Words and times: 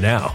now. 0.00 0.34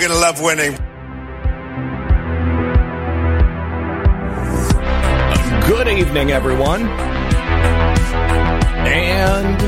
You're 0.00 0.08
going 0.08 0.18
to 0.18 0.26
love 0.26 0.40
winning. 0.40 0.72
Good 5.66 5.88
evening, 5.88 6.30
everyone. 6.30 6.88
And 8.86 9.60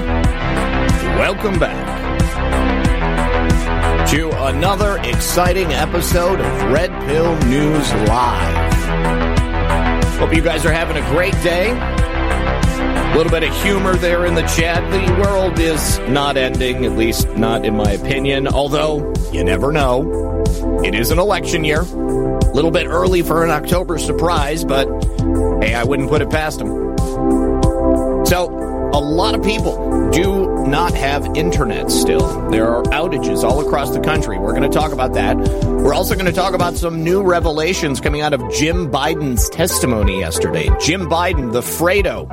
welcome 1.19 1.59
back 1.59 2.19
to 4.09 4.31
another 4.47 4.97
exciting 5.05 5.75
episode 5.75 6.41
of 6.41 6.63
Red 6.73 6.89
Pill 7.07 7.37
News 7.51 7.93
Live. 8.09 8.75
Hope 10.19 10.35
you 10.35 10.41
guys 10.41 10.65
are 10.65 10.73
having 10.73 10.97
a 10.97 11.07
great 11.11 11.35
day. 11.43 12.02
A 13.13 13.17
little 13.17 13.31
bit 13.31 13.43
of 13.43 13.55
humor 13.63 13.95
there 13.95 14.25
in 14.25 14.35
the 14.35 14.43
chat. 14.57 14.91
The 14.91 15.21
world 15.21 15.59
is 15.59 15.99
not 16.09 16.39
ending, 16.39 16.87
at 16.87 16.93
least 16.93 17.29
not 17.37 17.63
in 17.67 17.77
my 17.77 17.91
opinion, 17.93 18.49
although 18.49 19.13
you 19.31 19.45
never 19.45 19.71
know. 19.71 20.43
It 20.83 20.95
is 20.95 21.11
an 21.11 21.19
election 21.19 21.63
year. 21.63 21.83
A 21.83 22.53
little 22.55 22.71
bit 22.71 22.87
early 22.87 23.21
for 23.21 23.45
an 23.45 23.51
October 23.51 23.99
surprise, 23.99 24.65
but 24.65 24.89
hey, 25.63 25.75
I 25.75 25.85
wouldn't 25.85 26.09
put 26.09 26.23
it 26.23 26.31
past 26.31 26.59
them. 26.59 26.69
So, 28.25 28.49
a 28.95 29.01
lot 29.01 29.35
of 29.35 29.43
people 29.43 30.11
do 30.11 30.67
not 30.67 30.95
have 30.95 31.37
internet 31.37 31.91
still. 31.91 32.49
There 32.51 32.67
are 32.67 32.83
outages 32.85 33.43
all 33.45 33.61
across 33.61 33.91
the 33.91 34.01
country. 34.01 34.39
We're 34.39 34.55
going 34.55 34.71
to 34.71 34.79
talk 34.79 34.93
about 34.93 35.13
that. 35.13 35.37
We're 35.37 35.95
also 35.95 36.15
going 36.15 36.27
to 36.27 36.33
talk 36.33 36.55
about 36.55 36.77
some 36.77 37.05
new 37.05 37.23
revelations 37.23 38.01
coming 38.01 38.23
out 38.23 38.33
of 38.33 38.41
Jim 38.55 38.91
Biden's 38.91 39.51
testimony 39.51 40.21
yesterday. 40.21 40.71
Jim 40.81 41.11
Biden, 41.11 41.53
the 41.53 41.61
Fredo 41.61 42.27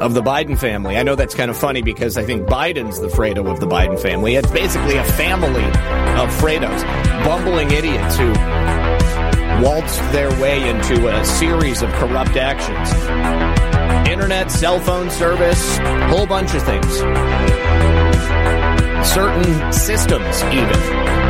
of 0.00 0.14
the 0.14 0.22
Biden 0.22 0.58
family. 0.58 0.96
I 0.96 1.02
know 1.02 1.14
that's 1.14 1.34
kind 1.34 1.50
of 1.50 1.56
funny 1.56 1.82
because 1.82 2.16
I 2.16 2.24
think 2.24 2.46
Biden's 2.46 3.00
the 3.00 3.08
Fredo 3.08 3.50
of 3.50 3.60
the 3.60 3.66
Biden 3.66 3.98
family. 3.98 4.34
It's 4.34 4.50
basically 4.50 4.96
a 4.96 5.04
family 5.04 5.64
of 5.64 6.30
Fredos, 6.38 6.82
bumbling 7.24 7.70
idiots 7.70 8.16
who 8.16 8.28
waltzed 9.62 10.00
their 10.12 10.30
way 10.40 10.68
into 10.68 11.08
a 11.08 11.24
series 11.24 11.82
of 11.82 11.90
corrupt 11.94 12.36
actions. 12.36 12.92
Internet, 14.08 14.50
cell 14.50 14.78
phone 14.80 15.10
service, 15.10 15.78
whole 16.08 16.26
bunch 16.26 16.54
of 16.54 16.62
things. 16.62 16.98
Certain 19.08 19.72
systems, 19.72 20.42
even. 20.44 21.26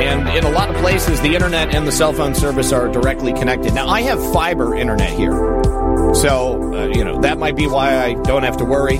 And 0.00 0.28
in 0.28 0.44
a 0.44 0.50
lot 0.50 0.70
of 0.70 0.76
places, 0.76 1.20
the 1.20 1.34
internet 1.34 1.74
and 1.74 1.86
the 1.86 1.92
cell 1.92 2.12
phone 2.12 2.34
service 2.34 2.72
are 2.72 2.88
directly 2.88 3.32
connected. 3.32 3.74
Now, 3.74 3.88
I 3.88 4.02
have 4.02 4.20
fiber 4.32 4.76
internet 4.76 5.10
here. 5.10 5.77
So, 6.14 6.74
uh, 6.74 6.86
you 6.86 7.04
know, 7.04 7.20
that 7.20 7.38
might 7.38 7.56
be 7.56 7.66
why 7.66 7.96
I 8.02 8.14
don't 8.14 8.42
have 8.42 8.56
to 8.58 8.64
worry. 8.64 8.96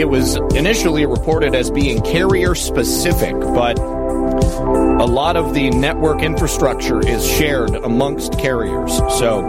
It 0.00 0.08
was 0.08 0.36
initially 0.54 1.04
reported 1.06 1.54
as 1.54 1.70
being 1.70 2.00
carrier 2.02 2.54
specific, 2.54 3.34
but 3.38 3.78
a 3.78 5.06
lot 5.06 5.36
of 5.36 5.54
the 5.54 5.70
network 5.70 6.22
infrastructure 6.22 7.00
is 7.06 7.26
shared 7.26 7.74
amongst 7.74 8.38
carriers. 8.38 8.96
So, 9.18 9.42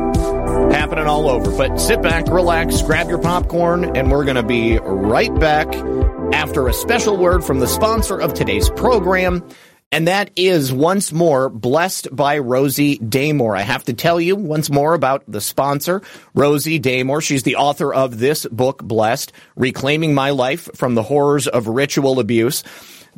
happening 0.72 1.06
all 1.06 1.30
over. 1.30 1.52
But 1.52 1.78
sit 1.80 2.02
back, 2.02 2.28
relax, 2.28 2.82
grab 2.82 3.10
your 3.10 3.20
popcorn, 3.20 3.96
and 3.96 4.12
we're 4.12 4.26
going 4.26 4.36
to 4.36 4.44
be 4.44 4.78
right 4.80 5.34
back 5.40 5.68
after 6.34 6.68
a 6.68 6.74
special 6.74 7.18
word 7.18 7.44
from 7.44 7.60
the 7.60 7.68
sponsor 7.68 8.20
of 8.20 8.34
today's 8.34 8.70
program. 8.72 9.48
And 9.92 10.08
that 10.08 10.30
is 10.36 10.72
once 10.72 11.12
more 11.12 11.50
blessed 11.50 12.16
by 12.16 12.38
Rosie 12.38 13.00
Daymore. 13.00 13.58
I 13.58 13.64
have 13.64 13.86
to 13.86 13.94
tell 13.94 14.22
you 14.22 14.36
once 14.36 14.70
more 14.70 14.94
about 14.94 15.24
the 15.28 15.42
sponsor, 15.42 16.04
Rosie 16.36 16.80
Daymore. 16.80 17.24
She's 17.24 17.42
the 17.42 17.56
author 17.56 17.92
of 17.92 18.20
this 18.20 18.46
book, 18.46 18.84
Blessed, 18.84 19.32
Reclaiming 19.56 20.14
My 20.14 20.30
Life 20.30 20.70
from 20.76 20.94
the 20.94 21.02
Horrors 21.02 21.48
of 21.48 21.68
Ritual 21.68 22.20
Abuse. 22.20 22.64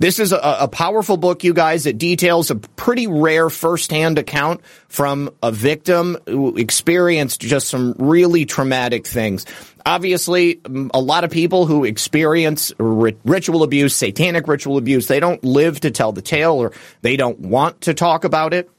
This 0.01 0.17
is 0.17 0.31
a, 0.31 0.39
a, 0.61 0.67
powerful 0.67 1.15
book, 1.15 1.43
you 1.43 1.53
guys, 1.53 1.83
that 1.83 1.99
details 1.99 2.49
a 2.49 2.55
pretty 2.55 3.05
rare 3.05 3.51
firsthand 3.51 4.17
account 4.17 4.61
from 4.87 5.29
a 5.43 5.51
victim 5.51 6.17
who 6.25 6.57
experienced 6.57 7.39
just 7.39 7.67
some 7.67 7.93
really 7.99 8.47
traumatic 8.47 9.05
things. 9.05 9.45
Obviously, 9.85 10.59
a 10.91 10.99
lot 10.99 11.23
of 11.23 11.29
people 11.29 11.67
who 11.67 11.85
experience 11.85 12.73
ritual 12.79 13.61
abuse, 13.61 13.95
satanic 13.95 14.47
ritual 14.47 14.79
abuse, 14.79 15.05
they 15.05 15.19
don't 15.19 15.43
live 15.43 15.81
to 15.81 15.91
tell 15.91 16.11
the 16.11 16.23
tale 16.23 16.53
or 16.53 16.71
they 17.03 17.15
don't 17.15 17.39
want 17.39 17.81
to 17.81 17.93
talk 17.93 18.23
about 18.23 18.55
it. 18.55 18.71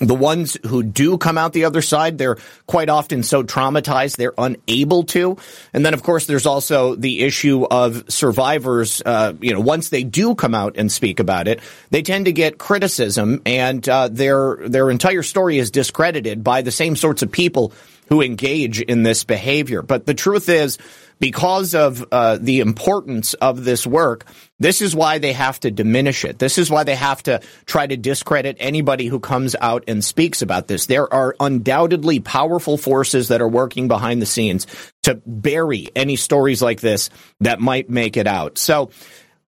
The 0.00 0.14
ones 0.14 0.56
who 0.66 0.82
do 0.82 1.18
come 1.18 1.38
out 1.38 1.52
the 1.52 1.66
other 1.66 1.80
side, 1.80 2.18
they're 2.18 2.38
quite 2.66 2.88
often 2.88 3.22
so 3.22 3.44
traumatized 3.44 4.16
they're 4.16 4.34
unable 4.36 5.04
to. 5.04 5.36
And 5.72 5.86
then, 5.86 5.94
of 5.94 6.02
course, 6.02 6.26
there's 6.26 6.46
also 6.46 6.96
the 6.96 7.22
issue 7.22 7.64
of 7.64 8.10
survivors. 8.10 9.02
Uh, 9.06 9.34
you 9.40 9.54
know, 9.54 9.60
once 9.60 9.90
they 9.90 10.02
do 10.02 10.34
come 10.34 10.52
out 10.52 10.76
and 10.76 10.90
speak 10.90 11.20
about 11.20 11.46
it, 11.46 11.60
they 11.90 12.02
tend 12.02 12.24
to 12.24 12.32
get 12.32 12.58
criticism, 12.58 13.40
and 13.46 13.88
uh, 13.88 14.08
their 14.08 14.58
their 14.66 14.90
entire 14.90 15.22
story 15.22 15.58
is 15.58 15.70
discredited 15.70 16.42
by 16.42 16.62
the 16.62 16.72
same 16.72 16.96
sorts 16.96 17.22
of 17.22 17.30
people 17.30 17.72
who 18.08 18.22
engage 18.22 18.80
in 18.80 19.02
this 19.02 19.24
behavior. 19.24 19.82
But 19.82 20.06
the 20.06 20.14
truth 20.14 20.48
is, 20.48 20.78
because 21.20 21.74
of 21.74 22.04
uh, 22.10 22.38
the 22.40 22.60
importance 22.60 23.34
of 23.34 23.64
this 23.64 23.86
work, 23.86 24.26
this 24.58 24.82
is 24.82 24.94
why 24.94 25.18
they 25.18 25.32
have 25.32 25.58
to 25.60 25.70
diminish 25.70 26.24
it. 26.24 26.38
This 26.38 26.58
is 26.58 26.70
why 26.70 26.84
they 26.84 26.96
have 26.96 27.22
to 27.24 27.40
try 27.66 27.86
to 27.86 27.96
discredit 27.96 28.56
anybody 28.60 29.06
who 29.06 29.20
comes 29.20 29.54
out 29.60 29.84
and 29.88 30.04
speaks 30.04 30.42
about 30.42 30.66
this. 30.66 30.86
There 30.86 31.12
are 31.12 31.36
undoubtedly 31.38 32.20
powerful 32.20 32.76
forces 32.76 33.28
that 33.28 33.40
are 33.40 33.48
working 33.48 33.88
behind 33.88 34.20
the 34.20 34.26
scenes 34.26 34.66
to 35.04 35.20
bury 35.26 35.88
any 35.94 36.16
stories 36.16 36.60
like 36.60 36.80
this 36.80 37.10
that 37.40 37.60
might 37.60 37.88
make 37.88 38.16
it 38.16 38.26
out. 38.26 38.58
So, 38.58 38.90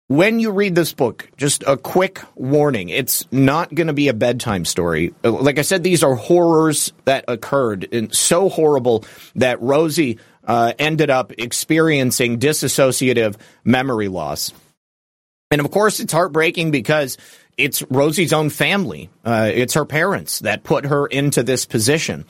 when 0.07 0.39
you 0.39 0.51
read 0.51 0.75
this 0.75 0.93
book, 0.93 1.29
just 1.37 1.63
a 1.65 1.77
quick 1.77 2.21
warning. 2.35 2.89
It's 2.89 3.31
not 3.31 3.73
going 3.73 3.87
to 3.87 3.93
be 3.93 4.07
a 4.07 4.13
bedtime 4.13 4.65
story. 4.65 5.13
Like 5.23 5.57
I 5.57 5.63
said, 5.63 5.83
these 5.83 6.03
are 6.03 6.15
horrors 6.15 6.93
that 7.05 7.25
occurred 7.27 7.87
and 7.91 8.13
so 8.13 8.49
horrible 8.49 9.03
that 9.35 9.61
Rosie 9.61 10.19
uh, 10.43 10.73
ended 10.77 11.09
up 11.09 11.33
experiencing 11.37 12.39
dissociative 12.39 13.35
memory 13.63 14.07
loss. 14.07 14.53
And 15.49 15.61
of 15.61 15.71
course, 15.71 15.99
it's 15.99 16.13
heartbreaking 16.13 16.71
because 16.71 17.17
it's 17.57 17.81
Rosie's 17.83 18.33
own 18.33 18.49
family. 18.49 19.09
Uh, 19.23 19.49
it's 19.53 19.75
her 19.75 19.85
parents 19.85 20.39
that 20.39 20.63
put 20.63 20.85
her 20.85 21.07
into 21.07 21.43
this 21.43 21.65
position. 21.65 22.25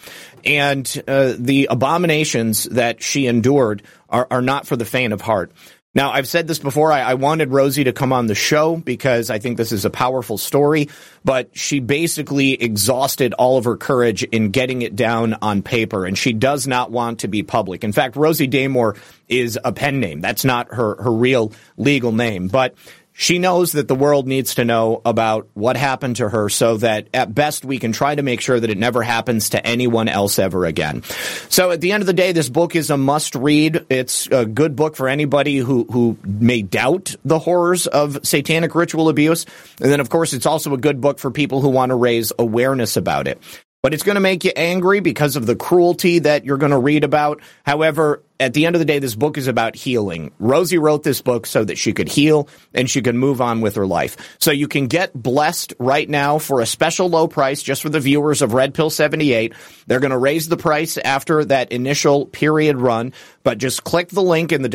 And 0.46 1.04
uh, 1.08 1.34
the 1.38 1.68
abominations 1.70 2.66
that 2.66 3.02
she 3.02 3.28
endured 3.28 3.84
are, 4.10 4.28
are 4.30 4.42
not 4.42 4.68
for 4.68 4.76
the 4.76 4.86
faint 4.86 5.14
of 5.14 5.22
heart. 5.22 5.52
Now, 5.96 6.12
I've 6.12 6.28
said 6.28 6.46
this 6.46 6.60
before. 6.60 6.92
I, 6.92 7.00
I, 7.00 7.14
wanted 7.14 7.54
Rosie 7.54 7.86
to 7.86 7.94
come 7.94 8.12
on 8.12 8.28
the 8.28 8.36
show 8.36 8.76
because 8.76 9.30
I 9.30 9.40
think 9.40 9.56
this 9.56 9.72
is 9.72 9.86
a 9.86 9.90
powerful 9.90 10.38
story, 10.38 10.90
but 11.24 11.58
she 11.58 11.80
basically 11.80 12.62
exhausted 12.62 13.34
all 13.34 13.58
of 13.58 13.64
her 13.64 13.78
courage 13.78 14.22
in 14.24 14.52
getting 14.52 14.82
it 14.82 14.98
down 14.98 15.36
on 15.42 15.64
paper, 15.64 16.06
and 16.06 16.18
she 16.18 16.34
does 16.34 16.68
not 16.68 16.92
want 16.92 17.20
to 17.20 17.30
be 17.30 17.44
public. 17.44 17.86
In 17.86 17.94
fact, 17.94 18.18
Rosie 18.18 18.50
Daymore 18.50 18.98
is 19.30 19.58
a 19.64 19.72
pen 19.72 20.02
name. 20.02 20.20
That's 20.20 20.44
not 20.44 20.68
her, 20.74 21.02
her 21.02 21.12
real 21.12 21.54
legal 21.78 22.12
name. 22.12 22.50
But 22.50 22.76
she 23.18 23.40
knows 23.40 23.72
that 23.72 23.88
the 23.88 23.96
world 23.96 24.28
needs 24.28 24.56
to 24.56 24.66
know 24.66 25.02
about 25.06 25.48
what 25.54 25.78
happened 25.78 26.18
to 26.18 26.28
her 26.28 26.50
so 26.50 26.76
that 26.78 27.08
at 27.14 27.34
best 27.34 27.64
we 27.64 27.80
can 27.80 27.94
try 27.94 28.14
to 28.14 28.22
make 28.22 28.42
sure 28.42 28.60
that 28.60 28.70
it 28.70 28.78
never 28.78 29.02
happens 29.02 29.52
to 29.52 29.66
anyone 29.66 30.10
else 30.10 30.38
ever 30.38 30.66
again. 30.66 31.02
So 31.48 31.72
at 31.72 31.80
the 31.80 31.94
end 31.94 32.04
of 32.04 32.08
the 32.08 32.14
day, 32.14 32.34
this 32.34 32.50
book 32.50 32.76
is 32.76 32.90
a 32.90 32.98
must 32.98 33.34
read. 33.36 33.86
It's 33.90 34.28
a 34.28 34.46
good 34.46 34.76
book 34.76 34.98
for 34.98 35.08
anybody 35.08 35.58
who, 35.58 35.86
who 35.86 36.18
may 36.26 36.62
doubt 36.62 37.16
the 37.24 37.40
horrors 37.40 37.88
of 37.88 38.28
satanic 38.28 38.76
ritual 38.76 39.08
abuse. 39.08 39.46
And 39.80 39.90
then, 39.90 40.02
of 40.02 40.10
course, 40.10 40.34
it's 40.34 40.46
also 40.46 40.74
a 40.74 40.78
good 40.78 41.00
book 41.00 41.18
for 41.18 41.32
people 41.32 41.62
who 41.62 41.70
want 41.70 41.92
to 41.92 41.96
raise 41.96 42.34
awareness 42.38 42.98
about 42.98 43.30
it 43.30 43.42
but 43.82 43.94
it's 43.94 44.02
going 44.02 44.16
to 44.16 44.20
make 44.20 44.44
you 44.44 44.52
angry 44.56 45.00
because 45.00 45.36
of 45.36 45.46
the 45.46 45.56
cruelty 45.56 46.18
that 46.18 46.44
you're 46.44 46.58
going 46.58 46.72
to 46.72 46.78
read 46.80 47.04
about. 47.04 47.40
However, 47.64 48.24
at 48.40 48.54
the 48.54 48.66
end 48.66 48.76
of 48.76 48.80
the 48.80 48.86
day, 48.86 49.00
this 49.00 49.16
book 49.16 49.38
is 49.38 49.48
about 49.48 49.76
healing. 49.76 50.32
Rosie 50.40 50.78
wrote 50.78 51.04
this 51.04 51.22
book 51.22 51.46
so 51.46 51.64
that 51.64 51.78
she 51.78 51.94
could 51.94 52.10
heal 52.10 52.50
and 52.74 52.90
she 52.90 53.02
could 53.02 53.16
move 53.16 53.40
on 53.40 53.62
with 53.62 53.76
her 53.76 53.88
life. 53.88 54.38
So 54.40 54.52
you 54.52 54.68
can 54.68 54.88
get 54.88 55.14
blessed 55.14 55.74
right 55.80 56.10
now 56.10 56.40
for 56.40 56.60
a 56.60 56.66
special 56.66 57.10
low 57.10 57.28
price 57.28 57.64
just 57.64 57.82
for 57.82 57.90
the 57.90 58.00
viewers 58.00 58.42
of 58.42 58.54
Red 58.54 58.74
Pill 58.74 58.90
78. 58.90 59.54
They're 59.88 60.00
going 60.02 60.12
to 60.12 60.18
raise 60.18 60.50
the 60.50 60.58
price 60.58 60.98
after 60.98 61.46
that 61.46 61.72
initial 61.72 62.26
period 62.26 62.78
run, 62.78 63.14
but 63.44 63.58
just 63.58 63.84
click 63.84 64.10
the 64.10 64.24
link 64.24 64.52
in 64.52 64.62
the 64.62 64.70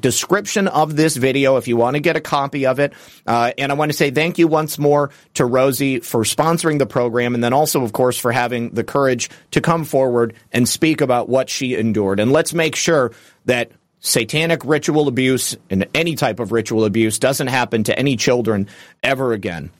description 0.00 0.68
of 0.68 0.96
this 0.96 1.16
video 1.16 1.56
if 1.56 1.68
you 1.68 1.76
want 1.76 1.96
to 1.96 2.00
get 2.00 2.16
a 2.16 2.20
copy 2.20 2.66
of 2.66 2.78
it. 2.78 2.94
Uh, 3.26 3.52
and 3.58 3.70
I 3.70 3.74
want 3.74 3.90
to 3.90 3.96
say 3.96 4.10
thank 4.10 4.38
you 4.38 4.48
once 4.48 4.78
more 4.78 5.10
to 5.34 5.44
Rosie 5.44 6.00
for 6.00 6.22
sponsoring 6.22 6.78
the 6.78 6.86
program 6.86 7.34
and 7.34 7.44
then 7.44 7.52
also, 7.52 7.82
of 7.82 7.92
course, 7.92 8.16
for 8.16 8.32
having 8.32 8.70
the 8.70 8.84
courage 8.84 9.28
to 9.50 9.60
come 9.60 9.84
forward 9.84 10.34
and 10.50 10.66
speak 10.66 11.00
about 11.00 11.28
what 11.28 11.50
she 11.50 11.74
endured. 11.74 12.20
And 12.20 12.32
let's 12.32 12.54
make 12.54 12.76
sure 12.76 13.01
that 13.46 13.72
satanic 14.00 14.64
ritual 14.64 15.08
abuse 15.08 15.56
and 15.70 15.86
any 15.94 16.16
type 16.16 16.40
of 16.40 16.52
ritual 16.52 16.84
abuse 16.84 17.18
doesn't 17.18 17.46
happen 17.46 17.84
to 17.84 17.98
any 17.98 18.16
children 18.16 18.68
ever 19.02 19.32
again. 19.32 19.70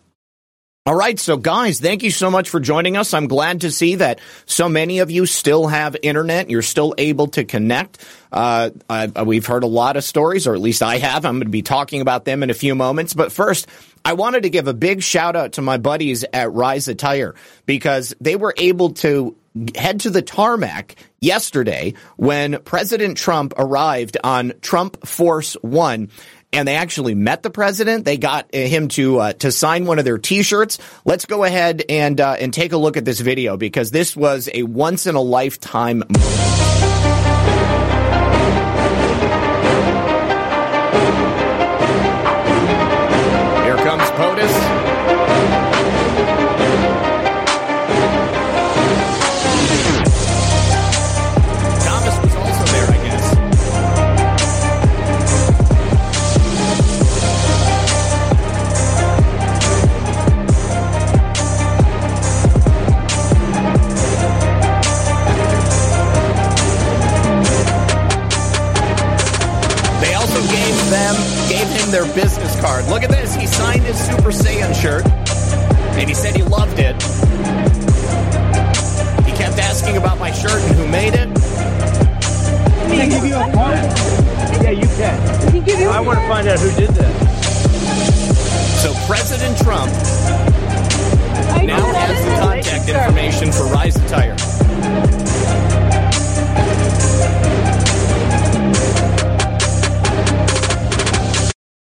All 0.85 0.97
right, 0.97 1.17
so 1.17 1.37
guys, 1.37 1.79
thank 1.79 2.02
you 2.02 2.11
so 2.11 2.29
much 2.29 2.50
for 2.50 2.59
joining 2.59 2.97
us. 2.97 3.14
I'm 3.14 3.29
glad 3.29 3.61
to 3.61 3.71
see 3.71 3.97
that 3.97 4.19
so 4.47 4.69
many 4.69 4.99
of 4.99 5.12
you 5.12 5.26
still 5.26 5.69
have 5.69 5.97
internet. 6.02 6.50
You're 6.50 6.61
still 6.61 6.93
able 6.99 7.29
to 7.29 7.45
connect. 7.45 8.05
Uh, 8.33 8.71
I, 8.91 9.07
we've 9.23 9.47
heard 9.47 9.62
a 9.62 9.69
lot 9.69 9.97
of 9.97 10.02
stories, 10.02 10.49
or 10.49 10.55
at 10.55 10.61
least 10.61 10.83
I 10.83 10.99
have. 10.99 11.25
I'm 11.25 11.35
going 11.35 11.45
to 11.45 11.50
be 11.50 11.62
talking 11.62 12.00
about 12.00 12.25
them 12.25 12.43
in 12.43 12.50
a 12.50 12.55
few 12.55 12.75
moments. 12.75 13.14
But 13.14 13.31
first, 13.31 13.69
I 14.05 14.14
wanted 14.14 14.43
to 14.43 14.50
give 14.50 14.67
a 14.67 14.75
big 14.75 15.05
shout 15.05 15.37
out 15.37 15.52
to 15.52 15.62
my 15.62 15.76
buddies 15.76 16.25
at 16.33 16.52
Rise 16.52 16.88
Attire 16.88 17.37
because 17.64 18.12
they 18.21 18.35
were 18.35 18.52
able 18.57 18.95
to 18.95 19.37
head 19.76 20.00
to 20.00 20.11
the 20.11 20.23
tarmac 20.23 20.97
yesterday 21.21 21.94
when 22.16 22.61
President 22.62 23.16
Trump 23.16 23.54
arrived 23.56 24.16
on 24.23 24.52
Trump 24.61 25.06
Force 25.06 25.54
One 25.62 26.11
and 26.52 26.68
they 26.68 26.76
actually 26.76 27.14
met 27.14 27.42
the 27.42 27.50
president. 27.50 28.04
They 28.04 28.18
got 28.18 28.54
him 28.54 28.88
to 28.88 29.18
uh, 29.18 29.32
to 29.35 29.50
sign 29.50 29.87
one 29.87 29.99
of 29.99 30.04
their 30.04 30.18
T-shirts. 30.18 30.78
Let's 31.04 31.25
go 31.25 31.44
ahead 31.44 31.82
and 31.88 32.21
uh, 32.21 32.37
and 32.38 32.52
take 32.52 32.73
a 32.73 32.76
look 32.76 32.97
at 32.97 33.04
this 33.04 33.21
video 33.21 33.56
because 33.56 33.90
this 33.90 34.16
was 34.16 34.49
a 34.52 34.62
once 34.62 35.06
in 35.06 35.14
a 35.14 35.23
lifetime 35.23 36.02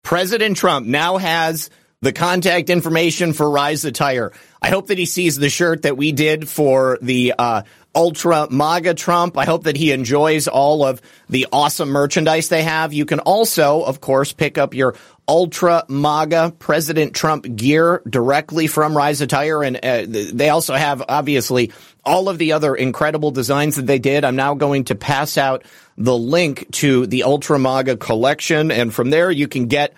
President 0.06 0.56
Trump 0.56 0.86
now 0.86 1.18
has 1.18 1.72
the 2.02 2.14
contact 2.14 2.70
information 2.70 3.34
for 3.34 3.50
Rise 3.50 3.86
Attire. 3.86 4.32
I 4.62 4.70
hope 4.70 4.88
that 4.88 5.00
he 5.00 5.08
sees 5.08 5.36
the 5.36 5.50
shirt 5.50 5.82
that 5.82 5.98
we 5.98 6.12
did 6.12 6.48
for 6.48 7.00
the 7.02 7.34
uh, 7.40 7.64
Ultra 7.96 8.48
MAGA 8.52 8.94
Trump. 8.94 9.36
I 9.36 9.46
hope 9.46 9.64
that 9.64 9.76
he 9.76 9.92
enjoys 9.92 10.48
all 10.48 10.86
of 10.86 11.02
the 11.28 11.48
awesome 11.52 11.90
merchandise 11.90 12.50
they 12.50 12.62
have. 12.62 12.94
You 12.94 13.08
can 13.08 13.20
also, 13.20 13.82
of 13.82 14.00
course, 14.00 14.32
pick 14.32 14.60
up 14.60 14.76
your 14.76 14.96
Ultra 15.28 15.86
MAGA 15.90 16.54
President 16.60 17.16
Trump 17.16 17.56
gear 17.56 18.04
directly 18.08 18.68
from 18.68 18.96
Rise 18.96 19.22
Attire. 19.22 19.64
And 19.64 19.78
uh, 19.84 20.06
they 20.08 20.50
also 20.50 20.76
have, 20.76 21.02
obviously, 21.10 21.72
all 22.06 22.30
of 22.30 22.38
the 22.38 22.54
other 22.54 22.76
incredible 22.76 23.32
designs 23.32 23.76
that 23.78 23.88
they 23.88 24.00
did. 24.00 24.24
I'm 24.24 24.36
now 24.36 24.54
going 24.54 24.86
to 24.86 24.96
pass 24.96 25.38
out 25.38 25.64
the 25.98 26.18
link 26.18 26.70
to 26.74 27.06
the 27.08 27.24
Ultra 27.24 27.58
MAGA 27.60 27.98
collection. 27.98 28.72
And 28.72 28.94
from 28.94 29.10
there, 29.10 29.32
you 29.32 29.48
can 29.48 29.68
get 29.68 29.94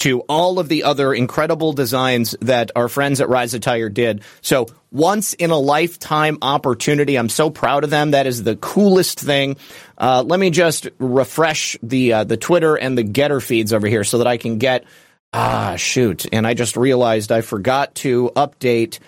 to 0.00 0.20
all 0.22 0.58
of 0.58 0.68
the 0.68 0.84
other 0.84 1.14
incredible 1.14 1.72
designs 1.72 2.36
that 2.40 2.70
our 2.74 2.88
friends 2.88 3.20
at 3.20 3.28
Rise 3.28 3.54
Attire 3.54 3.88
did. 3.88 4.22
So 4.40 4.66
once 4.94 5.34
in 5.34 5.50
a 5.50 5.58
lifetime 5.58 6.38
opportunity. 6.40 7.16
I'm 7.16 7.28
so 7.28 7.50
proud 7.50 7.84
of 7.84 7.90
them. 7.90 8.12
That 8.12 8.26
is 8.26 8.44
the 8.44 8.56
coolest 8.56 9.18
thing. 9.18 9.56
Uh, 9.98 10.22
let 10.24 10.38
me 10.38 10.50
just 10.50 10.88
refresh 10.98 11.76
the 11.82 12.12
uh, 12.12 12.24
the 12.24 12.36
Twitter 12.36 12.76
and 12.76 12.96
the 12.96 13.02
Gettr 13.02 13.42
feeds 13.42 13.72
over 13.72 13.88
here 13.88 14.04
so 14.04 14.18
that 14.18 14.28
I 14.28 14.36
can 14.36 14.58
get 14.58 14.84
ah 15.32 15.74
shoot. 15.76 16.26
And 16.32 16.46
I 16.46 16.54
just 16.54 16.76
realized 16.76 17.32
I 17.32 17.40
forgot 17.40 17.96
to 17.96 18.30
update 18.36 19.00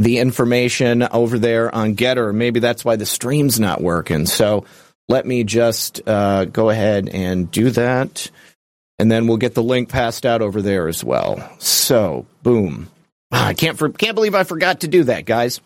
the 0.00 0.18
information 0.18 1.02
over 1.02 1.38
there 1.38 1.72
on 1.72 1.94
Gettr. 1.94 2.34
Maybe 2.34 2.58
that's 2.58 2.84
why 2.84 2.96
the 2.96 3.06
stream's 3.06 3.60
not 3.60 3.80
working. 3.80 4.26
So 4.26 4.64
let 5.08 5.26
me 5.26 5.44
just 5.44 6.00
uh, 6.08 6.46
go 6.46 6.70
ahead 6.70 7.08
and 7.08 7.50
do 7.50 7.70
that 7.70 8.30
and 9.00 9.10
then 9.10 9.26
we'll 9.26 9.38
get 9.38 9.54
the 9.54 9.62
link 9.62 9.88
passed 9.88 10.26
out 10.26 10.42
over 10.42 10.60
there 10.60 10.86
as 10.86 11.02
well. 11.02 11.50
So, 11.58 12.26
boom. 12.42 12.90
Ah, 13.32 13.46
I 13.46 13.54
can't 13.54 13.78
for, 13.78 13.88
can't 13.88 14.14
believe 14.14 14.34
I 14.34 14.44
forgot 14.44 14.80
to 14.80 14.88
do 14.88 15.04
that, 15.04 15.24
guys. 15.24 15.62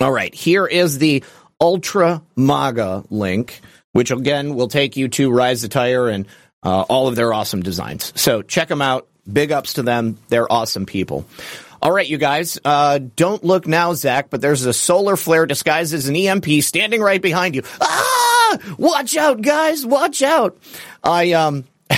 All 0.00 0.12
right, 0.12 0.32
here 0.32 0.64
is 0.64 0.98
the 0.98 1.24
Ultra 1.60 2.22
MAGA 2.36 3.04
link, 3.10 3.60
which 3.90 4.12
again 4.12 4.54
will 4.54 4.68
take 4.68 4.96
you 4.96 5.08
to 5.08 5.32
Rise 5.32 5.64
Attire 5.64 6.06
and 6.08 6.26
uh, 6.62 6.82
all 6.82 7.08
of 7.08 7.16
their 7.16 7.32
awesome 7.32 7.62
designs. 7.62 8.12
So 8.14 8.42
check 8.42 8.68
them 8.68 8.82
out. 8.82 9.08
Big 9.30 9.50
ups 9.50 9.74
to 9.74 9.82
them. 9.82 10.16
They're 10.28 10.50
awesome 10.50 10.86
people. 10.86 11.26
All 11.80 11.92
right, 11.92 12.06
you 12.06 12.18
guys, 12.18 12.58
uh, 12.64 12.98
don't 13.16 13.44
look 13.44 13.66
now, 13.68 13.94
Zak, 13.94 14.30
but 14.30 14.40
there's 14.40 14.64
a 14.66 14.72
solar 14.72 15.16
flare 15.16 15.46
disguised 15.46 15.94
as 15.94 16.08
an 16.08 16.16
EMP 16.16 16.46
standing 16.62 17.00
right 17.00 17.22
behind 17.22 17.54
you. 17.54 17.62
Ah! 17.80 18.58
Watch 18.78 19.16
out, 19.16 19.42
guys! 19.42 19.86
Watch 19.86 20.22
out! 20.22 20.58
I 21.04 21.32
um. 21.32 21.64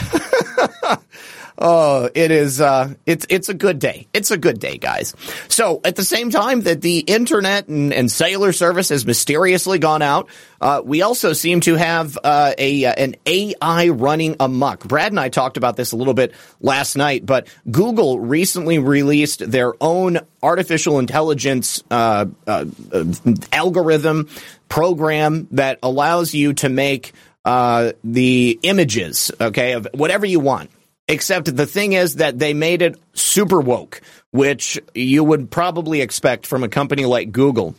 Oh, 1.63 2.09
it 2.15 2.31
is. 2.31 2.59
Uh, 2.59 2.95
it's 3.05 3.27
it's 3.29 3.51
a 3.51 3.55
good 3.55 3.79
day. 3.79 4.07
It's 4.15 4.31
a 4.31 4.39
good 4.39 4.59
day, 4.59 4.79
guys. 4.79 5.15
So 5.49 5.83
at 5.85 5.95
the 5.95 6.05
same 6.05 6.31
time 6.31 6.63
that 6.63 6.81
the 6.81 7.01
internet 7.01 7.69
and, 7.69 7.93
and 7.93 8.11
cellular 8.11 8.53
service 8.55 8.89
has 8.89 9.05
mysteriously 9.05 9.79
gone 9.79 10.01
out, 10.01 10.31
uh, 10.63 10.81
we 10.83 11.03
also 11.03 11.35
seem 11.35 11.61
to 11.61 11.75
have 11.75 12.17
uh, 12.25 12.55
a 12.57 12.87
an 12.87 13.17
AI 13.27 13.89
running 13.89 14.37
amok. 14.41 14.89
Brad 14.89 15.13
and 15.13 15.21
I 15.21 15.29
talked 15.29 15.59
about 15.59 15.77
this 15.77 15.93
a 15.93 15.97
little 15.97 16.15
bit 16.15 16.33
last 16.63 16.97
night, 16.97 17.27
but 17.27 17.47
Google 17.71 18.19
recently 18.19 18.79
released 18.79 19.51
their 19.51 19.75
own 19.83 20.19
artificial 20.43 20.99
intelligence 20.99 21.85
uh, 21.91 22.25
uh, 22.47 22.65
uh, 22.91 23.05
algorithm 23.53 24.31
program 24.71 25.47
that 25.51 25.79
allows 25.83 26.33
you 26.33 26.55
to 26.55 26.71
make 26.71 27.13
uh, 27.45 27.93
the 28.03 28.59
images, 28.63 29.31
okay, 29.39 29.73
of 29.73 29.87
whatever 29.93 30.25
you 30.25 30.41
want. 30.41 30.71
Except 31.11 31.57
the 31.57 31.67
thing 31.67 31.93
is 31.95 32.17
that 32.17 32.39
they 32.39 32.55
made 32.55 32.83
it 32.83 32.97
super 33.15 33.61
woke, 33.61 34.01
which 34.31 34.81
you 34.95 35.25
would 35.25 35.51
probably 35.51 36.03
expect 36.03 36.47
from 36.47 36.63
a 36.63 36.69
company 36.69 37.05
like 37.05 37.33
Google. 37.33 37.75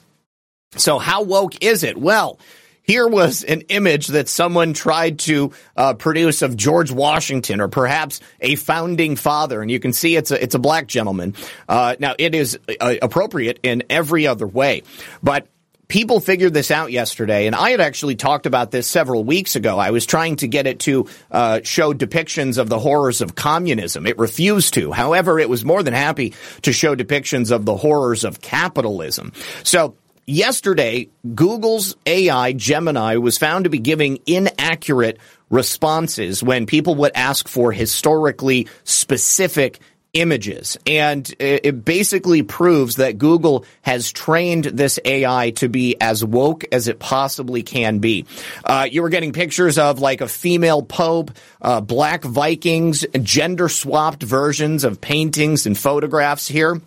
So 0.75 0.99
how 0.99 1.23
woke 1.23 1.63
is 1.63 1.83
it? 1.83 1.97
Well, 1.97 2.39
here 2.83 3.07
was 3.07 3.43
an 3.43 3.61
image 3.69 4.07
that 4.07 4.27
someone 4.27 4.73
tried 4.73 5.19
to 5.19 5.53
uh, 5.77 5.93
produce 5.93 6.41
of 6.41 6.57
George 6.57 6.91
Washington 6.91 7.61
or 7.61 7.69
perhaps 7.69 8.19
a 8.41 8.55
founding 8.55 9.15
father, 9.15 9.61
and 9.61 9.71
you 9.71 9.79
can 9.79 9.93
see 9.93 10.17
it's 10.17 10.31
a 10.31 10.43
it's 10.43 10.55
a 10.55 10.59
black 10.59 10.87
gentleman. 10.87 11.33
Uh, 11.69 11.95
now 11.99 12.15
it 12.17 12.35
is 12.35 12.59
uh, 12.81 12.95
appropriate 13.01 13.59
in 13.63 13.83
every 13.89 14.27
other 14.27 14.47
way, 14.47 14.83
but 15.23 15.47
people 15.91 16.21
figured 16.21 16.53
this 16.53 16.71
out 16.71 16.89
yesterday, 16.89 17.47
and 17.47 17.55
I 17.55 17.71
had 17.71 17.81
actually 17.81 18.15
talked 18.15 18.45
about 18.45 18.71
this 18.71 18.87
several 18.87 19.25
weeks 19.25 19.57
ago. 19.57 19.77
I 19.77 19.91
was 19.91 20.05
trying 20.05 20.37
to 20.37 20.47
get 20.47 20.65
it 20.65 20.79
to 20.79 21.07
uh, 21.29 21.59
show 21.63 21.93
depictions 21.93 22.57
of 22.57 22.69
the 22.69 22.79
horrors 22.79 23.19
of 23.19 23.35
communism. 23.35 24.07
It 24.07 24.17
refused 24.17 24.75
to. 24.75 24.93
However, 24.93 25.37
it 25.37 25.49
was 25.49 25.65
more 25.65 25.83
than 25.83 25.93
happy 25.93 26.33
to 26.61 26.71
show 26.71 26.95
depictions 26.95 27.51
of 27.51 27.65
the 27.65 27.75
horrors 27.75 28.23
of 28.23 28.39
capitalism. 28.39 29.33
So 29.63 29.97
yesterday, 30.25 31.09
Google's 31.35 31.97
AI 32.05 32.53
Gemini 32.53 33.17
was 33.17 33.37
found 33.37 33.65
to 33.65 33.69
be 33.69 33.79
giving 33.79 34.19
inaccurate 34.25 35.19
responses 35.49 36.41
when 36.41 36.67
people 36.67 36.95
would 36.95 37.11
ask 37.15 37.49
for 37.49 37.73
historically 37.73 38.69
specific 38.85 39.81
images. 40.13 40.77
And 40.85 41.33
it 41.39 41.85
basically 41.85 42.43
proves 42.43 42.97
that 42.97 43.17
Google 43.17 43.65
has 43.81 44.11
trained 44.11 44.65
this 44.65 44.99
AI 45.05 45.51
to 45.51 45.69
be 45.69 45.95
as 46.01 46.23
woke 46.23 46.65
as 46.71 46.87
it 46.87 46.99
possibly 46.99 47.63
can 47.63 47.99
be. 47.99 48.25
Uh, 48.63 48.87
you 48.91 49.01
were 49.01 49.09
getting 49.09 49.33
pictures 49.33 49.77
of 49.77 49.99
like 49.99 50.21
a 50.21 50.27
female 50.27 50.81
pope, 50.83 51.31
uh, 51.61 51.81
black 51.81 52.23
Vikings, 52.23 53.05
gender 53.21 53.69
swapped 53.69 54.23
versions 54.23 54.83
of 54.83 54.99
paintings 54.99 55.65
and 55.65 55.77
photographs 55.77 56.47
here. 56.47 56.81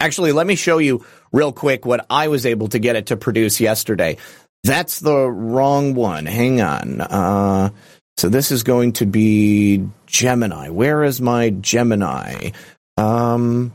Actually, 0.00 0.32
let 0.32 0.46
me 0.46 0.54
show 0.54 0.78
you 0.78 1.04
real 1.32 1.52
quick 1.52 1.84
what 1.84 2.06
I 2.08 2.28
was 2.28 2.46
able 2.46 2.68
to 2.68 2.78
get 2.78 2.96
it 2.96 3.06
to 3.06 3.16
produce 3.16 3.60
yesterday. 3.60 4.16
That's 4.64 5.00
the 5.00 5.28
wrong 5.28 5.94
one. 5.94 6.26
Hang 6.26 6.60
on. 6.60 7.00
Uh, 7.00 7.70
so 8.16 8.28
this 8.28 8.52
is 8.52 8.62
going 8.62 8.92
to 8.94 9.06
be 9.06 9.88
Gemini. 10.12 10.68
Where 10.68 11.02
is 11.02 11.20
my 11.20 11.50
Gemini? 11.50 12.50
Um, 12.98 13.72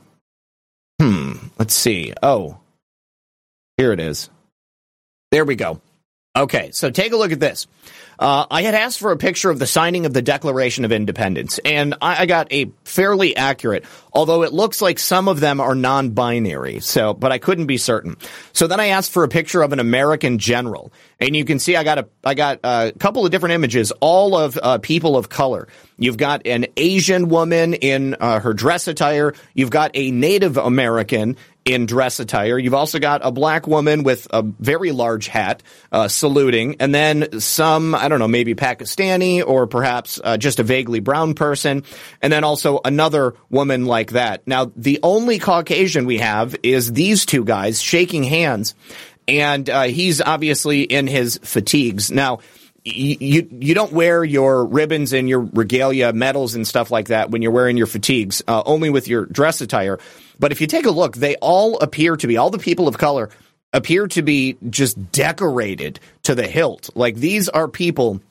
hmm. 1.01 1.33
Let's 1.57 1.73
see. 1.73 2.13
Oh, 2.21 2.57
here 3.77 3.91
it 3.91 3.99
is. 3.99 4.29
There 5.31 5.43
we 5.43 5.55
go. 5.55 5.81
Okay, 6.37 6.69
so 6.71 6.91
take 6.91 7.11
a 7.11 7.17
look 7.17 7.31
at 7.31 7.39
this. 7.39 7.65
Uh, 8.19 8.47
I 8.49 8.63
had 8.63 8.73
asked 8.73 8.99
for 8.99 9.11
a 9.11 9.17
picture 9.17 9.49
of 9.49 9.59
the 9.59 9.67
signing 9.67 10.05
of 10.07 10.13
the 10.13 10.23
Declaration 10.23 10.85
of 10.85 10.91
Independence, 10.91 11.59
and 11.63 11.93
I, 12.01 12.23
I, 12.23 12.25
got 12.25 12.51
a 12.51 12.71
fairly 12.83 13.35
accurate, 13.35 13.85
although 14.11 14.41
it 14.41 14.53
looks 14.53 14.81
like 14.81 14.97
some 14.97 15.27
of 15.27 15.39
them 15.39 15.59
are 15.59 15.75
non-binary. 15.75 16.79
So, 16.79 17.13
but 17.13 17.31
I 17.31 17.37
couldn't 17.37 17.67
be 17.67 17.77
certain. 17.77 18.17
So 18.53 18.65
then 18.65 18.79
I 18.79 18.87
asked 18.87 19.11
for 19.11 19.23
a 19.23 19.27
picture 19.27 19.61
of 19.61 19.71
an 19.71 19.79
American 19.79 20.39
general, 20.39 20.91
and 21.19 21.35
you 21.35 21.45
can 21.45 21.59
see 21.59 21.75
I 21.75 21.83
got 21.83 21.99
a 21.99 22.07
I 22.23 22.33
got 22.33 22.59
a 22.63 22.91
couple 22.97 23.23
of 23.23 23.31
different 23.31 23.53
images, 23.53 23.91
all 23.99 24.35
of 24.35 24.57
uh, 24.61 24.79
people 24.79 25.15
of 25.15 25.29
color. 25.29 25.67
You've 25.97 26.17
got 26.17 26.45
an 26.47 26.67
Asian 26.75 27.29
woman 27.29 27.75
in 27.75 28.15
uh, 28.19 28.39
her 28.39 28.53
dress 28.53 28.87
attire. 28.87 29.33
You've 29.53 29.71
got 29.71 29.91
a 29.93 30.09
Native 30.09 30.57
American 30.57 31.37
in 31.67 31.85
dress 31.85 32.19
attire. 32.19 32.57
You've 32.57 32.73
also 32.73 32.99
got 32.99 33.21
a 33.23 33.31
black 33.31 33.67
woman 33.67 34.03
with 34.03 34.27
a 34.31 34.41
very 34.41 34.91
large 34.91 35.27
hat 35.27 35.61
uh, 35.91 36.07
saluting, 36.07 36.77
and 36.79 36.95
then 36.95 37.39
some, 37.39 37.93
I 37.93 38.07
don't 38.07 38.19
know, 38.19 38.27
maybe 38.27 38.55
Pakistani 38.55 39.45
or 39.45 39.67
perhaps 39.67 40.19
uh, 40.23 40.37
just 40.37 40.59
a 40.59 40.63
vaguely 40.63 41.01
brown 41.01 41.33
person, 41.33 41.83
and 42.21 42.31
then 42.31 42.43
also 42.43 42.79
another 42.83 43.35
woman 43.49 43.85
like 43.85 44.11
that. 44.11 44.47
Now, 44.47 44.71
the 44.75 44.99
only 45.03 45.39
Caucasian 45.39 46.05
we 46.05 46.19
have 46.19 46.55
is 46.63 46.91
these 46.91 47.25
two 47.25 47.43
guys 47.43 47.81
shaking 47.81 48.23
hands, 48.23 48.73
and 49.27 49.69
uh, 49.69 49.83
he's 49.83 50.21
obviously 50.21 50.83
in 50.83 51.05
his 51.07 51.37
fatigues. 51.43 52.09
Now, 52.11 52.39
you 52.85 53.47
you 53.51 53.73
don't 53.73 53.91
wear 53.91 54.23
your 54.23 54.65
ribbons 54.65 55.11
and 55.11 55.27
your 55.27 55.41
regalia, 55.41 56.13
medals 56.13 56.55
and 56.55 56.65
stuff 56.65 56.89
like 56.89 57.07
that 57.07 57.29
when 57.29 57.41
you're 57.41 57.51
wearing 57.51 57.75
your 57.75 57.87
fatigues. 57.87 58.41
Uh, 58.47 58.63
only 58.65 58.89
with 58.89 59.07
your 59.07 59.25
dress 59.25 59.59
attire. 59.59 59.99
But 60.39 60.51
if 60.51 60.61
you 60.61 60.67
take 60.67 60.85
a 60.85 60.91
look, 60.91 61.15
they 61.15 61.35
all 61.35 61.79
appear 61.79 62.15
to 62.17 62.27
be, 62.27 62.37
all 62.37 62.49
the 62.49 62.59
people 62.59 62.87
of 62.87 62.97
color 62.97 63.29
appear 63.73 64.07
to 64.07 64.21
be 64.21 64.57
just 64.69 65.11
decorated 65.11 65.99
to 66.23 66.35
the 66.35 66.47
hilt. 66.47 66.89
Like 66.95 67.15
these 67.15 67.49
are 67.49 67.67
people 67.67 68.21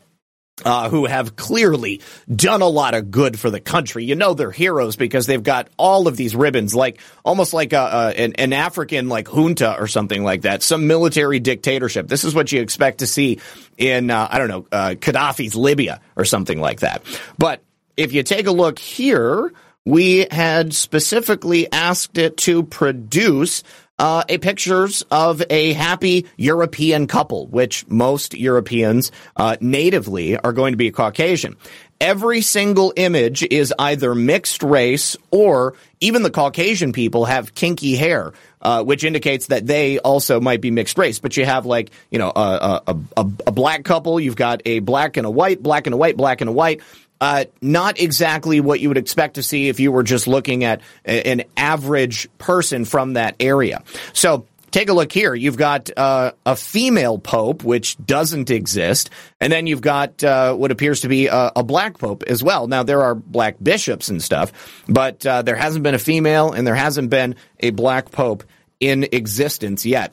uh, 0.64 0.88
who 0.88 1.04
have 1.04 1.36
clearly 1.36 2.00
done 2.34 2.62
a 2.62 2.68
lot 2.68 2.94
of 2.94 3.10
good 3.10 3.38
for 3.38 3.50
the 3.50 3.60
country. 3.60 4.04
You 4.04 4.14
know 4.14 4.32
they're 4.32 4.50
heroes 4.50 4.96
because 4.96 5.26
they've 5.26 5.42
got 5.42 5.68
all 5.76 6.08
of 6.08 6.16
these 6.16 6.34
ribbons, 6.34 6.74
like 6.74 7.00
almost 7.24 7.52
like 7.52 7.74
a, 7.74 7.76
a, 7.76 8.08
an, 8.18 8.32
an, 8.34 8.52
African 8.54 9.08
like 9.08 9.28
junta 9.28 9.78
or 9.78 9.86
something 9.86 10.24
like 10.24 10.42
that, 10.42 10.62
some 10.62 10.86
military 10.86 11.40
dictatorship. 11.40 12.08
This 12.08 12.24
is 12.24 12.34
what 12.34 12.50
you 12.52 12.62
expect 12.62 12.98
to 12.98 13.06
see 13.06 13.40
in 13.76 14.10
uh, 14.10 14.28
I 14.30 14.38
don't 14.38 14.48
know 14.48 14.66
uh, 14.72 14.94
Gaddafi's 14.96 15.54
Libya 15.54 16.00
or 16.16 16.24
something 16.24 16.58
like 16.58 16.80
that. 16.80 17.02
But 17.36 17.62
if 17.96 18.14
you 18.14 18.22
take 18.22 18.46
a 18.46 18.52
look 18.52 18.78
here, 18.78 19.52
we 19.86 20.26
had 20.30 20.74
specifically 20.74 21.72
asked 21.72 22.18
it 22.18 22.36
to 22.36 22.64
produce 22.64 23.62
uh, 23.98 24.24
a 24.28 24.36
pictures 24.38 25.04
of 25.10 25.42
a 25.48 25.72
happy 25.72 26.26
European 26.36 27.06
couple, 27.06 27.46
which 27.46 27.88
most 27.88 28.34
Europeans 28.34 29.10
uh, 29.36 29.56
natively 29.60 30.36
are 30.36 30.52
going 30.52 30.72
to 30.72 30.76
be 30.76 30.90
Caucasian. 30.90 31.56
Every 31.98 32.42
single 32.42 32.92
image 32.96 33.42
is 33.44 33.72
either 33.78 34.14
mixed 34.14 34.62
race 34.62 35.16
or 35.30 35.74
even 36.00 36.22
the 36.22 36.30
Caucasian 36.30 36.92
people 36.92 37.24
have 37.24 37.54
kinky 37.54 37.96
hair, 37.96 38.34
uh, 38.60 38.84
which 38.84 39.02
indicates 39.02 39.46
that 39.46 39.66
they 39.66 39.98
also 40.00 40.38
might 40.38 40.60
be 40.60 40.70
mixed 40.70 40.98
race. 40.98 41.20
But 41.20 41.38
you 41.38 41.46
have 41.46 41.64
like, 41.64 41.90
you 42.10 42.18
know, 42.18 42.30
a, 42.36 42.82
a, 42.86 42.96
a, 43.16 43.30
a 43.46 43.50
black 43.52 43.84
couple, 43.84 44.20
you've 44.20 44.36
got 44.36 44.60
a 44.66 44.80
black 44.80 45.16
and 45.16 45.26
a 45.26 45.30
white, 45.30 45.62
black 45.62 45.86
and 45.86 45.94
a 45.94 45.96
white, 45.96 46.18
black 46.18 46.42
and 46.42 46.50
a 46.50 46.52
white 46.52 46.82
uh, 47.20 47.44
not 47.60 48.00
exactly 48.00 48.60
what 48.60 48.80
you 48.80 48.88
would 48.88 48.98
expect 48.98 49.34
to 49.34 49.42
see 49.42 49.68
if 49.68 49.80
you 49.80 49.92
were 49.92 50.02
just 50.02 50.26
looking 50.26 50.64
at 50.64 50.80
an 51.04 51.44
average 51.56 52.28
person 52.38 52.84
from 52.84 53.14
that 53.14 53.36
area. 53.40 53.82
So 54.12 54.46
take 54.70 54.88
a 54.88 54.92
look 54.92 55.12
here. 55.12 55.34
You've 55.34 55.56
got 55.56 55.90
uh, 55.96 56.32
a 56.44 56.54
female 56.54 57.18
pope, 57.18 57.64
which 57.64 57.96
doesn't 58.04 58.50
exist, 58.50 59.10
and 59.40 59.52
then 59.52 59.66
you've 59.66 59.80
got 59.80 60.22
uh, 60.22 60.54
what 60.54 60.70
appears 60.70 61.00
to 61.00 61.08
be 61.08 61.28
a, 61.28 61.52
a, 61.56 61.62
black 61.62 61.98
pope 61.98 62.24
as 62.24 62.42
well. 62.42 62.66
Now 62.66 62.82
there 62.82 63.02
are 63.02 63.14
black 63.14 63.56
bishops 63.62 64.08
and 64.08 64.22
stuff, 64.22 64.84
but 64.88 65.24
uh, 65.24 65.42
there 65.42 65.56
hasn't 65.56 65.82
been 65.82 65.94
a 65.94 65.98
female, 65.98 66.52
and 66.52 66.66
there 66.66 66.74
hasn't 66.74 67.10
been 67.10 67.36
a 67.60 67.70
black 67.70 68.10
pope 68.10 68.44
in 68.78 69.04
existence 69.12 69.86
yet. 69.86 70.12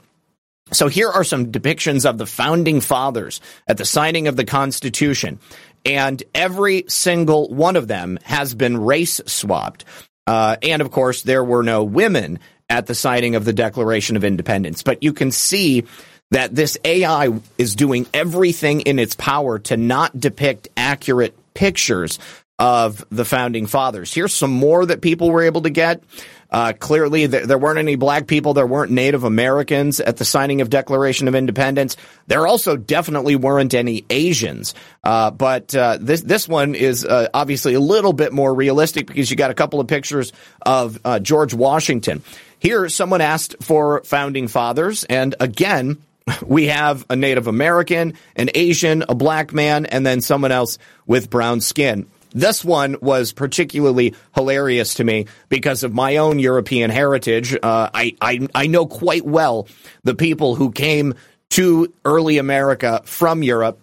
So 0.71 0.87
here 0.87 1.09
are 1.09 1.23
some 1.23 1.51
depictions 1.51 2.09
of 2.09 2.17
the 2.17 2.25
founding 2.25 2.81
fathers 2.81 3.41
at 3.67 3.77
the 3.77 3.85
signing 3.85 4.27
of 4.27 4.35
the 4.35 4.45
Constitution 4.45 5.39
and 5.85 6.21
every 6.33 6.85
single 6.87 7.49
one 7.49 7.75
of 7.75 7.87
them 7.87 8.19
has 8.23 8.55
been 8.55 8.77
race 8.77 9.21
swapped. 9.25 9.85
Uh, 10.25 10.55
and 10.61 10.81
of 10.81 10.91
course, 10.91 11.23
there 11.23 11.43
were 11.43 11.63
no 11.63 11.83
women 11.83 12.39
at 12.69 12.85
the 12.85 12.95
signing 12.95 13.35
of 13.35 13.45
the 13.45 13.53
Declaration 13.53 14.15
of 14.15 14.23
Independence. 14.23 14.83
But 14.83 15.03
you 15.03 15.13
can 15.13 15.31
see 15.31 15.83
that 16.31 16.55
this 16.55 16.77
AI 16.83 17.29
is 17.57 17.75
doing 17.75 18.07
everything 18.13 18.81
in 18.81 18.99
its 18.99 19.15
power 19.15 19.59
to 19.59 19.77
not 19.77 20.17
depict 20.19 20.69
accurate 20.75 21.35
pictures 21.53 22.17
of 22.57 23.05
the 23.09 23.25
founding 23.25 23.67
fathers. 23.67 24.13
Here's 24.13 24.33
some 24.33 24.51
more 24.51 24.85
that 24.85 25.01
people 25.01 25.29
were 25.29 25.43
able 25.43 25.61
to 25.63 25.69
get. 25.69 26.03
Uh, 26.53 26.71
clearly, 26.71 27.25
there, 27.25 27.47
there, 27.47 27.57
weren't 27.57 27.79
any 27.79 27.95
black 27.95 28.27
people. 28.27 28.53
There 28.53 28.67
weren't 28.67 28.91
Native 28.91 29.23
Americans 29.23 29.99
at 29.99 30.17
the 30.17 30.25
signing 30.25 30.61
of 30.61 30.69
Declaration 30.69 31.27
of 31.27 31.33
Independence. 31.33 31.97
There 32.27 32.45
also 32.45 32.77
definitely 32.77 33.35
weren't 33.35 33.73
any 33.73 34.05
Asians. 34.11 34.75
Uh, 35.03 35.31
but 35.31 35.73
uh, 35.73 35.97
this 35.99 36.21
this 36.21 36.47
one 36.47 36.75
is 36.75 37.05
uh, 37.05 37.29
obviously 37.33 37.73
a 37.73 37.79
little 37.79 38.13
bit 38.13 38.31
more 38.31 38.53
realistic 38.53 39.07
because 39.07 39.31
you 39.31 39.35
got 39.35 39.49
a 39.49 39.55
couple 39.55 39.79
of 39.79 39.87
pictures 39.87 40.31
of 40.61 40.99
uh, 41.03 41.17
George 41.17 41.55
Washington. 41.55 42.21
Here, 42.59 42.87
someone 42.87 43.21
asked 43.21 43.55
for 43.61 44.03
founding 44.03 44.47
fathers, 44.47 45.05
and 45.05 45.33
again, 45.39 45.97
we 46.45 46.67
have 46.67 47.03
a 47.09 47.15
Native 47.15 47.47
American, 47.47 48.13
an 48.35 48.51
Asian, 48.53 49.03
a 49.09 49.15
black 49.15 49.53
man, 49.53 49.87
and 49.87 50.05
then 50.05 50.21
someone 50.21 50.51
else 50.51 50.77
with 51.07 51.31
brown 51.31 51.61
skin. 51.61 52.07
This 52.33 52.65
one 52.65 52.97
was 53.01 53.31
particularly 53.31 54.15
hilarious 54.35 54.95
to 54.95 55.03
me 55.03 55.27
because 55.49 55.83
of 55.83 55.93
my 55.93 56.17
own 56.17 56.39
European 56.39 56.89
heritage. 56.89 57.55
Uh, 57.55 57.89
I, 57.93 58.15
I, 58.21 58.47
I 58.55 58.67
know 58.67 58.85
quite 58.85 59.25
well 59.25 59.67
the 60.03 60.15
people 60.15 60.55
who 60.55 60.71
came 60.71 61.15
to 61.51 61.93
early 62.03 62.39
America 62.39 63.01
from 63.05 63.43
Europe 63.43 63.79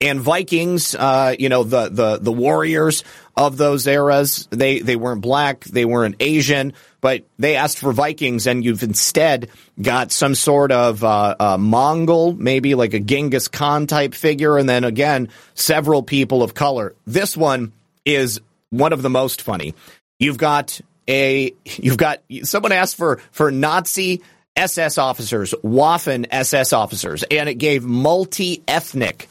and 0.00 0.20
Vikings, 0.20 0.94
uh, 0.94 1.34
you 1.38 1.48
know, 1.48 1.64
the, 1.64 1.88
the, 1.88 2.18
the 2.18 2.32
warriors 2.32 3.02
of 3.34 3.56
those 3.56 3.86
eras, 3.86 4.46
they, 4.50 4.80
they 4.80 4.96
weren't 4.96 5.22
black, 5.22 5.64
they 5.64 5.84
weren't 5.84 6.16
Asian, 6.20 6.74
but 7.00 7.24
they 7.38 7.56
asked 7.56 7.78
for 7.78 7.92
Vikings 7.92 8.46
and 8.46 8.64
you've 8.64 8.82
instead 8.82 9.48
got 9.80 10.12
some 10.12 10.34
sort 10.34 10.70
of, 10.70 11.02
uh, 11.02 11.36
uh, 11.38 11.58
Mongol, 11.58 12.34
maybe 12.34 12.74
like 12.74 12.92
a 12.92 13.00
Genghis 13.00 13.48
Khan 13.48 13.86
type 13.86 14.14
figure. 14.14 14.58
And 14.58 14.68
then 14.68 14.84
again, 14.84 15.28
several 15.54 16.02
people 16.02 16.42
of 16.42 16.52
color. 16.52 16.94
This 17.06 17.36
one 17.36 17.72
is 18.04 18.40
one 18.70 18.92
of 18.92 19.00
the 19.00 19.10
most 19.10 19.40
funny. 19.40 19.74
You've 20.18 20.38
got 20.38 20.78
a, 21.08 21.54
you've 21.64 21.96
got, 21.98 22.22
someone 22.42 22.72
asked 22.72 22.96
for, 22.96 23.20
for 23.30 23.50
Nazi 23.50 24.22
SS 24.56 24.98
officers, 24.98 25.54
Waffen 25.62 26.26
SS 26.30 26.72
officers, 26.72 27.22
and 27.24 27.48
it 27.48 27.54
gave 27.54 27.84
multi-ethnic 27.84 29.28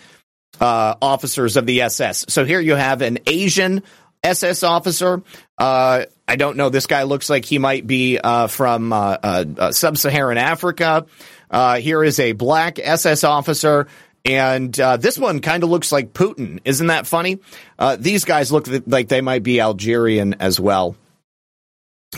uh, 0.59 0.95
officers 1.01 1.57
of 1.57 1.65
the 1.65 1.81
SS. 1.81 2.25
So 2.29 2.45
here 2.45 2.59
you 2.59 2.75
have 2.75 3.01
an 3.01 3.19
Asian 3.27 3.83
SS 4.25 4.63
officer. 4.63 5.21
Uh, 5.57 6.05
I 6.27 6.35
don't 6.35 6.57
know. 6.57 6.69
This 6.69 6.87
guy 6.87 7.03
looks 7.03 7.29
like 7.29 7.45
he 7.45 7.59
might 7.59 7.85
be 7.85 8.17
uh, 8.17 8.47
from 8.47 8.91
uh, 8.91 9.17
uh, 9.21 9.45
uh, 9.57 9.71
sub-Saharan 9.71 10.39
Africa. 10.39 11.05
here 11.79 12.03
is 12.03 12.19
a 12.19 12.31
black 12.33 12.79
SS 12.79 13.23
officer. 13.23 13.87
And 14.25 14.73
this 14.73 15.19
one 15.19 15.39
kind 15.41 15.63
of 15.63 15.69
looks 15.69 15.91
like 15.91 16.13
Putin. 16.13 16.59
Isn't 16.65 16.87
that 16.87 17.05
funny? 17.05 17.39
these 17.99 18.25
guys 18.25 18.51
look 18.51 18.67
like 18.87 19.07
they 19.07 19.21
might 19.21 19.43
be 19.43 19.61
Algerian 19.61 20.35
as 20.39 20.59
well. 20.59 20.95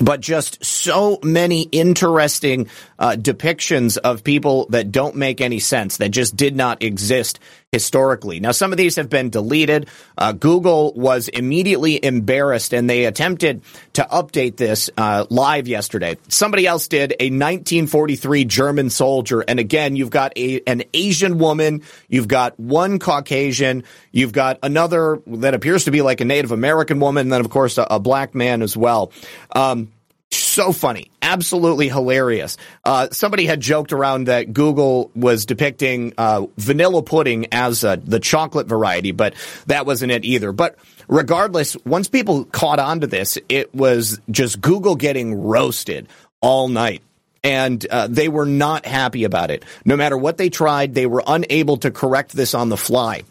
but 0.02 0.22
just 0.22 0.64
so 0.64 1.20
many 1.24 1.64
interesting 1.64 2.70
uh, 3.00 3.18
depictions 3.18 3.98
of 3.98 4.24
people 4.24 4.68
that 4.70 4.92
don't 4.92 5.16
make 5.16 5.42
any 5.42 5.60
sense, 5.60 5.98
that 5.98 6.10
just 6.10 6.36
did 6.36 6.56
not 6.56 6.84
exist 6.84 7.40
historically. 7.74 8.40
Now, 8.40 8.52
some 8.52 8.72
of 8.72 8.78
these 8.78 8.96
have 8.96 9.10
been 9.10 9.30
deleted. 9.30 9.90
Uh, 10.18 10.32
Google 10.32 10.94
was 10.94 11.28
immediately 11.28 12.04
embarrassed 12.04 12.74
and 12.74 12.90
they 12.90 13.04
attempted 13.04 13.62
to 13.94 14.04
update 14.04 14.56
this 14.56 14.90
uh, 14.98 15.26
live 15.30 15.68
yesterday. 15.68 16.18
Somebody 16.30 16.66
else 16.66 16.88
did 16.88 17.12
a 17.20 17.26
1943 17.26 18.46
German 18.46 18.90
soldier. 18.90 19.42
And 19.42 19.60
again, 19.60 19.98
you've 19.98 20.10
got 20.10 20.32
a, 20.38 20.62
an 20.66 20.84
Asian 20.94 21.40
woman, 21.40 21.84
you've 22.08 22.30
got 22.30 22.58
one 22.58 23.00
Caucasian, 23.00 23.84
you've 24.14 24.32
got 24.32 24.60
another 24.64 25.22
that 25.28 25.54
appears 25.54 25.86
to 25.86 25.92
be 25.92 26.02
like 26.02 26.22
a 26.22 26.26
Native 26.26 26.54
American 26.54 27.02
woman, 27.02 27.24
and 27.24 27.34
then, 27.34 27.42
of 27.42 27.50
course, 27.50 27.78
a, 27.78 27.86
a 27.90 28.00
black 28.00 28.34
man 28.34 28.62
as 28.62 28.78
well. 28.78 29.12
Um, 29.54 29.92
so 30.32 30.72
funny, 30.72 31.10
absolutely 31.22 31.88
hilarious. 31.88 32.58
Uh, 32.84 33.08
somebody 33.12 33.46
had 33.46 33.60
joked 33.60 33.94
around 33.94 34.26
that 34.26 34.54
Google 34.54 35.12
was 35.16 35.46
depicting 35.46 36.14
uh, 36.18 36.48
vanilla 36.58 37.02
pudding 37.02 37.48
as 37.52 37.84
uh, 37.84 37.98
the 38.04 38.20
chocolate 38.20 38.68
variety, 38.68 39.12
but 39.12 39.36
that 39.68 39.86
wasn't 39.86 40.12
it 40.12 40.26
either. 40.26 40.52
But 40.52 40.78
regardless, 41.08 41.78
once 41.86 42.08
people 42.08 42.46
caught 42.46 42.80
on 42.80 43.02
to 43.02 43.08
this, 43.08 43.38
it 43.50 43.74
was 43.74 44.20
just 44.30 44.60
Google 44.60 44.96
getting 44.96 45.44
roasted 45.44 46.08
all 46.42 46.68
night. 46.68 47.02
And 47.44 47.86
uh, 47.88 48.08
they 48.08 48.28
were 48.28 48.48
not 48.48 48.86
happy 48.86 49.24
about 49.24 49.52
it. 49.52 49.64
No 49.86 49.96
matter 49.96 50.18
what 50.18 50.38
they 50.38 50.50
tried, 50.50 50.94
they 50.94 51.06
were 51.06 51.24
unable 51.26 51.78
to 51.78 51.92
correct 51.92 52.34
this 52.34 52.54
on 52.54 52.68
the 52.68 52.78
fly. 52.78 53.24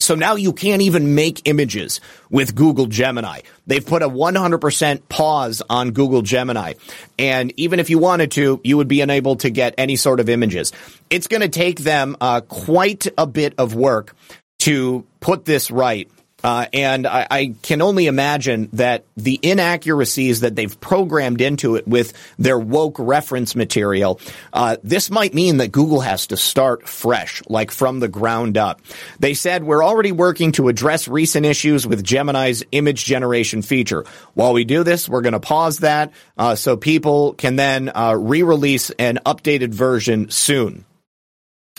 So 0.00 0.14
now 0.14 0.34
you 0.34 0.54
can't 0.54 0.80
even 0.80 1.14
make 1.14 1.46
images 1.46 2.00
with 2.30 2.54
Google 2.54 2.86
Gemini. 2.86 3.40
They've 3.66 3.84
put 3.84 4.02
a 4.02 4.08
100% 4.08 5.08
pause 5.08 5.62
on 5.68 5.90
Google 5.90 6.22
Gemini. 6.22 6.72
And 7.18 7.52
even 7.58 7.78
if 7.80 7.90
you 7.90 7.98
wanted 7.98 8.30
to, 8.32 8.60
you 8.64 8.78
would 8.78 8.88
be 8.88 9.02
unable 9.02 9.36
to 9.36 9.50
get 9.50 9.74
any 9.76 9.96
sort 9.96 10.18
of 10.18 10.30
images. 10.30 10.72
It's 11.10 11.26
going 11.26 11.42
to 11.42 11.48
take 11.48 11.80
them 11.80 12.16
uh, 12.20 12.40
quite 12.40 13.06
a 13.18 13.26
bit 13.26 13.54
of 13.58 13.74
work 13.74 14.16
to 14.60 15.04
put 15.20 15.44
this 15.44 15.70
right. 15.70 16.10
Uh, 16.42 16.66
and 16.72 17.06
I, 17.06 17.26
I, 17.30 17.54
can 17.62 17.82
only 17.82 18.06
imagine 18.06 18.68
that 18.72 19.04
the 19.16 19.38
inaccuracies 19.42 20.40
that 20.40 20.56
they've 20.56 20.80
programmed 20.80 21.40
into 21.40 21.76
it 21.76 21.86
with 21.86 22.14
their 22.38 22.58
woke 22.58 22.96
reference 22.98 23.54
material, 23.54 24.20
uh, 24.52 24.76
this 24.82 25.10
might 25.10 25.34
mean 25.34 25.58
that 25.58 25.70
Google 25.72 26.00
has 26.00 26.28
to 26.28 26.36
start 26.36 26.88
fresh, 26.88 27.42
like 27.48 27.70
from 27.70 28.00
the 28.00 28.08
ground 28.08 28.56
up. 28.56 28.80
They 29.18 29.34
said 29.34 29.64
we're 29.64 29.84
already 29.84 30.12
working 30.12 30.52
to 30.52 30.68
address 30.68 31.08
recent 31.08 31.44
issues 31.44 31.86
with 31.86 32.02
Gemini's 32.02 32.64
image 32.72 33.04
generation 33.04 33.62
feature. 33.62 34.04
While 34.34 34.54
we 34.54 34.64
do 34.64 34.82
this, 34.82 35.08
we're 35.08 35.22
going 35.22 35.34
to 35.34 35.40
pause 35.40 35.78
that 35.78 36.12
uh, 36.38 36.54
so 36.54 36.76
people 36.76 37.34
can 37.34 37.56
then 37.56 37.90
uh, 37.94 38.14
re-release 38.18 38.90
an 38.90 39.18
updated 39.26 39.74
version 39.74 40.30
soon. 40.30 40.84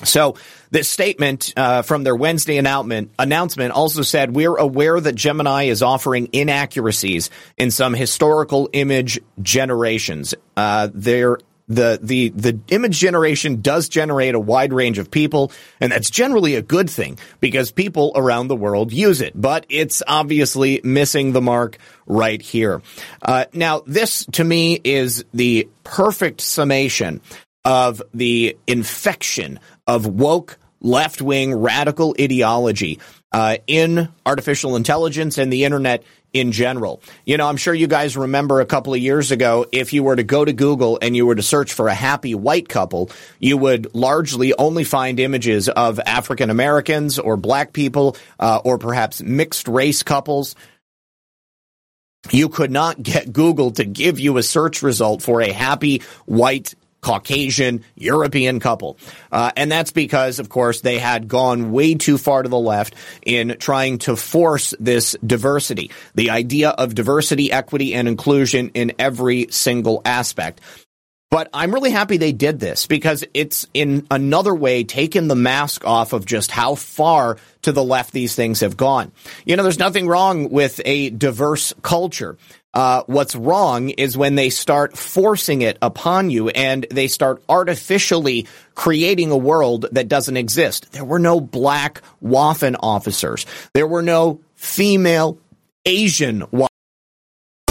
So 0.04 0.36
this 0.72 0.90
statement 0.90 1.54
uh, 1.56 1.82
from 1.82 2.04
their 2.04 2.16
Wednesday 2.16 2.58
announcement 2.58 3.12
announcement 3.20 3.74
also 3.74 4.02
said 4.02 4.36
we're 4.36 4.56
aware 4.56 5.00
that 5.00 5.16
Gemini 5.16 5.64
is 5.64 5.84
offering 5.84 6.30
inaccuracies 6.32 7.30
in 7.58 7.72
some 7.72 7.94
historical 7.94 8.70
image 8.74 9.20
generations. 9.42 10.34
Uh, 10.56 10.90
there 10.94 11.38
the 11.68 12.00
the 12.02 12.30
the 12.30 12.60
image 12.70 13.00
generation 13.00 13.62
does 13.62 13.88
generate 13.90 14.36
a 14.36 14.40
wide 14.40 14.74
range 14.74 14.98
of 14.98 15.10
people, 15.10 15.52
and 15.80 15.92
that's 15.92 16.10
generally 16.10 16.56
a 16.56 16.62
good 16.62 16.90
thing 16.90 17.18
because 17.40 17.72
people 17.72 18.12
around 18.16 18.48
the 18.48 18.56
world 18.56 18.92
use 18.92 19.22
it. 19.22 19.40
But 19.40 19.66
it's 19.70 20.04
obviously 20.06 20.82
missing 20.84 21.32
the 21.32 21.42
mark 21.42 21.78
right 22.06 22.42
here. 22.42 22.82
Uh, 23.22 23.46
now, 23.54 23.84
this 23.86 24.26
to 24.34 24.44
me 24.44 24.80
is 24.84 25.24
the 25.34 25.70
perfect 25.84 26.42
summation 26.42 27.22
of 27.64 28.02
the 28.14 28.58
infection 28.68 29.60
of 29.96 30.08
woke 30.08 30.58
left 30.80 31.22
wing 31.22 31.54
radical 31.54 32.16
ideology 32.20 33.00
uh, 33.32 33.58
in 33.68 34.10
artificial 34.26 34.76
intelligence 34.76 35.38
and 35.38 35.52
the 35.52 35.66
internet 35.66 36.04
in 36.34 36.54
general. 36.54 37.02
You 37.26 37.36
know, 37.36 37.48
I'm 37.48 37.58
sure 37.58 37.74
you 37.74 37.88
guys 37.88 38.16
remember 38.16 38.62
a 38.62 38.66
couple 38.66 38.94
of 38.94 39.00
years 39.02 39.32
ago, 39.32 39.66
if 39.74 39.92
you 39.92 40.04
were 40.04 40.16
to 40.16 40.24
go 40.24 40.46
to 40.46 40.54
Google 40.54 40.98
and 41.02 41.14
you 41.14 41.26
were 41.26 41.36
to 41.36 41.44
search 41.44 41.74
for 41.74 41.90
a 41.90 41.94
happy 41.94 42.34
white 42.36 42.70
couple, 42.70 43.12
you 43.40 43.58
would 43.58 43.94
largely 43.94 44.54
only 44.58 44.86
find 44.86 45.20
images 45.20 45.68
of 45.68 46.00
African 46.00 46.50
Americans 46.50 47.20
or 47.20 47.36
black 47.36 47.74
people 47.74 48.16
uh, 48.40 48.62
or 48.64 48.78
perhaps 48.78 49.22
mixed 49.22 49.68
race 49.68 50.04
couples. 50.04 50.56
You 52.30 52.48
could 52.48 52.72
not 52.72 53.02
get 53.02 53.34
Google 53.34 53.72
to 53.72 53.84
give 53.84 54.20
you 54.20 54.38
a 54.38 54.44
search 54.44 54.84
result 54.84 55.22
for 55.22 55.42
a 55.42 55.52
happy 55.52 56.02
white 56.26 56.76
Caucasian 57.02 57.84
European 57.96 58.60
couple. 58.60 58.98
Uh, 59.32 59.52
and 59.56 59.72
that's 59.72 59.92
because, 59.92 60.40
of 60.40 60.50
course, 60.50 60.82
they 60.82 61.00
had 61.00 61.28
gone 61.28 61.72
way 61.72 61.96
too 61.96 62.18
far 62.18 62.44
to 62.44 62.50
the 62.50 62.60
left 62.60 62.96
in 63.24 63.58
trying 63.60 63.98
to 64.00 64.16
force 64.16 64.74
this 64.80 65.16
diversity, 65.26 65.92
the 66.16 66.30
idea 66.30 66.70
of 66.70 66.96
diversity, 66.96 67.52
equity, 67.52 67.94
and 67.94 68.08
inclusion 68.08 68.70
in 68.74 68.94
every 69.00 69.48
single 69.50 70.02
aspect. 70.06 70.62
But 71.32 71.50
I'm 71.54 71.74
really 71.74 71.92
happy 71.92 72.18
they 72.18 72.34
did 72.34 72.60
this 72.60 72.88
because 72.88 73.24
it's 73.34 73.66
in 73.74 74.06
another 74.12 74.54
way 74.54 74.84
taken 74.84 75.30
the 75.30 75.36
mask 75.36 75.86
off 75.86 76.12
of 76.12 76.26
just 76.26 76.52
how 76.52 76.76
far 76.76 77.38
to 77.62 77.72
the 77.72 77.84
left 77.84 78.12
these 78.12 78.36
things 78.36 78.60
have 78.60 78.76
gone. 78.76 79.14
You 79.46 79.56
know, 79.56 79.64
there's 79.64 79.80
nothing 79.80 80.10
wrong 80.10 80.50
with 80.50 80.82
a 80.84 81.10
diverse 81.10 81.74
culture. 81.82 82.38
Uh, 82.74 83.04
what's 83.08 83.36
wrong 83.36 83.90
is 83.90 84.18
when 84.18 84.36
they 84.36 84.50
start 84.50 84.98
forcing 84.98 85.62
it 85.62 85.78
upon 85.82 86.30
you 86.30 86.50
and 86.50 86.86
they 86.90 87.08
start 87.08 87.44
artificially 87.50 88.48
creating 88.76 89.32
a 89.32 89.38
world 89.38 89.86
that 89.92 90.08
doesn't 90.08 90.38
exist. 90.38 90.92
There 90.94 91.04
were 91.04 91.20
no 91.20 91.42
black 91.42 92.02
Waffen 92.24 92.76
officers. 92.80 93.46
There 93.74 93.88
were 93.88 94.02
no 94.02 94.40
female 94.56 95.38
Asian 95.86 96.44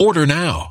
Order 0.00 0.26
now. 0.26 0.70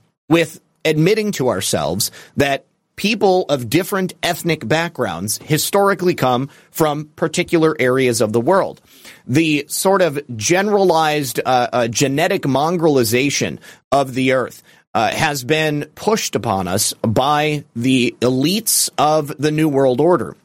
with 0.31 0.61
admitting 0.85 1.33
to 1.33 1.49
ourselves 1.49 2.09
that 2.37 2.65
people 2.95 3.45
of 3.49 3.69
different 3.69 4.13
ethnic 4.23 4.65
backgrounds 4.65 5.37
historically 5.43 6.15
come 6.15 6.49
from 6.71 7.05
particular 7.17 7.75
areas 7.79 8.21
of 8.21 8.31
the 8.31 8.39
world. 8.39 8.79
The 9.27 9.65
sort 9.67 10.01
of 10.01 10.19
generalized 10.37 11.41
uh, 11.45 11.67
uh, 11.73 11.87
genetic 11.89 12.43
mongrelization 12.43 13.59
of 13.91 14.13
the 14.13 14.31
earth 14.31 14.63
uh, 14.93 15.11
has 15.11 15.43
been 15.43 15.89
pushed 15.95 16.35
upon 16.35 16.69
us 16.69 16.93
by 17.01 17.65
the 17.75 18.15
elites 18.21 18.89
of 18.97 19.35
the 19.37 19.51
New 19.51 19.67
World 19.67 19.99
Order 19.99 20.37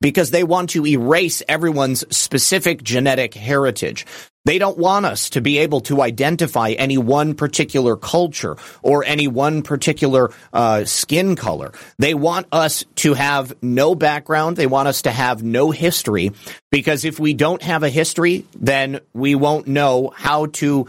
because 0.00 0.30
they 0.30 0.44
want 0.44 0.70
to 0.70 0.86
erase 0.86 1.42
everyone's 1.46 2.04
specific 2.16 2.82
genetic 2.82 3.34
heritage. 3.34 4.06
They 4.44 4.58
don't 4.58 4.78
want 4.78 5.04
us 5.04 5.30
to 5.30 5.40
be 5.40 5.58
able 5.58 5.80
to 5.82 6.00
identify 6.00 6.70
any 6.70 6.96
one 6.96 7.34
particular 7.34 7.96
culture 7.96 8.56
or 8.82 9.04
any 9.04 9.28
one 9.28 9.62
particular 9.62 10.30
uh, 10.52 10.86
skin 10.86 11.36
color. 11.36 11.72
They 11.98 12.14
want 12.14 12.46
us 12.50 12.84
to 12.96 13.14
have 13.14 13.52
no 13.62 13.94
background. 13.94 14.56
They 14.56 14.66
want 14.66 14.88
us 14.88 15.02
to 15.02 15.10
have 15.10 15.42
no 15.42 15.70
history 15.70 16.32
because 16.70 17.04
if 17.04 17.20
we 17.20 17.34
don't 17.34 17.62
have 17.62 17.82
a 17.82 17.90
history, 17.90 18.46
then 18.58 19.00
we 19.12 19.34
won't 19.34 19.66
know 19.66 20.10
how 20.16 20.46
to 20.46 20.86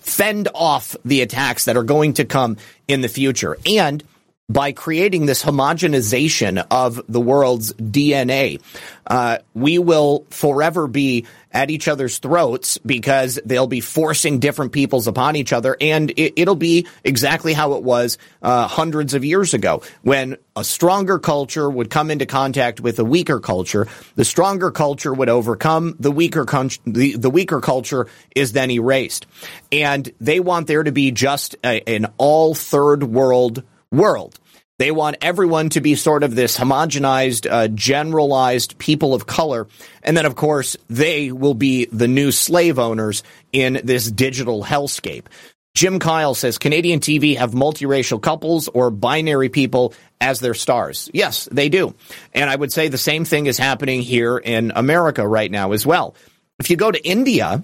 fend 0.00 0.48
off 0.54 0.96
the 1.04 1.20
attacks 1.20 1.66
that 1.66 1.76
are 1.76 1.82
going 1.82 2.14
to 2.14 2.24
come 2.24 2.56
in 2.88 3.02
the 3.02 3.08
future. 3.08 3.58
And 3.66 4.02
by 4.48 4.70
creating 4.70 5.26
this 5.26 5.42
homogenization 5.42 6.64
of 6.70 7.02
the 7.08 7.20
world's 7.20 7.72
DNA, 7.72 8.60
uh, 9.06 9.38
we 9.54 9.78
will 9.78 10.24
forever 10.30 10.86
be 10.86 11.26
at 11.50 11.70
each 11.70 11.88
other's 11.88 12.18
throats 12.18 12.78
because 12.78 13.40
they'll 13.44 13.66
be 13.66 13.80
forcing 13.80 14.38
different 14.38 14.72
peoples 14.72 15.08
upon 15.08 15.34
each 15.34 15.52
other, 15.52 15.76
and 15.80 16.12
it, 16.16 16.46
will 16.46 16.54
be 16.54 16.86
exactly 17.02 17.54
how 17.54 17.72
it 17.72 17.82
was 17.82 18.18
uh, 18.42 18.68
hundreds 18.68 19.14
of 19.14 19.24
years 19.24 19.52
ago 19.52 19.82
when 20.02 20.36
a 20.54 20.62
stronger 20.62 21.18
culture 21.18 21.68
would 21.68 21.90
come 21.90 22.10
into 22.10 22.26
contact 22.26 22.80
with 22.80 23.00
a 23.00 23.04
weaker 23.04 23.40
culture. 23.40 23.88
The 24.14 24.24
stronger 24.24 24.70
culture 24.70 25.12
would 25.12 25.28
overcome 25.28 25.96
the 25.98 26.12
weaker 26.12 26.44
con- 26.44 26.70
the, 26.86 27.16
the 27.16 27.30
weaker 27.30 27.60
culture 27.60 28.06
is 28.34 28.52
then 28.52 28.70
erased, 28.70 29.26
and 29.72 30.08
they 30.20 30.38
want 30.38 30.68
there 30.68 30.84
to 30.84 30.92
be 30.92 31.10
just 31.10 31.56
a, 31.64 31.82
an 31.88 32.06
all 32.16 32.54
third 32.54 33.02
world 33.02 33.64
world. 33.90 34.38
They 34.78 34.90
want 34.90 35.16
everyone 35.22 35.70
to 35.70 35.80
be 35.80 35.94
sort 35.94 36.22
of 36.22 36.34
this 36.34 36.58
homogenized, 36.58 37.50
uh, 37.50 37.68
generalized 37.68 38.76
people 38.76 39.14
of 39.14 39.26
color. 39.26 39.66
And 40.02 40.16
then, 40.16 40.26
of 40.26 40.36
course, 40.36 40.76
they 40.88 41.32
will 41.32 41.54
be 41.54 41.86
the 41.86 42.08
new 42.08 42.30
slave 42.30 42.78
owners 42.78 43.22
in 43.52 43.80
this 43.84 44.10
digital 44.10 44.62
hellscape. 44.62 45.26
Jim 45.74 45.98
Kyle 45.98 46.34
says 46.34 46.58
Canadian 46.58 47.00
TV 47.00 47.36
have 47.36 47.52
multiracial 47.52 48.20
couples 48.20 48.68
or 48.68 48.90
binary 48.90 49.48
people 49.48 49.94
as 50.20 50.40
their 50.40 50.54
stars. 50.54 51.10
Yes, 51.12 51.48
they 51.52 51.68
do. 51.68 51.94
And 52.32 52.48
I 52.48 52.56
would 52.56 52.72
say 52.72 52.88
the 52.88 52.98
same 52.98 53.26
thing 53.26 53.46
is 53.46 53.58
happening 53.58 54.00
here 54.00 54.38
in 54.38 54.72
America 54.74 55.26
right 55.26 55.50
now 55.50 55.72
as 55.72 55.86
well. 55.86 56.14
If 56.58 56.70
you 56.70 56.76
go 56.76 56.90
to 56.90 57.06
India, 57.06 57.62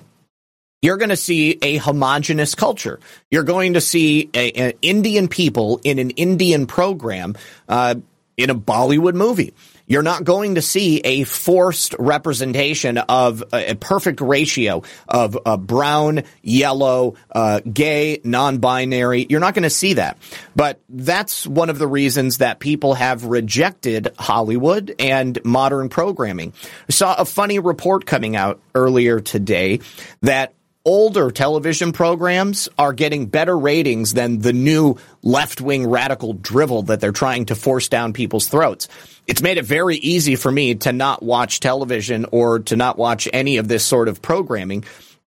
you're 0.83 0.97
going 0.97 1.11
to 1.11 1.17
see 1.17 1.59
a 1.63 1.77
homogenous 1.77 2.55
culture. 2.55 2.99
You're 3.31 3.45
going 3.45 3.75
to 3.75 3.81
see 3.81 4.29
an 4.35 4.73
Indian 4.83 5.29
people 5.29 5.81
in 5.85 6.01
an 6.01 6.11
Indian 6.11 6.67
program 6.67 7.37
uh, 7.69 7.95
in 8.37 8.51
a 8.51 8.55
Bollywood 8.55 9.15
movie. 9.15 9.55
You're 9.87 10.03
not 10.03 10.25
going 10.25 10.55
to 10.55 10.63
see 10.63 11.01
a 11.01 11.25
forced 11.25 11.95
representation 11.99 12.99
of 12.99 13.45
a, 13.53 13.73
a 13.73 13.75
perfect 13.75 14.21
ratio 14.21 14.83
of 15.09 15.39
uh, 15.45 15.57
brown, 15.57 16.23
yellow, 16.41 17.15
uh, 17.31 17.61
gay, 17.61 18.21
non-binary. 18.25 19.27
You're 19.29 19.41
not 19.41 19.55
going 19.55 19.65
to 19.65 19.71
see 19.71 19.95
that. 19.95 20.19
But 20.57 20.81
that's 20.89 21.47
one 21.47 21.69
of 21.69 21.79
the 21.79 21.87
reasons 21.87 22.39
that 22.39 22.59
people 22.59 22.95
have 22.95 23.25
rejected 23.25 24.15
Hollywood 24.19 24.95
and 24.99 25.39
modern 25.45 25.91
programming. 25.91 26.55
I 26.89 26.93
saw 26.93 27.15
a 27.17 27.25
funny 27.25 27.59
report 27.59 28.07
coming 28.07 28.35
out 28.35 28.61
earlier 28.75 29.21
today 29.21 29.81
that 30.23 30.55
older 30.85 31.31
television 31.31 31.93
programs 31.93 32.69
are 32.79 32.93
getting 32.93 33.27
better 33.27 33.57
ratings 33.57 34.15
than 34.15 34.41
the 34.41 34.53
new 34.53 34.97
left 35.23 35.61
wing 35.61 35.89
radical 35.89 36.33
drivel 36.33 36.83
that 36.83 37.01
they're 37.01 37.13
trying 37.13 37.47
to 37.47 37.55
force 37.55 37.89
down 37.89 38.13
people's 38.13 38.49
throats. 38.49 38.89
It's 39.27 39.43
made 39.43 39.59
it 39.59 39.65
very 39.65 39.97
easy 39.97 40.37
for 40.37 40.51
me 40.51 40.75
to 40.77 40.93
not 40.93 41.23
watch 41.23 41.61
television 41.61 42.27
or 42.33 42.61
to 42.61 42.77
not 42.77 42.99
watch 42.99 43.29
any 43.33 43.59
of 43.59 43.69
this 43.69 43.85
sort 43.85 44.09
of 44.09 44.21
programming 44.21 44.85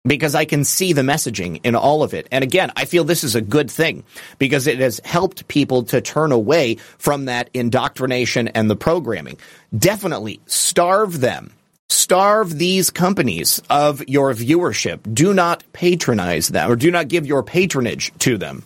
because 0.05 0.35
I 0.35 0.45
can 0.45 0.65
see 0.65 0.91
the 0.91 1.01
messaging 1.01 1.61
in 1.63 1.75
all 1.75 2.03
of 2.03 2.13
it. 2.13 2.27
And 2.31 2.43
again, 2.43 2.71
I 2.75 2.85
feel 2.85 3.03
this 3.03 3.23
is 3.23 3.35
a 3.35 3.41
good 3.41 3.71
thing 3.71 4.03
because 4.37 4.67
it 4.67 4.79
has 4.79 4.99
helped 5.05 5.47
people 5.47 5.83
to 5.83 6.01
turn 6.01 6.31
away 6.31 6.75
from 6.97 7.25
that 7.25 7.49
indoctrination 7.53 8.49
and 8.49 8.69
the 8.69 8.75
programming. 8.75 9.37
Definitely 9.77 10.41
starve 10.45 11.21
them 11.21 11.53
starve 11.89 12.57
these 12.57 12.89
companies 12.89 13.61
of 13.69 14.07
your 14.07 14.33
viewership. 14.33 15.13
Do 15.13 15.33
not 15.33 15.63
patronize 15.73 16.49
them 16.49 16.71
or 16.71 16.75
do 16.75 16.91
not 16.91 17.07
give 17.07 17.25
your 17.25 17.43
patronage 17.43 18.11
to 18.19 18.37
them. 18.37 18.63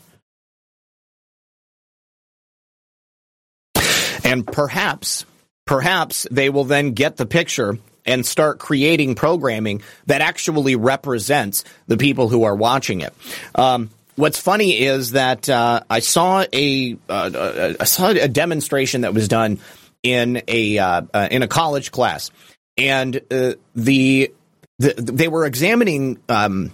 And 4.24 4.46
perhaps, 4.46 5.26
perhaps 5.66 6.28
they 6.30 6.50
will 6.50 6.66
then 6.66 6.92
get 6.92 7.16
the 7.16 7.26
picture 7.26 7.78
and 8.06 8.26
start 8.26 8.60
creating 8.60 9.16
programming 9.16 9.82
that 10.08 10.22
actually 10.22 10.76
represents 10.76 11.64
the 11.88 11.98
people 11.98 12.30
who 12.30 12.44
are 12.44 12.56
watching 12.56 13.02
it. 13.02 13.14
Um, 13.56 13.90
what's 14.16 14.40
funny 14.40 14.80
is 14.80 15.12
that 15.12 15.50
uh, 15.50 15.82
I 15.90 16.00
saw 16.00 16.44
a 16.52 16.98
uh, 17.08 17.74
I 17.80 17.84
saw 17.84 18.10
a 18.10 18.28
demonstration 18.28 19.02
that 19.02 19.14
was 19.14 19.28
done 19.28 19.60
in 20.04 20.42
a 20.48 20.78
uh, 20.78 21.02
uh 21.14 21.28
in 21.30 21.44
a 21.44 21.48
college 21.48 21.92
class, 21.92 22.32
and 22.78 23.16
uh, 23.32 23.54
the, 23.76 24.34
the 24.80 24.94
they 24.98 25.28
were 25.28 25.46
examining 25.46 26.20
um, 26.30 26.72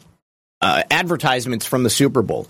uh, 0.62 0.84
advertisements 0.92 1.66
from 1.66 1.84
the 1.84 1.90
Super 1.90 2.22
Bowl, 2.22 2.48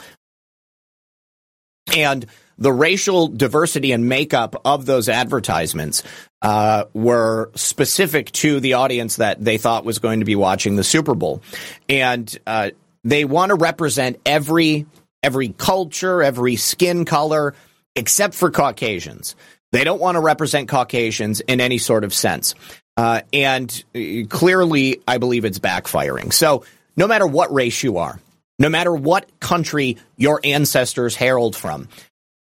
and 1.96 2.26
the 2.58 2.72
racial 2.72 3.28
diversity 3.28 3.92
and 3.92 4.08
makeup 4.08 4.62
of 4.66 4.86
those 4.86 5.10
advertisements 5.10 6.04
uh, 6.42 6.86
were 6.94 7.52
specific 7.56 8.32
to 8.32 8.60
the 8.60 8.74
audience 8.74 9.18
that 9.18 9.44
they 9.44 9.58
thought 9.58 9.86
was 9.86 10.00
going 10.00 10.20
to 10.20 10.26
be 10.26 10.36
watching 10.36 10.76
the 10.76 10.84
Super 10.84 11.16
Bowl, 11.16 11.42
and 11.90 12.38
uh, 12.48 12.72
they 13.04 13.26
want 13.26 13.50
to 13.50 13.56
represent 13.56 14.20
every 14.26 14.86
every 15.22 15.50
culture, 15.50 16.22
every 16.22 16.56
skin 16.56 17.06
color, 17.06 17.56
except 17.96 18.34
for 18.34 18.52
Caucasians. 18.52 19.36
They 19.72 19.84
don't 19.84 20.00
want 20.00 20.16
to 20.16 20.20
represent 20.20 20.70
Caucasians 20.70 21.40
in 21.40 21.60
any 21.60 21.80
sort 21.80 22.04
of 22.04 22.14
sense. 22.14 22.54
Uh, 22.96 23.22
and 23.32 23.84
uh, 23.96 24.28
clearly, 24.30 25.02
I 25.08 25.18
believe 25.18 25.46
it's 25.46 25.60
backfiring. 25.60 26.32
So, 26.32 26.66
no 26.96 27.08
matter 27.08 27.26
what 27.26 27.52
race 27.52 27.82
you 27.82 27.98
are, 27.98 28.20
no 28.60 28.70
matter 28.70 28.94
what 28.94 29.40
country 29.40 29.98
your 30.16 30.40
ancestors 30.44 31.16
herald 31.16 31.56
from, 31.56 31.88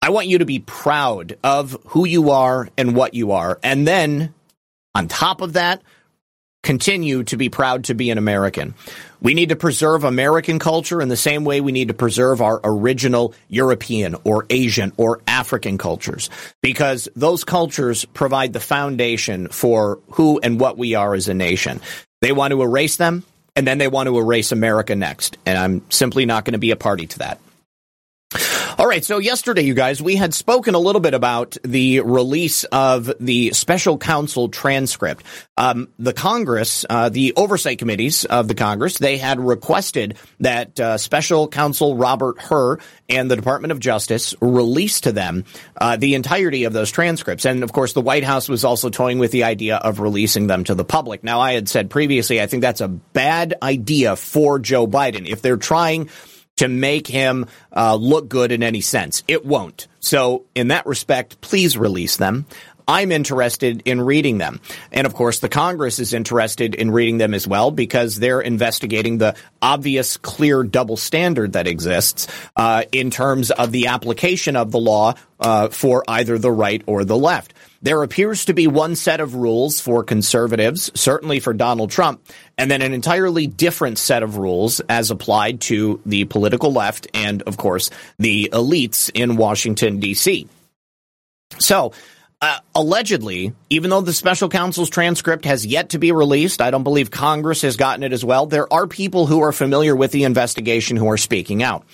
I 0.02 0.10
want 0.10 0.28
you 0.28 0.39
to 0.39 0.46
be 0.46 0.60
proud 0.60 1.38
of 1.44 1.78
who 1.88 2.06
you 2.06 2.32
are 2.32 2.70
and 2.78 2.96
what 2.96 3.13
you 3.13 3.32
are. 3.32 3.60
And 3.63 3.88
then, 3.88 4.34
on 4.94 5.08
top 5.08 5.42
of 5.42 5.54
that, 5.54 5.82
continue 6.62 7.24
to 7.24 7.38
be 7.38 7.50
proud 7.50 7.86
to 7.86 7.96
be 7.96 8.10
an 8.10 8.18
American. 8.18 8.76
We 9.23 9.33
need 9.33 9.49
to 9.49 9.55
preserve 9.55 10.03
American 10.03 10.59
culture 10.59 11.01
in 11.01 11.07
the 11.07 11.15
same 11.15 11.45
way 11.45 11.62
we 11.62 11.71
need 11.71 11.88
to 11.88 11.93
preserve 11.93 12.41
our 12.41 12.59
original 12.62 13.33
European 13.47 14.17
or 14.25 14.45
Asian 14.49 14.91
or 14.97 15.21
African 15.25 15.77
cultures 15.77 16.29
because 16.62 17.07
those 17.15 17.45
cultures 17.45 18.03
provide 18.03 18.51
the 18.51 18.59
foundation 18.59 19.47
for 19.47 19.99
who 20.12 20.41
and 20.41 20.59
what 20.59 20.77
we 20.77 20.93
are 20.93 21.15
as 21.15 21.29
a 21.29 21.33
nation. 21.33 21.79
They 22.21 22.33
want 22.33 22.51
to 22.51 22.62
erase 22.62 22.97
them 22.97 23.23
and 23.55 23.65
then 23.65 23.77
they 23.77 23.88
want 23.88 24.07
to 24.07 24.19
erase 24.19 24.51
America 24.51 24.93
next. 24.93 25.38
And 25.45 25.57
I'm 25.57 25.89
simply 25.89 26.25
not 26.25 26.43
going 26.43 26.53
to 26.53 26.59
be 26.59 26.71
a 26.71 26.75
party 26.75 27.07
to 27.07 27.19
that. 27.19 27.39
All 28.75 28.88
right. 28.88 29.05
So 29.05 29.19
yesterday, 29.19 29.62
you 29.62 29.75
guys, 29.75 30.01
we 30.01 30.15
had 30.15 30.33
spoken 30.33 30.73
a 30.73 30.79
little 30.79 31.01
bit 31.01 31.13
about 31.13 31.57
the 31.63 31.99
release 31.99 32.63
of 32.65 33.12
the 33.19 33.51
special 33.53 33.99
counsel 33.99 34.49
transcript. 34.49 35.23
Um, 35.57 35.89
the 35.99 36.13
Congress, 36.13 36.83
uh, 36.89 37.09
the 37.09 37.33
oversight 37.36 37.77
committees 37.77 38.25
of 38.25 38.47
the 38.47 38.55
Congress, 38.55 38.97
they 38.97 39.17
had 39.17 39.39
requested 39.39 40.17
that 40.39 40.79
uh, 40.79 40.97
special 40.97 41.47
counsel 41.47 41.95
Robert 41.95 42.41
Hur 42.41 42.79
and 43.09 43.29
the 43.29 43.36
Department 43.36 43.71
of 43.71 43.79
Justice 43.79 44.33
release 44.41 45.01
to 45.01 45.12
them 45.12 45.45
uh, 45.79 45.97
the 45.97 46.15
entirety 46.15 46.63
of 46.63 46.73
those 46.73 46.89
transcripts. 46.89 47.45
And 47.45 47.62
of 47.62 47.71
course, 47.71 47.93
the 47.93 48.01
White 48.01 48.23
House 48.23 48.49
was 48.49 48.63
also 48.63 48.89
toying 48.89 49.19
with 49.19 49.31
the 49.31 49.43
idea 49.43 49.77
of 49.77 49.99
releasing 49.99 50.47
them 50.47 50.63
to 50.63 50.73
the 50.73 50.86
public. 50.86 51.23
Now, 51.23 51.41
I 51.41 51.53
had 51.53 51.69
said 51.69 51.91
previously, 51.91 52.41
I 52.41 52.47
think 52.47 52.62
that's 52.62 52.81
a 52.81 52.88
bad 52.88 53.53
idea 53.62 54.15
for 54.15 54.57
Joe 54.57 54.88
Biden. 54.88 55.27
If 55.27 55.43
they're 55.43 55.57
trying 55.57 56.09
to 56.58 56.68
make 56.68 57.08
him 57.08 57.46
uh, 57.76 57.96
look 57.96 58.30
good 58.30 58.52
in 58.52 58.63
any 58.63 58.82
sense. 58.82 59.24
It 59.28 59.46
won't. 59.46 59.88
So, 60.00 60.46
in 60.54 60.68
that 60.68 60.86
respect, 60.86 61.42
please 61.42 61.78
release 61.78 62.18
them. 62.18 62.46
I'm 62.88 63.12
interested 63.12 63.84
in 63.86 64.02
reading 64.02 64.38
them. 64.38 64.60
And 64.92 65.08
of 65.08 65.13
course, 65.13 65.39
the 65.39 65.50
Congress 65.50 66.00
is 66.00 66.13
interested 66.13 66.76
in 66.76 66.92
reading 66.92 67.18
them 67.18 67.34
as 67.34 67.48
well 67.48 67.72
because 67.72 68.18
they're 68.18 68.42
investigating 68.42 69.18
the 69.18 69.36
obvious, 69.62 70.18
clear 70.18 70.63
double 70.63 70.98
standard 70.98 71.54
that 71.54 71.68
exists 71.68 72.28
uh, 72.56 72.84
in 72.92 73.10
terms 73.10 73.52
of 73.52 73.72
the 73.72 73.88
application 73.88 74.56
of 74.56 74.72
the 74.72 74.80
law 74.80 75.13
uh, 75.39 75.70
for 75.70 76.04
either 76.08 76.38
the 76.38 76.52
right 76.52 76.82
or 76.86 77.06
the 77.06 77.18
left. 77.18 77.54
There 77.84 78.02
appears 78.02 78.46
to 78.46 78.54
be 78.54 78.65
one 78.65 78.96
set 78.96 79.19
of 79.19 79.36
rules 79.36 79.82
for 79.82 80.06
conservatives, 80.06 80.89
certainly 80.96 81.41
for 81.41 81.54
Donald 81.54 81.91
Trump, 81.91 82.26
and 82.58 82.72
then 82.72 82.82
an 82.82 82.93
entirely 82.93 83.46
different 83.46 83.98
set 83.98 84.24
of 84.24 84.38
rules 84.38 84.80
as 84.88 85.12
applied 85.12 85.60
to 85.62 86.00
the 86.06 86.24
political 86.24 86.72
left 86.72 87.08
and, 87.13 87.41
of 87.41 87.58
course, 87.58 87.89
the 88.17 88.50
elites 88.54 89.12
in 89.13 89.36
Washington, 89.36 90.00
D.C. 90.00 90.48
So, 91.60 91.91
uh, 92.41 92.60
allegedly, 92.74 93.54
even 93.69 93.89
though 93.89 94.02
the 94.02 94.13
special 94.13 94.50
counsel's 94.50 94.89
transcript 94.89 95.46
has 95.46 95.65
yet 95.65 95.89
to 95.89 95.98
be 95.98 96.12
released, 96.12 96.62
I 96.62 96.72
don't 96.72 96.84
believe 96.84 97.12
Congress 97.12 97.62
has 97.62 97.78
gotten 97.78 98.04
it 98.04 98.12
as 98.12 98.24
well. 98.24 98.46
There 98.46 98.72
are 98.72 98.88
people 98.88 99.28
who 99.28 99.41
are 99.43 99.54
familiar 99.54 99.96
with 99.96 100.12
the 100.12 100.26
investigation 100.26 100.98
who 100.98 101.10
are 101.10 101.17
speaking 101.17 101.63
out. 101.63 101.86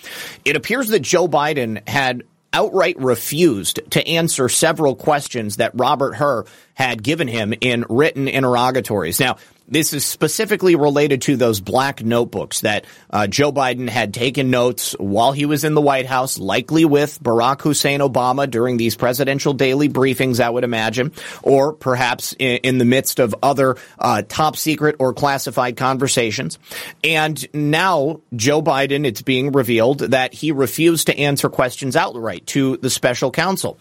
It 0.45 0.55
appears 0.55 0.87
that 0.89 1.01
Joe 1.01 1.27
Biden 1.27 1.87
had 1.87 2.23
outright 2.53 2.99
refused 2.99 3.79
to 3.91 4.07
answer 4.07 4.49
several 4.49 4.95
questions 4.95 5.57
that 5.57 5.71
Robert 5.75 6.15
Hur 6.15 6.45
had 6.73 7.03
given 7.03 7.27
him 7.27 7.53
in 7.61 7.85
written 7.89 8.27
interrogatories. 8.27 9.19
Now, 9.19 9.37
this 9.69 9.93
is 9.93 10.05
specifically 10.05 10.75
related 10.75 11.21
to 11.23 11.35
those 11.35 11.59
black 11.59 12.03
notebooks 12.03 12.61
that 12.61 12.85
uh, 13.09 13.27
Joe 13.27 13.51
Biden 13.51 13.87
had 13.87 14.13
taken 14.13 14.49
notes 14.49 14.93
while 14.99 15.31
he 15.31 15.45
was 15.45 15.63
in 15.63 15.73
the 15.73 15.81
White 15.81 16.05
House, 16.05 16.37
likely 16.37 16.85
with 16.85 17.21
Barack 17.21 17.61
Hussein 17.61 17.99
Obama 17.99 18.49
during 18.49 18.77
these 18.77 18.95
presidential 18.95 19.53
daily 19.53 19.89
briefings, 19.89 20.39
I 20.39 20.49
would 20.49 20.63
imagine, 20.63 21.11
or 21.43 21.73
perhaps 21.73 22.33
in, 22.37 22.57
in 22.57 22.77
the 22.77 22.85
midst 22.85 23.19
of 23.19 23.35
other 23.41 23.77
uh, 23.97 24.23
top 24.27 24.55
secret 24.55 24.95
or 24.99 25.13
classified 25.13 25.77
conversations. 25.77 26.59
And 27.03 27.45
now 27.53 28.21
Joe 28.35 28.61
Biden, 28.61 29.05
it's 29.05 29.21
being 29.21 29.51
revealed 29.51 29.99
that 29.99 30.33
he 30.33 30.51
refused 30.51 31.07
to 31.07 31.17
answer 31.17 31.49
questions 31.49 31.95
outright 31.95 32.45
to 32.47 32.77
the 32.77 32.89
special 32.89 33.31
counsel. 33.31 33.77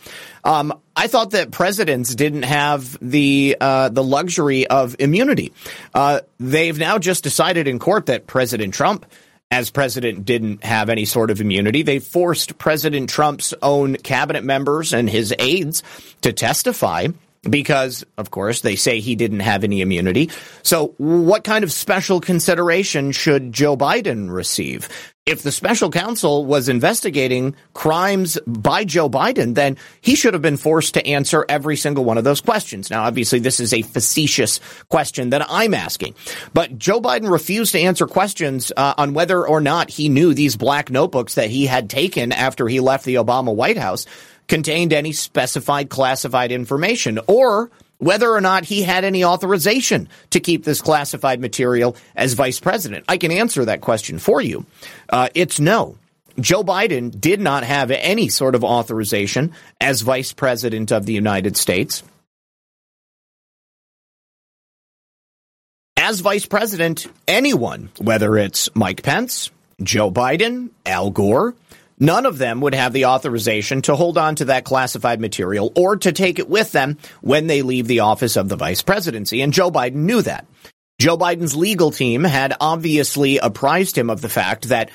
Um, 0.49 0.81
I 0.97 1.09
thought 1.09 1.33
that 1.33 1.51
presidents 1.51 2.15
didn't 2.15 2.45
have 2.45 2.97
the 3.03 3.59
uh, 3.61 3.91
the 3.91 4.03
luxury 4.03 4.67
of 4.67 4.97
immunity. 4.99 5.53
Uh, 5.93 6.21
they've 6.41 6.79
now 6.79 6.99
just 6.99 7.23
decided 7.23 7.69
in 7.69 7.79
court 7.79 8.07
that 8.07 8.27
President 8.27 8.73
Trump, 8.73 9.05
as 9.51 9.69
president, 9.69 10.25
didn't 10.25 10.65
have 10.65 10.89
any 10.89 11.05
sort 11.05 11.31
of 11.31 11.43
immunity. 11.43 11.83
They 11.83 11.99
forced 11.99 12.57
President 12.57 13.11
Trump's 13.11 13.53
own 13.61 13.97
cabinet 13.97 14.43
members 14.43 14.95
and 14.95 15.11
his 15.11 15.35
aides 15.39 15.83
to 16.23 16.33
testify 16.33 17.09
because, 17.43 18.05
of 18.17 18.31
course, 18.31 18.61
they 18.61 18.77
say 18.77 19.01
he 19.01 19.15
didn't 19.17 19.41
have 19.41 19.65
any 19.65 19.81
immunity. 19.81 20.31
So, 20.63 20.95
what 20.99 21.45
kind 21.45 21.65
of 21.65 21.73
special 21.73 22.21
consideration 22.21 23.13
should 23.13 23.53
Joe 23.53 23.77
Biden 23.77 24.31
receive? 24.31 24.89
If 25.27 25.43
the 25.43 25.53
special 25.53 25.91
counsel 25.91 26.47
was 26.47 26.71
investigating 26.71 27.55
crimes 27.75 28.39
by 28.47 28.87
Joe 28.87 29.11
Biden, 29.11 29.55
then 29.55 29.77
he 30.01 30.15
should 30.15 30.33
have 30.33 30.41
been 30.41 30.57
forced 30.57 30.95
to 30.95 31.07
answer 31.07 31.45
every 31.51 31.77
single 31.77 32.03
one 32.03 32.17
of 32.17 32.25
those 32.25 32.41
questions. 32.41 32.89
Now, 32.89 33.05
obviously, 33.05 33.39
this 33.39 33.61
is 33.61 33.75
a 33.75 33.83
facetious 33.83 34.59
question 34.89 35.31
that 35.31 35.45
I'm 35.51 35.75
asking, 35.75 36.15
but 36.55 36.79
Joe 36.79 37.03
Biden 37.03 37.31
refused 37.31 37.73
to 37.73 37.81
answer 37.81 38.07
questions 38.07 38.73
uh, 38.75 38.95
on 38.97 39.13
whether 39.13 39.47
or 39.47 39.61
not 39.61 39.91
he 39.91 40.09
knew 40.09 40.33
these 40.33 40.57
black 40.57 40.91
notebooks 40.91 41.35
that 41.35 41.51
he 41.51 41.67
had 41.67 41.91
taken 41.91 42.33
after 42.33 42.67
he 42.67 42.81
left 42.81 43.05
the 43.05 43.17
Obama 43.17 43.55
White 43.55 43.77
House 43.77 44.07
contained 44.49 44.93
any 44.93 45.13
specified 45.13 45.89
classified 45.89 46.51
information 46.51 47.21
or 47.27 47.71
whether 47.99 48.31
or 48.31 48.41
not 48.41 48.65
he 48.65 48.83
had 48.83 49.05
any 49.05 49.25
authorization 49.25 50.09
to 50.31 50.41
keep 50.41 50.65
this 50.65 50.81
classified 50.81 51.41
material 51.41 51.97
as 52.17 52.35
vice 52.35 52.61
president. 52.61 53.05
I 53.09 53.17
can 53.19 53.31
answer 53.33 53.65
that 53.65 53.81
question 53.81 54.19
for 54.19 54.41
you. 54.41 54.67
Uh, 55.09 55.29
it's 55.35 55.61
no. 55.61 55.99
Joe 56.41 56.63
Biden 56.63 57.21
did 57.21 57.41
not 57.41 57.65
have 57.65 57.91
any 57.91 58.29
sort 58.29 58.55
of 58.55 58.63
authorization 58.63 59.53
as 59.81 60.03
vice 60.03 60.33
president 60.33 60.93
of 60.93 61.05
the 61.05 61.13
United 61.13 61.57
States. 61.57 62.05
As 65.97 66.21
vice 66.21 66.47
president, 66.47 67.09
anyone, 67.27 67.91
whether 67.99 68.39
it's 68.39 68.75
Mike 68.75 69.03
Pence, 69.03 69.51
Joe 69.83 70.13
Biden, 70.13 70.71
Al 70.87 71.11
Gore, 71.11 71.55
None 72.01 72.27
of 72.27 72.39
them 72.39 72.61
would 72.61 72.75
have 72.75 72.93
the 72.93 73.07
authorization 73.07 73.83
to 73.83 73.97
hold 73.97 74.19
on 74.19 74.37
to 74.37 74.47
that 74.47 74.65
classified 74.65 75.21
material 75.21 75.73
or 75.77 75.97
to 75.97 76.13
take 76.13 76.39
it 76.39 76.49
with 76.49 76.73
them 76.73 76.99
when 77.21 77.47
they 77.47 77.63
leave 77.63 77.87
the 77.87 78.01
office 78.01 78.37
of 78.37 78.49
the 78.49 78.57
vice 78.57 78.83
presidency. 78.83 79.43
And 79.43 79.53
Joe 79.53 79.71
Biden 79.71 79.95
knew 79.95 80.23
that. 80.23 80.47
Joe 81.01 81.17
Biden's 81.17 81.57
legal 81.57 81.91
team 81.91 82.25
had 82.25 82.57
obviously 82.61 83.39
apprised 83.39 83.97
him 83.97 84.11
of 84.11 84.21
the 84.21 84.29
fact 84.29 84.69
that 84.69 84.91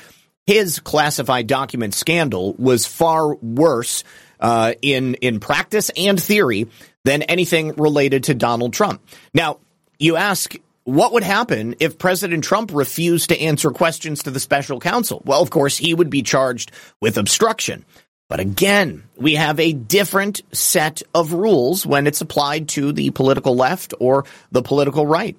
his 0.46 0.78
classified 0.78 1.46
document 1.46 1.94
scandal 1.94 2.54
was 2.58 2.84
far 2.84 3.34
worse 3.36 4.04
uh, 4.40 4.74
in 4.82 5.14
in 5.14 5.40
practice 5.40 5.90
and 5.96 6.22
theory 6.22 6.68
than 7.04 7.22
anything 7.22 7.74
related 7.76 8.24
to 8.24 8.34
Donald 8.34 8.74
Trump. 8.74 9.02
Now, 9.32 9.58
you 9.98 10.16
ask, 10.16 10.54
what 10.84 11.12
would 11.12 11.22
happen 11.22 11.74
if 11.80 11.98
President 11.98 12.44
Trump 12.44 12.70
refused 12.72 13.30
to 13.30 13.40
answer 13.40 13.70
questions 13.70 14.22
to 14.22 14.30
the 14.30 14.40
special 14.40 14.80
counsel? 14.80 15.22
Well, 15.24 15.42
of 15.42 15.50
course, 15.50 15.76
he 15.76 15.94
would 15.94 16.10
be 16.10 16.22
charged 16.22 16.70
with 17.00 17.16
obstruction. 17.16 17.84
But 18.28 18.40
again, 18.40 19.04
we 19.16 19.34
have 19.34 19.60
a 19.60 19.72
different 19.72 20.42
set 20.52 21.02
of 21.14 21.32
rules 21.32 21.86
when 21.86 22.06
it's 22.06 22.20
applied 22.20 22.68
to 22.70 22.92
the 22.92 23.10
political 23.10 23.54
left 23.54 23.94
or 24.00 24.24
the 24.50 24.62
political 24.62 25.06
right. 25.06 25.36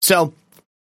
So 0.00 0.34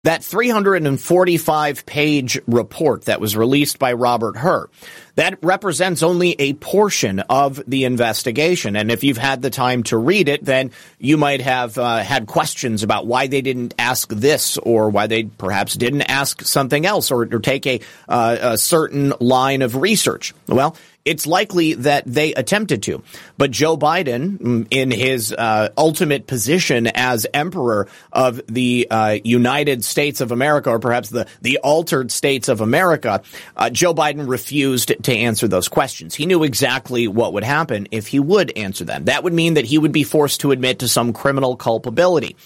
that 0.04 0.24
345 0.24 1.86
page 1.86 2.40
report 2.48 3.04
that 3.04 3.20
was 3.20 3.36
released 3.36 3.78
by 3.78 3.92
Robert 3.92 4.36
Hur, 4.36 4.68
that 5.14 5.38
represents 5.42 6.02
only 6.02 6.34
a 6.40 6.54
portion 6.54 7.20
of 7.20 7.62
the 7.68 7.84
investigation. 7.84 8.74
And 8.74 8.90
if 8.90 9.04
you've 9.04 9.16
had 9.16 9.42
the 9.42 9.50
time 9.50 9.84
to 9.84 9.96
read 9.96 10.28
it, 10.28 10.44
then 10.44 10.72
you 10.98 11.16
might 11.16 11.40
have 11.40 11.78
uh, 11.78 11.98
had 11.98 12.26
questions 12.26 12.82
about 12.82 13.06
why 13.06 13.28
they 13.28 13.42
didn't 13.42 13.74
ask 13.78 14.08
this 14.08 14.58
or 14.58 14.90
why 14.90 15.06
they 15.06 15.22
perhaps 15.24 15.74
didn't 15.74 16.02
ask 16.02 16.42
something 16.42 16.84
else 16.84 17.12
or, 17.12 17.22
or 17.22 17.38
take 17.38 17.64
a, 17.68 17.80
uh, 18.08 18.38
a 18.40 18.58
certain 18.58 19.12
line 19.20 19.62
of 19.62 19.76
research. 19.76 20.34
Well, 20.48 20.76
it's 21.04 21.26
likely 21.26 21.74
that 21.74 22.04
they 22.06 22.34
attempted 22.34 22.82
to. 22.84 23.02
But 23.36 23.50
Joe 23.50 23.76
Biden, 23.76 24.38
mm, 24.38 24.66
in 24.70 24.90
his 24.90 25.32
uh, 25.32 25.70
ultimate 25.76 26.26
position 26.26 26.86
as 26.86 27.26
emperor 27.34 27.88
of 28.12 28.40
the 28.46 28.86
uh, 28.90 29.18
United 29.24 29.84
States 29.84 30.20
of 30.20 30.32
America, 30.32 30.70
or 30.70 30.78
perhaps 30.78 31.10
the, 31.10 31.26
the 31.40 31.58
altered 31.58 32.10
states 32.12 32.48
of 32.48 32.60
America, 32.60 33.22
uh, 33.56 33.70
Joe 33.70 33.94
Biden 33.94 34.28
refused 34.28 34.92
to 35.02 35.12
answer 35.12 35.48
those 35.48 35.68
questions. 35.68 36.14
He 36.14 36.26
knew 36.26 36.44
exactly 36.44 37.08
what 37.08 37.32
would 37.32 37.44
happen 37.44 37.88
if 37.90 38.06
he 38.06 38.20
would 38.20 38.56
answer 38.56 38.84
them. 38.84 39.04
That 39.04 39.24
would 39.24 39.32
mean 39.32 39.54
that 39.54 39.64
he 39.64 39.78
would 39.78 39.92
be 39.92 40.04
forced 40.04 40.40
to 40.40 40.52
admit 40.52 40.80
to 40.80 40.88
some 40.88 41.12
criminal 41.12 41.56
culpability. 41.56 42.36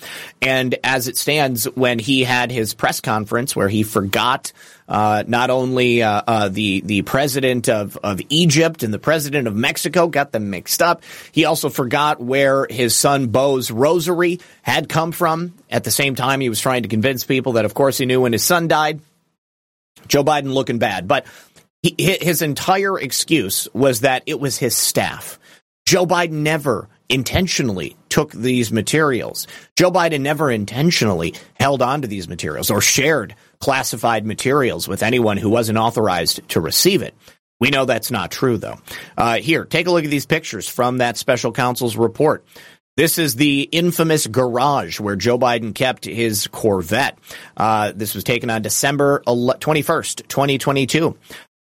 And 0.41 0.76
as 0.83 1.09
it 1.09 1.16
stands, 1.16 1.64
when 1.74 1.99
he 1.99 2.24
had 2.24 2.51
his 2.51 2.74
press 2.74 3.01
conference 3.01 3.55
where 3.55 3.68
he 3.68 3.83
forgot 3.83 4.53
uh, 4.89 5.24
not 5.26 5.51
only 5.51 6.03
uh, 6.03 6.22
uh, 6.26 6.49
the 6.49 6.80
the 6.80 7.03
president 7.03 7.68
of 7.68 7.97
of 7.99 8.20
Egypt 8.28 8.82
and 8.82 8.93
the 8.93 8.99
president 8.99 9.49
of 9.49 9.55
Mexico 9.57 10.09
got 10.09 10.32
them 10.32 10.51
mixed 10.51 10.80
up. 10.82 11.03
He 11.32 11.45
also 11.45 11.68
forgot 11.68 12.20
where 12.20 12.66
his 12.68 12.97
son 12.97 13.28
Beau's 13.28 13.70
rosary 13.70 14.41
had 14.62 14.89
come 14.89 15.12
from. 15.12 15.55
At 15.70 15.84
the 15.84 15.91
same 15.91 16.14
time, 16.14 16.41
he 16.41 16.49
was 16.49 16.61
trying 16.61 16.82
to 16.82 16.89
convince 16.89 17.24
people 17.24 17.55
that, 17.55 17.64
of 17.64 17.74
course, 17.74 17.99
he 17.99 18.07
knew 18.07 18.20
when 18.20 18.32
his 18.32 18.45
son 18.45 18.68
died. 18.68 19.01
Joe 20.09 20.22
Biden 20.22 20.53
looking 20.53 20.78
bad, 20.78 21.09
but 21.09 21.26
he, 21.82 21.95
his 21.99 22.43
entire 22.43 22.99
excuse 22.99 23.68
was 23.72 24.01
that 24.01 24.22
it 24.26 24.39
was 24.39 24.57
his 24.57 24.76
staff. 24.76 25.39
Joe 25.84 26.07
Biden 26.07 26.43
never 26.43 26.89
intentionally 27.09 27.97
took 28.09 28.33
these 28.33 28.73
materials. 28.73 29.47
Joe 29.77 29.91
Biden 29.91 30.21
never 30.21 30.51
intentionally 30.51 31.35
held 31.55 31.83
on 31.83 32.03
to 32.03 32.09
these 32.09 32.29
materials 32.29 32.71
or 32.71 32.81
shared 32.81 33.35
classified 33.59 34.27
materials 34.27 34.89
with 34.89 35.03
anyone 35.03 35.37
who 35.37 35.49
wasn't 35.49 35.79
authorized 35.79 36.49
to 36.51 36.61
receive 36.61 37.03
it. 37.03 37.15
We 37.59 37.71
know 37.71 37.87
that's 37.87 38.11
not 38.11 38.31
true, 38.31 38.59
though. 38.59 38.77
Uh, 39.17 39.39
here, 39.39 39.65
take 39.65 39.87
a 39.87 39.91
look 39.91 40.05
at 40.05 40.11
these 40.11 40.27
pictures 40.27 40.69
from 40.69 40.99
that 40.99 41.17
special 41.17 41.53
counsel's 41.53 41.97
report. 41.97 42.45
This 42.97 43.18
is 43.18 43.34
the 43.34 43.61
infamous 43.61 44.26
garage 44.26 45.01
where 45.01 45.16
Joe 45.16 45.38
Biden 45.38 45.74
kept 45.74 46.07
his 46.07 46.47
Corvette. 46.47 47.18
Uh, 47.55 47.92
this 47.94 48.14
was 48.14 48.24
taken 48.24 48.49
on 48.49 48.62
December 48.62 49.22
21st, 49.26 50.26
2022. 50.28 51.14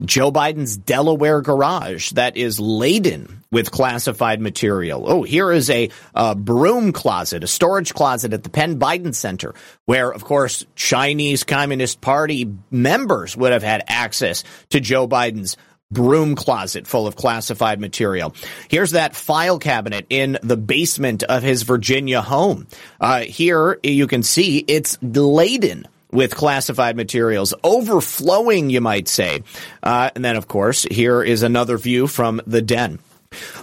Joe 0.05 0.31
Biden's 0.31 0.77
Delaware 0.77 1.41
garage 1.41 2.11
that 2.11 2.38
is 2.38 2.59
laden 2.61 3.43
with 3.51 3.69
classified 3.69 4.39
material. 4.39 5.03
Oh, 5.05 5.23
here 5.23 5.51
is 5.51 5.69
a, 5.69 5.89
a, 6.13 6.36
broom 6.36 6.93
closet, 6.93 7.43
a 7.43 7.47
storage 7.47 7.93
closet 7.93 8.31
at 8.31 8.43
the 8.43 8.49
Penn 8.49 8.79
Biden 8.79 9.13
Center, 9.13 9.55
where, 9.86 10.11
of 10.11 10.23
course, 10.23 10.65
Chinese 10.75 11.43
Communist 11.43 11.99
Party 11.99 12.49
members 12.71 13.36
would 13.36 13.51
have 13.51 13.63
had 13.63 13.83
access 13.88 14.45
to 14.69 14.79
Joe 14.79 15.05
Biden's 15.05 15.57
broom 15.91 16.36
closet 16.36 16.88
full 16.88 17.07
of 17.07 17.15
classified 17.15 17.79
material. 17.79 18.36
Here's 18.69 18.91
that 18.91 19.15
file 19.15 19.59
cabinet 19.59 20.05
in 20.09 20.38
the 20.41 20.57
basement 20.57 21.23
of 21.23 21.43
his 21.43 21.63
Virginia 21.63 22.21
home. 22.21 22.67
Uh, 22.99 23.21
here 23.21 23.79
you 23.83 24.07
can 24.07 24.23
see 24.23 24.59
it's 24.67 24.97
laden 25.01 25.88
with 26.11 26.36
classified 26.36 26.95
materials, 26.95 27.53
overflowing, 27.63 28.69
you 28.69 28.81
might 28.81 29.07
say. 29.07 29.43
Uh, 29.83 30.09
and 30.15 30.23
then, 30.23 30.36
of 30.36 30.47
course, 30.47 30.83
here 30.83 31.21
is 31.21 31.43
another 31.43 31.77
view 31.77 32.07
from 32.07 32.41
the 32.47 32.61
den. 32.61 32.99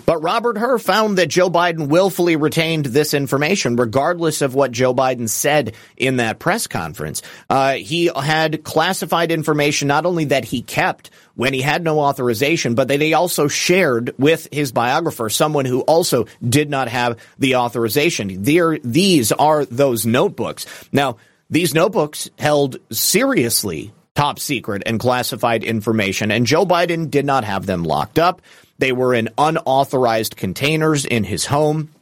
But 0.07 0.23
Robert 0.23 0.59
Hur 0.59 0.79
found 0.79 1.19
that 1.19 1.29
Joe 1.29 1.51
Biden 1.51 1.89
willfully 1.89 2.37
retained 2.37 2.87
this 2.87 3.15
information, 3.15 3.77
regardless 3.77 4.43
of 4.43 4.55
what 4.55 4.73
Joe 4.73 4.95
Biden 4.95 5.29
said 5.29 5.75
in 5.97 6.17
that 6.17 6.39
press 6.39 6.67
conference. 6.67 7.23
Uh, 7.49 7.75
he 7.75 8.11
had 8.15 8.65
classified 8.65 9.31
information 9.31 9.89
not 9.89 10.07
only 10.07 10.27
that 10.27 10.45
he 10.45 10.63
kept 10.63 11.11
when 11.35 11.55
he 11.55 11.63
had 11.63 11.83
no 11.83 12.01
authorization, 12.01 12.75
but 12.75 12.89
that 12.89 13.01
he 13.01 13.15
also 13.15 13.49
shared 13.49 14.15
with 14.19 14.49
his 14.53 14.73
biographer, 14.73 15.29
someone 15.31 15.65
who 15.65 15.81
also 15.83 16.27
did 16.47 16.69
not 16.69 16.89
have 16.89 17.19
the 17.39 17.57
authorization. 17.57 18.43
There, 18.43 18.79
these 18.79 19.33
are 19.33 19.65
those 19.65 20.05
notebooks. 20.05 20.67
Now, 20.93 21.17
these 21.51 21.75
notebooks 21.75 22.31
held 22.39 22.77
seriously 22.91 23.93
top 24.15 24.39
secret 24.39 24.83
and 24.87 25.01
classified 25.01 25.65
information, 25.65 26.31
and 26.31 26.47
Joe 26.47 26.67
Biden 26.67 27.11
did 27.11 27.25
not 27.25 27.45
have 27.45 27.67
them 27.67 27.85
locked 27.85 28.19
up. 28.19 28.43
They 28.83 28.91
were 28.91 29.15
in 29.15 29.29
unauthorized 29.39 30.35
containers 30.35 31.05
in 31.05 31.23
his 31.23 31.47
home. 31.47 31.95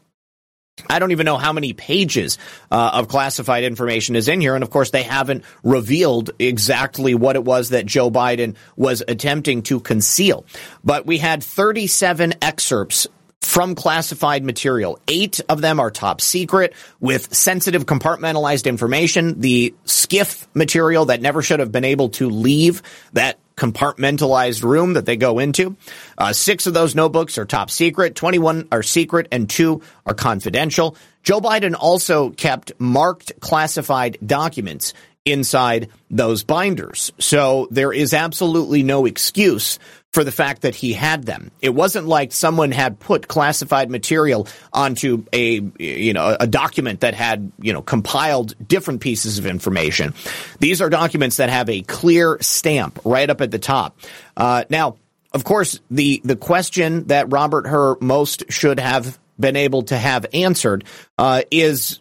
I 0.89 0.99
don't 0.99 1.11
even 1.11 1.27
know 1.27 1.37
how 1.37 1.53
many 1.53 1.75
pages 1.75 2.39
uh, 2.71 2.93
of 2.95 3.07
classified 3.07 3.65
information 3.65 4.17
is 4.17 4.29
in 4.29 4.41
here. 4.41 4.55
And 4.55 4.65
of 4.65 4.71
course, 4.71 4.91
they 4.91 5.03
haven't 5.03 5.45
revealed 5.63 6.31
exactly 6.39 7.15
what 7.15 7.37
it 7.37 7.45
was 7.45 7.69
that 7.69 7.85
Joe 7.85 8.11
Biden 8.11 8.55
was 8.77 9.03
attempting 9.07 9.61
to 9.65 9.81
conceal. 9.81 10.47
But 10.83 11.05
we 11.05 11.19
had 11.19 11.45
37 11.45 12.33
excerpts 12.41 13.07
from 13.41 13.75
classified 13.75 14.45
material. 14.45 14.99
Eight 15.09 15.41
of 15.49 15.61
them 15.61 15.81
are 15.81 15.91
top 15.91 16.21
secret 16.21 16.75
with 17.01 17.35
sensitive 17.35 17.87
compartmentalized 17.87 18.67
information. 18.67 19.41
The 19.41 19.75
SCIF 19.87 20.47
material 20.55 21.07
that 21.07 21.21
never 21.21 21.43
should 21.43 21.61
have 21.61 21.73
been 21.73 21.85
able 21.85 22.11
to 22.11 22.29
leave 22.29 22.83
that 23.13 23.39
compartmentalized 23.57 24.63
room 24.63 24.95
that 24.95 25.05
they 25.05 25.17
go 25.17 25.39
into. 25.39 25.77
Uh, 26.17 26.33
six 26.33 26.67
of 26.67 26.75
those 26.75 26.95
notebooks 26.95 27.37
are 27.37 27.45
top 27.45 27.71
secret, 27.71 28.15
21 28.15 28.69
are 28.73 28.83
secret, 28.83 29.29
and 29.31 29.51
two 29.51 29.83
are 30.07 30.15
confidential. 30.15 30.97
Joe 31.23 31.41
Biden 31.41 31.75
also 31.79 32.31
kept 32.31 32.73
marked 32.79 33.39
classified 33.41 34.17
documents 34.25 34.95
inside 35.27 35.91
those 36.11 36.45
binders. 36.45 37.13
So 37.19 37.69
there 37.71 37.93
is 37.93 38.15
absolutely 38.15 38.83
no 38.83 39.05
excuse 39.05 39.79
for 40.13 40.25
the 40.25 40.33
fact 40.33 40.63
that 40.63 40.75
he 40.75 40.93
had 40.93 41.25
them. 41.25 41.51
It 41.63 41.71
wasn't 41.71 42.07
like 42.07 42.33
someone 42.33 42.73
had 42.73 42.99
put 42.99 43.29
classified 43.29 43.91
material 43.91 44.49
onto 44.73 45.25
a 45.33 45.61
you 45.79 46.13
know 46.13 46.37
a 46.39 46.47
document 46.47 47.01
that 47.01 47.15
had 47.15 47.53
you 47.61 47.73
know 47.73 47.83
compiled 47.83 48.55
different 48.67 49.01
pieces 49.01 49.39
of 49.39 49.47
information. 49.47 50.15
These 50.59 50.81
are 50.83 50.91
documents 50.91 51.37
that 51.37 51.51
have 51.51 51.69
a 51.69 51.83
clear 51.83 52.39
stamp 52.41 53.01
right 53.05 53.29
up 53.29 53.41
at 53.41 53.51
the 53.51 53.59
top. 53.59 53.99
Uh, 54.37 54.65
now, 54.69 54.97
of 55.33 55.45
course, 55.45 55.81
the 55.91 56.21
the 56.25 56.37
question 56.37 57.07
that 57.07 57.31
Robert 57.31 57.67
Hur 57.67 57.97
most 58.01 58.51
should 58.51 58.81
have 58.81 59.19
been 59.39 59.57
able 59.57 59.83
to 59.85 59.97
have 59.97 60.27
answered 60.35 60.85
uh, 61.19 61.43
is 61.51 61.99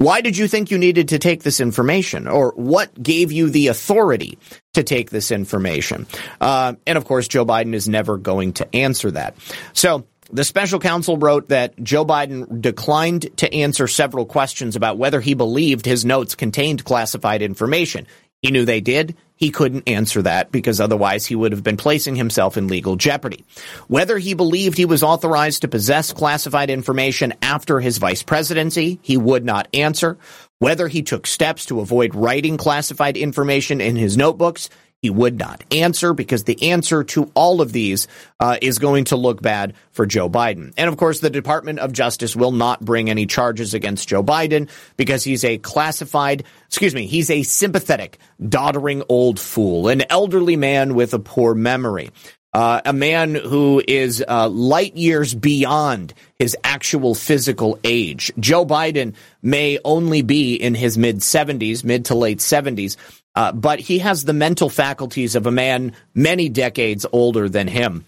why 0.00 0.22
did 0.22 0.34
you 0.38 0.48
think 0.48 0.70
you 0.70 0.78
needed 0.78 1.08
to 1.08 1.18
take 1.18 1.42
this 1.42 1.60
information? 1.60 2.26
Or 2.26 2.54
what 2.56 2.90
gave 3.02 3.32
you 3.32 3.50
the 3.50 3.66
authority 3.66 4.38
to 4.72 4.82
take 4.82 5.10
this 5.10 5.30
information? 5.30 6.06
Uh, 6.40 6.72
and 6.86 6.96
of 6.96 7.04
course, 7.04 7.28
Joe 7.28 7.44
Biden 7.44 7.74
is 7.74 7.86
never 7.86 8.16
going 8.16 8.54
to 8.54 8.74
answer 8.74 9.10
that. 9.10 9.36
So, 9.74 10.06
the 10.32 10.44
special 10.44 10.78
counsel 10.78 11.18
wrote 11.18 11.48
that 11.48 11.78
Joe 11.82 12.06
Biden 12.06 12.62
declined 12.62 13.36
to 13.38 13.52
answer 13.52 13.88
several 13.88 14.24
questions 14.24 14.74
about 14.74 14.96
whether 14.96 15.20
he 15.20 15.34
believed 15.34 15.84
his 15.84 16.04
notes 16.04 16.34
contained 16.34 16.84
classified 16.84 17.42
information. 17.42 18.06
He 18.40 18.50
knew 18.52 18.64
they 18.64 18.80
did. 18.80 19.16
He 19.40 19.50
couldn't 19.50 19.88
answer 19.88 20.20
that 20.20 20.52
because 20.52 20.82
otherwise 20.82 21.24
he 21.24 21.34
would 21.34 21.52
have 21.52 21.64
been 21.64 21.78
placing 21.78 22.14
himself 22.14 22.58
in 22.58 22.68
legal 22.68 22.96
jeopardy. 22.96 23.46
Whether 23.88 24.18
he 24.18 24.34
believed 24.34 24.76
he 24.76 24.84
was 24.84 25.02
authorized 25.02 25.62
to 25.62 25.68
possess 25.68 26.12
classified 26.12 26.68
information 26.68 27.32
after 27.40 27.80
his 27.80 27.96
vice 27.96 28.22
presidency, 28.22 28.98
he 29.00 29.16
would 29.16 29.46
not 29.46 29.66
answer. 29.72 30.18
Whether 30.58 30.88
he 30.88 31.00
took 31.02 31.26
steps 31.26 31.64
to 31.66 31.80
avoid 31.80 32.14
writing 32.14 32.58
classified 32.58 33.16
information 33.16 33.80
in 33.80 33.96
his 33.96 34.14
notebooks, 34.14 34.68
he 35.02 35.10
would 35.10 35.38
not 35.38 35.64
answer 35.70 36.12
because 36.12 36.44
the 36.44 36.70
answer 36.70 37.04
to 37.04 37.30
all 37.34 37.60
of 37.60 37.72
these 37.72 38.06
uh, 38.38 38.56
is 38.60 38.78
going 38.78 39.04
to 39.06 39.16
look 39.16 39.40
bad 39.40 39.74
for 39.92 40.04
Joe 40.04 40.28
Biden. 40.28 40.74
And 40.76 40.88
of 40.88 40.96
course, 40.96 41.20
the 41.20 41.30
Department 41.30 41.78
of 41.78 41.92
Justice 41.92 42.36
will 42.36 42.52
not 42.52 42.84
bring 42.84 43.08
any 43.08 43.26
charges 43.26 43.72
against 43.72 44.08
Joe 44.08 44.22
Biden 44.22 44.68
because 44.96 45.24
he's 45.24 45.44
a 45.44 45.58
classified, 45.58 46.44
excuse 46.66 46.94
me, 46.94 47.06
he's 47.06 47.30
a 47.30 47.42
sympathetic, 47.44 48.18
doddering 48.46 49.02
old 49.08 49.40
fool, 49.40 49.88
an 49.88 50.02
elderly 50.10 50.56
man 50.56 50.94
with 50.94 51.14
a 51.14 51.18
poor 51.18 51.54
memory. 51.54 52.10
Uh, 52.52 52.80
a 52.84 52.92
man 52.92 53.36
who 53.36 53.80
is 53.86 54.24
uh, 54.26 54.48
light 54.48 54.96
years 54.96 55.34
beyond 55.34 56.12
his 56.36 56.56
actual 56.64 57.14
physical 57.14 57.78
age. 57.84 58.32
Joe 58.40 58.66
Biden 58.66 59.14
may 59.40 59.78
only 59.84 60.22
be 60.22 60.56
in 60.56 60.74
his 60.74 60.98
mid 60.98 61.18
70s, 61.18 61.84
mid 61.84 62.06
to 62.06 62.16
late 62.16 62.38
70s, 62.38 62.96
uh, 63.40 63.52
but 63.52 63.80
he 63.80 64.00
has 64.00 64.22
the 64.22 64.34
mental 64.34 64.68
faculties 64.68 65.34
of 65.34 65.46
a 65.46 65.50
man 65.50 65.94
many 66.14 66.50
decades 66.50 67.06
older 67.10 67.48
than 67.48 67.66
him. 67.66 68.04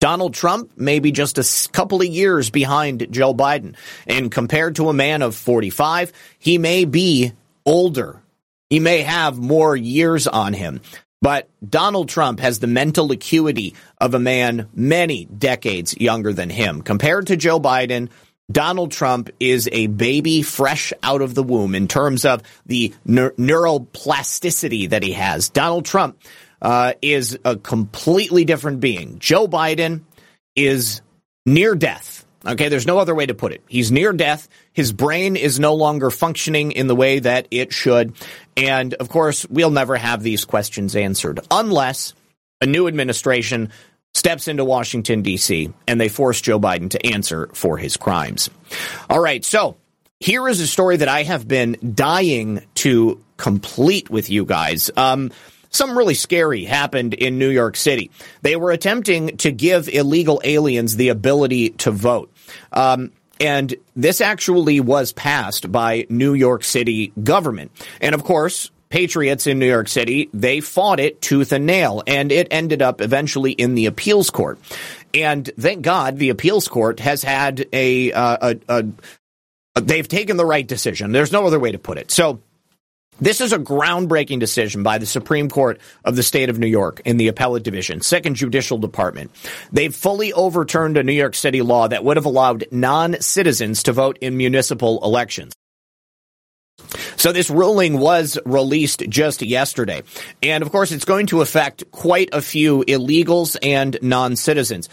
Donald 0.00 0.32
Trump 0.32 0.70
may 0.74 1.00
be 1.00 1.12
just 1.12 1.36
a 1.36 1.68
couple 1.72 2.00
of 2.00 2.06
years 2.06 2.48
behind 2.48 3.08
Joe 3.10 3.34
Biden. 3.34 3.74
And 4.06 4.32
compared 4.32 4.76
to 4.76 4.88
a 4.88 4.94
man 4.94 5.20
of 5.20 5.34
45, 5.34 6.14
he 6.38 6.56
may 6.56 6.86
be 6.86 7.32
older. 7.66 8.22
He 8.70 8.80
may 8.80 9.02
have 9.02 9.36
more 9.36 9.76
years 9.76 10.26
on 10.26 10.54
him. 10.54 10.80
But 11.20 11.50
Donald 11.68 12.08
Trump 12.08 12.40
has 12.40 12.58
the 12.58 12.66
mental 12.66 13.12
acuity 13.12 13.74
of 14.00 14.14
a 14.14 14.18
man 14.18 14.70
many 14.72 15.26
decades 15.26 15.94
younger 16.00 16.32
than 16.32 16.48
him. 16.48 16.80
Compared 16.80 17.26
to 17.26 17.36
Joe 17.36 17.60
Biden, 17.60 18.08
Donald 18.50 18.92
Trump 18.92 19.30
is 19.40 19.68
a 19.72 19.88
baby 19.88 20.42
fresh 20.42 20.92
out 21.02 21.20
of 21.20 21.34
the 21.34 21.42
womb 21.42 21.74
in 21.74 21.88
terms 21.88 22.24
of 22.24 22.42
the 22.64 22.94
neur- 23.06 23.34
neuroplasticity 23.36 24.90
that 24.90 25.02
he 25.02 25.12
has. 25.12 25.48
Donald 25.48 25.84
Trump 25.84 26.18
uh, 26.62 26.92
is 27.02 27.38
a 27.44 27.56
completely 27.56 28.44
different 28.44 28.80
being. 28.80 29.18
Joe 29.18 29.48
Biden 29.48 30.02
is 30.54 31.02
near 31.44 31.74
death. 31.74 32.24
Okay, 32.46 32.68
there's 32.68 32.86
no 32.86 32.98
other 32.98 33.14
way 33.14 33.26
to 33.26 33.34
put 33.34 33.52
it. 33.52 33.62
He's 33.66 33.90
near 33.90 34.12
death. 34.12 34.48
His 34.72 34.92
brain 34.92 35.34
is 35.34 35.58
no 35.58 35.74
longer 35.74 36.10
functioning 36.10 36.70
in 36.72 36.86
the 36.86 36.94
way 36.94 37.18
that 37.18 37.48
it 37.50 37.72
should. 37.72 38.14
And 38.56 38.94
of 38.94 39.08
course, 39.08 39.44
we'll 39.46 39.70
never 39.70 39.96
have 39.96 40.22
these 40.22 40.44
questions 40.44 40.94
answered 40.94 41.40
unless 41.50 42.14
a 42.60 42.66
new 42.66 42.86
administration 42.86 43.70
steps 44.16 44.48
into 44.48 44.64
Washington, 44.64 45.20
D.C., 45.20 45.70
and 45.86 46.00
they 46.00 46.08
force 46.08 46.40
Joe 46.40 46.58
Biden 46.58 46.88
to 46.90 47.06
answer 47.06 47.50
for 47.52 47.76
his 47.76 47.98
crimes. 47.98 48.48
All 49.10 49.20
right, 49.20 49.44
so 49.44 49.76
here 50.20 50.48
is 50.48 50.58
a 50.60 50.66
story 50.66 50.96
that 50.96 51.08
I 51.08 51.22
have 51.24 51.46
been 51.46 51.76
dying 51.94 52.62
to 52.76 53.22
complete 53.36 54.08
with 54.08 54.30
you 54.30 54.46
guys. 54.46 54.90
Um, 54.96 55.32
something 55.68 55.96
really 55.96 56.14
scary 56.14 56.64
happened 56.64 57.12
in 57.12 57.38
New 57.38 57.50
York 57.50 57.76
City. 57.76 58.10
They 58.40 58.56
were 58.56 58.70
attempting 58.70 59.36
to 59.38 59.52
give 59.52 59.86
illegal 59.86 60.40
aliens 60.42 60.96
the 60.96 61.10
ability 61.10 61.70
to 61.70 61.90
vote. 61.90 62.32
Um, 62.72 63.12
and 63.38 63.74
this 63.94 64.22
actually 64.22 64.80
was 64.80 65.12
passed 65.12 65.70
by 65.70 66.06
New 66.08 66.32
York 66.32 66.64
City 66.64 67.12
government. 67.22 67.70
And 68.00 68.14
of 68.14 68.24
course, 68.24 68.70
patriots 68.88 69.46
in 69.46 69.58
New 69.58 69.66
York 69.66 69.88
City, 69.88 70.28
they 70.32 70.60
fought 70.60 71.00
it 71.00 71.20
tooth 71.20 71.52
and 71.52 71.66
nail, 71.66 72.02
and 72.06 72.30
it 72.30 72.48
ended 72.50 72.82
up 72.82 73.00
eventually 73.00 73.52
in 73.52 73.74
the 73.74 73.86
appeals 73.86 74.30
court. 74.30 74.58
And 75.14 75.50
thank 75.58 75.82
God 75.82 76.18
the 76.18 76.30
appeals 76.30 76.68
court 76.68 77.00
has 77.00 77.22
had 77.22 77.66
a, 77.72 78.12
uh, 78.12 78.54
a, 78.68 78.84
a 79.74 79.80
they've 79.80 80.08
taken 80.08 80.36
the 80.36 80.46
right 80.46 80.66
decision. 80.66 81.12
There's 81.12 81.32
no 81.32 81.46
other 81.46 81.58
way 81.58 81.72
to 81.72 81.78
put 81.78 81.98
it. 81.98 82.10
So 82.10 82.40
this 83.18 83.40
is 83.40 83.52
a 83.52 83.58
groundbreaking 83.58 84.40
decision 84.40 84.82
by 84.82 84.98
the 84.98 85.06
Supreme 85.06 85.48
Court 85.48 85.80
of 86.04 86.16
the 86.16 86.22
state 86.22 86.50
of 86.50 86.58
New 86.58 86.66
York 86.66 87.00
in 87.04 87.16
the 87.16 87.28
appellate 87.28 87.62
division, 87.62 88.02
second 88.02 88.34
judicial 88.34 88.76
department. 88.76 89.30
They've 89.72 89.94
fully 89.94 90.34
overturned 90.34 90.98
a 90.98 91.02
New 91.02 91.12
York 91.12 91.34
City 91.34 91.62
law 91.62 91.88
that 91.88 92.04
would 92.04 92.18
have 92.18 92.26
allowed 92.26 92.66
non-citizens 92.70 93.84
to 93.84 93.92
vote 93.92 94.18
in 94.20 94.36
municipal 94.36 95.02
elections. 95.02 95.54
So 97.16 97.32
this 97.32 97.50
ruling 97.50 97.98
was 97.98 98.38
released 98.44 99.02
just 99.08 99.42
yesterday. 99.42 100.02
And 100.42 100.62
of 100.62 100.70
course, 100.70 100.92
it's 100.92 101.04
going 101.04 101.26
to 101.28 101.40
affect 101.40 101.90
quite 101.90 102.30
a 102.32 102.42
few 102.42 102.84
illegals 102.84 103.56
and 103.62 103.98
non-citizens. 104.02 104.88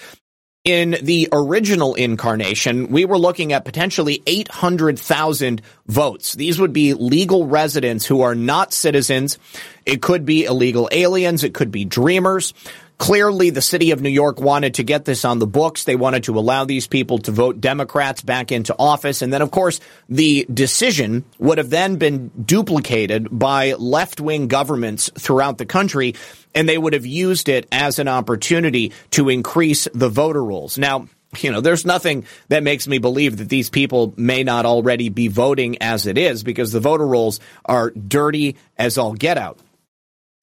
In 0.65 0.95
the 1.01 1.27
original 1.33 1.93
incarnation, 1.93 2.87
we 2.87 3.03
were 3.03 3.17
looking 3.17 3.51
at 3.51 3.65
potentially 3.65 4.23
800,000 4.25 5.61
votes. 5.87 6.33
These 6.35 6.57
would 6.57 6.71
be 6.71 6.93
legal 6.93 7.45
residents 7.47 8.05
who 8.05 8.21
are 8.21 8.33
not 8.33 8.71
citizens. 8.71 9.37
It 9.85 10.01
could 10.01 10.23
be 10.23 10.45
illegal 10.45 10.87
aliens. 10.93 11.43
It 11.43 11.53
could 11.53 11.69
be 11.69 11.83
dreamers. 11.83 12.53
Clearly, 12.97 13.49
the 13.49 13.61
city 13.61 13.91
of 13.91 14.01
New 14.01 14.09
York 14.09 14.39
wanted 14.39 14.75
to 14.75 14.83
get 14.83 15.03
this 15.03 15.25
on 15.25 15.39
the 15.39 15.47
books. 15.47 15.83
They 15.83 15.95
wanted 15.95 16.25
to 16.25 16.37
allow 16.37 16.63
these 16.63 16.87
people 16.87 17.17
to 17.19 17.31
vote 17.31 17.59
Democrats 17.59 18.21
back 18.21 18.51
into 18.51 18.75
office. 18.77 19.21
And 19.21 19.33
then, 19.33 19.41
of 19.41 19.51
course, 19.51 19.79
the 20.07 20.45
decision 20.53 21.25
would 21.39 21.57
have 21.57 21.69
then 21.69 21.97
been 21.97 22.29
duplicated 22.29 23.27
by 23.31 23.73
left 23.73 24.21
wing 24.21 24.47
governments 24.47 25.09
throughout 25.17 25.57
the 25.57 25.65
country, 25.65 26.15
and 26.55 26.69
they 26.69 26.77
would 26.77 26.93
have 26.93 27.05
used 27.05 27.49
it 27.49 27.67
as 27.71 27.99
an 27.99 28.07
opportunity 28.07 28.93
to 29.11 29.27
increase 29.27 29.87
the 29.93 30.09
voter 30.09 30.43
rolls. 30.43 30.77
Now, 30.77 31.07
you 31.39 31.51
know, 31.51 31.61
there's 31.61 31.85
nothing 31.85 32.25
that 32.49 32.63
makes 32.63 32.87
me 32.87 32.99
believe 32.99 33.37
that 33.37 33.49
these 33.49 33.69
people 33.69 34.13
may 34.17 34.43
not 34.43 34.65
already 34.65 35.09
be 35.09 35.29
voting 35.29 35.81
as 35.81 36.05
it 36.05 36.17
is 36.17 36.43
because 36.43 36.71
the 36.71 36.79
voter 36.79 37.07
rolls 37.07 37.39
are 37.65 37.89
dirty 37.89 38.55
as 38.77 38.97
all 38.97 39.13
get 39.13 39.37
out. 39.37 39.59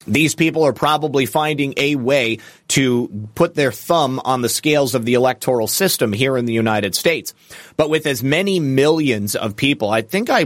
These 0.07 0.35
people 0.35 0.63
are 0.63 0.73
probably 0.73 1.25
finding 1.25 1.73
a 1.77 1.95
way 1.95 2.39
to 2.69 3.29
put 3.35 3.55
their 3.55 3.71
thumb 3.71 4.19
on 4.23 4.41
the 4.41 4.49
scales 4.49 4.95
of 4.95 5.05
the 5.05 5.13
electoral 5.13 5.67
system 5.67 6.11
here 6.11 6.37
in 6.37 6.45
the 6.45 6.53
United 6.53 6.95
States. 6.95 7.33
But 7.77 7.89
with 7.89 8.05
as 8.07 8.23
many 8.23 8.59
millions 8.59 9.35
of 9.35 9.55
people, 9.55 9.89
I 9.89 10.01
think 10.01 10.29
I 10.29 10.45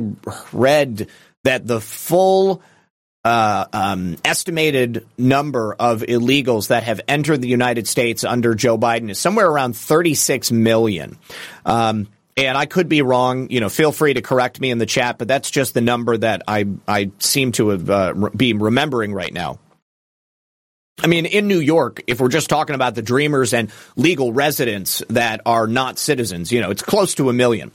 read 0.51 1.07
that 1.43 1.65
the 1.65 1.79
full 1.79 2.61
uh, 3.23 3.65
um, 3.73 4.17
estimated 4.23 5.05
number 5.17 5.73
of 5.73 6.01
illegals 6.01 6.67
that 6.67 6.83
have 6.83 7.01
entered 7.07 7.41
the 7.41 7.47
United 7.47 7.87
States 7.87 8.23
under 8.23 8.53
Joe 8.53 8.77
Biden 8.77 9.09
is 9.09 9.17
somewhere 9.17 9.47
around 9.47 9.75
36 9.75 10.51
million. 10.51 11.17
Um, 11.65 12.07
and 12.37 12.57
I 12.57 12.65
could 12.65 12.89
be 12.89 13.01
wrong. 13.01 13.49
You 13.49 13.59
know, 13.59 13.69
feel 13.69 13.91
free 13.91 14.13
to 14.13 14.21
correct 14.21 14.59
me 14.59 14.71
in 14.71 14.77
the 14.77 14.85
chat, 14.85 15.17
but 15.17 15.27
that's 15.27 15.49
just 15.51 15.73
the 15.73 15.81
number 15.81 16.17
that 16.17 16.43
I 16.47 16.65
I 16.87 17.11
seem 17.19 17.51
to 17.53 17.69
have 17.69 17.89
uh, 17.89 18.13
be 18.35 18.53
remembering 18.53 19.13
right 19.13 19.33
now. 19.33 19.59
I 21.03 21.07
mean, 21.07 21.25
in 21.25 21.47
New 21.47 21.59
York, 21.59 22.03
if 22.07 22.21
we're 22.21 22.29
just 22.29 22.49
talking 22.49 22.73
about 22.73 22.95
the 22.95 23.01
dreamers 23.01 23.53
and 23.53 23.69
legal 23.97 24.31
residents 24.31 25.03
that 25.09 25.41
are 25.45 25.67
not 25.67 25.99
citizens, 25.99 26.51
you 26.51 26.61
know, 26.61 26.71
it's 26.71 26.81
close 26.81 27.15
to 27.15 27.29
a 27.29 27.33
million. 27.33 27.71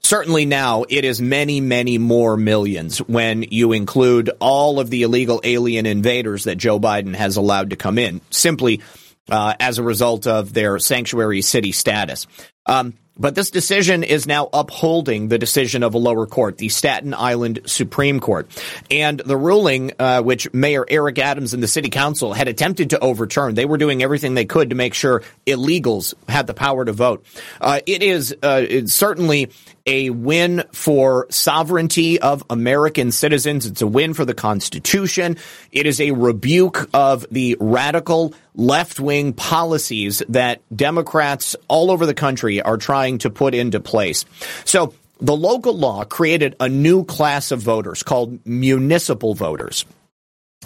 Certainly 0.00 0.46
now 0.46 0.84
it 0.88 1.04
is 1.04 1.20
many, 1.20 1.60
many 1.60 1.98
more 1.98 2.36
millions 2.36 2.98
when 2.98 3.44
you 3.50 3.72
include 3.72 4.30
all 4.40 4.78
of 4.80 4.90
the 4.90 5.02
illegal 5.02 5.40
alien 5.42 5.86
invaders 5.86 6.44
that 6.44 6.56
Joe 6.56 6.78
Biden 6.78 7.14
has 7.14 7.36
allowed 7.36 7.70
to 7.70 7.76
come 7.76 7.98
in 7.98 8.20
simply 8.30 8.80
uh, 9.28 9.54
as 9.58 9.78
a 9.78 9.82
result 9.82 10.26
of 10.26 10.52
their 10.52 10.78
sanctuary 10.78 11.42
city 11.42 11.72
status. 11.72 12.26
Um, 12.66 12.94
but 13.18 13.34
this 13.34 13.50
decision 13.50 14.02
is 14.02 14.26
now 14.26 14.48
upholding 14.52 15.28
the 15.28 15.38
decision 15.38 15.82
of 15.82 15.94
a 15.94 15.98
lower 15.98 16.26
court, 16.26 16.58
the 16.58 16.68
Staten 16.68 17.14
Island 17.14 17.60
Supreme 17.66 18.20
Court. 18.20 18.48
And 18.90 19.20
the 19.20 19.36
ruling, 19.36 19.92
uh, 19.98 20.22
which 20.22 20.52
Mayor 20.52 20.84
Eric 20.88 21.18
Adams 21.18 21.54
and 21.54 21.62
the 21.62 21.68
city 21.68 21.88
council 21.88 22.32
had 22.32 22.48
attempted 22.48 22.90
to 22.90 22.98
overturn, 23.00 23.54
they 23.54 23.64
were 23.64 23.78
doing 23.78 24.02
everything 24.02 24.34
they 24.34 24.44
could 24.44 24.70
to 24.70 24.76
make 24.76 24.94
sure 24.94 25.22
illegals 25.46 26.14
had 26.28 26.46
the 26.46 26.54
power 26.54 26.84
to 26.84 26.92
vote. 26.92 27.24
Uh, 27.60 27.80
it 27.86 28.02
is 28.02 28.34
uh, 28.42 28.86
certainly 28.86 29.50
a 29.86 30.10
win 30.10 30.64
for 30.72 31.26
sovereignty 31.30 32.20
of 32.20 32.42
American 32.50 33.12
citizens. 33.12 33.66
It's 33.66 33.82
a 33.82 33.86
win 33.86 34.14
for 34.14 34.24
the 34.24 34.34
Constitution. 34.34 35.36
It 35.70 35.86
is 35.86 36.00
a 36.00 36.10
rebuke 36.10 36.88
of 36.92 37.26
the 37.30 37.56
radical 37.60 38.34
left 38.54 38.98
wing 38.98 39.32
policies 39.32 40.22
that 40.28 40.60
Democrats 40.74 41.56
all 41.68 41.90
over 41.90 42.06
the 42.06 42.14
country 42.14 42.60
are 42.60 42.76
trying 42.76 43.18
to 43.18 43.30
put 43.30 43.54
into 43.54 43.80
place. 43.80 44.24
So 44.64 44.94
the 45.20 45.36
local 45.36 45.76
law 45.76 46.04
created 46.04 46.56
a 46.60 46.68
new 46.68 47.04
class 47.04 47.52
of 47.52 47.60
voters 47.60 48.02
called 48.02 48.44
municipal 48.44 49.34
voters. 49.34 49.84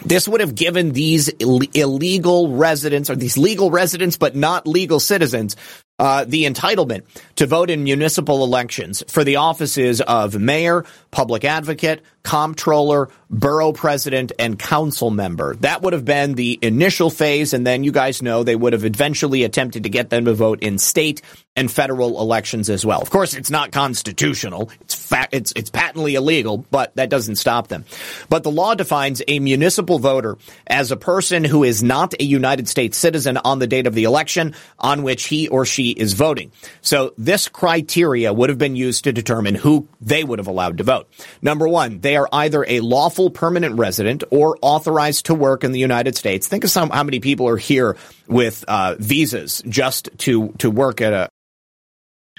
This 0.05 0.27
would 0.27 0.41
have 0.41 0.55
given 0.55 0.93
these 0.93 1.31
Ill- 1.41 1.61
illegal 1.75 2.57
residents 2.57 3.11
or 3.11 3.17
these 3.17 3.37
legal 3.37 3.71
residents 3.71 4.17
but 4.17 4.35
not 4.35 4.67
legal 4.67 5.01
citizens 5.01 5.57
uh, 6.01 6.25
the 6.27 6.47
entitlement 6.47 7.03
to 7.37 7.47
vote 7.47 7.69
in 7.69 7.85
municipal 7.85 8.43
elections 8.43 9.05
for 9.07 9.23
the 9.23 9.37
offices 9.37 10.01
of 10.01 10.39
mayor, 10.39 10.87
public 11.11 11.45
advocate, 11.45 12.01
comptroller, 12.23 13.11
borough 13.29 13.75
president, 13.75 14.33
and 14.39 14.59
council 14.59 15.11
member. 15.11 15.57
That 15.57 15.83
would 15.83 15.93
have 15.93 16.07
been 16.07 16.35
the 16.35 16.59
initial 16.63 17.11
phase, 17.11 17.53
and 17.53 17.67
then 17.67 17.85
you 17.85 17.93
guys 17.93 18.23
know 18.23 18.43
they 18.43 18.57
would 18.57 18.73
have 18.73 18.87
eventually 18.87 19.45
attempted 19.45 19.83
to 19.83 19.91
get 19.91 20.09
them 20.09 20.25
to 20.25 20.33
vote 20.33 20.63
in 20.63 20.79
state 20.79 21.21
and 21.57 21.71
federal 21.71 22.21
elections 22.21 22.71
as 22.71 22.87
well. 22.87 23.03
Of 23.03 23.11
course, 23.11 23.35
it's 23.35 23.51
not 23.51 23.73
constitutional; 23.73 24.71
it's 24.81 24.95
fa- 24.95 25.29
it's 25.33 25.53
it's 25.57 25.69
patently 25.71 26.15
illegal, 26.15 26.59
but 26.71 26.95
that 26.95 27.11
doesn't 27.11 27.37
stop 27.37 27.69
them. 27.69 27.85
But 28.29 28.45
the 28.45 28.51
law 28.51 28.75
defines 28.75 29.21
a 29.27 29.41
municipal 29.41 29.99
voter 29.99 30.39
as 30.67 30.91
a 30.91 30.97
person 30.97 31.45
who 31.45 31.65
is 31.65 31.83
not 31.83 32.15
a 32.21 32.25
United 32.25 32.69
States 32.69 32.97
citizen 32.97 33.37
on 33.37 33.59
the 33.59 33.67
date 33.67 33.87
of 33.87 33.95
the 33.95 34.05
election 34.05 34.55
on 34.79 35.03
which 35.03 35.27
he 35.27 35.49
or 35.49 35.67
she 35.67 35.91
is 35.91 36.13
voting. 36.13 36.53
So 36.83 37.15
this 37.19 37.49
criteria 37.49 38.33
would 38.33 38.49
have 38.49 38.59
been 38.59 38.77
used 38.77 39.05
to 39.05 39.13
determine 39.13 39.57
who 39.57 39.89
they 40.01 40.23
would 40.23 40.39
have 40.39 40.49
allowed 40.49 40.79
to 40.79 40.85
vote. 40.85 41.09
Number 41.43 41.67
one, 41.67 42.01
they 42.01 42.17
are 42.17 42.29
either 42.33 42.65
a 42.67 42.81
lawful 42.81 43.29
permanent 43.31 43.77
resident 43.77 44.23
or 44.31 44.57
authorized 44.63 45.27
to 45.27 45.35
work 45.35 45.65
in 45.65 45.73
the 45.73 45.81
United 45.81 46.17
States. 46.17 46.47
Think 46.47 46.65
of 46.65 46.71
some, 46.71 46.91
how 46.91 47.03
many 47.03 47.21
people 47.21 47.49
are 47.49 47.57
here 47.57 47.97
with 48.29 48.65
uh, 48.69 48.95
visas 48.99 49.63
just 49.69 50.09
to, 50.19 50.51
to 50.59 50.71
work 50.71 51.01
at 51.01 51.13
a, 51.13 51.29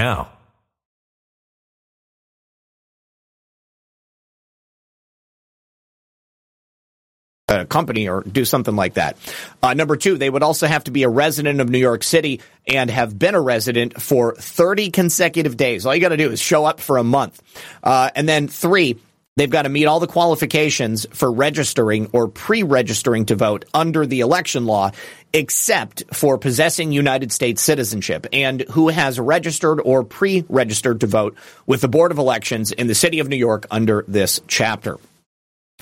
now. 0.00 0.30
a 7.48 7.66
company 7.66 8.08
or 8.08 8.22
do 8.22 8.44
something 8.44 8.76
like 8.76 8.94
that. 8.94 9.16
Uh, 9.60 9.74
number 9.74 9.96
two, 9.96 10.16
they 10.16 10.30
would 10.30 10.44
also 10.44 10.68
have 10.68 10.84
to 10.84 10.92
be 10.92 11.02
a 11.02 11.08
resident 11.08 11.60
of 11.60 11.68
New 11.68 11.80
York 11.80 12.04
City 12.04 12.40
and 12.68 12.88
have 12.88 13.18
been 13.18 13.34
a 13.34 13.40
resident 13.40 14.00
for 14.00 14.36
30 14.36 14.92
consecutive 14.92 15.56
days. 15.56 15.84
All 15.84 15.92
you 15.92 16.00
got 16.00 16.10
to 16.10 16.16
do 16.16 16.30
is 16.30 16.40
show 16.40 16.64
up 16.64 16.78
for 16.78 16.96
a 16.96 17.02
month. 17.02 17.42
Uh, 17.82 18.08
and 18.14 18.28
then 18.28 18.46
three, 18.46 19.00
they've 19.40 19.48
got 19.48 19.62
to 19.62 19.70
meet 19.70 19.86
all 19.86 20.00
the 20.00 20.06
qualifications 20.06 21.06
for 21.12 21.32
registering 21.32 22.10
or 22.12 22.28
pre-registering 22.28 23.24
to 23.24 23.34
vote 23.34 23.64
under 23.72 24.04
the 24.04 24.20
election 24.20 24.66
law 24.66 24.90
except 25.32 26.04
for 26.12 26.36
possessing 26.36 26.92
United 26.92 27.32
States 27.32 27.62
citizenship 27.62 28.26
and 28.34 28.60
who 28.72 28.88
has 28.88 29.18
registered 29.18 29.80
or 29.80 30.04
pre-registered 30.04 31.00
to 31.00 31.06
vote 31.06 31.38
with 31.66 31.80
the 31.80 31.88
Board 31.88 32.12
of 32.12 32.18
Elections 32.18 32.70
in 32.70 32.86
the 32.86 32.94
city 32.94 33.18
of 33.18 33.30
New 33.30 33.36
York 33.36 33.66
under 33.70 34.04
this 34.06 34.42
chapter. 34.46 34.98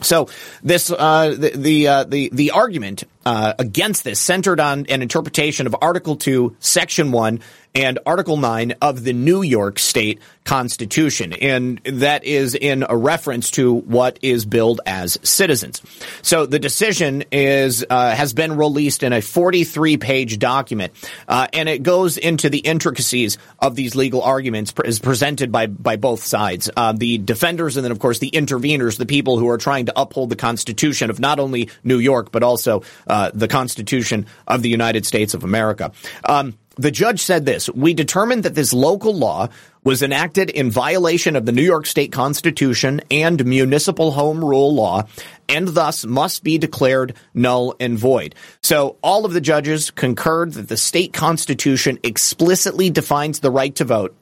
So 0.02 0.28
this 0.62 0.92
uh, 0.92 1.34
the 1.36 1.50
the, 1.56 1.88
uh, 1.88 2.04
the 2.04 2.30
the 2.32 2.52
argument 2.52 3.02
uh, 3.26 3.54
against 3.59 4.04
this 4.04 4.20
centered 4.20 4.61
on 4.61 4.86
an 4.86 5.02
interpretation 5.02 5.66
of 5.66 5.74
Article 5.82 6.14
Two, 6.14 6.54
Section 6.61 7.11
One, 7.11 7.40
and 7.79 8.01
Article 8.05 8.37
9 8.37 8.74
of 8.83 9.05
the 9.05 9.12
New 9.12 9.43
York 9.43 9.79
State 9.79 10.18
Constitution. 10.43 11.33
And 11.33 11.81
that 11.85 12.24
is 12.24 12.57
in 12.57 12.85
a 12.89 12.97
reference 12.97 13.53
to 13.53 13.72
what 13.72 14.18
is 14.20 14.45
billed 14.45 14.81
as 14.85 15.16
citizens. 15.22 15.81
So 16.22 16.45
the 16.45 16.59
decision 16.59 17.22
is, 17.31 17.87
uh, 17.89 18.16
has 18.16 18.33
been 18.33 18.57
released 18.57 19.05
in 19.05 19.12
a 19.12 19.20
43 19.22 19.97
page 19.97 20.41
document. 20.41 20.93
Uh, 21.29 21.47
and 21.53 21.68
it 21.68 21.85
goes 21.85 22.16
into 22.16 22.51
the 22.51 22.59
intricacies 22.59 23.39
of 23.61 23.76
these 23.76 23.95
legal 23.95 24.22
arguments 24.22 24.74
is 24.85 24.99
presented 24.99 25.53
by, 25.53 25.66
by 25.66 25.95
both 25.95 26.24
sides. 26.24 26.68
Uh, 26.76 26.93
the 26.93 27.18
defenders 27.18 27.76
and 27.76 27.85
then 27.85 27.93
of 27.93 28.01
course 28.01 28.18
the 28.18 28.31
interveners, 28.33 28.99
the 28.99 29.07
people 29.07 29.39
who 29.39 29.49
are 29.49 29.59
trying 29.59 29.87
to 29.87 29.93
uphold 29.95 30.31
the 30.31 30.37
Constitution 30.37 31.11
of 31.11 31.20
not 31.20 31.39
only 31.39 31.70
New 31.85 31.99
York, 31.99 32.33
but 32.33 32.43
also, 32.43 32.83
uh, 33.07 33.31
the 33.33 33.47
Constitution 33.47 34.26
of 34.49 34.62
the 34.62 34.68
United 34.68 35.07
States 35.07 35.35
of 35.35 35.45
America. 35.45 35.93
Um, 36.24 36.59
the 36.79 36.91
judge 36.91 37.20
said 37.20 37.45
this 37.45 37.68
We 37.68 37.93
determined 37.93 38.45
that 38.45 38.55
this 38.55 38.72
local 38.72 39.14
law 39.14 39.49
was 39.85 40.03
enacted 40.03 40.51
in 40.51 40.70
violation 40.70 41.37
of 41.37 41.45
the 41.45 41.53
New 41.53 41.62
York 41.62 41.87
State 41.87 42.12
Constitution 42.12 43.01
and 43.11 43.45
municipal 43.45 44.12
home 44.12 44.45
rule 44.45 44.74
law 44.74 45.05
and 45.49 45.68
thus 45.68 46.05
must 46.05 46.45
be 46.45 46.59
declared 46.59 47.14
null 47.35 47.74
and 47.81 47.99
void. 47.99 48.35
So 48.62 48.97
all 49.03 49.24
of 49.24 49.33
the 49.33 49.41
judges 49.41 49.91
concurred 49.91 50.53
that 50.53 50.68
the 50.68 50.76
state 50.76 51.12
constitution 51.12 51.99
explicitly 52.03 52.91
defines 52.91 53.41
the 53.41 53.51
right 53.51 53.74
to 53.76 53.85
vote 53.85 54.14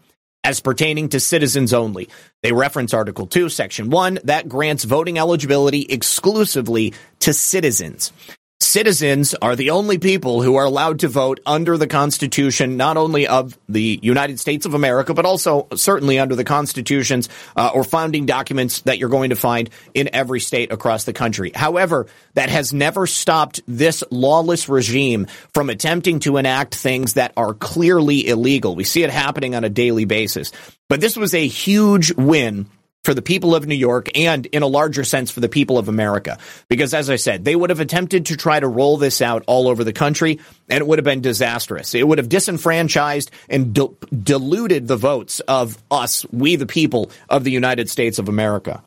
as 0.45 0.61
pertaining 0.61 1.09
to 1.09 1.19
citizens 1.19 1.73
only. 1.73 2.09
They 2.43 2.53
reference 2.53 2.95
Article 2.95 3.27
2, 3.27 3.49
Section 3.49 3.91
1, 3.91 4.21
that 4.25 4.49
grants 4.49 4.85
voting 4.85 5.19
eligibility 5.19 5.83
exclusively 5.83 6.95
to 7.21 7.33
citizens. 7.33 8.13
Citizens 8.59 9.35
are 9.35 9.55
the 9.55 9.71
only 9.71 9.99
people 9.99 10.41
who 10.41 10.57
are 10.57 10.65
allowed 10.65 11.01
to 11.01 11.09
vote 11.09 11.41
under 11.45 11.77
the 11.77 11.87
Constitution, 11.87 12.79
not 12.79 12.97
only 12.97 13.27
of 13.27 13.59
the 13.69 14.01
United 14.03 14.41
States 14.41 14.65
of 14.65 14.73
America, 14.73 15.13
but 15.13 15.27
also 15.27 15.67
certainly 15.75 16.19
under 16.19 16.35
the 16.35 16.43
constitutions 16.43 17.29
uh, 17.55 17.71
or 17.75 17.85
founding 17.85 18.25
documents 18.25 18.81
that 18.83 18.99
you're 18.99 19.11
going 19.11 19.29
to 19.29 19.37
find 19.37 19.69
in 19.93 20.09
every 20.15 20.41
state 20.41 20.73
across 20.73 21.05
the 21.05 21.13
country. 21.13 21.53
However, 21.55 22.07
that 22.33 22.49
has 22.49 22.73
never 22.73 23.07
stopped 23.07 23.61
this 23.67 24.03
lawless 24.11 24.71
regime 24.71 25.27
from 25.53 25.69
attempting 25.69 26.21
to 26.21 26.39
enact 26.39 26.75
things 26.75 27.15
that 27.15 27.35
are 27.37 27.53
clearly 27.53 28.27
illegal. 28.27 28.75
We 28.75 28.85
see 28.85 29.03
it 29.03 29.11
happening 29.11 29.55
on 29.55 29.65
a 29.65 29.69
daily 29.69 30.07
basis. 30.07 30.51
But 30.89 31.03
this 31.03 31.17
was 31.17 31.35
a 31.35 31.47
huge 31.47 32.15
win 32.15 32.67
for 33.07 33.15
the 33.15 33.23
people 33.23 33.55
of 33.55 33.69
New 33.69 33.77
York 33.77 34.19
and 34.19 34.47
in 34.47 34.65
a 34.65 34.67
larger 34.67 35.05
sense 35.05 35.31
for 35.31 35.39
the 35.39 35.49
people 35.49 35.79
of 35.79 35.89
America. 35.89 36.39
Because 36.69 36.93
as 36.93 37.09
I 37.09 37.15
said, 37.15 37.45
they 37.45 37.55
would 37.55 37.71
have 37.71 37.79
attempted 37.79 38.27
to 38.27 38.37
try 38.37 38.59
to 38.59 38.67
roll 38.67 38.97
this 38.97 39.23
out 39.23 39.45
all 39.47 39.69
over 39.69 39.85
the 39.85 39.93
country 39.93 40.41
and 40.69 40.81
it 40.81 40.87
would 40.89 40.99
have 40.99 41.05
been 41.05 41.21
disastrous. 41.21 41.95
It 41.95 42.07
would 42.07 42.19
have 42.19 42.29
disenfranchised 42.29 43.31
and 43.49 43.73
diluted 44.25 44.89
the 44.89 44.97
votes 44.97 45.39
of 45.39 45.79
us, 45.89 46.27
we 46.33 46.57
the 46.57 46.67
people 46.67 47.13
of 47.29 47.45
the 47.45 47.53
United 47.53 47.89
States 47.89 48.19
of 48.19 48.29
America. 48.29 48.83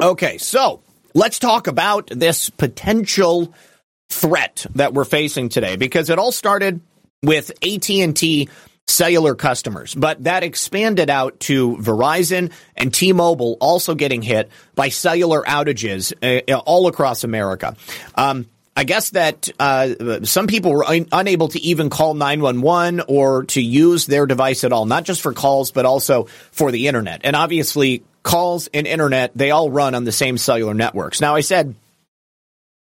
Okay, 0.00 0.38
so 0.38 0.82
let's 1.14 1.40
talk 1.40 1.66
about 1.66 2.10
this 2.12 2.48
potential 2.48 3.52
threat 4.08 4.66
that 4.76 4.94
we're 4.94 5.04
facing 5.04 5.48
today 5.48 5.74
because 5.74 6.10
it 6.10 6.18
all 6.20 6.30
started 6.30 6.80
with 7.24 7.50
AT&T 7.60 8.48
cellular 8.86 9.34
customers, 9.34 9.94
but 9.94 10.24
that 10.24 10.42
expanded 10.42 11.10
out 11.10 11.40
to 11.40 11.76
Verizon 11.78 12.52
and 12.76 12.92
T-Mobile 12.92 13.56
also 13.60 13.94
getting 13.94 14.22
hit 14.22 14.50
by 14.74 14.90
cellular 14.90 15.42
outages 15.42 16.12
uh, 16.22 16.54
all 16.58 16.86
across 16.86 17.24
America. 17.24 17.76
Um, 18.14 18.46
I 18.76 18.84
guess 18.84 19.10
that 19.10 19.48
uh, 19.58 20.24
some 20.24 20.48
people 20.48 20.72
were 20.72 20.84
un- 20.84 21.08
unable 21.12 21.48
to 21.48 21.60
even 21.60 21.90
call 21.90 22.14
911 22.14 23.04
or 23.06 23.44
to 23.46 23.62
use 23.62 24.06
their 24.06 24.26
device 24.26 24.64
at 24.64 24.72
all, 24.72 24.84
not 24.84 25.04
just 25.04 25.22
for 25.22 25.32
calls, 25.32 25.70
but 25.70 25.86
also 25.86 26.24
for 26.50 26.72
the 26.72 26.88
internet. 26.88 27.20
And 27.24 27.36
obviously, 27.36 28.02
calls 28.24 28.68
and 28.74 28.86
internet, 28.86 29.30
they 29.36 29.52
all 29.52 29.70
run 29.70 29.94
on 29.94 30.02
the 30.02 30.12
same 30.12 30.38
cellular 30.38 30.74
networks. 30.74 31.20
Now, 31.20 31.36
I 31.36 31.40
said 31.40 31.76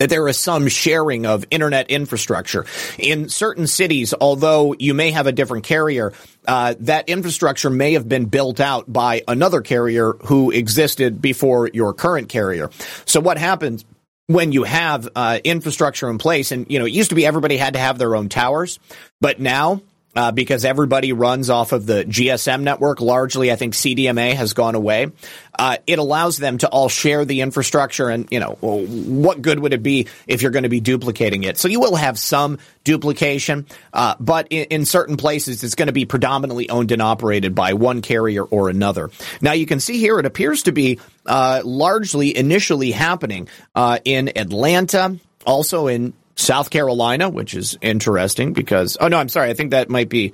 that 0.04 0.10
there 0.10 0.28
is 0.28 0.38
some 0.38 0.68
sharing 0.68 1.26
of 1.26 1.46
internet 1.50 1.90
infrastructure. 1.90 2.66
In 3.00 3.30
certain 3.30 3.68
cities, 3.68 4.14
although 4.20 4.76
you 4.78 4.94
may 4.94 5.12
have 5.12 5.28
a 5.28 5.32
different 5.32 5.64
carrier, 5.64 6.12
uh, 6.46 6.76
that 6.82 7.08
infrastructure 7.08 7.70
may 7.70 7.94
have 7.94 8.10
been 8.10 8.26
built 8.26 8.60
out 8.60 8.92
by 8.92 9.22
another 9.30 9.62
carrier 9.62 10.12
who 10.26 10.52
existed 10.52 11.22
before 11.22 11.70
your 11.74 11.94
current 11.94 12.28
carrier. 12.28 12.70
So 13.06 13.22
what 13.22 13.38
happens 13.38 13.86
when 14.28 14.52
you 14.52 14.64
have 14.64 15.08
uh, 15.16 15.40
infrastructure 15.42 16.10
in 16.10 16.18
place, 16.18 16.52
and 16.52 16.70
you 16.70 16.80
know, 16.80 16.86
it 16.86 16.92
used 16.92 17.12
to 17.12 17.16
be 17.16 17.26
everybody 17.26 17.56
had 17.56 17.76
to 17.76 17.80
have 17.80 17.98
their 17.98 18.14
own 18.14 18.28
towers, 18.28 18.80
but 19.22 19.40
now 19.40 19.82
uh, 20.16 20.32
because 20.32 20.66
everybody 20.66 21.14
runs 21.14 21.50
off 21.50 21.72
of 21.72 21.86
the 21.86 22.06
GSM 22.06 22.62
network. 22.62 23.02
Largely, 23.02 23.52
I 23.52 23.56
think 23.56 23.74
CDMA 23.74 24.34
has 24.34 24.54
gone 24.54 24.76
away. 24.76 25.12
Uh, 25.58 25.78
it 25.86 26.00
allows 26.00 26.38
them 26.38 26.58
to 26.60 26.68
all 26.68 26.90
share 26.90 27.26
the 27.26 27.42
infrastructure, 27.42 28.10
and 28.10 28.28
you 28.32 28.40
know 28.40 28.58
what 28.62 29.42
good 29.42 29.60
would 29.60 29.74
it 29.74 29.84
be 29.84 30.08
if 30.28 30.42
you're 30.42 30.52
going 30.52 30.64
to 30.64 30.70
be 30.70 30.80
duplicating 30.80 31.44
it? 31.44 31.58
So 31.58 31.68
you 31.68 31.80
will 31.80 31.96
have 31.96 32.18
some 32.18 32.60
duplication, 32.84 33.68
uh, 33.94 34.16
but 34.20 34.48
in, 34.50 34.66
in, 34.66 34.86
certain 34.86 35.16
places, 35.16 35.64
it's 35.64 35.76
going 35.76 35.88
to 35.88 35.94
be 35.94 36.06
predominantly 36.06 36.70
owned 36.70 36.92
and 36.92 37.02
operated 37.02 37.56
by 37.56 37.74
one 37.74 38.02
carrier 38.02 38.44
or 38.44 38.70
another. 38.70 39.10
Now 39.42 39.54
you 39.54 39.66
can 39.66 39.80
see 39.80 39.98
here 39.98 40.20
it 40.20 40.26
appears 40.26 40.64
to 40.64 40.72
be 40.72 41.00
uh, 41.26 41.62
largely 41.64 42.36
initially 42.36 42.92
happening 42.92 43.48
uh, 43.76 44.00
in 44.04 44.38
Atlanta, 44.38 45.18
also 45.46 45.88
in 45.88 46.14
South 46.36 46.70
Carolina, 46.70 47.30
which 47.30 47.54
is 47.54 47.78
interesting 47.82 48.54
because 48.54 48.98
oh 49.00 49.08
no, 49.08 49.18
I'm 49.18 49.30
sorry, 49.30 49.50
I 49.50 49.54
think 49.54 49.72
that 49.72 49.90
might 49.90 50.10
be 50.10 50.34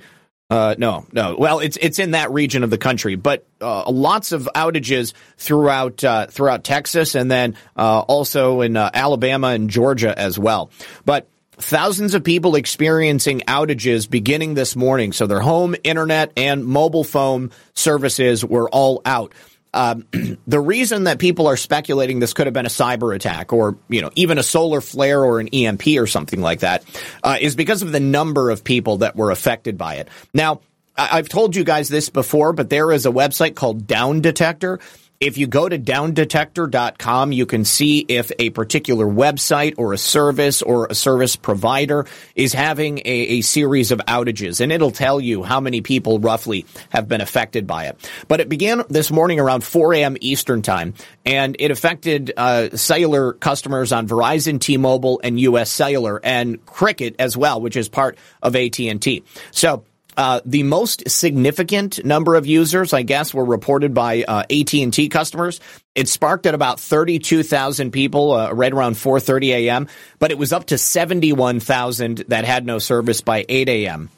uh, 0.50 0.74
no, 0.78 1.06
no. 1.12 1.36
Well, 1.38 1.60
it's 1.60 1.78
it's 1.80 2.00
in 2.00 2.10
that 2.10 2.32
region 2.32 2.64
of 2.64 2.70
the 2.70 2.78
country, 2.78 3.14
but 3.14 3.46
uh, 3.60 3.88
lots 3.88 4.32
of 4.32 4.48
outages 4.56 5.12
throughout 5.36 6.02
uh, 6.02 6.26
throughout 6.26 6.64
Texas, 6.64 7.14
and 7.14 7.30
then 7.30 7.54
uh, 7.76 8.00
also 8.00 8.60
in 8.60 8.76
uh, 8.76 8.90
Alabama 8.92 9.48
and 9.48 9.70
Georgia 9.70 10.18
as 10.18 10.40
well. 10.40 10.72
But 11.04 11.28
thousands 11.52 12.14
of 12.14 12.24
people 12.24 12.56
experiencing 12.56 13.40
outages 13.46 14.10
beginning 14.10 14.54
this 14.54 14.74
morning. 14.74 15.12
So 15.12 15.28
their 15.28 15.40
home 15.40 15.76
internet 15.84 16.32
and 16.36 16.64
mobile 16.64 17.04
phone 17.04 17.52
services 17.74 18.44
were 18.44 18.68
all 18.68 19.02
out. 19.04 19.32
Um, 19.72 20.06
the 20.46 20.60
reason 20.60 21.04
that 21.04 21.18
people 21.18 21.46
are 21.46 21.56
speculating 21.56 22.18
this 22.18 22.32
could 22.32 22.46
have 22.46 22.54
been 22.54 22.66
a 22.66 22.70
cyber 22.70 23.14
attack 23.14 23.52
or, 23.52 23.76
you 23.88 24.02
know, 24.02 24.10
even 24.14 24.38
a 24.38 24.42
solar 24.42 24.80
flare 24.80 25.24
or 25.24 25.40
an 25.40 25.48
EMP 25.48 25.86
or 25.96 26.06
something 26.06 26.40
like 26.40 26.60
that, 26.60 26.84
uh, 27.22 27.36
is 27.40 27.54
because 27.54 27.82
of 27.82 27.92
the 27.92 28.00
number 28.00 28.50
of 28.50 28.64
people 28.64 28.98
that 28.98 29.16
were 29.16 29.30
affected 29.30 29.78
by 29.78 29.96
it. 29.96 30.08
Now, 30.34 30.60
I've 30.96 31.28
told 31.28 31.56
you 31.56 31.64
guys 31.64 31.88
this 31.88 32.10
before, 32.10 32.52
but 32.52 32.68
there 32.68 32.92
is 32.92 33.06
a 33.06 33.10
website 33.10 33.54
called 33.54 33.86
Down 33.86 34.20
Detector 34.20 34.80
If 35.20 35.36
you 35.36 35.46
go 35.46 35.68
to 35.68 35.78
downdetector.com, 35.78 37.32
you 37.32 37.44
can 37.44 37.66
see 37.66 38.06
if 38.08 38.32
a 38.38 38.48
particular 38.48 39.04
website 39.04 39.74
or 39.76 39.92
a 39.92 39.98
service 39.98 40.62
or 40.62 40.86
a 40.86 40.94
service 40.94 41.36
provider 41.36 42.06
is 42.34 42.54
having 42.54 43.00
a, 43.00 43.02
a, 43.04 43.40
series 43.42 43.92
of 43.92 43.98
outages, 44.08 44.62
and 44.62 44.72
it'll 44.72 44.90
tell 44.90 45.20
you 45.20 45.42
how 45.42 45.60
many 45.60 45.82
people 45.82 46.20
roughly 46.20 46.64
have 46.88 47.06
been 47.06 47.20
affected 47.20 47.66
by 47.66 47.88
it. 47.88 48.10
But 48.28 48.40
it 48.40 48.48
began 48.48 48.82
this 48.88 49.10
morning 49.10 49.38
around 49.38 49.62
4 49.62 49.92
a.m. 49.92 50.16
Eastern 50.22 50.62
Time, 50.62 50.94
and 51.26 51.54
it 51.58 51.70
affected 51.70 52.32
uh, 52.34 52.74
cellular 52.74 53.34
customers 53.34 53.92
on 53.92 54.08
Verizon, 54.08 54.58
T-Mobile, 54.58 55.20
and 55.22 55.38
U.S. 55.40 55.70
Cellular, 55.70 56.18
and 56.24 56.64
Cricket 56.64 57.16
as 57.18 57.36
well, 57.36 57.60
which 57.60 57.76
is 57.76 57.90
part 57.90 58.16
of 58.42 58.56
AT&T. 58.56 59.22
So 59.50 59.84
uh, 60.20 60.42
the 60.44 60.64
most 60.64 61.08
significant 61.08 62.04
number 62.04 62.34
of 62.34 62.46
users, 62.46 62.92
I 62.92 63.00
guess, 63.00 63.32
were 63.32 63.44
reported 63.44 63.94
by 63.94 64.22
uh, 64.22 64.42
AT&T 64.50 65.08
customers. 65.08 65.60
It 65.94 66.08
sparked 66.08 66.44
at 66.44 66.52
about 66.52 66.78
32,000 66.78 67.90
people 67.90 68.32
uh, 68.32 68.52
right 68.52 68.70
around 68.70 68.96
4:30 68.96 69.48
a.m., 69.48 69.88
but 70.18 70.30
it 70.30 70.36
was 70.36 70.52
up 70.52 70.66
to 70.66 70.76
71,000 70.76 72.18
that 72.28 72.44
had 72.44 72.66
no 72.66 72.78
service 72.78 73.22
by 73.22 73.46
8 73.48 73.70
a.m. 73.70 74.10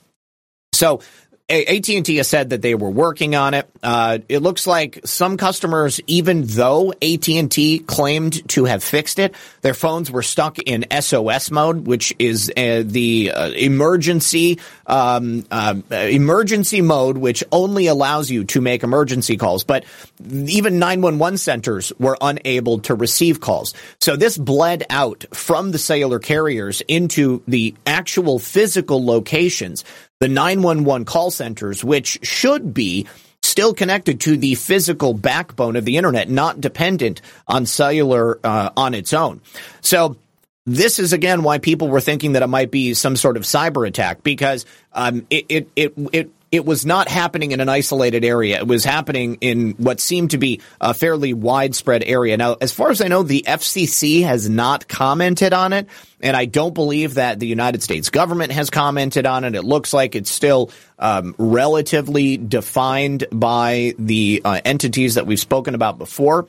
So 0.72 1.03
AT&T 1.49 2.16
has 2.16 2.28
said 2.28 2.51
that 2.51 2.62
they 2.62 2.74
were 2.74 2.90
working 2.90 3.34
on 3.34 3.53
it. 3.53 3.68
Uh, 3.82 4.18
it 4.28 4.38
looks 4.38 4.66
like 4.66 5.01
some 5.05 5.36
customers, 5.36 6.01
even 6.07 6.43
though 6.45 6.93
AT&T 7.03 7.80
claimed 7.80 8.49
to 8.51 8.64
have 8.64 8.82
fixed 8.82 9.18
it, 9.18 9.34
their 9.61 9.74
phones 9.74 10.11
were 10.11 10.22
stuck 10.22 10.59
in 10.59 10.86
SOS 11.01 11.51
mode, 11.51 11.86
which 11.86 12.14
is 12.18 12.51
uh, 12.57 12.82
the 12.86 13.32
uh, 13.34 13.51
emergency 13.51 14.59
um, 14.86 15.45
uh, 15.51 15.74
emergency 15.90 16.80
mode, 16.80 17.18
which 17.18 17.45
only 17.53 17.86
allows 17.86 18.30
you 18.30 18.45
to 18.45 18.61
make 18.61 18.82
emergency 18.82 19.36
calls. 19.36 19.64
But 19.64 19.84
even 20.30 20.78
911 20.78 21.38
centers 21.38 21.93
were 21.99 22.16
unable 22.20 22.80
to 22.80 22.95
receive 22.95 23.40
calls. 23.40 23.74
So 24.01 24.16
this 24.16 24.36
bled 24.36 24.84
out 24.90 25.24
from 25.32 25.70
the 25.70 25.78
cellular 25.78 26.18
carriers 26.18 26.82
into 26.88 27.43
the 27.47 27.74
actual 27.86 28.38
physical 28.38 29.05
locations 29.05 29.84
the 30.22 30.28
911 30.28 31.04
call 31.04 31.32
centers, 31.32 31.82
which 31.82 32.20
should 32.22 32.72
be 32.72 33.08
still 33.42 33.74
connected 33.74 34.20
to 34.20 34.36
the 34.36 34.54
physical 34.54 35.14
backbone 35.14 35.74
of 35.74 35.84
the 35.84 35.96
internet, 35.96 36.30
not 36.30 36.60
dependent 36.60 37.20
on 37.48 37.66
cellular 37.66 38.38
uh, 38.44 38.70
on 38.76 38.94
its 38.94 39.12
own. 39.12 39.40
So 39.80 40.16
this 40.64 41.00
is 41.00 41.12
again 41.12 41.42
why 41.42 41.58
people 41.58 41.88
were 41.88 42.00
thinking 42.00 42.34
that 42.34 42.42
it 42.44 42.46
might 42.46 42.70
be 42.70 42.94
some 42.94 43.16
sort 43.16 43.36
of 43.36 43.42
cyber 43.42 43.84
attack 43.84 44.22
because 44.22 44.64
um, 44.92 45.26
it, 45.28 45.46
it, 45.48 45.68
it 45.74 45.94
it 46.12 46.30
it 46.53 46.66
was 46.66 46.84
not 46.84 47.09
happening 47.09 47.53
in 47.53 47.61
an 47.61 47.70
isolated 47.70 48.26
area. 48.26 48.59
It 48.59 48.66
was 48.66 48.84
happening 48.84 49.38
in 49.40 49.70
what 49.72 50.00
seemed 50.00 50.32
to 50.32 50.38
be 50.38 50.61
a 50.82 50.92
fairly 50.92 51.32
widespread 51.32 52.05
area. 52.05 52.36
Now, 52.36 52.59
as 52.61 52.72
far 52.72 52.90
as 52.90 53.00
I 53.00 53.09
know, 53.09 53.22
the 53.22 53.44
FCC 53.48 54.22
has 54.24 54.50
not 54.50 54.86
commented 54.86 55.55
on 55.55 55.72
it, 55.72 55.88
and 56.20 56.36
I 56.36 56.44
don't 56.44 56.74
believe 56.74 57.14
that 57.14 57.40
the 57.40 57.46
United 57.46 57.82
States 57.82 58.11
government 58.11 58.53
has 58.53 58.68
commented 58.68 59.24
on 59.24 59.44
it. 59.44 59.55
It 59.55 59.64
looks 59.64 59.94
like 59.94 60.14
it's 60.14 60.30
still 60.30 60.70
um, 60.98 61.34
relatively 61.38 62.36
defined 62.36 63.24
by 63.32 63.94
the 63.98 64.42
uh, 64.44 64.61
entities 64.62 65.14
that 65.14 65.26
we've 65.26 65.40
spoken 65.40 65.74
about 65.74 65.96
before. 65.96 66.46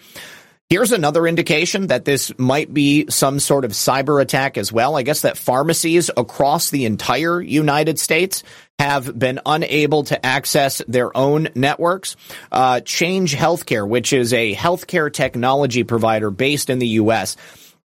Here's 0.70 0.92
another 0.92 1.28
indication 1.28 1.88
that 1.88 2.04
this 2.04 2.32
might 2.40 2.74
be 2.74 3.06
some 3.10 3.40
sort 3.40 3.64
of 3.64 3.74
cyber 3.74 4.20
attack 4.20 4.58
as 4.58 4.72
well. 4.72 4.96
I 4.96 5.04
guess 5.04 5.22
that 5.22 5.38
pharmacies 5.38 6.10
across 6.18 6.72
the 6.72 6.86
entire 6.86 7.40
United 7.40 8.00
States 8.00 8.44
have 8.84 9.18
been 9.18 9.40
unable 9.46 10.04
to 10.04 10.26
access 10.26 10.82
their 10.90 11.16
own 11.16 11.48
networks. 11.56 12.18
Uh, 12.52 12.82
Change 12.82 13.34
Healthcare, 13.34 13.88
which 13.88 14.12
is 14.12 14.34
a 14.34 14.54
healthcare 14.54 15.12
technology 15.12 15.84
provider 15.84 16.30
based 16.30 16.70
in 16.70 16.80
the 16.80 16.88
U.S., 16.88 17.38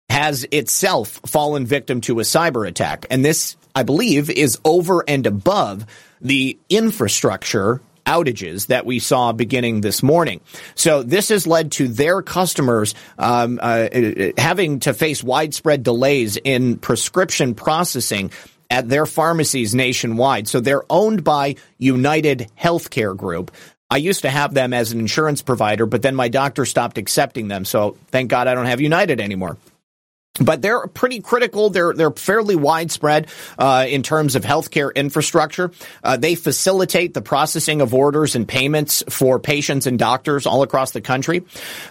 has 0.09 0.45
itself 0.51 1.21
fallen 1.27 1.65
victim 1.65 2.01
to 2.01 2.19
a 2.19 2.25
cyber 2.25 2.67
attack. 2.67 3.07
And 3.09 3.25
this, 3.25 3.57
I 3.73 3.85
believe, 3.85 4.29
is 4.29 4.59
over 4.65 5.05
and 5.07 5.25
above 5.27 5.87
the 6.21 6.59
infrastructure 6.69 7.81
outages 8.05 8.67
that 8.67 8.85
we 8.85 8.99
saw 8.99 9.31
beginning 9.31 9.83
this 9.83 10.03
morning. 10.03 10.41
So 10.75 11.05
this 11.05 11.29
has 11.29 11.47
led 11.47 11.71
to 11.73 11.87
their 11.87 12.23
customers 12.23 12.97
um, 13.19 13.61
uh, 13.63 13.89
having 14.37 14.81
to 14.81 14.95
face 14.95 15.23
widespread 15.23 15.85
delays 15.85 16.37
in 16.37 16.79
prescription 16.79 17.55
processing 17.55 18.33
at 18.71 18.89
their 18.89 19.05
pharmacies 19.05 19.75
nationwide. 19.75 20.49
So 20.49 20.61
they're 20.61 20.85
owned 20.89 21.25
by 21.25 21.57
United 21.79 22.49
Healthcare 22.59 23.17
Group. 23.17 23.51
I 23.91 23.97
used 23.97 24.23
to 24.23 24.31
have 24.31 24.55
them 24.55 24.73
as 24.73 24.93
an 24.93 25.01
insurance 25.01 25.43
provider, 25.43 25.85
but 25.85 26.03
then 26.03 26.15
my 26.15 26.29
doctor 26.29 26.65
stopped 26.65 26.97
accepting 26.97 27.49
them. 27.49 27.65
So 27.65 27.97
thank 28.13 28.31
God 28.31 28.47
I 28.47 28.55
don't 28.55 28.67
have 28.67 28.81
United 28.81 29.21
anymore 29.21 29.57
but 30.41 30.63
they're 30.63 30.87
pretty 30.87 31.21
critical. 31.21 31.71
They're 31.71 31.93
they're 31.93 32.11
fairly 32.11 32.57
widespread 32.57 33.29
uh, 33.59 33.87
in 33.89 34.03
terms 34.03 34.35
of 34.35 34.45
healthcare 34.45 34.95
infrastructure. 34.95 35.71
Uh, 36.03 36.17
they 36.17 36.35
facilitate 36.35 37.15
the 37.15 37.23
processing 37.23 37.81
of 37.81 37.95
orders 37.95 38.35
and 38.35 38.49
payments 38.49 39.03
for 39.09 39.39
patients 39.39 39.87
and 39.87 39.99
doctors 39.99 40.47
all 40.47 40.63
across 40.63 40.93
the 40.93 41.01
country. 41.01 41.45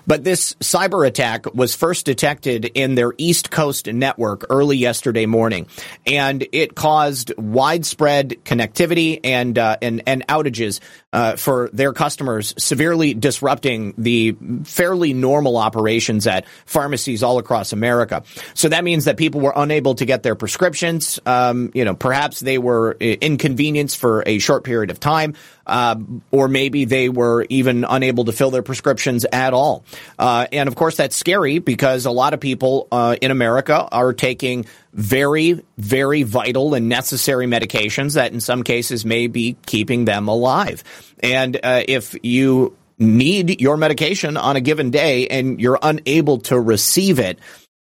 But 0.08 0.24
this 0.24 0.54
cyber 0.56 1.08
attack 1.08 1.54
was 1.54 1.76
first 1.76 2.06
detected 2.06 2.66
in 2.66 2.96
their 2.96 3.14
East 3.18 3.52
Coast 3.52 3.88
network 3.88 4.46
early 4.50 4.78
yesterday 4.78 5.26
morning, 5.26 5.68
and 6.06 6.46
it 6.52 6.76
caused 6.76 7.32
widespread 7.38 8.30
connectivity 8.44 9.20
and 9.24 9.58
uh, 9.58 9.78
and 9.82 10.04
and 10.08 10.26
outages 10.28 10.80
uh, 11.14 11.36
for 11.36 11.70
their 11.74 11.94
customers, 11.94 12.54
severely 12.58 13.14
disrupting 13.14 13.94
the 13.98 14.36
fairly 14.64 15.14
normal 15.14 15.58
operations 15.58 16.28
at 16.28 16.46
pharmacies 16.66 17.24
all 17.24 17.38
across 17.38 17.74
America. 17.74 18.24
So 18.54 18.70
that 18.70 18.84
means 18.84 19.06
that 19.06 19.18
people 19.18 19.42
were 19.42 19.54
unable 19.56 19.96
to 19.96 20.06
get 20.06 20.24
their 20.24 20.36
prescriptions. 20.36 21.20
Um, 21.26 21.72
you 21.74 21.86
know, 21.86 21.96
perhaps 21.96 22.40
they 22.40 22.58
were 22.58 22.94
inconvenienced 23.00 23.98
for 23.98 24.24
a 24.26 24.40
short 24.40 24.64
period 24.64 24.92
of 24.92 25.00
time. 25.00 25.36
Uh, 25.70 25.98
or 26.32 26.48
maybe 26.48 26.86
they 26.86 27.10
were 27.10 27.46
even 27.48 27.86
unable 27.88 28.26
to 28.26 28.32
fill 28.32 28.50
their 28.50 28.64
prescriptions 28.64 29.24
at 29.32 29.54
all. 29.54 29.86
Uh, 30.18 30.48
and 30.52 30.68
of 30.68 30.76
course, 30.76 30.98
that's 30.98 31.16
scary 31.16 31.60
because 31.60 32.08
a 32.08 32.12
lot 32.12 32.34
of 32.34 32.40
people 32.40 32.88
uh, 32.92 33.16
in 33.22 33.30
America 33.30 33.88
are 33.92 34.12
taking 34.12 34.66
very, 34.94 35.64
very 35.78 36.24
vital 36.24 36.74
and 36.74 36.90
necessary 36.90 37.46
medications 37.46 38.16
that 38.16 38.34
in 38.34 38.40
some 38.40 38.64
cases 38.64 39.06
may 39.06 39.28
be 39.28 39.58
keeping 39.68 40.06
them 40.06 40.28
alive. 40.28 40.84
And 41.22 41.56
uh, 41.62 41.84
if 41.88 42.16
you 42.24 42.76
need 42.98 43.62
your 43.62 43.78
medication 43.78 44.38
on 44.38 44.56
a 44.56 44.62
given 44.62 44.92
day 44.92 45.28
and 45.28 45.62
you're 45.62 45.80
unable 45.82 46.40
to 46.40 46.60
receive 46.60 47.20
it, 47.20 47.40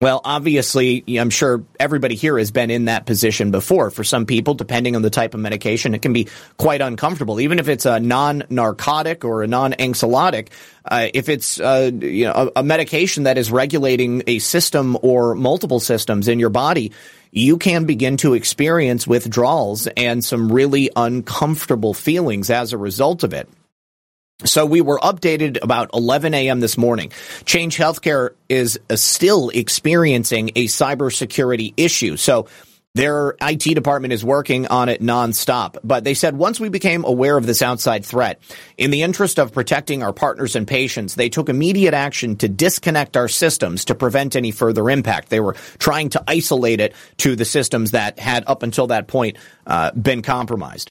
well, 0.02 0.20
obviously, 0.24 1.04
I'm 1.16 1.30
sure 1.30 1.64
everybody 1.78 2.16
here 2.16 2.36
has 2.36 2.50
been 2.50 2.72
in 2.72 2.86
that 2.86 3.06
position 3.06 3.52
before. 3.52 3.88
For 3.92 4.02
some 4.02 4.26
people, 4.26 4.54
depending 4.54 4.96
on 4.96 5.02
the 5.02 5.10
type 5.10 5.32
of 5.32 5.38
medication, 5.38 5.94
it 5.94 6.02
can 6.02 6.12
be 6.12 6.26
quite 6.56 6.80
uncomfortable. 6.80 7.38
Even 7.38 7.60
if 7.60 7.68
it's 7.68 7.86
a 7.86 8.00
non-narcotic 8.00 9.24
or 9.24 9.44
a 9.44 9.46
non-anxiolytic, 9.46 10.48
uh, 10.86 11.06
if 11.14 11.28
it's 11.28 11.60
uh, 11.60 11.92
you 12.00 12.24
know 12.24 12.32
a, 12.56 12.60
a 12.60 12.62
medication 12.64 13.22
that 13.22 13.38
is 13.38 13.52
regulating 13.52 14.24
a 14.26 14.40
system 14.40 14.98
or 15.02 15.36
multiple 15.36 15.78
systems 15.78 16.26
in 16.26 16.40
your 16.40 16.50
body, 16.50 16.90
you 17.30 17.56
can 17.56 17.84
begin 17.84 18.16
to 18.16 18.34
experience 18.34 19.06
withdrawals 19.06 19.86
and 19.86 20.24
some 20.24 20.50
really 20.50 20.90
uncomfortable 20.96 21.94
feelings 21.94 22.50
as 22.50 22.72
a 22.72 22.76
result 22.76 23.22
of 23.22 23.32
it. 23.32 23.48
So 24.44 24.66
we 24.66 24.80
were 24.80 24.98
updated 24.98 25.58
about 25.62 25.90
11 25.94 26.34
a.m. 26.34 26.60
this 26.60 26.76
morning. 26.76 27.12
Change 27.44 27.76
Healthcare 27.76 28.30
is 28.48 28.78
uh, 28.90 28.96
still 28.96 29.50
experiencing 29.50 30.50
a 30.56 30.66
cybersecurity 30.66 31.74
issue. 31.76 32.16
So 32.16 32.48
their 32.94 33.34
IT 33.40 33.74
department 33.74 34.12
is 34.12 34.22
working 34.22 34.66
on 34.66 34.88
it 34.88 35.00
nonstop. 35.00 35.78
But 35.82 36.04
they 36.04 36.14
said 36.14 36.36
once 36.36 36.60
we 36.60 36.68
became 36.68 37.04
aware 37.04 37.36
of 37.36 37.46
this 37.46 37.62
outside 37.62 38.04
threat, 38.04 38.40
in 38.76 38.90
the 38.90 39.02
interest 39.02 39.38
of 39.38 39.52
protecting 39.52 40.02
our 40.02 40.12
partners 40.12 40.56
and 40.56 40.68
patients, 40.68 41.14
they 41.14 41.30
took 41.30 41.48
immediate 41.48 41.94
action 41.94 42.36
to 42.36 42.48
disconnect 42.48 43.16
our 43.16 43.28
systems 43.28 43.86
to 43.86 43.94
prevent 43.94 44.36
any 44.36 44.50
further 44.50 44.90
impact. 44.90 45.30
They 45.30 45.40
were 45.40 45.54
trying 45.78 46.10
to 46.10 46.24
isolate 46.26 46.80
it 46.80 46.94
to 47.18 47.34
the 47.34 47.46
systems 47.46 47.92
that 47.92 48.18
had 48.18 48.44
up 48.46 48.62
until 48.62 48.88
that 48.88 49.08
point 49.08 49.38
uh, 49.66 49.92
been 49.92 50.20
compromised. 50.20 50.90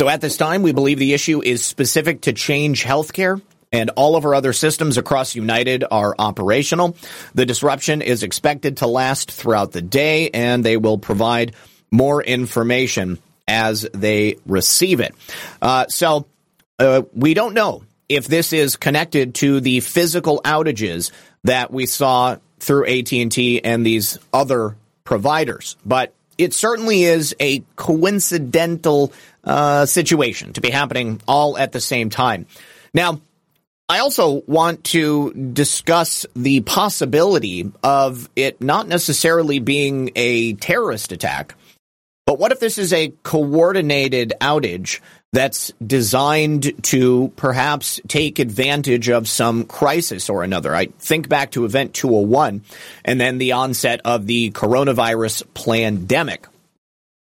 So 0.00 0.08
at 0.08 0.22
this 0.22 0.38
time, 0.38 0.62
we 0.62 0.72
believe 0.72 0.98
the 0.98 1.12
issue 1.12 1.42
is 1.42 1.62
specific 1.62 2.22
to 2.22 2.32
Change 2.32 2.84
Healthcare 2.84 3.38
and 3.70 3.90
all 3.96 4.16
of 4.16 4.24
our 4.24 4.34
other 4.34 4.54
systems 4.54 4.96
across 4.96 5.34
United 5.34 5.84
are 5.90 6.14
operational. 6.18 6.96
The 7.34 7.44
disruption 7.44 8.00
is 8.00 8.22
expected 8.22 8.78
to 8.78 8.86
last 8.86 9.30
throughout 9.30 9.72
the 9.72 9.82
day 9.82 10.30
and 10.30 10.64
they 10.64 10.78
will 10.78 10.96
provide 10.96 11.54
more 11.90 12.22
information 12.22 13.18
as 13.46 13.86
they 13.92 14.38
receive 14.46 15.00
it. 15.00 15.14
Uh, 15.60 15.86
so 15.88 16.26
uh, 16.78 17.02
we 17.12 17.34
don't 17.34 17.52
know 17.52 17.82
if 18.08 18.26
this 18.26 18.54
is 18.54 18.76
connected 18.76 19.34
to 19.34 19.60
the 19.60 19.80
physical 19.80 20.40
outages 20.46 21.10
that 21.44 21.70
we 21.70 21.84
saw 21.84 22.36
through 22.58 22.86
AT&T 22.86 23.62
and 23.62 23.84
these 23.84 24.18
other 24.32 24.78
providers, 25.04 25.76
but 25.84 26.14
it 26.40 26.54
certainly 26.54 27.02
is 27.02 27.36
a 27.38 27.62
coincidental 27.76 29.12
uh, 29.44 29.86
situation 29.86 30.52
to 30.54 30.60
be 30.60 30.70
happening 30.70 31.20
all 31.26 31.56
at 31.56 31.72
the 31.72 31.80
same 31.80 32.10
time. 32.10 32.46
Now, 32.94 33.20
I 33.90 33.98
also 33.98 34.42
want 34.46 34.84
to 34.84 35.32
discuss 35.32 36.24
the 36.36 36.60
possibility 36.60 37.72
of 37.82 38.30
it 38.36 38.62
not 38.62 38.86
necessarily 38.86 39.58
being 39.58 40.12
a 40.14 40.52
terrorist 40.54 41.10
attack, 41.10 41.56
but 42.24 42.38
what 42.38 42.52
if 42.52 42.60
this 42.60 42.78
is 42.78 42.92
a 42.92 43.12
coordinated 43.24 44.32
outage 44.40 45.00
that's 45.32 45.72
designed 45.84 46.84
to 46.84 47.32
perhaps 47.34 48.00
take 48.06 48.38
advantage 48.38 49.08
of 49.08 49.28
some 49.28 49.64
crisis 49.64 50.30
or 50.30 50.44
another? 50.44 50.72
I 50.72 50.86
think 51.00 51.28
back 51.28 51.50
to 51.52 51.64
Event 51.64 51.92
201 51.92 52.62
and 53.04 53.20
then 53.20 53.38
the 53.38 53.52
onset 53.52 54.00
of 54.04 54.26
the 54.26 54.52
coronavirus 54.52 55.42
pandemic. 55.54 56.46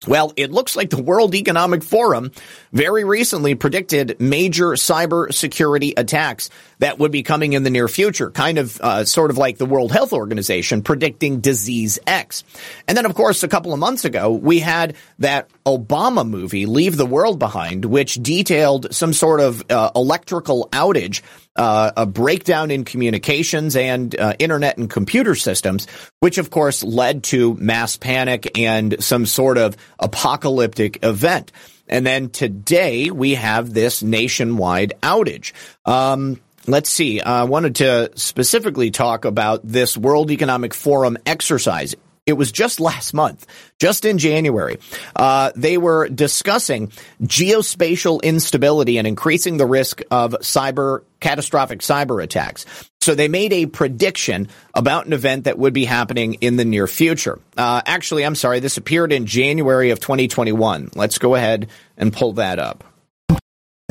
Well, 0.08 0.34
it 0.36 0.52
looks 0.52 0.76
like 0.76 0.90
the 0.90 1.02
World 1.02 1.34
Economic 1.36 1.84
Forum 1.84 2.32
very 2.72 3.04
recently 3.04 3.56
predicted 3.56 4.18
major 4.20 4.72
cybersecurity 4.72 5.94
attacks 5.98 6.50
that 6.84 7.00
would 7.00 7.12
be 7.12 7.24
coming 7.24 7.54
in 7.54 7.64
the 7.64 7.70
near 7.70 7.88
future, 7.88 8.30
kind 8.30 8.58
of 8.58 8.80
uh, 8.82 9.06
sort 9.06 9.32
of 9.32 9.38
like 9.38 9.58
the 9.58 9.66
World 9.66 9.92
Health 9.92 10.12
Organization 10.12 10.82
predicting 10.82 11.40
disease 11.40 11.98
X. 12.06 12.44
And 12.88 12.98
then, 12.98 13.06
of 13.06 13.16
course, 13.16 13.44
a 13.44 13.48
couple 13.48 13.74
of 13.74 13.80
months 13.80 14.06
ago, 14.06 14.32
we 14.32 14.60
had 14.60 14.96
that 15.20 15.50
Obama 15.66 16.28
movie, 16.28 16.66
Leave 16.66 16.98
the 16.98 17.06
World 17.06 17.40
Behind, 17.40 17.86
which 17.86 18.16
detailed 18.16 18.94
some 18.94 19.14
sort 19.14 19.40
of 19.40 19.64
uh, 19.72 19.92
electrical 19.96 20.68
outage 20.72 21.22
uh, 21.56 21.92
a 21.96 22.06
breakdown 22.06 22.72
in 22.72 22.84
communications 22.84 23.76
and 23.76 24.20
uh, 24.20 24.34
internet 24.40 24.78
and 24.78 24.90
computer 24.90 25.36
systems, 25.36 25.88
which 26.20 26.38
of 26.38 26.50
course 26.50 26.84
led 26.84 27.24
to 27.24 27.54
mass 27.56 27.96
panic 27.96 28.58
and 28.58 29.02
some 29.04 29.26
sort 29.26 29.58
of 29.58 29.78
apocalyptic 30.00 31.04
event. 31.04 31.52
And 31.88 32.06
then 32.06 32.30
today 32.30 33.12
we 33.12 33.36
have 33.36 33.74
this 33.74 34.02
nationwide 34.02 34.94
outage. 35.02 35.54
Um, 35.86 36.40
let's 36.68 36.90
see. 36.90 37.22
I 37.22 37.44
wanted 37.44 37.76
to 37.78 38.12
specifically 38.16 38.92
talk 38.92 39.26
about 39.26 39.62
this 39.64 39.98
World 39.98 40.32
Economic 40.32 40.74
Forum 40.74 41.18
exercise. 41.26 41.96
It 42.26 42.34
was 42.34 42.54
just 42.54 42.80
last 42.80 43.14
month, 43.14 43.46
just 43.80 44.06
in 44.06 44.18
January. 44.18 44.80
Uh, 45.14 45.52
they 45.58 45.78
were 45.78 46.08
discussing 46.08 46.88
geospatial 47.22 48.22
instability 48.24 48.98
and 48.98 49.06
increasing 49.06 49.58
the 49.58 49.66
risk 49.66 50.02
of 50.10 50.32
cyber 50.40 51.04
catastrophic 51.20 51.80
cyber 51.80 52.24
attacks. 52.24 52.66
So 53.02 53.14
they 53.14 53.28
made 53.28 53.52
a 53.52 53.66
prediction 53.66 54.48
about 54.74 55.06
an 55.06 55.12
event 55.12 55.44
that 55.44 55.58
would 55.58 55.74
be 55.74 55.84
happening 55.84 56.36
in 56.36 56.56
the 56.56 56.64
near 56.64 56.88
future. 56.88 57.40
Uh, 57.58 57.82
actually, 57.86 58.26
I'm 58.26 58.36
sorry, 58.36 58.62
this 58.62 58.78
appeared 58.78 59.12
in 59.12 59.26
January 59.26 59.90
of 59.90 60.00
2021. 60.00 60.92
Let's 60.96 61.18
go 61.18 61.36
ahead 61.36 61.68
and 61.98 62.14
pull 62.14 62.34
that 62.34 62.58
up. 62.58 62.86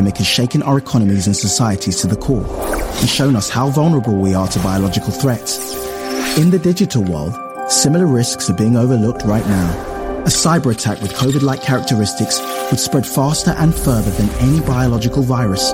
Pandemic 0.03 0.18
has 0.18 0.26
shaken 0.26 0.62
our 0.64 0.78
economies 0.78 1.28
and 1.28 1.36
societies 1.36 2.00
to 2.00 2.09
the 2.09 2.16
core 2.16 2.44
and 2.44 3.09
shown 3.09 3.36
us 3.36 3.48
how 3.48 3.68
vulnerable 3.70 4.16
we 4.16 4.34
are 4.34 4.48
to 4.48 4.59
biological 4.59 5.12
threats. 5.12 5.57
In 6.36 6.50
the 6.50 6.59
digital 6.59 7.05
world, 7.05 7.38
Similar 7.68 8.07
risks 8.07 8.50
are 8.50 8.55
being 8.55 8.76
overlooked 8.76 9.22
right 9.24 9.46
now. 9.46 10.22
A 10.22 10.30
cyber 10.30 10.72
attack 10.74 11.00
with 11.00 11.12
COVID-like 11.12 11.62
characteristics 11.62 12.40
would 12.70 12.80
spread 12.80 13.07
faster 13.07 13.53
and 13.59 13.72
further 13.72 14.11
than 14.11 14.28
any 14.40 14.61
biological 14.66 15.22
virus. 15.22 15.72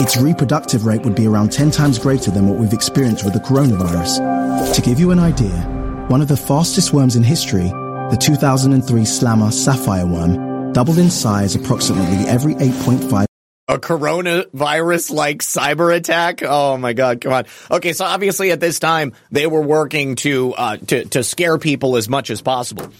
Its 0.00 0.16
reproductive 0.16 0.86
rate 0.86 1.02
would 1.02 1.16
be 1.16 1.26
around 1.26 1.50
10 1.50 1.72
times 1.72 1.98
greater 1.98 2.30
than 2.30 2.46
what 2.46 2.60
we've 2.60 2.72
experienced 2.72 3.24
with 3.24 3.34
the 3.34 3.40
coronavirus. 3.40 4.72
To 4.72 4.82
give 4.82 5.00
you 5.00 5.10
an 5.10 5.18
idea, 5.18 6.06
one 6.06 6.22
of 6.22 6.28
the 6.28 6.36
fastest 6.36 6.92
worms 6.92 7.16
in 7.16 7.24
history, 7.24 7.68
the 8.10 8.18
2003 8.20 9.04
Slammer 9.04 9.50
sapphire 9.50 10.06
worm, 10.06 10.72
doubled 10.72 10.98
in 10.98 11.10
size 11.10 11.56
approximately 11.56 12.28
every 12.28 12.54
8.5 12.54 13.26
a 13.72 13.78
coronavirus 13.78 15.10
like 15.12 15.38
cyber 15.38 15.94
attack. 15.94 16.42
Oh 16.42 16.76
my 16.76 16.92
God, 16.92 17.22
come 17.22 17.32
on. 17.32 17.46
Okay, 17.70 17.94
so 17.94 18.04
obviously 18.04 18.50
at 18.50 18.60
this 18.60 18.78
time 18.78 19.14
they 19.30 19.46
were 19.46 19.62
working 19.62 20.14
to 20.16 20.52
uh, 20.54 20.76
to 20.76 21.04
to 21.06 21.24
scare 21.24 21.56
people 21.56 21.96
as 21.96 22.08
much 22.08 22.28
as 22.30 22.42
possible. 22.42 22.92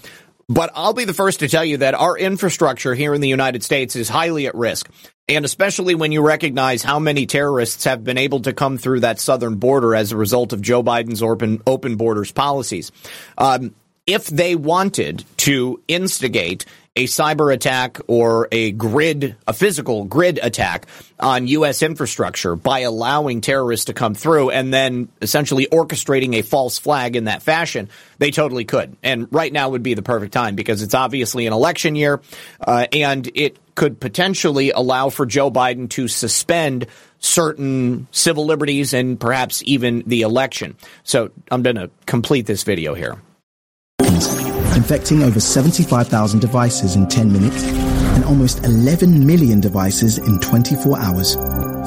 But 0.49 0.70
I'll 0.75 0.95
be 0.95 1.05
the 1.05 1.14
first 1.14 1.41
to 1.41 1.49
tell 1.49 1.64
you 1.64 1.79
that 1.79 1.95
our 1.95 2.16
infrastructure 2.16 2.95
here 2.95 3.14
in 3.14 3.20
the 3.20 3.29
United 3.29 3.62
States 3.62 3.97
is 3.97 4.09
highly 4.09 4.47
at 4.47 4.55
risk. 4.55 4.91
And 5.29 5.45
especially 5.45 5.95
when 5.95 6.11
you 6.11 6.20
recognize 6.20 6.83
how 6.83 6.99
many 6.99 7.27
terrorists 7.27 7.85
have 7.85 8.03
been 8.03 8.18
able 8.18 8.41
to 8.41 8.53
come 8.53 8.77
through 8.77 9.01
that 9.01 9.20
southern 9.20 9.57
border 9.57 9.95
as 9.95 10.11
a 10.11 10.16
result 10.16 10.53
of 10.53 10.61
Joe 10.61 10.83
Biden's 10.83 11.23
open, 11.23 11.62
open 11.66 11.97
borders 11.97 12.33
policies. 12.33 12.91
Um, 13.39 13.75
if 14.05 14.27
they 14.27 14.57
wanted 14.57 15.25
to 15.39 15.81
instigate 15.87 16.66
a 16.95 17.05
cyber 17.05 17.53
attack 17.53 17.99
or 18.07 18.49
a 18.53 18.70
grid, 18.72 19.34
a 19.47 19.55
physical 19.55 20.05
grid 20.05 20.38
attack 20.43 20.86
on 21.18 21.47
U.S. 21.47 21.82
infrastructure 21.82 22.55
by 22.55 22.80
allowing 22.80 23.40
terrorists 23.40 23.86
to 23.86 23.95
come 23.95 24.14
through 24.14 24.51
and 24.51 24.74
then 24.74 25.09
essentially 25.22 25.66
orchestrating 25.72 26.34
a 26.34 26.43
false 26.43 26.78
flag 26.78 27.16
in 27.16 27.24
that 27.24 27.43
fashion, 27.43 27.88
they 28.18 28.30
totally 28.30 28.66
could. 28.66 28.95
And 29.03 29.26
right 29.30 29.51
now 29.51 29.70
would 29.70 29.82
be 29.82 29.95
the 29.95 30.03
perfect 30.03 30.34
time 30.34 30.55
because 30.55 30.82
it's 30.82 30.95
obviously 30.95 31.47
an 31.47 31.55
election 31.55 31.95
year, 31.95 32.20
uh, 32.61 32.86
and 32.93 33.30
it 33.34 33.57
could 33.74 33.99
potentially 33.99 34.70
allow 34.70 35.09
for 35.09 35.24
Joe 35.24 35.51
Biden 35.51 35.88
to 35.90 36.09
suspend 36.09 36.86
certain 37.20 38.07
civil 38.11 38.45
liberties 38.45 38.93
and 38.93 39.18
perhaps 39.18 39.62
even 39.64 40.03
the 40.07 40.22
election. 40.22 40.76
So 41.05 41.30
I'm 41.51 41.62
going 41.62 41.76
to 41.76 41.90
complete 42.05 42.45
this 42.45 42.64
video 42.64 42.93
here 42.93 43.16
infecting 44.77 45.23
over 45.23 45.41
75,000 45.41 46.41
devices 46.41 46.97
in 46.97 47.07
10 47.07 47.33
minutes 47.33 47.62
and 47.62 48.25
almost 48.25 48.64
11 48.64 49.27
million 49.27 49.61
devices 49.61 50.18
in 50.18 50.39
24 50.41 50.99
hours. 50.99 51.35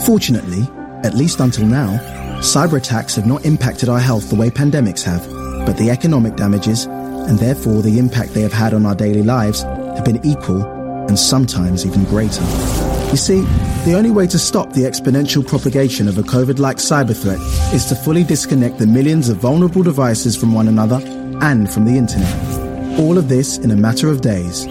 Fortunately, 0.05 0.67
at 1.03 1.13
least 1.13 1.39
until 1.39 1.65
now, 1.65 1.97
cyber 2.39 2.77
attacks 2.77 3.15
have 3.15 3.25
not 3.25 3.45
impacted 3.45 3.89
our 3.89 3.99
health 3.99 4.29
the 4.29 4.35
way 4.35 4.49
pandemics 4.49 5.03
have, 5.03 5.25
but 5.65 5.77
the 5.77 5.89
economic 5.89 6.35
damages, 6.35 6.85
and 6.85 7.39
therefore 7.39 7.81
the 7.81 7.97
impact 7.97 8.33
they 8.33 8.41
have 8.41 8.53
had 8.53 8.73
on 8.73 8.85
our 8.85 8.95
daily 8.95 9.23
lives, 9.23 9.63
have 9.63 10.05
been 10.05 10.23
equal 10.25 10.63
and 11.07 11.17
sometimes 11.17 11.85
even 11.85 12.03
greater. 12.05 12.43
You 13.11 13.17
see, 13.17 13.41
the 13.85 13.93
only 13.95 14.11
way 14.11 14.27
to 14.27 14.39
stop 14.39 14.73
the 14.73 14.81
exponential 14.81 15.47
propagation 15.47 16.07
of 16.07 16.17
a 16.17 16.23
COVID-like 16.23 16.77
cyber 16.77 17.15
threat 17.15 17.39
is 17.73 17.85
to 17.85 17.95
fully 17.95 18.23
disconnect 18.23 18.79
the 18.79 18.87
millions 18.87 19.29
of 19.29 19.37
vulnerable 19.37 19.83
devices 19.83 20.35
from 20.35 20.53
one 20.53 20.67
another 20.67 20.99
and 21.41 21.71
from 21.71 21.85
the 21.85 21.97
internet. 21.97 22.64
All 22.97 23.17
of 23.17 23.27
this 23.27 23.57
in 23.57 23.71
a 23.71 23.75
matter 23.75 24.09
of 24.09 24.21
days. 24.21 24.65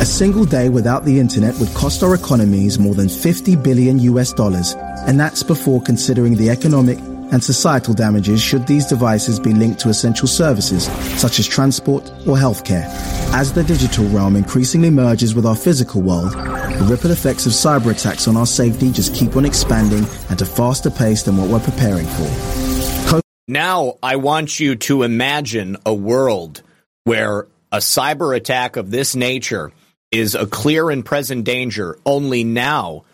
A 0.00 0.04
single 0.04 0.44
day 0.44 0.68
without 0.68 1.04
the 1.04 1.20
internet 1.20 1.56
would 1.58 1.72
cost 1.72 2.02
our 2.02 2.16
economies 2.16 2.80
more 2.80 2.94
than 2.94 3.08
50 3.08 3.54
billion 3.56 4.00
US 4.00 4.32
dollars, 4.32 4.74
and 5.06 5.20
that's 5.20 5.44
before 5.44 5.80
considering 5.80 6.34
the 6.34 6.50
economic 6.50 6.98
and 7.30 7.44
societal 7.44 7.94
damages 7.94 8.42
should 8.42 8.66
these 8.66 8.86
devices 8.86 9.38
be 9.38 9.54
linked 9.54 9.78
to 9.80 9.88
essential 9.88 10.26
services 10.26 10.86
such 11.20 11.38
as 11.38 11.46
transport 11.46 12.08
or 12.26 12.36
healthcare. 12.36 12.86
As 13.32 13.52
the 13.52 13.62
digital 13.62 14.08
realm 14.08 14.34
increasingly 14.34 14.90
merges 14.90 15.36
with 15.36 15.46
our 15.46 15.54
physical 15.54 16.02
world, 16.02 16.32
the 16.32 16.86
ripple 16.90 17.12
effects 17.12 17.46
of 17.46 17.52
cyber 17.52 17.92
attacks 17.92 18.26
on 18.26 18.36
our 18.36 18.46
safety 18.46 18.90
just 18.90 19.14
keep 19.14 19.36
on 19.36 19.44
expanding 19.44 20.04
at 20.28 20.42
a 20.42 20.46
faster 20.46 20.90
pace 20.90 21.22
than 21.22 21.36
what 21.36 21.48
we're 21.48 21.60
preparing 21.60 22.06
for. 22.06 23.20
now 23.46 23.96
I 24.02 24.16
want 24.16 24.58
you 24.58 24.74
to 24.74 25.04
imagine 25.04 25.76
a 25.86 25.94
world 25.94 26.62
where 27.04 27.46
a 27.72 27.78
cyber 27.78 28.36
attack 28.36 28.76
of 28.76 28.90
this 28.90 29.14
nature 29.14 29.72
is 30.10 30.34
a 30.34 30.46
clear 30.46 30.90
and 30.90 31.04
present 31.04 31.44
danger, 31.44 31.98
only 32.04 32.44
now 32.44 33.04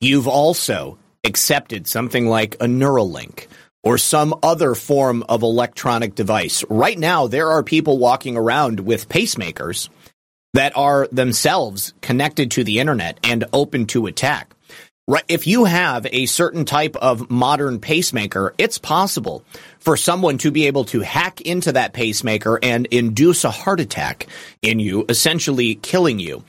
you've 0.00 0.28
also 0.28 0.98
accepted 1.24 1.86
something 1.86 2.28
like 2.28 2.54
a 2.56 2.66
Neuralink 2.66 3.46
or 3.82 3.98
some 3.98 4.34
other 4.42 4.74
form 4.74 5.24
of 5.28 5.42
electronic 5.42 6.14
device. 6.14 6.64
Right 6.68 6.98
now, 6.98 7.26
there 7.26 7.50
are 7.50 7.62
people 7.62 7.98
walking 7.98 8.36
around 8.36 8.80
with 8.80 9.08
pacemakers 9.08 9.88
that 10.54 10.76
are 10.76 11.08
themselves 11.12 11.92
connected 12.00 12.50
to 12.52 12.64
the 12.64 12.78
internet 12.78 13.18
and 13.22 13.44
open 13.52 13.86
to 13.86 14.06
attack. 14.06 14.54
Right. 15.08 15.24
If 15.26 15.46
you 15.46 15.64
have 15.64 16.06
a 16.12 16.26
certain 16.26 16.66
type 16.66 16.94
of 16.96 17.30
modern 17.30 17.80
pacemaker, 17.80 18.52
it's 18.58 18.76
possible 18.76 19.42
for 19.78 19.96
someone 19.96 20.36
to 20.38 20.50
be 20.50 20.66
able 20.66 20.84
to 20.84 21.00
hack 21.00 21.40
into 21.40 21.72
that 21.72 21.94
pacemaker 21.94 22.58
and 22.62 22.84
induce 22.90 23.44
a 23.44 23.50
heart 23.50 23.80
attack 23.80 24.26
in 24.60 24.80
you, 24.80 25.06
essentially 25.08 25.76
killing 25.76 26.18
you. 26.18 26.44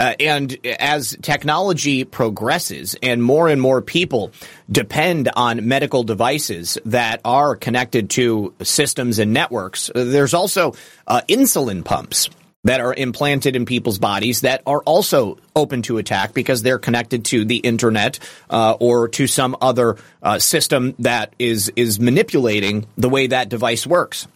Uh, 0.00 0.14
and 0.20 0.56
as 0.64 1.18
technology 1.20 2.04
progresses 2.04 2.96
and 3.02 3.22
more 3.22 3.46
and 3.50 3.60
more 3.60 3.82
people 3.82 4.32
depend 4.72 5.28
on 5.36 5.68
medical 5.68 6.02
devices 6.02 6.78
that 6.86 7.20
are 7.26 7.56
connected 7.56 8.08
to 8.08 8.54
systems 8.62 9.18
and 9.18 9.34
networks, 9.34 9.90
there's 9.94 10.32
also 10.32 10.72
uh, 11.06 11.20
insulin 11.28 11.84
pumps 11.84 12.30
that 12.68 12.82
are 12.82 12.92
implanted 12.92 13.56
in 13.56 13.64
people's 13.64 13.98
bodies 13.98 14.42
that 14.42 14.60
are 14.66 14.82
also 14.82 15.38
open 15.56 15.80
to 15.80 15.96
attack 15.96 16.34
because 16.34 16.62
they're 16.62 16.78
connected 16.78 17.24
to 17.24 17.46
the 17.46 17.56
internet 17.56 18.18
uh, 18.50 18.76
or 18.78 19.08
to 19.08 19.26
some 19.26 19.56
other 19.62 19.96
uh, 20.22 20.38
system 20.38 20.94
that 20.98 21.32
is 21.38 21.72
is 21.76 21.98
manipulating 21.98 22.86
the 22.98 23.08
way 23.08 23.28
that 23.28 23.48
device 23.48 23.86
works. 23.86 24.28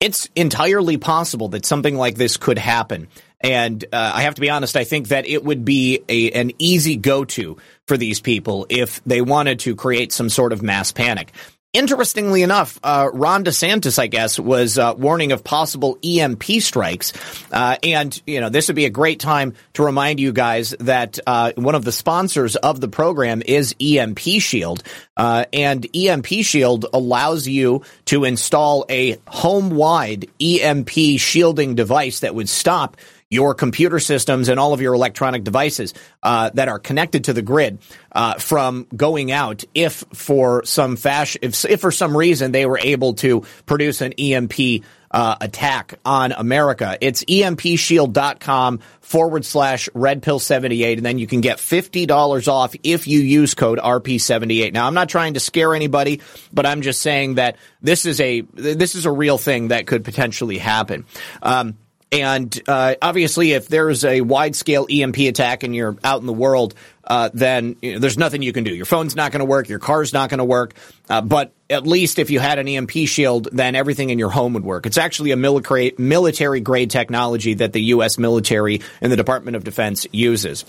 It's 0.00 0.28
entirely 0.36 0.98
possible 0.98 1.48
that 1.48 1.64
something 1.64 1.96
like 1.96 2.16
this 2.16 2.36
could 2.36 2.58
happen 2.58 3.08
And 3.42 3.84
uh, 3.92 4.12
I 4.14 4.22
have 4.22 4.36
to 4.36 4.40
be 4.40 4.50
honest, 4.50 4.76
I 4.76 4.84
think 4.84 5.08
that 5.08 5.26
it 5.26 5.44
would 5.44 5.64
be 5.64 6.02
a, 6.08 6.30
an 6.30 6.52
easy 6.58 6.96
go 6.96 7.24
to 7.24 7.56
for 7.88 7.96
these 7.96 8.20
people 8.20 8.66
if 8.68 9.02
they 9.04 9.20
wanted 9.20 9.60
to 9.60 9.74
create 9.74 10.12
some 10.12 10.28
sort 10.28 10.52
of 10.52 10.62
mass 10.62 10.92
panic. 10.92 11.32
Interestingly 11.72 12.42
enough, 12.42 12.78
uh, 12.82 13.08
Ron 13.14 13.44
DeSantis, 13.44 13.98
I 13.98 14.06
guess, 14.06 14.38
was 14.38 14.76
uh, 14.76 14.94
warning 14.94 15.32
of 15.32 15.42
possible 15.42 15.98
EMP 16.04 16.42
strikes. 16.60 17.14
Uh, 17.50 17.76
and, 17.82 18.20
you 18.26 18.42
know, 18.42 18.50
this 18.50 18.68
would 18.68 18.76
be 18.76 18.84
a 18.84 18.90
great 18.90 19.20
time 19.20 19.54
to 19.72 19.82
remind 19.82 20.20
you 20.20 20.32
guys 20.32 20.74
that 20.80 21.18
uh, 21.26 21.52
one 21.56 21.74
of 21.74 21.86
the 21.86 21.92
sponsors 21.92 22.56
of 22.56 22.82
the 22.82 22.88
program 22.88 23.42
is 23.46 23.74
EMP 23.80 24.18
Shield. 24.18 24.82
Uh, 25.16 25.46
and 25.50 25.86
EMP 25.96 26.26
Shield 26.26 26.84
allows 26.92 27.48
you 27.48 27.82
to 28.04 28.24
install 28.24 28.84
a 28.90 29.16
home 29.26 29.70
wide 29.70 30.26
EMP 30.42 30.90
shielding 31.16 31.74
device 31.74 32.20
that 32.20 32.34
would 32.34 32.50
stop 32.50 32.98
your 33.32 33.54
computer 33.54 33.98
systems 33.98 34.50
and 34.50 34.60
all 34.60 34.74
of 34.74 34.82
your 34.82 34.92
electronic 34.92 35.42
devices 35.42 35.94
uh, 36.22 36.50
that 36.52 36.68
are 36.68 36.78
connected 36.78 37.24
to 37.24 37.32
the 37.32 37.40
grid 37.40 37.78
uh, 38.12 38.34
from 38.34 38.86
going 38.94 39.32
out 39.32 39.64
if 39.74 40.04
for 40.12 40.62
some 40.66 40.96
fashion 40.96 41.40
if, 41.42 41.64
if 41.64 41.80
for 41.80 41.90
some 41.90 42.14
reason 42.14 42.52
they 42.52 42.66
were 42.66 42.78
able 42.78 43.14
to 43.14 43.40
produce 43.64 44.02
an 44.02 44.12
EMP 44.12 44.84
uh, 45.10 45.36
attack 45.40 45.98
on 46.04 46.32
America. 46.32 46.96
It's 47.00 47.24
empshield.com 47.24 48.80
forward 49.00 49.44
slash 49.44 49.88
red 49.94 50.22
pill 50.22 50.38
78 50.38 50.98
and 50.98 51.06
then 51.06 51.18
you 51.18 51.26
can 51.26 51.40
get 51.40 51.58
$50 51.58 52.48
off 52.48 52.74
if 52.82 53.06
you 53.06 53.20
use 53.20 53.54
code 53.54 53.78
RP78. 53.78 54.74
Now 54.74 54.86
I'm 54.86 54.94
not 54.94 55.08
trying 55.08 55.34
to 55.34 55.40
scare 55.40 55.74
anybody, 55.74 56.20
but 56.52 56.66
I'm 56.66 56.82
just 56.82 57.00
saying 57.00 57.36
that 57.36 57.56
this 57.80 58.04
is 58.04 58.20
a, 58.20 58.42
this 58.52 58.94
is 58.94 59.06
a 59.06 59.12
real 59.12 59.38
thing 59.38 59.68
that 59.68 59.86
could 59.86 60.04
potentially 60.04 60.58
happen. 60.58 61.06
Um, 61.42 61.78
and 62.12 62.60
uh, 62.68 62.94
obviously, 63.00 63.52
if 63.52 63.68
there's 63.68 64.04
a 64.04 64.20
wide 64.20 64.54
scale 64.54 64.86
EMP 64.88 65.16
attack 65.16 65.62
and 65.62 65.74
you're 65.74 65.96
out 66.04 66.20
in 66.20 66.26
the 66.26 66.32
world, 66.32 66.74
uh, 67.04 67.30
then 67.32 67.76
you 67.80 67.94
know, 67.94 67.98
there's 67.98 68.18
nothing 68.18 68.42
you 68.42 68.52
can 68.52 68.64
do. 68.64 68.74
Your 68.74 68.84
phone's 68.84 69.16
not 69.16 69.32
going 69.32 69.40
to 69.40 69.46
work, 69.46 69.70
your 69.70 69.78
car's 69.78 70.12
not 70.12 70.28
going 70.28 70.38
to 70.38 70.44
work. 70.44 70.74
Uh, 71.08 71.22
but 71.22 71.54
at 71.70 71.86
least 71.86 72.18
if 72.18 72.30
you 72.30 72.38
had 72.38 72.58
an 72.58 72.68
EMP 72.68 72.90
shield, 73.06 73.48
then 73.50 73.74
everything 73.74 74.10
in 74.10 74.18
your 74.18 74.28
home 74.28 74.52
would 74.52 74.64
work. 74.64 74.84
It's 74.84 74.98
actually 74.98 75.30
a 75.30 75.36
military 75.36 76.60
grade 76.60 76.90
technology 76.90 77.54
that 77.54 77.72
the 77.72 77.82
U.S. 77.84 78.18
military 78.18 78.82
and 79.00 79.10
the 79.10 79.16
Department 79.16 79.56
of 79.56 79.64
Defense 79.64 80.06
uses. 80.12 80.66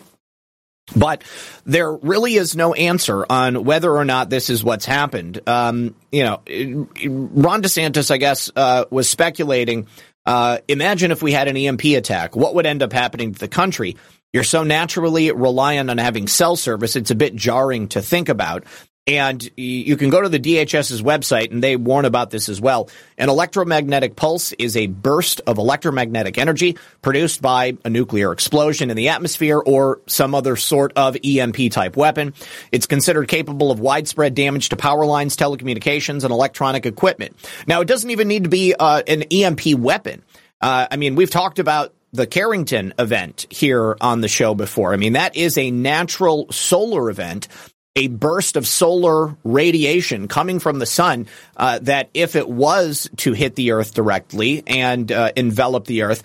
But 0.95 1.23
there 1.65 1.91
really 1.91 2.35
is 2.35 2.55
no 2.55 2.73
answer 2.73 3.25
on 3.29 3.63
whether 3.63 3.91
or 3.91 4.03
not 4.05 4.29
this 4.29 4.49
is 4.49 4.63
what's 4.63 4.85
happened. 4.85 5.41
Um, 5.47 5.95
you 6.11 6.23
know, 6.23 6.41
Ron 6.45 7.63
DeSantis, 7.63 8.11
I 8.11 8.17
guess, 8.17 8.51
uh, 8.55 8.85
was 8.89 9.09
speculating 9.09 9.87
uh, 10.25 10.59
imagine 10.67 11.11
if 11.11 11.21
we 11.21 11.31
had 11.31 11.47
an 11.47 11.57
EMP 11.57 11.83
attack. 11.85 12.35
What 12.35 12.55
would 12.55 12.65
end 12.65 12.83
up 12.83 12.93
happening 12.93 13.33
to 13.33 13.39
the 13.39 13.47
country? 13.47 13.97
You're 14.31 14.43
so 14.43 14.63
naturally 14.63 15.31
reliant 15.31 15.89
on 15.89 15.97
having 15.97 16.27
cell 16.27 16.55
service, 16.55 16.95
it's 16.95 17.11
a 17.11 17.15
bit 17.15 17.35
jarring 17.35 17.89
to 17.89 18.01
think 18.01 18.29
about. 18.29 18.63
And 19.05 19.49
you 19.57 19.97
can 19.97 20.09
go 20.09 20.21
to 20.21 20.29
the 20.29 20.39
DHS's 20.39 21.01
website 21.01 21.51
and 21.51 21.61
they 21.61 21.75
warn 21.75 22.05
about 22.05 22.29
this 22.29 22.47
as 22.47 22.61
well. 22.61 22.89
An 23.17 23.27
electromagnetic 23.27 24.15
pulse 24.15 24.53
is 24.53 24.77
a 24.77 24.87
burst 24.87 25.41
of 25.45 25.57
electromagnetic 25.57 26.37
energy 26.37 26.77
produced 27.01 27.41
by 27.41 27.77
a 27.83 27.89
nuclear 27.89 28.31
explosion 28.31 28.89
in 28.89 28.95
the 28.95 29.09
atmosphere 29.09 29.59
or 29.59 29.99
some 30.07 30.33
other 30.33 30.55
sort 30.55 30.93
of 30.95 31.17
EMP 31.21 31.69
type 31.71 31.97
weapon. 31.97 32.33
It's 32.71 32.85
considered 32.85 33.27
capable 33.27 33.71
of 33.71 33.81
widespread 33.81 34.35
damage 34.35 34.69
to 34.69 34.77
power 34.77 35.05
lines, 35.05 35.35
telecommunications, 35.35 36.23
and 36.23 36.31
electronic 36.31 36.85
equipment. 36.85 37.35
Now, 37.67 37.81
it 37.81 37.89
doesn't 37.89 38.09
even 38.09 38.29
need 38.29 38.43
to 38.43 38.49
be 38.49 38.73
uh, 38.73 39.03
an 39.05 39.23
EMP 39.23 39.75
weapon. 39.75 40.23
Uh, 40.61 40.87
I 40.89 40.95
mean, 40.95 41.15
we've 41.15 41.29
talked 41.29 41.59
about 41.59 41.93
the 42.13 42.27
Carrington 42.27 42.93
event 42.97 43.47
here 43.49 43.97
on 43.99 44.21
the 44.21 44.27
show 44.27 44.53
before. 44.53 44.93
I 44.93 44.97
mean, 44.97 45.13
that 45.13 45.35
is 45.35 45.57
a 45.57 45.71
natural 45.71 46.49
solar 46.51 47.09
event 47.09 47.47
a 47.95 48.07
burst 48.07 48.55
of 48.55 48.67
solar 48.67 49.35
radiation 49.43 50.27
coming 50.27 50.59
from 50.59 50.79
the 50.79 50.85
sun 50.85 51.27
uh, 51.57 51.79
that 51.79 52.09
if 52.13 52.35
it 52.35 52.49
was 52.49 53.09
to 53.17 53.33
hit 53.33 53.55
the 53.55 53.71
earth 53.71 53.93
directly 53.93 54.63
and 54.65 55.11
uh, 55.11 55.31
envelop 55.35 55.85
the 55.85 56.03
earth 56.03 56.23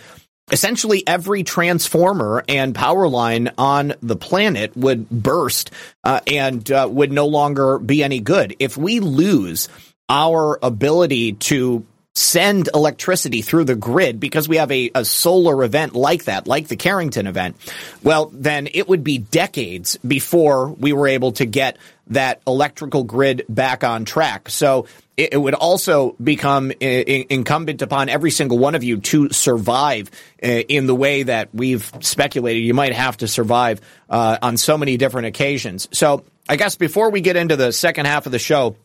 essentially 0.50 1.06
every 1.06 1.42
transformer 1.42 2.44
and 2.48 2.74
power 2.74 3.08
line 3.08 3.52
on 3.58 3.94
the 4.02 4.16
planet 4.16 4.76
would 4.76 5.08
burst 5.10 5.70
uh, 6.04 6.20
and 6.26 6.70
uh, 6.70 6.88
would 6.90 7.12
no 7.12 7.26
longer 7.26 7.78
be 7.78 8.02
any 8.02 8.20
good. 8.20 8.56
If 8.58 8.76
we 8.76 9.00
lose 9.00 9.68
our 10.08 10.58
ability 10.62 11.34
to 11.34 11.84
send 12.18 12.68
electricity 12.74 13.42
through 13.42 13.64
the 13.64 13.76
grid 13.76 14.18
because 14.18 14.48
we 14.48 14.56
have 14.56 14.70
a, 14.72 14.90
a 14.94 15.04
solar 15.04 15.62
event 15.62 15.94
like 15.94 16.24
that, 16.24 16.46
like 16.46 16.68
the 16.68 16.76
Carrington 16.76 17.26
event, 17.26 17.56
well, 18.02 18.30
then 18.32 18.68
it 18.74 18.88
would 18.88 19.04
be 19.04 19.18
decades 19.18 19.96
before 19.98 20.68
we 20.68 20.92
were 20.92 21.08
able 21.08 21.32
to 21.32 21.46
get 21.46 21.78
that 22.08 22.40
electrical 22.46 23.04
grid 23.04 23.44
back 23.48 23.84
on 23.84 24.04
track. 24.04 24.48
So 24.48 24.86
it, 25.16 25.34
it 25.34 25.36
would 25.36 25.54
also 25.54 26.16
become 26.22 26.72
I- 26.80 27.26
incumbent 27.28 27.82
upon 27.82 28.08
every 28.08 28.30
single 28.30 28.58
one 28.58 28.74
of 28.74 28.82
you 28.82 28.98
to 28.98 29.30
survive 29.30 30.10
uh, 30.42 30.46
in 30.46 30.86
the 30.86 30.94
way 30.94 31.22
that 31.22 31.50
we've 31.54 31.90
speculated 32.00 32.60
you 32.60 32.74
might 32.74 32.94
have 32.94 33.18
to 33.18 33.28
survive 33.28 33.80
uh, 34.10 34.38
on 34.42 34.56
so 34.56 34.76
many 34.76 34.96
different 34.96 35.26
occasions. 35.26 35.88
So 35.92 36.24
I 36.48 36.56
guess 36.56 36.76
before 36.76 37.10
we 37.10 37.20
get 37.20 37.36
into 37.36 37.56
the 37.56 37.72
second 37.72 38.06
half 38.06 38.26
of 38.26 38.32
the 38.32 38.38
show, 38.38 38.76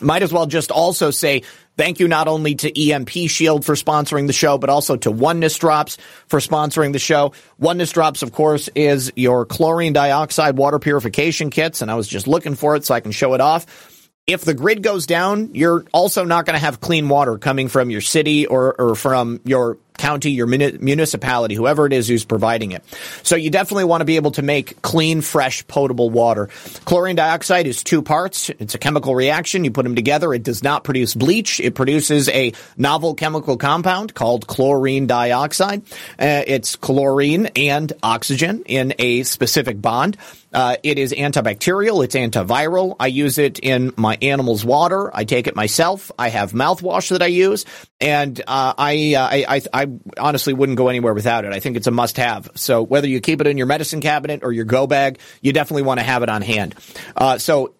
might 0.00 0.22
as 0.22 0.32
well 0.32 0.46
just 0.46 0.70
also 0.70 1.10
say 1.10 1.42
thank 1.76 2.00
you 2.00 2.08
not 2.08 2.28
only 2.28 2.54
to 2.56 2.90
EMP 2.90 3.10
Shield 3.10 3.64
for 3.64 3.74
sponsoring 3.74 4.26
the 4.26 4.32
show, 4.32 4.58
but 4.58 4.70
also 4.70 4.96
to 4.96 5.10
Oneness 5.10 5.56
Drops 5.58 5.98
for 6.26 6.40
sponsoring 6.40 6.92
the 6.92 6.98
show. 6.98 7.32
Oneness 7.58 7.92
Drops, 7.92 8.22
of 8.22 8.32
course, 8.32 8.68
is 8.74 9.12
your 9.16 9.46
chlorine 9.46 9.92
dioxide 9.92 10.56
water 10.56 10.78
purification 10.78 11.50
kits, 11.50 11.82
and 11.82 11.90
I 11.90 11.94
was 11.94 12.08
just 12.08 12.26
looking 12.26 12.54
for 12.54 12.76
it 12.76 12.84
so 12.84 12.94
I 12.94 13.00
can 13.00 13.12
show 13.12 13.34
it 13.34 13.40
off. 13.40 14.10
If 14.26 14.44
the 14.44 14.54
grid 14.54 14.82
goes 14.82 15.06
down, 15.06 15.54
you're 15.54 15.84
also 15.92 16.24
not 16.24 16.46
going 16.46 16.54
to 16.54 16.64
have 16.64 16.80
clean 16.80 17.08
water 17.08 17.36
coming 17.36 17.68
from 17.68 17.90
your 17.90 18.00
city 18.00 18.46
or, 18.46 18.74
or 18.80 18.94
from 18.94 19.40
your 19.44 19.76
county, 20.04 20.32
your 20.32 20.46
municipality, 20.46 21.54
whoever 21.54 21.86
it 21.86 21.94
is 21.94 22.06
who's 22.06 22.26
providing 22.26 22.72
it. 22.72 22.84
So 23.22 23.36
you 23.36 23.48
definitely 23.48 23.84
want 23.84 24.02
to 24.02 24.04
be 24.04 24.16
able 24.16 24.32
to 24.32 24.42
make 24.42 24.82
clean, 24.82 25.22
fresh, 25.22 25.66
potable 25.66 26.10
water. 26.10 26.50
Chlorine 26.84 27.16
dioxide 27.16 27.66
is 27.66 27.82
two 27.82 28.02
parts. 28.02 28.50
It's 28.50 28.74
a 28.74 28.78
chemical 28.78 29.14
reaction. 29.14 29.64
You 29.64 29.70
put 29.70 29.84
them 29.84 29.94
together. 29.94 30.34
It 30.34 30.42
does 30.42 30.62
not 30.62 30.84
produce 30.84 31.14
bleach. 31.14 31.58
It 31.58 31.74
produces 31.74 32.28
a 32.28 32.52
novel 32.76 33.14
chemical 33.14 33.56
compound 33.56 34.12
called 34.12 34.46
chlorine 34.46 35.06
dioxide. 35.06 35.80
Uh, 36.18 36.42
it's 36.46 36.76
chlorine 36.76 37.46
and 37.56 37.90
oxygen 38.02 38.62
in 38.66 38.92
a 38.98 39.22
specific 39.22 39.80
bond. 39.80 40.18
Uh, 40.54 40.76
it 40.82 40.98
is 40.98 41.12
antibacterial. 41.12 42.04
It's 42.04 42.14
antiviral. 42.14 42.96
I 43.00 43.08
use 43.08 43.38
it 43.38 43.58
in 43.58 43.92
my 43.96 44.16
animal's 44.22 44.64
water. 44.64 45.14
I 45.14 45.24
take 45.24 45.46
it 45.46 45.56
myself. 45.56 46.12
I 46.18 46.28
have 46.28 46.52
mouthwash 46.52 47.10
that 47.10 47.22
I 47.22 47.26
use, 47.26 47.64
and 48.00 48.40
uh, 48.40 48.74
I, 48.78 49.14
uh, 49.14 49.28
I, 49.30 49.46
I, 49.48 49.82
I 49.82 49.86
honestly 50.18 50.54
wouldn't 50.54 50.78
go 50.78 50.88
anywhere 50.88 51.12
without 51.12 51.44
it. 51.44 51.52
I 51.52 51.60
think 51.60 51.76
it's 51.76 51.86
a 51.86 51.90
must 51.90 52.16
have. 52.16 52.50
So 52.54 52.82
whether 52.82 53.08
you 53.08 53.20
keep 53.20 53.40
it 53.40 53.46
in 53.46 53.58
your 53.58 53.66
medicine 53.66 54.00
cabinet 54.00 54.44
or 54.44 54.52
your 54.52 54.64
go 54.64 54.86
bag, 54.86 55.18
you 55.42 55.52
definitely 55.52 55.82
want 55.82 56.00
to 56.00 56.04
have 56.04 56.22
it 56.22 56.28
on 56.28 56.42
hand. 56.42 56.74
Uh, 57.16 57.38
so 57.38 57.74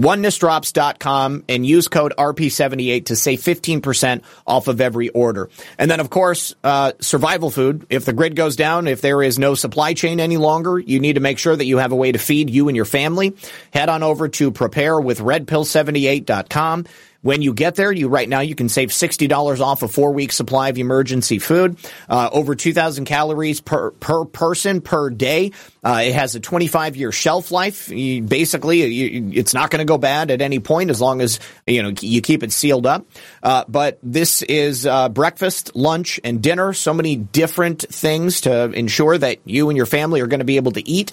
onenessdrops.com 0.00 1.44
and 1.48 1.66
use 1.66 1.88
code 1.88 2.12
RP78 2.18 3.06
to 3.06 3.16
save 3.16 3.40
15% 3.40 4.22
off 4.46 4.68
of 4.68 4.80
every 4.80 5.08
order. 5.08 5.48
And 5.78 5.90
then, 5.90 5.98
of 6.00 6.10
course, 6.10 6.54
uh, 6.62 6.92
survival 7.00 7.50
food. 7.50 7.86
If 7.88 8.04
the 8.04 8.12
grid 8.12 8.36
goes 8.36 8.56
down, 8.56 8.88
if 8.88 9.00
there 9.00 9.22
is 9.22 9.38
no 9.38 9.54
supply 9.54 9.94
chain 9.94 10.20
any 10.20 10.36
longer, 10.36 10.78
you 10.78 11.00
need 11.00 11.14
to 11.14 11.20
make 11.20 11.38
sure 11.38 11.56
that 11.56 11.64
you 11.64 11.78
have 11.78 11.92
a 11.92 11.96
way 11.96 12.12
to 12.12 12.18
feed 12.18 12.50
you 12.50 12.68
and 12.68 12.76
your 12.76 12.84
family. 12.84 13.34
Head 13.72 13.88
on 13.88 14.02
over 14.02 14.28
to 14.28 14.52
preparewithredpill78.com. 14.52 16.84
When 17.26 17.42
you 17.42 17.54
get 17.54 17.74
there, 17.74 17.90
you 17.90 18.06
right 18.06 18.28
now 18.28 18.38
you 18.38 18.54
can 18.54 18.68
save 18.68 18.92
sixty 18.92 19.26
dollars 19.26 19.60
off 19.60 19.82
a 19.82 19.88
four 19.88 20.12
week 20.12 20.30
supply 20.30 20.68
of 20.68 20.78
emergency 20.78 21.40
food, 21.40 21.76
uh, 22.08 22.30
over 22.30 22.54
two 22.54 22.72
thousand 22.72 23.06
calories 23.06 23.60
per 23.60 23.90
per 23.90 24.24
person 24.24 24.80
per 24.80 25.10
day. 25.10 25.50
Uh, 25.82 26.02
it 26.04 26.14
has 26.14 26.36
a 26.36 26.40
twenty 26.40 26.68
five 26.68 26.94
year 26.94 27.10
shelf 27.10 27.50
life. 27.50 27.88
You, 27.88 28.22
basically, 28.22 28.84
you, 28.84 29.30
it's 29.34 29.54
not 29.54 29.72
going 29.72 29.80
to 29.80 29.84
go 29.84 29.98
bad 29.98 30.30
at 30.30 30.40
any 30.40 30.60
point 30.60 30.88
as 30.88 31.00
long 31.00 31.20
as 31.20 31.40
you 31.66 31.82
know 31.82 31.92
you 32.00 32.22
keep 32.22 32.44
it 32.44 32.52
sealed 32.52 32.86
up. 32.86 33.04
Uh, 33.42 33.64
but 33.66 33.98
this 34.04 34.42
is 34.42 34.86
uh, 34.86 35.08
breakfast, 35.08 35.74
lunch, 35.74 36.20
and 36.22 36.40
dinner. 36.40 36.74
So 36.74 36.94
many 36.94 37.16
different 37.16 37.82
things 37.82 38.42
to 38.42 38.70
ensure 38.70 39.18
that 39.18 39.38
you 39.44 39.68
and 39.68 39.76
your 39.76 39.86
family 39.86 40.20
are 40.20 40.28
going 40.28 40.38
to 40.38 40.46
be 40.46 40.58
able 40.58 40.72
to 40.72 40.88
eat 40.88 41.10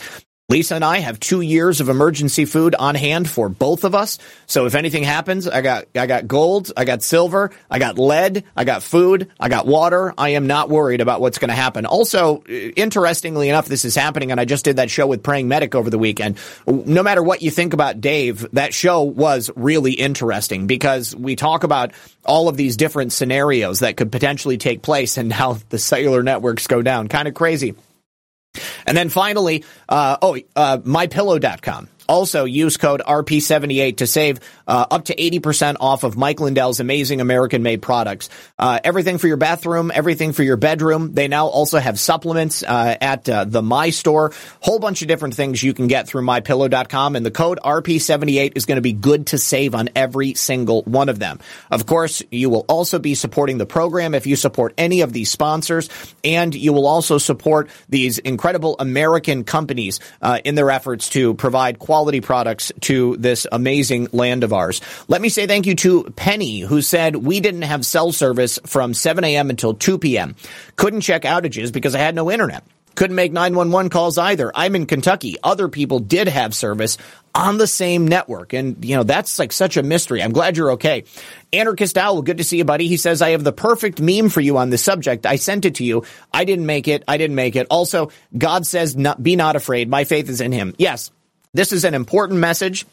Lisa 0.54 0.76
and 0.76 0.86
I 0.86 1.00
have 1.00 1.20
two 1.20 1.42
years 1.42 1.82
of 1.82 1.90
emergency 1.90 2.46
food 2.46 2.76
on 2.76 2.94
hand 2.94 3.28
for 3.28 3.50
both 3.50 3.84
of 3.84 3.96
us. 3.96 4.20
So 4.46 4.68
if 4.68 4.76
anything 4.76 5.02
happens, 5.02 5.48
I 5.48 5.62
got 5.62 5.86
I 5.96 6.06
got 6.06 6.28
gold, 6.28 6.72
I 6.78 6.86
got 6.86 7.02
silver, 7.02 7.50
I 7.72 7.80
got 7.80 7.98
lead, 7.98 8.44
I 8.56 8.64
got 8.64 8.84
food, 8.84 9.32
I 9.40 9.50
got 9.50 9.66
water. 9.66 10.14
I 10.16 10.30
am 10.30 10.46
not 10.46 10.70
worried 10.70 11.02
about 11.02 11.22
what's 11.22 11.40
going 11.40 11.50
to 11.50 11.56
happen. 11.56 11.88
Also, 11.88 12.44
uh, 12.48 12.52
interestingly 12.76 13.50
enough, 13.50 13.66
this 13.66 13.84
is 13.84 13.96
happening, 13.96 14.30
and 14.30 14.40
I 14.40 14.46
just 14.46 14.64
did 14.64 14.76
that 14.76 14.92
show 14.92 15.08
with 15.08 15.24
Praying 15.24 15.48
Medic 15.48 15.74
over 15.74 15.90
the 15.90 15.98
weekend. 15.98 16.38
No 16.68 17.02
matter 17.02 17.24
what 17.24 17.42
you 17.42 17.50
think 17.50 17.74
about 17.74 18.00
Dave, 18.00 18.48
that 18.54 18.76
show 18.76 19.02
was 19.02 19.50
really 19.56 19.94
interesting 19.94 20.68
because 20.68 21.16
we 21.16 21.36
talk 21.36 21.64
about 21.64 21.94
all 22.26 22.48
of 22.48 22.58
these 22.58 22.78
different 22.78 23.12
scenarios 23.12 23.80
that 23.80 23.98
could 23.98 24.12
potentially 24.12 24.60
take 24.60 24.84
place 24.84 25.18
and 25.18 25.34
how 25.34 25.58
the 25.70 25.80
cellular 25.80 26.22
networks 26.22 26.68
go 26.68 26.84
down. 26.84 27.08
Kind 27.08 27.28
of 27.28 27.34
crazy. 27.34 27.74
And 28.86 28.96
then 28.98 29.10
finally, 29.10 29.64
uh, 29.90 30.18
oh, 30.22 30.38
uh, 30.56 30.78
mypillow.com. 30.80 31.90
Also, 32.08 32.44
use 32.44 32.78
code 32.78 33.02
RP78 33.06 33.98
to 33.98 34.08
save 34.08 34.40
uh, 34.68 34.86
up 34.92 35.06
to 35.06 35.16
80% 35.16 35.78
off 35.80 36.04
of 36.04 36.18
Mike 36.18 36.40
Lindell's 36.40 36.80
amazing 36.80 37.22
American 37.22 37.64
made 37.64 37.82
products. 37.82 38.30
Uh, 38.60 38.80
everything 38.84 39.18
for 39.18 39.28
your 39.28 39.38
bathroom, 39.38 39.92
everything 39.94 40.34
for 40.34 40.44
your 40.44 40.58
bedroom. 40.58 41.14
They 41.14 41.28
now 41.28 41.48
also 41.48 41.80
have 41.80 42.00
supplements 42.00 42.64
uh, 42.64 42.98
at 43.00 43.30
uh, 43.30 43.46
the 43.46 43.62
My 43.62 43.90
Store. 43.90 44.34
Whole 44.60 44.80
bunch 44.80 45.02
of 45.02 45.08
different 45.08 45.36
things 45.36 45.64
you 45.64 45.74
can 45.74 45.88
get 45.88 46.08
through 46.08 46.24
mypillow.com. 46.24 47.16
And 47.16 47.26
the 47.26 47.32
code 47.32 47.60
RP78 47.64 48.54
is 48.56 48.66
going 48.66 48.78
to 48.78 48.82
be 48.82 48.94
good 48.94 49.28
to 49.28 49.38
save 49.38 49.74
on 49.74 49.90
every 49.96 50.34
single 50.34 50.84
one 50.84 51.08
of 51.10 51.20
them. 51.20 51.40
Of 51.72 51.86
course, 51.86 52.22
you 52.32 52.50
will 52.50 52.66
also 52.68 53.00
be 53.00 53.16
supporting 53.16 53.58
the 53.58 53.66
program 53.66 54.14
if 54.14 54.28
you 54.28 54.36
support 54.36 54.74
any 54.78 55.02
of 55.02 55.14
these 55.14 55.32
sponsors. 55.32 55.90
And 56.24 56.54
you 56.54 56.74
will 56.74 56.88
also 56.88 57.18
support 57.18 57.70
these 57.88 58.18
incredible 58.18 58.76
American 58.80 59.46
companies 59.46 60.00
uh, 60.22 60.40
in 60.44 60.56
their 60.56 60.70
efforts 60.70 61.10
to 61.10 61.34
provide 61.36 61.80
quality 61.80 61.93
quality 61.94 62.22
products 62.22 62.72
to 62.82 63.16
this 63.18 63.46
amazing 63.52 64.08
land 64.12 64.44
of 64.44 64.52
ours. 64.52 64.82
Let 65.08 65.22
me 65.22 65.30
say 65.30 65.46
thank 65.46 65.68
you 65.68 65.76
to 65.76 66.06
Penny, 66.16 66.62
who 66.62 66.82
said 66.82 67.16
we 67.16 67.40
didn't 67.40 67.62
have 67.62 67.86
cell 67.86 68.12
service 68.12 68.58
from 68.66 68.96
7 68.96 69.24
a.m. 69.24 69.52
until 69.52 69.76
2 69.76 70.00
p.m. 70.00 70.36
Couldn't 70.76 71.02
check 71.02 71.22
outages 71.22 71.72
because 71.72 71.94
I 71.94 72.00
had 72.00 72.16
no 72.16 72.32
internet. 72.32 72.64
Couldn't 72.96 73.16
make 73.16 73.32
911 73.32 73.92
calls 73.92 74.18
either. 74.18 74.52
I'm 74.56 74.76
in 74.76 74.88
Kentucky. 74.88 75.38
Other 75.44 75.68
people 75.68 76.00
did 76.00 76.28
have 76.28 76.56
service 76.56 76.98
on 77.36 77.60
the 77.60 77.68
same 77.68 78.08
network. 78.08 78.54
And, 78.54 78.84
you 78.84 78.96
know, 78.96 79.04
that's 79.04 79.38
like 79.38 79.52
such 79.52 79.78
a 79.78 79.84
mystery. 79.84 80.24
I'm 80.24 80.32
glad 80.32 80.58
you're 80.58 80.72
okay. 80.72 81.04
Anarchist 81.52 81.96
Owl, 81.96 82.24
good 82.24 82.40
to 82.40 82.44
see 82.44 82.58
you, 82.58 82.66
buddy. 82.66 82.88
He 82.88 82.98
says, 82.98 83.22
I 83.22 83.30
have 83.32 83.44
the 83.44 83.54
perfect 83.54 84.02
meme 84.02 84.30
for 84.30 84.42
you 84.42 84.58
on 84.58 84.72
this 84.72 84.84
subject. 84.84 85.28
I 85.28 85.36
sent 85.36 85.66
it 85.66 85.76
to 85.76 85.84
you. 85.84 86.06
I 86.32 86.44
didn't 86.44 86.66
make 86.66 86.88
it. 86.88 87.04
I 87.08 87.18
didn't 87.18 87.36
make 87.36 87.56
it. 87.56 87.68
Also, 87.70 88.10
God 88.36 88.66
says, 88.66 88.96
not, 88.96 89.22
be 89.22 89.36
not 89.36 89.56
afraid. 89.56 89.90
My 89.90 90.06
faith 90.06 90.28
is 90.28 90.42
in 90.42 90.52
him. 90.52 90.74
Yes, 90.80 91.12
this 91.54 91.72
is 91.72 91.84
an 91.86 91.94
important 91.94 92.40
message, 92.40 92.86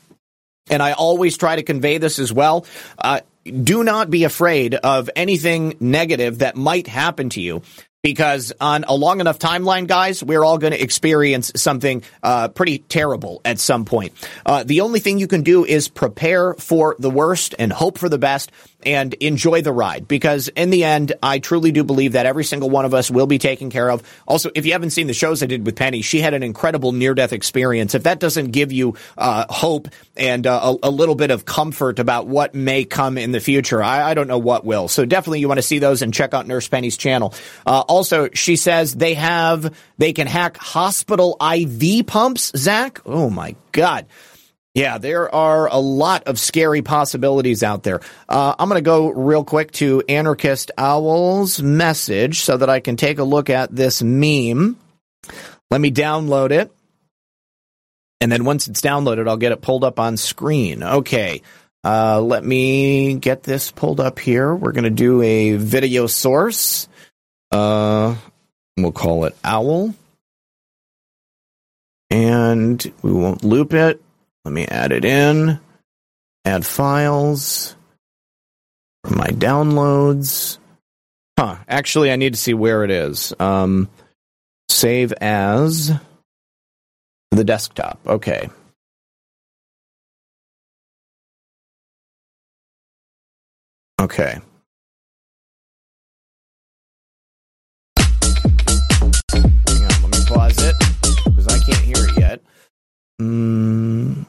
and 0.68 0.82
I 0.82 0.92
always 0.92 1.36
try 1.36 1.56
to 1.56 1.62
convey 1.62 1.98
this 1.98 2.18
as 2.18 2.32
well. 2.32 2.66
Uh, 2.98 3.20
do 3.44 3.82
not 3.82 4.10
be 4.10 4.24
afraid 4.24 4.74
of 4.74 5.08
anything 5.16 5.76
negative 5.80 6.38
that 6.38 6.56
might 6.56 6.86
happen 6.86 7.30
to 7.30 7.40
you 7.40 7.62
because 8.02 8.52
on 8.60 8.84
a 8.84 8.94
long 8.94 9.20
enough 9.20 9.38
timeline, 9.38 9.86
guys, 9.86 10.22
we're 10.22 10.44
all 10.44 10.58
going 10.58 10.72
to 10.72 10.82
experience 10.82 11.52
something 11.56 12.02
uh, 12.22 12.48
pretty 12.48 12.78
terrible 12.78 13.40
at 13.44 13.58
some 13.58 13.84
point. 13.84 14.12
Uh, 14.44 14.62
the 14.64 14.80
only 14.80 15.00
thing 15.00 15.18
you 15.18 15.26
can 15.26 15.42
do 15.42 15.64
is 15.64 15.88
prepare 15.88 16.54
for 16.54 16.96
the 16.98 17.10
worst 17.10 17.54
and 17.58 17.72
hope 17.72 17.98
for 17.98 18.08
the 18.08 18.18
best 18.18 18.50
and 18.84 19.14
enjoy 19.14 19.62
the 19.62 19.72
ride 19.72 20.08
because 20.08 20.48
in 20.48 20.70
the 20.70 20.84
end, 20.84 21.12
I 21.22 21.38
truly 21.38 21.72
do 21.72 21.84
believe 21.84 22.12
that 22.12 22.26
every 22.26 22.44
single 22.44 22.70
one 22.70 22.84
of 22.84 22.94
us 22.94 23.10
will 23.10 23.26
be 23.26 23.38
taken 23.38 23.70
care 23.70 23.90
of. 23.90 24.02
Also, 24.26 24.50
if 24.54 24.66
you 24.66 24.72
haven't 24.72 24.90
seen 24.90 25.06
the 25.06 25.14
shows 25.14 25.42
I 25.42 25.46
did 25.46 25.66
with 25.66 25.76
Penny, 25.76 26.02
she 26.02 26.20
had 26.20 26.34
an 26.34 26.42
incredible 26.42 26.92
near 26.92 27.14
death 27.14 27.32
experience. 27.32 27.94
If 27.94 28.04
that 28.04 28.20
doesn't 28.20 28.50
give 28.50 28.72
you 28.72 28.96
uh, 29.18 29.46
hope 29.48 29.88
and 30.16 30.46
uh, 30.46 30.76
a, 30.82 30.88
a, 30.88 30.90
little 30.90 31.14
bit 31.14 31.30
of 31.30 31.44
comfort 31.44 31.98
about 31.98 32.26
what 32.26 32.54
may 32.54 32.84
come 32.84 33.16
in 33.16 33.32
the 33.32 33.40
future, 33.40 33.82
I, 33.82 34.10
I, 34.10 34.14
don't 34.14 34.28
know 34.28 34.38
what 34.38 34.64
will. 34.64 34.88
So 34.88 35.04
definitely 35.04 35.40
you 35.40 35.48
want 35.48 35.58
to 35.58 35.62
see 35.62 35.78
those 35.78 36.02
and 36.02 36.12
check 36.12 36.34
out 36.34 36.46
Nurse 36.46 36.68
Penny's 36.68 36.96
channel. 36.96 37.34
Uh, 37.66 37.80
also, 37.80 38.28
she 38.34 38.56
says 38.56 38.94
they 38.94 39.14
have, 39.14 39.74
they 39.98 40.12
can 40.12 40.26
hack 40.26 40.56
hospital 40.56 41.36
IV 41.40 42.06
pumps, 42.06 42.52
Zak. 42.56 43.00
Oh 43.06 43.30
my 43.30 43.56
God. 43.72 44.06
Yeah, 44.74 44.98
there 44.98 45.34
are 45.34 45.66
a 45.66 45.78
lot 45.78 46.24
of 46.28 46.38
scary 46.38 46.80
possibilities 46.80 47.64
out 47.64 47.82
there. 47.82 48.00
Uh, 48.28 48.54
I'm 48.56 48.68
going 48.68 48.78
to 48.78 48.84
go 48.84 49.08
real 49.08 49.42
quick 49.42 49.72
to 49.72 50.02
Anarchist 50.08 50.70
Owl's 50.78 51.60
message 51.60 52.40
so 52.40 52.56
that 52.56 52.70
I 52.70 52.78
can 52.78 52.96
take 52.96 53.18
a 53.18 53.24
look 53.24 53.50
at 53.50 53.74
this 53.74 54.00
meme. 54.00 54.76
Let 55.72 55.80
me 55.80 55.90
download 55.90 56.52
it. 56.52 56.72
And 58.20 58.30
then 58.30 58.44
once 58.44 58.68
it's 58.68 58.80
downloaded, 58.80 59.28
I'll 59.28 59.36
get 59.36 59.50
it 59.50 59.60
pulled 59.60 59.82
up 59.82 59.98
on 59.98 60.16
screen. 60.16 60.82
Okay. 60.82 61.42
Uh, 61.82 62.20
let 62.20 62.44
me 62.44 63.14
get 63.14 63.42
this 63.42 63.72
pulled 63.72 63.98
up 64.00 64.18
here. 64.18 64.54
We're 64.54 64.72
going 64.72 64.84
to 64.84 64.90
do 64.90 65.22
a 65.22 65.56
video 65.56 66.06
source. 66.06 66.88
Uh, 67.50 68.14
we'll 68.76 68.92
call 68.92 69.24
it 69.24 69.34
Owl. 69.42 69.94
And 72.10 72.92
we 73.02 73.12
won't 73.12 73.42
loop 73.42 73.72
it. 73.72 74.00
Let 74.44 74.52
me 74.52 74.66
add 74.66 74.92
it 74.92 75.04
in. 75.04 75.60
Add 76.44 76.64
files. 76.64 77.76
My 79.04 79.28
downloads. 79.28 80.58
Huh. 81.38 81.56
Actually, 81.68 82.12
I 82.12 82.16
need 82.16 82.34
to 82.34 82.40
see 82.40 82.54
where 82.54 82.84
it 82.84 82.90
is. 82.90 83.32
Um, 83.38 83.88
save 84.68 85.12
as 85.12 85.92
the 87.30 87.44
desktop. 87.44 87.98
Okay. 88.06 88.48
Okay. 94.00 94.40
Mm, 103.20 104.26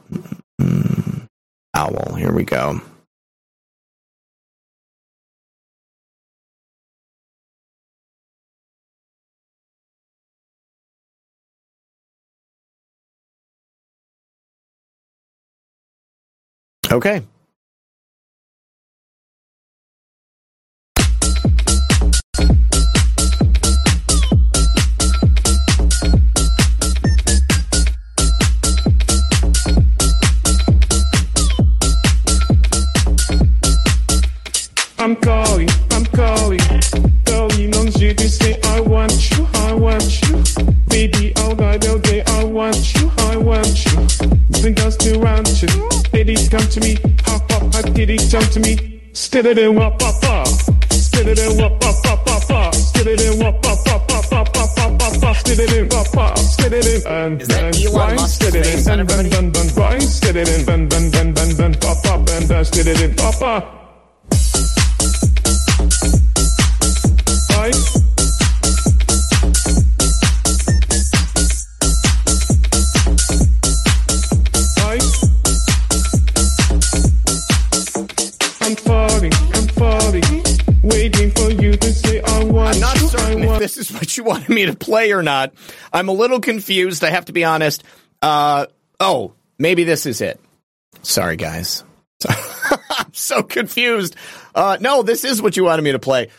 mm, 0.61 1.27
owl. 1.75 2.15
Here 2.15 2.33
we 2.33 2.43
go. 2.45 2.81
Okay. 16.91 17.23
To 48.51 48.59
me? 48.59 49.01
In 49.57 49.75
wop. 49.75 50.01
Still 50.91 51.27
it 51.27 51.39
in 51.39 51.57
wop 51.57 51.83
up 51.83 52.03
up. 52.49 52.75
Still 52.75 53.07
it 53.07 53.21
in 53.21 53.39
wop 53.39 53.65
up 53.65 53.87
up 53.87 54.11
up 54.11 54.33
up 54.33 54.57
up 54.57 55.23
up. 55.23 55.35
Still 55.35 55.59
it 55.59 55.73
in 55.73 55.87
wop 55.89 56.07
it 56.73 56.85
in 56.85 57.07
and 57.07 57.41
and 57.41 57.75
wine. 57.91 58.17
In 58.17 58.55
and 58.55 59.09
and 59.11 59.33
and 59.33 59.57
and 59.57 59.71
wine. 59.77 60.01
In 60.01 60.37
and 60.37 60.93
and 60.93 61.15
and 61.15 61.39
and 61.39 61.59
and 61.59 61.81
pop 61.81 62.05
up 62.05 62.29
and 62.29 62.51
uh, 62.51 62.63
still 62.63 62.87
it 62.87 63.01
in 63.01 63.15
pop 63.15 63.41
up. 63.41 63.81
This 83.61 83.77
is 83.77 83.91
what 83.91 84.17
you 84.17 84.23
wanted 84.23 84.49
me 84.49 84.65
to 84.65 84.75
play 84.75 85.11
or 85.13 85.21
not. 85.21 85.53
I'm 85.93 86.09
a 86.09 86.13
little 86.13 86.39
confused. 86.39 87.03
I 87.03 87.11
have 87.11 87.25
to 87.25 87.33
be 87.33 87.43
honest. 87.43 87.83
Uh, 88.21 88.65
oh, 88.99 89.33
maybe 89.59 89.83
this 89.83 90.05
is 90.05 90.21
it. 90.21 90.39
Sorry, 91.03 91.35
guys. 91.35 91.83
I'm 92.27 93.13
so 93.13 93.43
confused. 93.43 94.15
Uh, 94.53 94.77
no, 94.79 95.03
this 95.03 95.23
is 95.23 95.41
what 95.41 95.55
you 95.57 95.63
wanted 95.63 95.83
me 95.83 95.91
to 95.93 95.99
play. 95.99 96.29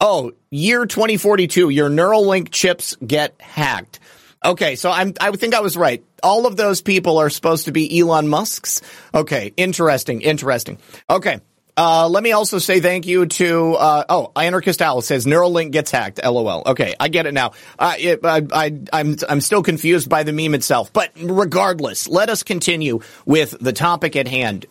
Oh, 0.00 0.32
year 0.50 0.86
2042, 0.86 1.70
your 1.70 1.88
Neuralink 1.88 2.50
chips 2.50 2.96
get 2.96 3.40
hacked. 3.40 4.00
Okay, 4.44 4.76
so 4.76 4.90
I'm 4.90 5.14
I 5.20 5.30
think 5.32 5.54
I 5.54 5.60
was 5.60 5.76
right. 5.76 6.04
All 6.22 6.46
of 6.46 6.56
those 6.56 6.82
people 6.82 7.18
are 7.18 7.30
supposed 7.30 7.64
to 7.64 7.72
be 7.72 7.98
Elon 7.98 8.28
Musk's. 8.28 8.82
Okay, 9.14 9.52
interesting, 9.56 10.20
interesting. 10.20 10.78
Okay. 11.08 11.40
Uh, 11.76 12.08
let 12.08 12.22
me 12.22 12.30
also 12.32 12.58
say 12.58 12.78
thank 12.78 13.06
you 13.06 13.26
to 13.26 13.74
uh, 13.74 14.04
oh 14.08 14.30
anarchist 14.36 14.80
owl 14.80 15.02
says 15.02 15.26
Neuralink 15.26 15.72
gets 15.72 15.90
hacked. 15.90 16.20
LOL. 16.22 16.62
Okay, 16.66 16.94
I 17.00 17.08
get 17.08 17.26
it 17.26 17.34
now. 17.34 17.52
Uh, 17.78 17.94
it, 17.98 18.20
I, 18.24 18.42
I, 18.52 18.80
I'm 18.92 19.16
I'm 19.28 19.40
still 19.40 19.62
confused 19.62 20.08
by 20.08 20.22
the 20.22 20.32
meme 20.32 20.54
itself, 20.54 20.92
but 20.92 21.10
regardless, 21.20 22.06
let 22.06 22.30
us 22.30 22.44
continue 22.44 23.00
with 23.26 23.56
the 23.60 23.72
topic 23.72 24.14
at 24.14 24.28
hand. 24.28 24.66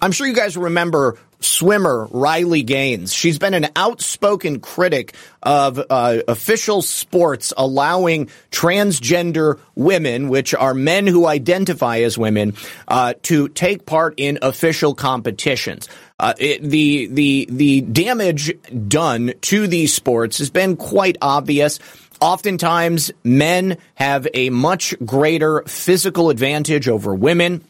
I'm 0.00 0.12
sure 0.12 0.26
you 0.26 0.34
guys 0.34 0.56
remember 0.56 1.18
swimmer 1.40 2.06
Riley 2.12 2.62
Gaines. 2.62 3.12
She's 3.12 3.38
been 3.38 3.54
an 3.54 3.68
outspoken 3.74 4.60
critic 4.60 5.14
of 5.42 5.80
uh, 5.90 6.22
official 6.28 6.82
sports 6.82 7.52
allowing 7.56 8.30
transgender 8.50 9.58
women, 9.74 10.28
which 10.28 10.54
are 10.54 10.74
men 10.74 11.06
who 11.06 11.26
identify 11.26 11.98
as 11.98 12.16
women, 12.16 12.54
uh, 12.86 13.14
to 13.22 13.48
take 13.48 13.86
part 13.86 14.14
in 14.18 14.38
official 14.42 14.94
competitions. 14.94 15.88
Uh, 16.22 16.34
it, 16.38 16.62
the 16.62 17.08
the 17.08 17.48
the 17.50 17.80
damage 17.80 18.54
done 18.86 19.34
to 19.40 19.66
these 19.66 19.92
sports 19.92 20.38
has 20.38 20.50
been 20.50 20.76
quite 20.76 21.18
obvious. 21.20 21.80
Oftentimes, 22.20 23.10
men 23.24 23.76
have 23.96 24.28
a 24.32 24.48
much 24.50 24.94
greater 25.04 25.64
physical 25.66 26.30
advantage 26.30 26.86
over 26.88 27.12
women. 27.12 27.64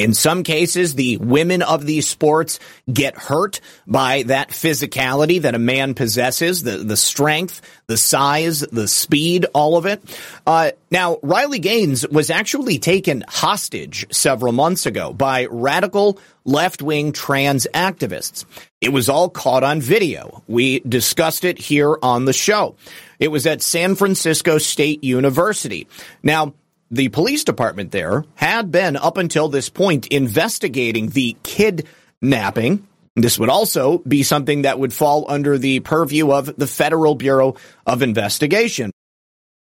In 0.00 0.14
some 0.14 0.44
cases, 0.44 0.94
the 0.94 1.18
women 1.18 1.60
of 1.60 1.84
these 1.84 2.08
sports 2.08 2.58
get 2.90 3.18
hurt 3.18 3.60
by 3.86 4.22
that 4.22 4.48
physicality 4.48 5.42
that 5.42 5.54
a 5.54 5.58
man 5.58 5.92
possesses, 5.92 6.62
the, 6.62 6.78
the 6.78 6.96
strength, 6.96 7.60
the 7.86 7.98
size, 7.98 8.60
the 8.60 8.88
speed, 8.88 9.44
all 9.52 9.76
of 9.76 9.84
it. 9.84 10.02
Uh, 10.46 10.70
now, 10.90 11.18
Riley 11.22 11.58
Gaines 11.58 12.08
was 12.08 12.30
actually 12.30 12.78
taken 12.78 13.24
hostage 13.28 14.06
several 14.10 14.54
months 14.54 14.86
ago 14.86 15.12
by 15.12 15.44
radical 15.50 16.18
left-wing 16.46 17.12
trans 17.12 17.66
activists. 17.74 18.46
It 18.80 18.94
was 18.94 19.10
all 19.10 19.28
caught 19.28 19.64
on 19.64 19.82
video. 19.82 20.42
We 20.48 20.80
discussed 20.80 21.44
it 21.44 21.58
here 21.58 21.98
on 22.02 22.24
the 22.24 22.32
show. 22.32 22.74
It 23.18 23.28
was 23.28 23.46
at 23.46 23.60
San 23.60 23.96
Francisco 23.96 24.56
State 24.56 25.04
University. 25.04 25.86
Now, 26.22 26.54
the 26.90 27.08
police 27.08 27.44
department 27.44 27.92
there 27.92 28.24
had 28.34 28.70
been 28.70 28.96
up 28.96 29.16
until 29.16 29.48
this 29.48 29.68
point 29.68 30.06
investigating 30.08 31.08
the 31.08 31.36
kidnapping. 31.42 32.86
This 33.16 33.38
would 33.38 33.48
also 33.48 33.98
be 33.98 34.22
something 34.22 34.62
that 34.62 34.78
would 34.78 34.92
fall 34.92 35.26
under 35.28 35.58
the 35.58 35.80
purview 35.80 36.32
of 36.32 36.56
the 36.56 36.66
Federal 36.66 37.14
Bureau 37.14 37.56
of 37.86 38.02
Investigation. 38.02 38.90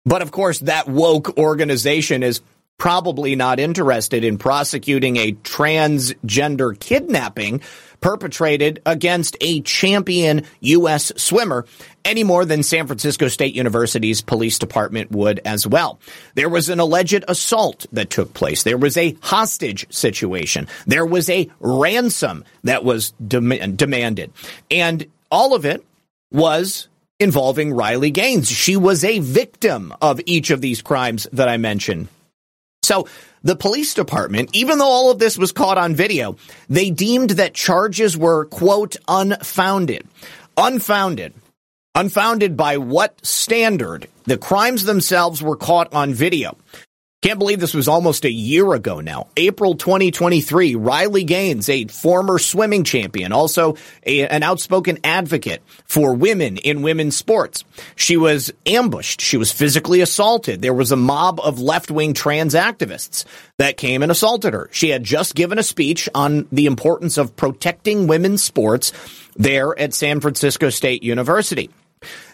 But 0.06 0.22
of 0.22 0.32
course, 0.32 0.60
that 0.60 0.88
woke 0.88 1.38
organization 1.38 2.24
is 2.24 2.42
probably 2.82 3.36
not 3.36 3.60
interested 3.60 4.24
in 4.24 4.40
prosecuting 4.40 5.18
a 5.18 5.34
transgender 5.34 6.80
kidnapping 6.80 7.62
perpetrated 8.00 8.82
against 8.88 9.38
a 9.40 9.62
champion 9.62 10.44
U.S. 10.62 11.12
swimmer 11.16 11.66
any 12.06 12.24
more 12.24 12.46
than 12.46 12.64
San 12.64 12.88
Francisco 12.88 13.28
State 13.28 13.56
University's 13.56 14.22
police 14.22 14.60
department 14.60 15.12
would 15.12 15.40
as 15.46 15.68
well. 15.68 16.00
There 16.36 16.50
was 16.50 16.70
an 16.70 16.80
alleged 16.80 17.24
assault 17.28 17.86
that 17.92 18.10
took 18.10 18.34
place. 18.34 18.64
There 18.64 18.78
was 18.78 18.98
a 18.98 19.16
hostage 19.22 19.92
situation. 19.94 20.68
There 20.88 21.06
was 21.06 21.30
a 21.30 21.50
ransom 21.60 22.46
that 22.64 22.84
was 22.84 23.12
dem- 23.26 23.76
demanded. 23.76 24.32
And 24.70 25.06
all 25.30 25.56
of 25.56 25.66
it 25.66 25.86
was 26.32 26.88
involving 27.20 27.74
Riley 27.74 28.12
Gaines. 28.12 28.50
She 28.50 28.76
was 28.76 29.04
a 29.04 29.20
victim 29.20 29.94
of 30.02 30.20
each 30.26 30.50
of 30.50 30.62
these 30.62 30.82
crimes 30.82 31.28
that 31.34 31.48
I 31.48 31.58
mentioned. 31.58 32.08
So 32.84 33.08
the 33.44 33.56
police 33.56 33.94
department, 33.94 34.50
even 34.54 34.80
though 34.80 34.90
all 34.90 35.12
of 35.12 35.20
this 35.20 35.38
was 35.38 35.52
caught 35.52 35.78
on 35.78 35.96
video, 35.96 36.36
they 36.68 36.90
deemed 36.90 37.32
that 37.32 37.54
charges 37.54 38.18
were, 38.18 38.46
quote, 38.46 38.98
unfounded. 39.08 40.08
Unfounded. 40.58 41.34
Unfounded 41.94 42.56
by 42.56 42.78
what 42.78 43.26
standard? 43.26 44.08
The 44.24 44.38
crimes 44.38 44.86
themselves 44.86 45.44
were 45.44 45.58
caught 45.58 45.94
on 45.94 46.14
video. 46.14 46.56
Can't 47.22 47.38
believe 47.38 47.60
this 47.60 47.74
was 47.74 47.90
almost 47.90 48.24
a 48.24 48.32
year 48.32 48.74
ago 48.74 49.02
now. 49.02 49.28
April 49.36 49.76
2023, 49.76 50.76
Riley 50.76 51.26
Gaines, 51.26 51.68
a 51.68 51.86
former 51.88 52.40
swimming 52.40 52.86
champion, 52.86 53.34
also 53.34 53.76
a, 54.06 54.26
an 54.26 54.42
outspoken 54.42 55.00
advocate 55.04 55.62
for 55.84 56.14
women 56.14 56.58
in 56.58 56.82
women's 56.82 57.18
sports. 57.18 57.66
She 57.98 58.16
was 58.16 58.54
ambushed. 58.66 59.20
She 59.20 59.36
was 59.36 59.52
physically 59.52 60.00
assaulted. 60.00 60.62
There 60.62 60.74
was 60.74 60.94
a 60.94 60.96
mob 60.96 61.42
of 61.42 61.60
left-wing 61.60 62.14
trans 62.14 62.56
activists 62.56 63.26
that 63.58 63.76
came 63.78 64.02
and 64.02 64.12
assaulted 64.12 64.54
her. 64.54 64.70
She 64.72 64.90
had 64.90 65.04
just 65.04 65.36
given 65.36 65.60
a 65.60 65.64
speech 65.64 66.08
on 66.16 66.48
the 66.54 66.68
importance 66.68 67.18
of 67.18 67.36
protecting 67.36 68.08
women's 68.08 68.42
sports 68.42 68.94
there 69.36 69.78
at 69.78 69.94
San 69.94 70.22
Francisco 70.22 70.70
State 70.70 71.04
University. 71.04 71.70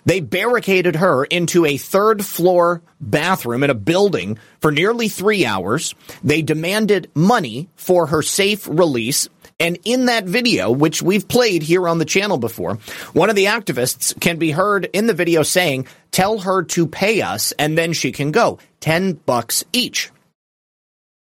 They 0.05 0.21
barricaded 0.21 0.95
her 0.95 1.25
into 1.25 1.65
a 1.65 1.77
third 1.77 2.25
floor 2.25 2.81
bathroom 3.01 3.63
in 3.63 3.69
a 3.69 3.75
building 3.75 4.37
for 4.61 4.71
nearly 4.71 5.09
three 5.09 5.45
hours. 5.45 5.95
They 6.23 6.41
demanded 6.41 7.11
money 7.13 7.69
for 7.75 8.07
her 8.07 8.21
safe 8.21 8.67
release. 8.67 9.27
And 9.59 9.77
in 9.83 10.05
that 10.05 10.25
video, 10.25 10.71
which 10.71 11.01
we've 11.01 11.27
played 11.27 11.63
here 11.63 11.87
on 11.87 11.97
the 11.97 12.05
channel 12.05 12.37
before, 12.37 12.75
one 13.13 13.29
of 13.29 13.35
the 13.35 13.45
activists 13.45 14.17
can 14.19 14.37
be 14.37 14.51
heard 14.51 14.85
in 14.93 15.07
the 15.07 15.13
video 15.13 15.43
saying, 15.43 15.87
tell 16.11 16.39
her 16.39 16.63
to 16.63 16.87
pay 16.87 17.21
us 17.21 17.51
and 17.53 17.77
then 17.77 17.91
she 17.91 18.11
can 18.11 18.31
go. 18.31 18.59
10 18.79 19.13
bucks 19.13 19.65
each. 19.73 20.11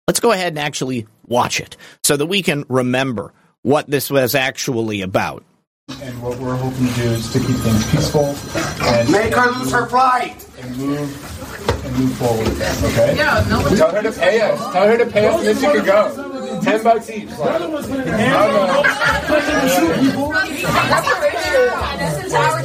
Let's 0.07 0.19
go 0.19 0.31
ahead 0.31 0.49
and 0.49 0.59
actually 0.59 1.07
watch 1.25 1.59
it 1.59 1.77
so 2.03 2.15
that 2.15 2.27
we 2.27 2.41
can 2.41 2.65
remember 2.69 3.33
what 3.63 3.89
this 3.89 4.09
was 4.09 4.35
actually 4.35 5.01
about. 5.01 5.43
And 5.89 6.21
what 6.21 6.37
we're 6.37 6.57
hoping 6.57 6.85
to 6.85 6.93
do 6.95 7.03
is 7.03 7.31
to 7.31 7.39
keep 7.39 7.55
things 7.63 7.89
peaceful 7.89 8.35
and 8.83 9.09
make 9.09 9.33
her 9.33 9.49
lose 9.51 9.71
her 9.71 9.85
pride 9.85 10.35
and 10.59 10.75
move 10.75 11.85
and 11.85 11.97
move 11.97 12.13
forward. 12.17 12.45
Okay. 12.91 13.15
Yeah, 13.15 13.45
no. 13.49 13.63
Tell 13.73 13.95
her 13.95 14.01
to 14.01 14.11
pay 14.11 14.41
us. 14.41 14.59
Tell 14.73 14.85
her 14.85 14.97
to 14.97 15.05
pay 15.05 15.27
us, 15.27 15.37
and 15.37 15.47
then 15.47 15.55
she 15.55 15.61
can 15.61 15.85
go. 15.85 16.59
Ten 16.61 16.83
bucks 16.83 17.09
each. 17.09 17.29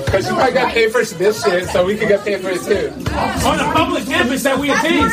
Because 0.04 0.26
you 0.26 0.34
might 0.34 0.54
got 0.54 0.72
paid 0.72 0.90
for 0.90 1.04
this 1.04 1.44
shit, 1.44 1.68
so 1.68 1.86
we 1.86 1.96
could 1.96 2.08
get 2.08 2.24
paid 2.24 2.40
for 2.40 2.50
it 2.50 2.62
too. 2.62 2.90
On 3.46 3.60
a 3.60 3.72
public 3.72 4.04
campus 4.04 4.42
that 4.42 4.58
we 4.58 4.68
attend. 4.70 5.12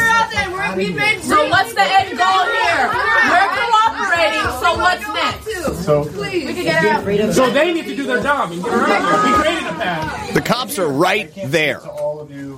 So 1.23 1.47
what's 1.49 1.75
the 1.75 1.83
end 1.83 2.17
goal 2.17 2.45
here? 2.57 3.68
We're 4.19 4.31
cooperating, 4.31 4.59
so 4.59 4.77
what's 4.77 5.07
next? 5.07 5.85
So 5.85 6.01
we 6.21 6.53
can 6.53 6.63
get 6.63 6.83
her 6.83 6.89
out. 6.89 7.33
So 7.33 7.49
they 7.49 7.73
need 7.73 7.85
to 7.85 7.95
do 7.95 8.05
their 8.05 8.21
job 8.21 8.51
and 8.51 8.63
get 8.63 8.71
her 8.71 8.79
out 8.79 9.23
there. 9.23 9.31
We 9.31 9.37
created 9.37 9.67
a 9.67 9.73
path. 9.73 10.33
The 10.33 10.41
cops 10.41 10.77
are 10.77 10.87
right 10.87 11.31
there. 11.45 11.79
all 11.81 12.19
of 12.19 12.31
you, 12.31 12.55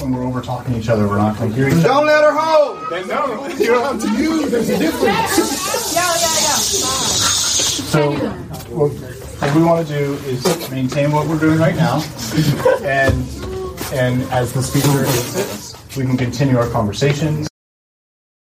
when 0.00 0.12
we're 0.12 0.24
over 0.24 0.40
talking 0.40 0.74
to 0.74 0.80
each 0.80 0.88
other, 0.88 1.06
we're 1.06 1.18
not 1.18 1.36
going 1.38 1.50
to 1.50 1.56
hear 1.56 1.68
each 1.68 1.74
other. 1.74 1.84
Don't 1.84 2.06
let 2.06 2.24
her 2.24 2.32
hold. 2.32 2.90
Then 2.90 3.08
no, 3.08 3.46
you 3.48 3.66
don't 3.66 4.00
have 4.00 4.16
to 4.16 4.22
use. 4.22 4.50
There's 4.50 4.68
a 4.70 4.78
difference. 4.78 5.94
Yeah, 5.94 6.02
yeah, 6.02 6.40
yeah. 6.42 6.56
So 7.86 8.12
what, 8.74 8.92
what 8.92 9.54
we 9.56 9.62
want 9.62 9.86
to 9.86 9.92
do 9.92 10.14
is 10.26 10.70
maintain 10.70 11.12
what 11.12 11.26
we're 11.28 11.38
doing 11.38 11.58
right 11.58 11.76
now, 11.76 12.02
and 12.82 13.24
and 13.92 14.22
as 14.32 14.52
the 14.52 14.62
speaker 14.62 15.04
insists, 15.04 15.96
we 15.96 16.04
can 16.04 16.16
continue 16.16 16.58
our 16.58 16.68
conversations. 16.70 17.48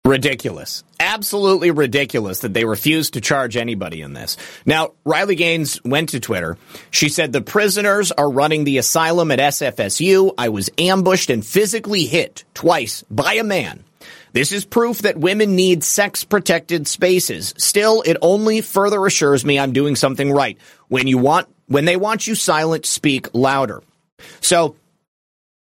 Ridiculous. 0.07 0.85
Absolutely 1.01 1.71
ridiculous 1.71 2.39
that 2.39 2.53
they 2.53 2.63
refused 2.63 3.13
to 3.13 3.21
charge 3.21 3.57
anybody 3.57 4.01
in 4.01 4.13
this. 4.13 4.37
Now, 4.65 4.93
Riley 5.03 5.35
Gaines 5.35 5.83
went 5.83 6.09
to 6.09 6.21
Twitter. 6.21 6.57
She 6.91 7.09
said, 7.09 7.33
The 7.33 7.41
prisoners 7.41 8.13
are 8.13 8.31
running 8.31 8.63
the 8.63 8.77
asylum 8.77 9.31
at 9.31 9.39
SFSU. 9.39 10.33
I 10.37 10.47
was 10.47 10.69
ambushed 10.77 11.29
and 11.29 11.45
physically 11.45 12.05
hit 12.05 12.45
twice 12.53 13.03
by 13.11 13.33
a 13.33 13.43
man. 13.43 13.83
This 14.31 14.53
is 14.53 14.63
proof 14.63 14.99
that 14.99 15.17
women 15.17 15.57
need 15.57 15.83
sex 15.83 16.23
protected 16.23 16.87
spaces. 16.87 17.53
Still, 17.57 18.01
it 18.05 18.15
only 18.21 18.61
further 18.61 19.05
assures 19.05 19.43
me 19.43 19.59
I'm 19.59 19.73
doing 19.73 19.97
something 19.97 20.31
right. 20.31 20.57
When 20.87 21.07
you 21.07 21.17
want, 21.17 21.49
when 21.65 21.83
they 21.83 21.97
want 21.97 22.27
you 22.27 22.35
silent, 22.35 22.85
speak 22.85 23.27
louder. 23.33 23.83
So, 24.39 24.77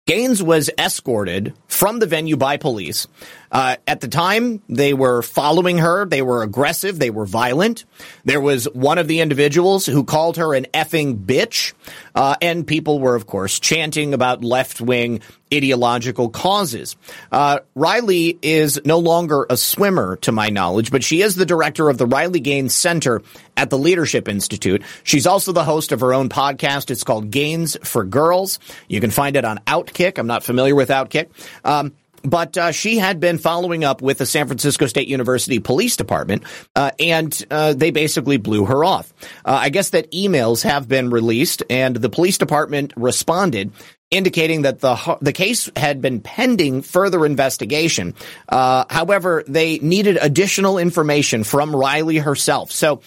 Gaines 0.06 0.44
was 0.44 0.70
escorted 0.78 1.54
from 1.68 2.00
the 2.00 2.06
venue 2.06 2.36
by 2.36 2.58
police. 2.58 3.08
Uh, 3.54 3.78
at 3.86 4.02
the 4.02 4.08
time, 4.08 4.64
they 4.68 4.96
were 4.96 5.22
following 5.22 5.78
her. 5.78 6.06
They 6.06 6.24
were 6.24 6.42
aggressive. 6.42 6.98
They 6.98 7.12
were 7.12 7.28
violent. 7.28 7.86
There 8.26 8.42
was 8.42 8.66
one 8.74 8.98
of 8.98 9.08
the 9.08 9.20
individuals 9.20 9.86
who 9.86 10.04
called 10.04 10.38
her 10.38 10.56
an 10.56 10.66
effing 10.74 11.24
bitch. 11.24 11.74
Uh, 12.16 12.36
and 12.42 12.66
people 12.66 13.00
were, 13.00 13.16
of 13.16 13.28
course, 13.28 13.60
chanting 13.60 14.16
about 14.16 14.44
left 14.44 14.82
wing 14.82 15.22
ideological 15.54 16.30
causes. 16.30 16.96
Uh, 17.32 17.60
Riley 17.76 18.40
is 18.42 18.82
no 18.86 18.98
longer 18.98 19.46
a 19.50 19.56
swimmer, 19.56 20.16
to 20.18 20.32
my 20.32 20.50
knowledge, 20.50 20.90
but 20.90 21.04
she 21.04 21.22
is 21.22 21.36
the 21.36 21.46
director 21.46 21.90
of 21.90 22.00
the 22.00 22.08
Riley 22.08 22.40
Gaines 22.40 22.74
Center 22.74 23.22
at 23.56 23.70
the 23.70 23.78
Leadership 23.78 24.28
Institute. 24.28 24.82
She's 25.04 25.28
also 25.28 25.52
the 25.52 25.64
host 25.64 25.92
of 25.92 26.00
her 26.00 26.14
own 26.14 26.30
podcast. 26.30 26.90
It's 26.90 27.04
called 27.04 27.30
Gaines 27.30 27.78
for 27.84 28.04
Girls. 28.04 28.58
You 28.88 29.00
can 29.00 29.12
find 29.12 29.36
it 29.36 29.46
on 29.46 29.60
Outkick. 29.60 30.18
I'm 30.18 30.28
not 30.28 30.44
familiar 30.44 30.74
with 30.74 30.90
Outkick. 30.90 31.30
Um, 31.64 31.94
but 32.24 32.58
uh, 32.58 32.72
she 32.72 32.98
had 32.98 33.20
been 33.20 33.38
following 33.38 33.84
up 33.84 34.02
with 34.02 34.18
the 34.18 34.26
San 34.26 34.48
Francisco 34.48 34.88
State 34.88 35.08
University 35.08 35.60
Police 35.60 35.96
Department, 35.96 36.44
uh, 36.76 36.92
and 37.00 37.46
uh, 37.52 37.74
they 37.74 37.92
basically 37.92 38.38
blew 38.38 38.66
her 38.66 38.84
off. 38.84 39.14
Uh, 39.46 39.60
I 39.62 39.70
guess 39.70 39.90
that 39.92 40.12
emails 40.12 40.64
have 40.64 40.88
been 40.88 41.10
released, 41.10 41.64
and 41.70 41.96
the 41.96 42.10
police 42.10 42.38
department 42.38 42.94
responded. 42.96 43.72
Indicating 44.12 44.62
that 44.62 44.80
the 44.80 45.18
the 45.22 45.34
case 45.34 45.72
had 45.76 46.00
been 46.00 46.22
pending 46.22 46.84
further 46.84 47.26
investigation. 47.26 48.14
Uh, 48.48 48.86
however, 48.88 49.44
they 49.48 49.80
needed 49.80 50.20
additional 50.22 50.78
information 50.78 51.44
from 51.44 51.76
Riley 51.76 52.20
herself. 52.20 52.72
So 52.72 53.02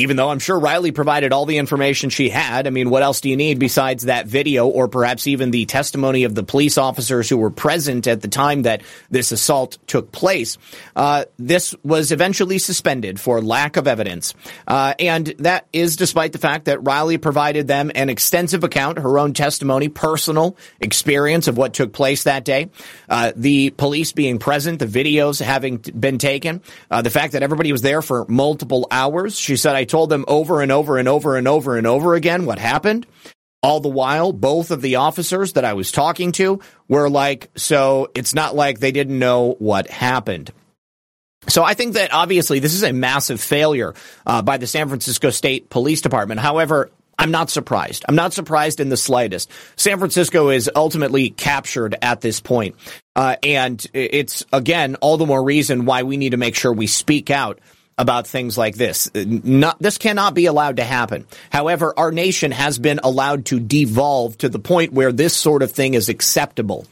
even 0.00 0.16
though 0.16 0.30
I'm 0.30 0.38
sure 0.38 0.58
Riley 0.58 0.92
provided 0.92 1.32
all 1.32 1.44
the 1.44 1.58
information 1.58 2.10
she 2.10 2.30
had. 2.30 2.66
I 2.66 2.70
mean, 2.70 2.88
what 2.88 3.02
else 3.02 3.20
do 3.20 3.28
you 3.28 3.36
need 3.36 3.58
besides 3.58 4.04
that 4.04 4.26
video 4.26 4.66
or 4.66 4.88
perhaps 4.88 5.26
even 5.26 5.50
the 5.50 5.66
testimony 5.66 6.24
of 6.24 6.34
the 6.34 6.42
police 6.42 6.78
officers 6.78 7.28
who 7.28 7.36
were 7.36 7.50
present 7.50 8.06
at 8.06 8.22
the 8.22 8.28
time 8.28 8.62
that 8.62 8.82
this 9.10 9.30
assault 9.30 9.78
took 9.86 10.10
place? 10.10 10.56
Uh, 10.96 11.24
this 11.38 11.74
was 11.84 12.12
eventually 12.12 12.58
suspended 12.58 13.20
for 13.20 13.42
lack 13.42 13.76
of 13.76 13.86
evidence. 13.86 14.34
Uh, 14.66 14.94
and 14.98 15.26
that 15.38 15.66
is 15.72 15.96
despite 15.96 16.32
the 16.32 16.38
fact 16.38 16.64
that 16.64 16.82
Riley 16.82 17.18
provided 17.18 17.68
them 17.68 17.90
an 17.94 18.08
extensive 18.08 18.64
account, 18.64 18.98
her 18.98 19.18
own 19.18 19.34
testimony, 19.34 19.88
personal 19.88 20.56
experience 20.80 21.46
of 21.46 21.58
what 21.58 21.74
took 21.74 21.92
place 21.92 22.24
that 22.24 22.44
day, 22.44 22.70
uh, 23.08 23.32
the 23.36 23.70
police 23.70 24.12
being 24.12 24.38
present, 24.38 24.78
the 24.78 24.86
videos 24.86 25.42
having 25.42 25.76
been 25.76 26.18
taken, 26.18 26.62
uh, 26.90 27.02
the 27.02 27.10
fact 27.10 27.34
that 27.34 27.42
everybody 27.42 27.70
was 27.70 27.82
there 27.82 28.00
for 28.00 28.24
multiple 28.28 28.86
hours. 28.90 29.38
She 29.38 29.56
said, 29.56 29.74
I 29.74 29.84
told 29.90 30.10
them 30.10 30.24
over 30.28 30.62
and 30.62 30.72
over 30.72 30.96
and 30.96 31.08
over 31.08 31.36
and 31.36 31.46
over 31.46 31.76
and 31.76 31.86
over 31.86 32.14
again 32.14 32.46
what 32.46 32.58
happened. 32.58 33.06
All 33.62 33.80
the 33.80 33.90
while, 33.90 34.32
both 34.32 34.70
of 34.70 34.80
the 34.80 34.96
officers 34.96 35.52
that 35.52 35.66
I 35.66 35.74
was 35.74 35.92
talking 35.92 36.32
to 36.32 36.60
were 36.88 37.10
like, 37.10 37.50
so 37.56 38.10
it's 38.14 38.34
not 38.34 38.54
like 38.54 38.78
they 38.78 38.92
didn't 38.92 39.18
know 39.18 39.56
what 39.58 39.90
happened. 39.90 40.50
So 41.48 41.62
I 41.62 41.74
think 41.74 41.94
that 41.94 42.14
obviously 42.14 42.58
this 42.58 42.74
is 42.74 42.82
a 42.82 42.92
massive 42.92 43.40
failure 43.40 43.94
uh, 44.26 44.40
by 44.40 44.56
the 44.56 44.66
San 44.66 44.88
Francisco 44.88 45.30
State 45.30 45.68
Police 45.68 46.00
Department. 46.00 46.40
However, 46.40 46.90
I'm 47.18 47.30
not 47.30 47.50
surprised. 47.50 48.06
I'm 48.08 48.14
not 48.14 48.32
surprised 48.32 48.80
in 48.80 48.88
the 48.88 48.96
slightest. 48.96 49.50
San 49.76 49.98
Francisco 49.98 50.48
is 50.48 50.70
ultimately 50.74 51.28
captured 51.28 51.94
at 52.00 52.22
this 52.22 52.40
point. 52.40 52.76
Uh, 53.14 53.36
and 53.42 53.84
it's, 53.92 54.46
again, 54.54 54.96
all 55.02 55.18
the 55.18 55.26
more 55.26 55.42
reason 55.42 55.84
why 55.84 56.02
we 56.02 56.16
need 56.16 56.30
to 56.30 56.38
make 56.38 56.54
sure 56.54 56.72
we 56.72 56.86
speak 56.86 57.28
out 57.28 57.58
about 58.00 58.26
things 58.26 58.56
like 58.56 58.76
this. 58.76 59.10
Uh, 59.14 59.24
not, 59.26 59.78
this 59.78 59.98
cannot 59.98 60.34
be 60.34 60.46
allowed 60.46 60.78
to 60.78 60.84
happen. 60.84 61.26
However, 61.50 61.92
our 61.96 62.10
nation 62.10 62.50
has 62.50 62.78
been 62.78 62.98
allowed 63.04 63.44
to 63.46 63.60
devolve 63.60 64.38
to 64.38 64.48
the 64.48 64.58
point 64.58 64.94
where 64.94 65.12
this 65.12 65.36
sort 65.36 65.62
of 65.62 65.70
thing 65.70 65.92
is 65.92 66.08
acceptable. 66.08 66.86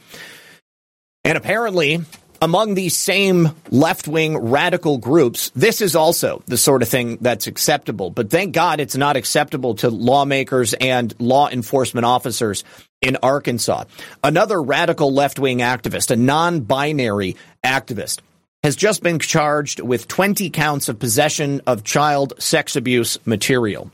And 1.25 1.35
apparently, 1.35 2.01
among 2.43 2.75
these 2.75 2.95
same 2.95 3.49
left 3.71 4.07
wing 4.07 4.37
radical 4.37 4.99
groups, 4.99 5.49
this 5.55 5.81
is 5.81 5.95
also 5.95 6.43
the 6.45 6.57
sort 6.57 6.83
of 6.83 6.89
thing 6.89 7.17
that's 7.21 7.47
acceptable. 7.47 8.11
But 8.11 8.29
thank 8.29 8.53
God 8.53 8.79
it's 8.79 8.95
not 8.95 9.17
acceptable 9.17 9.75
to 9.75 9.89
lawmakers 9.89 10.73
and 10.75 11.13
law 11.19 11.49
enforcement 11.49 12.05
officers 12.05 12.63
in 13.01 13.17
Arkansas. 13.23 13.85
Another 14.23 14.61
radical 14.61 15.11
left 15.11 15.39
wing 15.39 15.59
activist, 15.59 16.11
a 16.11 16.15
non 16.15 16.61
binary 16.61 17.35
activist, 17.65 18.19
has 18.63 18.75
just 18.75 19.01
been 19.01 19.19
charged 19.19 19.79
with 19.79 20.07
20 20.07 20.49
counts 20.49 20.89
of 20.89 20.99
possession 20.99 21.61
of 21.65 21.83
child 21.83 22.33
sex 22.39 22.75
abuse 22.75 23.17
material. 23.25 23.91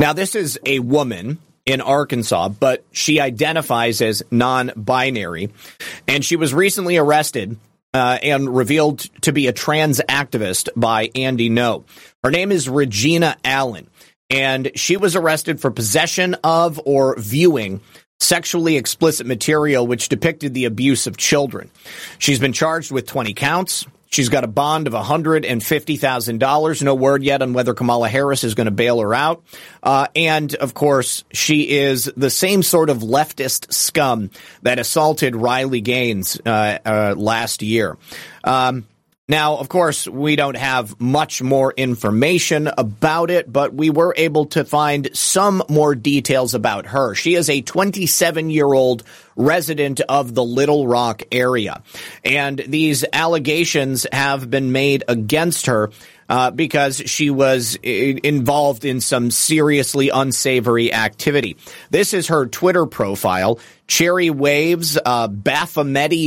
Now, 0.00 0.12
this 0.12 0.34
is 0.34 0.58
a 0.64 0.78
woman 0.78 1.38
in 1.66 1.80
Arkansas, 1.80 2.48
but 2.48 2.84
she 2.92 3.20
identifies 3.20 4.00
as 4.00 4.22
non 4.30 4.72
binary, 4.76 5.50
and 6.06 6.24
she 6.24 6.36
was 6.36 6.54
recently 6.54 6.96
arrested. 6.96 7.58
Uh, 7.94 8.18
and 8.22 8.54
revealed 8.54 8.98
to 9.22 9.32
be 9.32 9.46
a 9.46 9.52
trans 9.52 9.98
activist 10.10 10.68
by 10.76 11.10
Andy 11.14 11.48
Ngo. 11.48 11.84
Her 12.22 12.30
name 12.30 12.52
is 12.52 12.68
Regina 12.68 13.38
Allen, 13.42 13.88
and 14.28 14.70
she 14.74 14.98
was 14.98 15.16
arrested 15.16 15.58
for 15.58 15.70
possession 15.70 16.36
of 16.44 16.78
or 16.84 17.18
viewing 17.18 17.80
sexually 18.20 18.76
explicit 18.76 19.26
material 19.26 19.86
which 19.86 20.08
depicted 20.08 20.54
the 20.54 20.64
abuse 20.64 21.06
of 21.06 21.16
children. 21.16 21.70
She's 22.18 22.38
been 22.38 22.52
charged 22.52 22.90
with 22.90 23.06
20 23.06 23.34
counts. 23.34 23.86
She's 24.10 24.30
got 24.30 24.42
a 24.42 24.48
bond 24.48 24.86
of 24.86 24.94
$150,000. 24.94 26.82
No 26.82 26.94
word 26.94 27.22
yet 27.22 27.42
on 27.42 27.52
whether 27.52 27.74
Kamala 27.74 28.08
Harris 28.08 28.42
is 28.42 28.54
going 28.54 28.64
to 28.64 28.70
bail 28.70 29.00
her 29.00 29.14
out. 29.14 29.44
Uh, 29.82 30.06
and 30.16 30.54
of 30.54 30.72
course, 30.72 31.24
she 31.30 31.68
is 31.68 32.10
the 32.16 32.30
same 32.30 32.62
sort 32.62 32.88
of 32.88 32.98
leftist 32.98 33.72
scum 33.72 34.30
that 34.62 34.78
assaulted 34.78 35.36
Riley 35.36 35.82
Gaines 35.82 36.40
uh, 36.44 36.78
uh, 36.84 37.14
last 37.18 37.62
year. 37.62 37.98
Um, 38.44 38.86
now, 39.30 39.58
of 39.58 39.68
course, 39.68 40.08
we 40.08 40.36
don't 40.36 40.56
have 40.56 40.98
much 40.98 41.42
more 41.42 41.74
information 41.76 42.66
about 42.78 43.30
it, 43.30 43.52
but 43.52 43.74
we 43.74 43.90
were 43.90 44.14
able 44.16 44.46
to 44.46 44.64
find 44.64 45.10
some 45.12 45.62
more 45.68 45.94
details 45.94 46.54
about 46.54 46.86
her. 46.86 47.14
She 47.14 47.34
is 47.34 47.50
a 47.50 47.60
27 47.60 48.48
year 48.48 48.72
old 48.72 49.02
resident 49.36 50.00
of 50.00 50.34
the 50.34 50.42
Little 50.42 50.86
Rock 50.86 51.22
area. 51.30 51.82
And 52.24 52.58
these 52.58 53.04
allegations 53.12 54.06
have 54.12 54.50
been 54.50 54.72
made 54.72 55.04
against 55.08 55.66
her 55.66 55.90
uh, 56.28 56.50
because 56.50 57.02
she 57.06 57.30
was 57.30 57.76
involved 57.82 58.84
in 58.84 59.00
some 59.00 59.30
seriously 59.30 60.10
unsavory 60.10 60.92
activity. 60.92 61.56
This 61.90 62.14
is 62.14 62.28
her 62.28 62.46
Twitter 62.46 62.86
profile. 62.86 63.58
Cherry 63.86 64.28
Waves, 64.28 64.98
uh, 64.98 65.28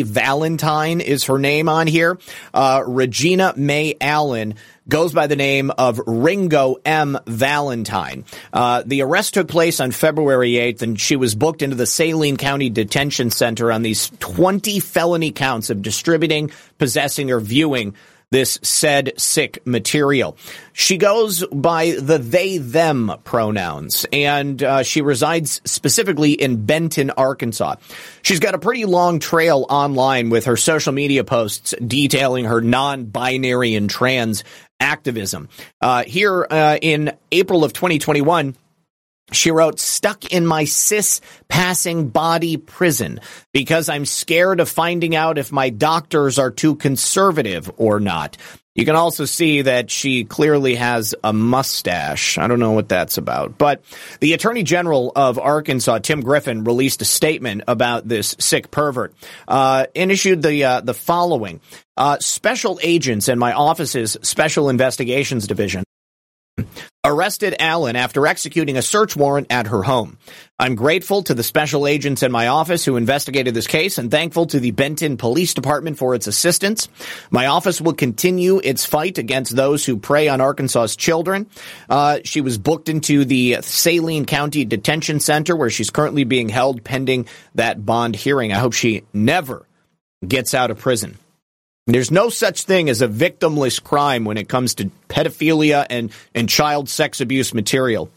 Valentine 0.04 1.02
is 1.02 1.26
her 1.26 1.38
name 1.38 1.70
on 1.70 1.86
here. 1.86 2.18
Uh, 2.54 2.84
Regina 2.86 3.54
May 3.56 3.96
Allen 4.02 4.56
goes 4.90 5.14
by 5.14 5.28
the 5.28 5.36
name 5.36 5.70
of 5.78 6.02
Ringo 6.08 6.78
M. 6.84 7.18
Valentine. 7.28 8.26
Uh, 8.52 8.82
the 8.86 9.04
arrest 9.04 9.36
took 9.36 9.48
place 9.48 9.80
on 9.80 9.92
February 9.92 10.54
8th, 10.54 10.82
and 10.82 11.00
she 11.00 11.16
was 11.16 11.36
booked 11.36 11.62
into 11.62 11.76
the 11.76 11.86
Saline 11.86 12.38
County 12.38 12.70
Detention 12.72 13.30
Center 13.30 13.72
on 13.72 13.84
these 13.84 14.12
20 14.20 14.80
felony 14.80 15.32
counts 15.32 15.70
of 15.70 15.84
distributing, 15.84 16.52
possessing, 16.80 17.32
or 17.32 17.40
viewing 17.40 17.94
this 18.32 18.58
said 18.62 19.14
sick 19.18 19.60
material. 19.66 20.38
She 20.74 20.98
goes 20.98 21.46
by 21.48 21.92
the 22.00 22.18
they 22.18 22.58
them 22.58 23.12
pronouns 23.26 24.06
and 24.12 24.64
uh, 24.64 24.84
she 24.84 25.02
resides 25.02 25.62
specifically 25.66 26.32
in 26.32 26.66
Benton, 26.66 27.12
Arkansas. 27.12 27.76
She's 28.22 28.40
got 28.40 28.56
a 28.56 28.60
pretty 28.60 28.86
long 28.86 29.20
trail 29.20 29.66
online 29.70 30.30
with 30.30 30.46
her 30.46 30.56
social 30.58 30.94
media 30.94 31.24
posts 31.24 31.76
detailing 31.86 32.46
her 32.46 32.62
non 32.62 33.06
binary 33.06 33.76
and 33.76 33.90
trans 33.90 34.44
activism. 34.80 35.50
Uh, 35.82 36.04
here 36.04 36.48
uh, 36.50 36.78
in 36.82 37.12
April 37.32 37.64
of 37.64 37.74
2021, 37.74 38.56
she 39.32 39.52
wrote, 39.52 39.80
stuck 39.80 40.32
in 40.32 40.46
my 40.46 40.66
cis 40.66 41.22
passing 41.48 42.10
body 42.10 42.58
prison 42.58 43.20
because 43.54 43.90
I'm 43.90 44.06
scared 44.06 44.60
of 44.60 44.70
finding 44.70 45.16
out 45.16 45.38
if 45.38 45.52
my 45.52 45.70
doctors 45.70 46.38
are 46.40 46.52
too 46.52 46.76
conservative 46.76 47.72
or 47.78 48.00
not. 48.00 48.38
You 48.74 48.86
can 48.86 48.96
also 48.96 49.26
see 49.26 49.64
that 49.64 49.92
she 49.92 50.24
clearly 50.24 50.76
has 50.76 51.14
a 51.26 51.34
mustache. 51.34 52.38
I 52.38 52.48
don't 52.48 52.60
know 52.60 52.72
what 52.72 52.88
that's 52.88 53.18
about. 53.18 53.58
But 53.58 53.84
the 54.22 54.32
Attorney 54.32 54.64
General 54.64 55.12
of 55.14 55.38
Arkansas, 55.38 56.00
Tim 56.00 56.22
Griffin, 56.22 56.64
released 56.64 57.02
a 57.02 57.06
statement 57.06 57.64
about 57.68 58.08
this 58.08 58.34
sick 58.40 58.72
pervert 58.72 59.14
uh, 59.46 59.88
and 59.94 60.10
issued 60.10 60.42
the, 60.42 60.64
uh, 60.64 60.82
the 60.82 60.94
following. 60.94 61.60
Uh, 61.98 62.18
special 62.20 62.80
agents 62.82 63.28
in 63.28 63.38
my 63.38 63.52
office's 63.52 64.18
Special 64.22 64.70
Investigations 64.70 65.48
Division 65.48 65.84
arrested 67.04 67.56
Allen 67.60 67.96
after 67.96 68.28
executing 68.28 68.78
a 68.78 68.82
search 68.82 69.16
warrant 69.16 69.48
at 69.50 69.68
her 69.68 69.82
home. 69.82 70.18
I'm 70.60 70.76
grateful 70.76 71.24
to 71.24 71.34
the 71.34 71.42
special 71.44 71.88
agents 71.88 72.22
in 72.22 72.32
my 72.32 72.48
office 72.48 72.86
who 72.86 72.96
investigated 72.96 73.54
this 73.54 73.66
case 73.66 73.98
and 73.98 74.12
thankful 74.12 74.46
to 74.48 74.60
the 74.60 74.72
Benton 74.72 75.18
Police 75.18 75.56
Department 75.56 75.98
for 75.98 76.14
its 76.14 76.28
assistance. 76.28 76.88
My 77.32 77.48
office 77.48 77.82
will 77.82 77.94
continue 77.94 78.62
its 78.64 78.86
fight 78.86 79.18
against 79.18 79.56
those 79.56 79.86
who 79.86 79.98
prey 79.98 80.28
on 80.28 80.42
Arkansas's 80.42 80.96
children. 80.96 81.48
Uh, 81.90 82.20
she 82.24 82.42
was 82.42 82.60
booked 82.60 82.90
into 82.90 83.26
the 83.26 83.58
Saline 83.62 84.26
County 84.26 84.66
Detention 84.66 85.20
Center 85.20 85.56
where 85.56 85.72
she's 85.72 85.90
currently 85.90 86.24
being 86.24 86.50
held 86.50 86.84
pending 86.84 87.28
that 87.56 87.84
bond 87.84 88.16
hearing. 88.16 88.54
I 88.54 88.60
hope 88.60 88.74
she 88.74 89.04
never 89.14 89.66
gets 90.28 90.54
out 90.54 90.70
of 90.70 90.78
prison. 90.78 91.18
There's 91.88 92.12
no 92.12 92.30
such 92.30 92.64
thing 92.64 92.90
as 92.90 93.02
a 93.02 93.08
victimless 93.08 93.82
crime 93.82 94.24
when 94.24 94.38
it 94.38 94.48
comes 94.48 94.76
to 94.76 94.92
pedophilia 95.10 95.86
and, 95.90 96.12
and 96.36 96.48
child 96.48 96.90
sex 96.90 97.22
abuse 97.22 97.54
material. 97.54 98.12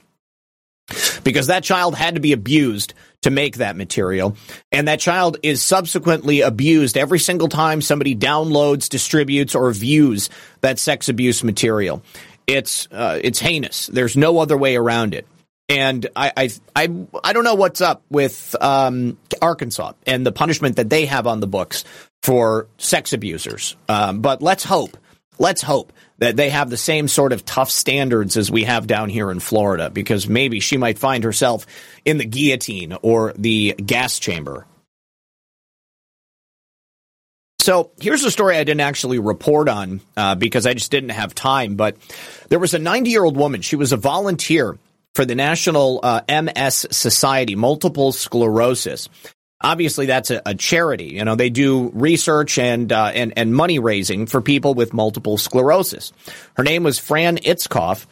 Because 1.25 1.47
that 1.47 1.65
child 1.65 1.95
had 1.95 2.15
to 2.15 2.21
be 2.21 2.33
abused 2.33 2.93
to 3.23 3.31
make 3.31 3.57
that 3.57 3.75
material. 3.75 4.37
And 4.71 4.87
that 4.87 5.01
child 5.01 5.39
is 5.43 5.63
subsequently 5.63 6.43
abused 6.43 6.99
every 6.99 7.19
single 7.19 7.49
time 7.49 7.81
somebody 7.81 8.15
downloads, 8.15 8.91
distributes, 8.91 9.55
or 9.55 9.73
views 9.73 10.29
that 10.61 10.79
sex 10.79 11.09
abuse 11.09 11.43
material. 11.43 12.03
It's, 12.47 12.87
uh, 12.93 13.19
it's 13.25 13.39
heinous. 13.39 13.87
There's 13.87 14.15
no 14.15 14.39
other 14.39 14.59
way 14.59 14.77
around 14.77 15.15
it. 15.15 15.27
And 15.69 16.07
I, 16.15 16.33
I, 16.37 16.51
I, 16.77 17.07
I 17.23 17.33
don't 17.33 17.45
know 17.45 17.55
what's 17.55 17.81
up 17.81 18.03
with 18.11 18.55
um, 18.61 19.17
Arkansas 19.41 19.93
and 20.07 20.27
the 20.27 20.33
punishment 20.33 20.77
that 20.77 20.91
they 20.91 21.07
have 21.07 21.27
on 21.27 21.41
the 21.41 21.47
books 21.47 21.85
for 22.23 22.69
sex 22.77 23.13
abusers. 23.13 23.77
Um, 23.89 24.21
but 24.21 24.43
let's 24.43 24.65
hope, 24.65 24.99
let's 25.39 25.63
hope 25.63 25.93
that 26.19 26.37
they 26.37 26.51
have 26.51 26.69
the 26.69 26.77
same 26.77 27.09
sort 27.09 27.33
of 27.33 27.45
tough 27.45 27.71
standards 27.71 28.37
as 28.37 28.51
we 28.51 28.65
have 28.65 28.87
down 28.87 29.09
here 29.09 29.31
in 29.31 29.41
Florida, 29.41 29.91
because 29.91 30.29
maybe 30.29 30.61
she 30.61 30.77
might 30.77 30.99
find 30.99 31.25
herself 31.25 31.67
in 32.05 32.19
the 32.19 32.27
guillotine 32.27 32.97
or 33.03 33.33
the 33.37 33.75
gas 33.75 34.19
chamber. 34.19 34.67
So 37.61 37.93
here's 37.99 38.23
a 38.25 38.31
story 38.31 38.59
I 38.59 38.65
didn't 38.65 38.83
actually 38.83 39.19
report 39.19 39.71
on 39.71 40.03
uh, 40.19 40.35
because 40.35 40.67
I 40.67 40.75
just 40.75 40.91
didn't 40.91 41.11
have 41.11 41.35
time. 41.35 41.77
But 41.77 41.97
there 42.51 42.59
was 42.59 42.75
a 42.75 42.79
90 42.79 43.09
year 43.09 43.25
old 43.25 43.39
woman. 43.39 43.63
She 43.63 43.77
was 43.77 43.93
a 43.93 43.97
volunteer 43.97 44.79
for 45.15 45.25
the 45.25 45.35
National 45.35 46.01
uh, 46.03 46.23
MS 46.29 46.87
Society, 46.91 47.55
multiple 47.55 48.13
sclerosis. 48.13 49.09
Obviously, 49.61 50.07
that's 50.07 50.31
a, 50.31 50.43
a, 50.45 50.55
charity. 50.55 51.07
You 51.15 51.25
know, 51.25 51.37
they 51.37 51.49
do 51.49 51.91
research 51.95 52.59
and 52.59 52.93
uh, 52.93 53.13
and 53.15 53.33
and 53.39 53.55
money 53.55 53.79
raising 53.79 54.27
for 54.27 54.43
people 54.43 54.75
with 54.75 54.93
multiple 54.93 55.39
sclerosis. 55.39 56.13
Her 56.55 56.65
name 56.65 56.83
was 56.83 56.99
Fran 56.99 57.39
Itzkoff, 57.39 58.07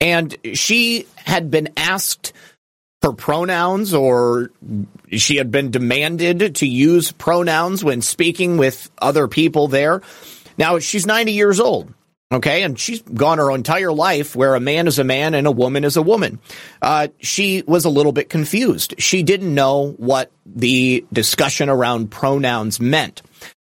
and 0.00 0.36
she 0.54 1.06
had 1.16 1.50
been 1.50 1.70
asked 1.76 2.32
her 3.02 3.12
pronouns, 3.12 3.92
or 3.92 4.50
she 5.10 5.36
had 5.36 5.50
been 5.50 5.70
demanded 5.70 6.56
to 6.56 6.66
use 6.66 7.10
pronouns 7.10 7.82
when 7.82 8.02
speaking 8.02 8.58
with 8.58 8.90
other 8.98 9.26
people 9.26 9.66
there. 9.66 10.02
Now 10.58 10.78
she's 10.78 11.06
ninety 11.06 11.32
years 11.32 11.58
old. 11.58 11.92
Okay, 12.32 12.64
and 12.64 12.76
she's 12.76 13.02
gone 13.02 13.38
her 13.38 13.52
entire 13.52 13.92
life 13.92 14.34
where 14.34 14.56
a 14.56 14.60
man 14.60 14.88
is 14.88 14.98
a 14.98 15.04
man 15.04 15.34
and 15.34 15.46
a 15.46 15.52
woman 15.52 15.84
is 15.84 15.96
a 15.96 16.02
woman. 16.02 16.40
Uh, 16.82 17.06
she 17.20 17.62
was 17.68 17.84
a 17.84 17.88
little 17.88 18.10
bit 18.10 18.28
confused. 18.28 18.94
She 18.98 19.22
didn't 19.22 19.54
know 19.54 19.92
what 19.92 20.32
the 20.44 21.06
discussion 21.12 21.68
around 21.68 22.10
pronouns 22.10 22.80
meant. 22.80 23.22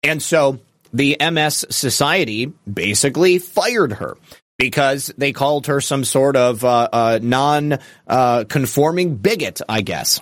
And 0.02 0.20
so 0.20 0.60
the 0.92 1.16
MS 1.20 1.66
Society 1.70 2.52
basically 2.72 3.38
fired 3.38 3.94
her 3.94 4.18
because 4.58 5.14
they 5.16 5.32
called 5.32 5.68
her 5.68 5.80
some 5.80 6.04
sort 6.04 6.36
of 6.36 6.66
uh, 6.66 6.90
uh, 6.92 7.20
non 7.22 7.78
conforming 8.08 9.18
bigot, 9.18 9.62
I 9.70 9.82
guess 9.82 10.22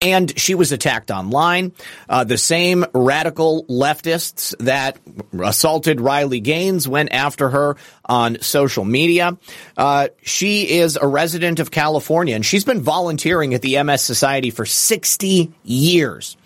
and 0.00 0.38
she 0.38 0.54
was 0.54 0.72
attacked 0.72 1.10
online. 1.10 1.72
Uh, 2.08 2.24
the 2.24 2.36
same 2.36 2.84
radical 2.92 3.64
leftists 3.64 4.54
that 4.58 4.98
assaulted 5.42 6.00
Riley 6.00 6.40
Gaines 6.40 6.86
went 6.86 7.12
after 7.12 7.48
her 7.48 7.76
on 8.04 8.40
social 8.42 8.84
media. 8.84 9.38
Uh, 9.76 10.08
she 10.22 10.68
is 10.68 10.98
a 11.00 11.06
resident 11.06 11.60
of 11.60 11.70
California, 11.70 12.34
and 12.34 12.44
she's 12.44 12.64
been 12.64 12.82
volunteering 12.82 13.54
at 13.54 13.62
the 13.62 13.82
MS 13.82 14.02
Society 14.02 14.50
for 14.50 14.66
60 14.66 15.52
years. 15.64 16.36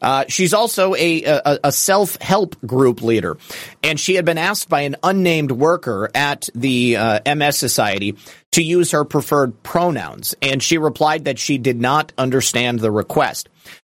Uh, 0.00 0.24
she's 0.28 0.54
also 0.54 0.94
a, 0.94 1.24
a, 1.24 1.58
a 1.64 1.72
self 1.72 2.20
help 2.20 2.60
group 2.66 3.02
leader, 3.02 3.36
and 3.82 3.98
she 3.98 4.14
had 4.14 4.24
been 4.24 4.38
asked 4.38 4.68
by 4.68 4.82
an 4.82 4.96
unnamed 5.02 5.52
worker 5.52 6.10
at 6.14 6.48
the 6.54 6.96
uh, 6.96 7.34
MS 7.34 7.56
Society 7.56 8.16
to 8.52 8.62
use 8.62 8.92
her 8.92 9.04
preferred 9.04 9.62
pronouns, 9.62 10.34
and 10.42 10.62
she 10.62 10.78
replied 10.78 11.24
that 11.24 11.38
she 11.38 11.58
did 11.58 11.80
not 11.80 12.12
understand 12.18 12.80
the 12.80 12.90
request. 12.90 13.48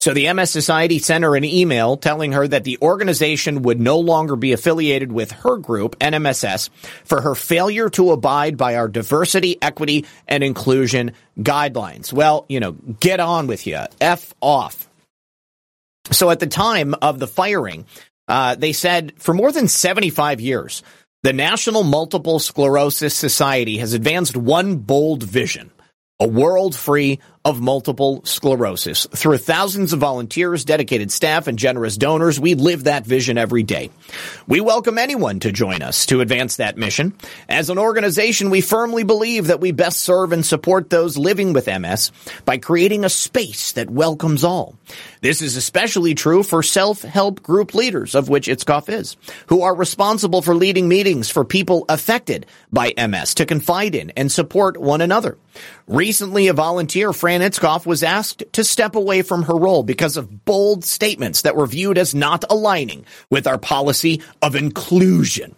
So 0.01 0.13
the 0.13 0.31
MS 0.31 0.49
Society 0.49 0.97
sent 0.97 1.25
her 1.25 1.35
an 1.35 1.43
email 1.43 1.97
telling 1.97 2.31
her 2.31 2.47
that 2.47 2.63
the 2.63 2.77
organization 2.81 3.63
would 3.63 3.81
no 3.81 3.99
longer 3.99 4.37
be 4.37 4.53
affiliated 4.53 5.11
with 5.11 5.31
her 5.31 5.57
group, 5.57 5.99
NMSS, 5.99 6.69
for 7.03 7.19
her 7.19 7.35
failure 7.35 7.89
to 7.89 8.11
abide 8.11 8.55
by 8.55 8.75
our 8.75 8.87
diversity, 8.87 9.57
equity, 9.61 10.05
and 10.25 10.41
inclusion 10.41 11.11
guidelines. 11.37 12.13
Well, 12.13 12.45
you 12.47 12.61
know, 12.61 12.71
get 12.71 13.19
on 13.19 13.47
with 13.47 13.67
you. 13.67 13.79
F 13.99 14.33
off. 14.39 14.88
So 16.11 16.29
at 16.29 16.39
the 16.39 16.47
time 16.47 16.95
of 17.01 17.19
the 17.19 17.27
firing, 17.27 17.85
uh, 18.27 18.55
they 18.55 18.73
said 18.73 19.13
for 19.17 19.33
more 19.33 19.51
than 19.51 19.67
75 19.67 20.41
years, 20.41 20.83
the 21.23 21.33
National 21.33 21.83
Multiple 21.83 22.39
Sclerosis 22.39 23.13
Society 23.13 23.77
has 23.77 23.93
advanced 23.93 24.37
one 24.37 24.77
bold 24.77 25.23
vision 25.23 25.71
a 26.19 26.27
world 26.27 26.75
free 26.75 27.19
of 27.45 27.61
multiple 27.61 28.21
sclerosis. 28.25 29.07
Through 29.11 29.37
thousands 29.37 29.93
of 29.93 29.99
volunteers, 29.99 30.65
dedicated 30.65 31.11
staff, 31.11 31.47
and 31.47 31.57
generous 31.57 31.95
donors, 31.95 32.39
we 32.39 32.53
live 32.55 32.83
that 32.83 33.05
vision 33.05 33.37
every 33.37 33.63
day. 33.63 33.89
We 34.47 34.59
welcome 34.59 34.97
anyone 34.97 35.39
to 35.41 35.51
join 35.51 35.81
us 35.81 36.05
to 36.07 36.21
advance 36.21 36.57
that 36.57 36.77
mission. 36.77 37.13
As 37.47 37.69
an 37.69 37.77
organization, 37.77 38.49
we 38.49 38.61
firmly 38.61 39.03
believe 39.03 39.47
that 39.47 39.61
we 39.61 39.71
best 39.71 40.01
serve 40.01 40.33
and 40.33 40.45
support 40.45 40.89
those 40.89 41.17
living 41.17 41.53
with 41.53 41.67
MS 41.67 42.11
by 42.43 42.57
creating 42.57 43.05
a 43.05 43.09
space 43.09 43.71
that 43.71 43.89
welcomes 43.89 44.43
all. 44.43 44.75
This 45.21 45.41
is 45.41 45.55
especially 45.55 46.15
true 46.15 46.43
for 46.43 46.61
self-help 46.61 47.41
group 47.41 47.73
leaders, 47.73 48.15
of 48.15 48.29
which 48.29 48.47
Itzkoff 48.47 48.89
is, 48.89 49.15
who 49.47 49.61
are 49.61 49.75
responsible 49.75 50.41
for 50.41 50.55
leading 50.55 50.87
meetings 50.87 51.29
for 51.29 51.45
people 51.45 51.85
affected 51.87 52.45
by 52.71 52.93
MS 52.97 53.35
to 53.35 53.45
confide 53.45 53.95
in 53.95 54.11
and 54.11 54.31
support 54.31 54.77
one 54.77 55.01
another. 55.01 55.37
Recently, 55.87 56.47
a 56.47 56.53
volunteer, 56.53 57.11
Fran 57.29 57.41
Itzkoff, 57.41 57.85
was 57.85 58.01
asked 58.01 58.41
to 58.53 58.63
step 58.63 58.95
away 58.95 59.21
from 59.21 59.43
her 59.43 59.55
role 59.55 59.83
because 59.83 60.17
of 60.17 60.45
bold 60.45 60.83
statements 60.83 61.43
that 61.43 61.55
were 61.55 61.67
viewed 61.67 61.99
as 61.99 62.15
not 62.15 62.43
aligning 62.49 63.05
with 63.29 63.45
our 63.45 63.59
policy 63.59 64.23
of 64.41 64.55
inclusion. 64.55 65.53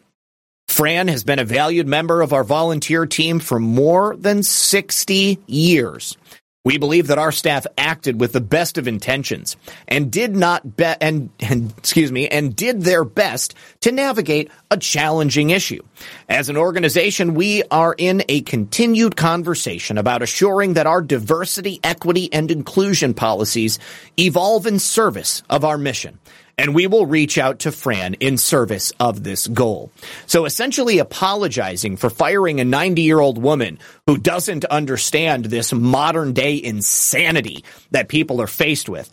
Fran 0.68 1.07
has 1.07 1.23
been 1.23 1.39
a 1.39 1.45
valued 1.45 1.88
member 1.88 2.22
of 2.22 2.34
our 2.34 2.43
volunteer 2.43 3.06
team 3.06 3.39
for 3.39 3.57
more 3.57 4.18
than 4.18 4.43
60 4.43 5.39
years. 5.48 6.18
We 6.63 6.77
believe 6.77 7.07
that 7.07 7.17
our 7.17 7.31
staff 7.31 7.65
acted 7.75 8.19
with 8.19 8.33
the 8.33 8.39
best 8.39 8.77
of 8.77 8.88
intentions 8.88 9.57
and 9.88 10.11
did 10.11 10.35
not 10.35 10.77
be- 10.77 10.93
and, 11.01 11.31
and 11.39 11.73
excuse 11.75 12.11
me 12.11 12.27
and 12.27 12.55
did 12.55 12.81
their 12.81 13.03
best 13.03 13.55
to 13.79 13.91
navigate 13.91 14.51
a 14.69 14.77
challenging 14.77 15.49
issue. 15.49 15.81
As 16.29 16.49
an 16.49 16.57
organization, 16.57 17.33
we 17.33 17.63
are 17.71 17.95
in 17.97 18.23
a 18.29 18.41
continued 18.41 19.15
conversation 19.15 19.97
about 19.97 20.21
assuring 20.21 20.73
that 20.75 20.85
our 20.85 21.01
diversity, 21.01 21.79
equity, 21.83 22.31
and 22.31 22.51
inclusion 22.51 23.15
policies 23.15 23.79
evolve 24.19 24.67
in 24.67 24.77
service 24.77 25.41
of 25.49 25.65
our 25.65 25.79
mission 25.79 26.19
and 26.61 26.75
we 26.75 26.85
will 26.85 27.07
reach 27.07 27.39
out 27.39 27.57
to 27.57 27.71
Fran 27.71 28.13
in 28.15 28.38
service 28.38 28.93
of 28.99 29.23
this 29.23 29.47
goal. 29.47 29.91
So 30.27 30.45
essentially 30.45 30.99
apologizing 30.99 31.97
for 31.97 32.11
firing 32.11 32.59
a 32.59 32.65
90 32.65 33.01
year 33.01 33.19
old 33.19 33.41
woman 33.41 33.79
who 34.05 34.19
doesn't 34.19 34.65
understand 34.65 35.45
this 35.45 35.73
modern 35.73 36.33
day 36.33 36.61
insanity 36.61 37.65
that 37.89 38.09
people 38.09 38.39
are 38.41 38.47
faced 38.47 38.88
with. 38.88 39.09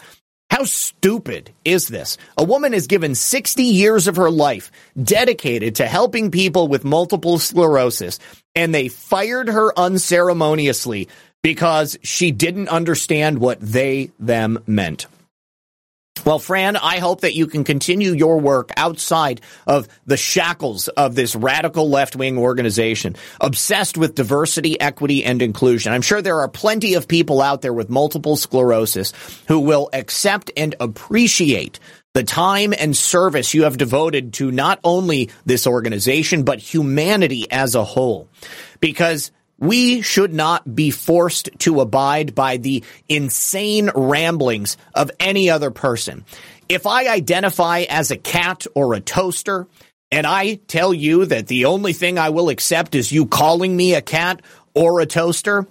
How 0.51 0.65
stupid 0.65 1.51
is 1.65 1.89
this? 1.89 2.19
A 2.37 2.45
woman 2.45 2.75
has 2.75 2.87
given 2.87 3.15
60 3.15 3.63
years 3.63 4.09
of 4.09 4.17
her 4.17 4.31
life 4.31 4.71
dedicated 5.03 5.77
to 5.77 5.87
helping 5.87 6.31
people 6.31 6.69
with 6.69 6.85
multiple 6.85 7.39
sclerosis, 7.39 8.19
and 8.55 8.75
they 8.75 8.89
fired 8.89 9.49
her 9.49 9.79
unceremoniously 9.79 11.09
because 11.43 11.99
she 12.03 12.31
didn't 12.31 12.69
understand 12.69 13.39
what 13.39 13.61
they 13.61 14.11
them 14.19 14.59
meant. 14.67 15.07
Well, 16.25 16.39
Fran, 16.39 16.77
I 16.77 16.99
hope 16.99 17.23
that 17.23 17.35
you 17.35 17.47
can 17.47 17.65
continue 17.65 18.13
your 18.13 18.39
work 18.39 18.71
outside 18.77 19.41
of 19.67 19.89
the 20.07 20.17
shackles 20.17 20.89
of 20.89 21.15
this 21.15 21.35
radical 21.35 21.89
left 21.89 22.17
wing 22.17 22.39
organization, 22.39 23.17
obsessed 23.41 23.97
with 23.97 24.15
diversity, 24.15 24.81
equity, 24.81 25.25
and 25.25 25.41
inclusion. 25.41 25.93
I'm 25.93 26.03
sure 26.03 26.21
there 26.21 26.41
are 26.41 26.49
plenty 26.49 26.95
of 26.95 27.09
people 27.09 27.41
out 27.41 27.63
there 27.63 27.73
with 27.73 27.89
multiple 27.89 28.37
sclerosis 28.37 29.13
who 29.49 29.61
will 29.61 29.89
accept 29.93 30.51
and 30.57 30.75
appreciate 30.81 31.79
the 32.15 32.25
time 32.25 32.75
and 32.77 32.97
service 32.97 33.55
you 33.55 33.65
have 33.65 33.77
devoted 33.77 34.33
to 34.35 34.51
not 34.51 34.81
only 34.83 35.31
this 35.47 35.67
organization, 35.67 36.43
but 36.43 36.59
humanity 36.59 37.51
as 37.51 37.75
a 37.75 37.85
whole. 37.85 38.29
Because 38.81 39.31
we 39.59 40.03
should 40.03 40.33
not 40.33 40.75
be 40.75 40.91
forced 40.91 41.51
to 41.61 41.81
abide 41.81 42.35
by 42.35 42.57
the 42.57 42.85
insane 43.09 43.91
ramblings 43.95 44.77
of 44.95 45.11
any 45.19 45.51
other 45.51 45.71
person. 45.71 46.25
If 46.69 46.87
I 46.87 47.09
identify 47.09 47.81
as 47.89 48.11
a 48.11 48.17
cat 48.17 48.67
or 48.75 48.95
a 48.95 49.01
toaster, 49.01 49.67
and 50.11 50.27
I 50.27 50.55
tell 50.55 50.95
you 50.95 51.27
that 51.27 51.49
the 51.49 51.67
only 51.67 51.93
thing 51.93 52.19
I 52.19 52.31
will 52.31 52.49
accept 52.49 52.95
is 52.95 53.13
you 53.13 53.27
calling 53.27 53.77
me 53.77 53.95
a 53.95 54.03
cat 54.03 54.43
or 54.75 55.01
a 55.01 55.07
toaster, 55.07 55.67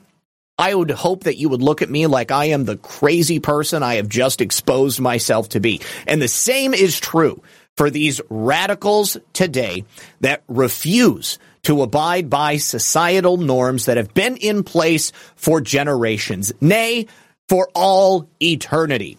I 0.57 0.73
would 0.73 0.91
hope 0.91 1.23
that 1.23 1.38
you 1.38 1.49
would 1.49 1.61
look 1.61 1.81
at 1.81 1.89
me 1.89 2.07
like 2.07 2.31
I 2.31 2.45
am 2.45 2.65
the 2.65 2.77
crazy 2.77 3.39
person 3.39 3.84
I 3.84 3.95
have 3.95 4.09
just 4.09 4.41
exposed 4.41 4.99
myself 4.99 5.49
to 5.49 5.59
be. 5.59 5.81
And 6.07 6.22
the 6.22 6.27
same 6.27 6.73
is 6.73 6.99
true 6.99 7.41
for 7.76 7.89
these 7.89 8.19
radicals 8.30 9.18
today 9.34 9.85
that 10.22 10.43
refuse 10.47 11.38
to 11.68 11.81
abide 11.81 12.30
by 12.30 12.56
societal 12.56 13.35
norms 13.35 13.88
that 13.88 13.98
have 13.98 14.14
been 14.14 14.38
in 14.38 14.64
place 14.64 15.11
for 15.35 15.60
generations, 15.60 16.53
nay, 16.61 17.07
for 17.49 17.68
all 17.76 18.30
eternity. 18.41 19.18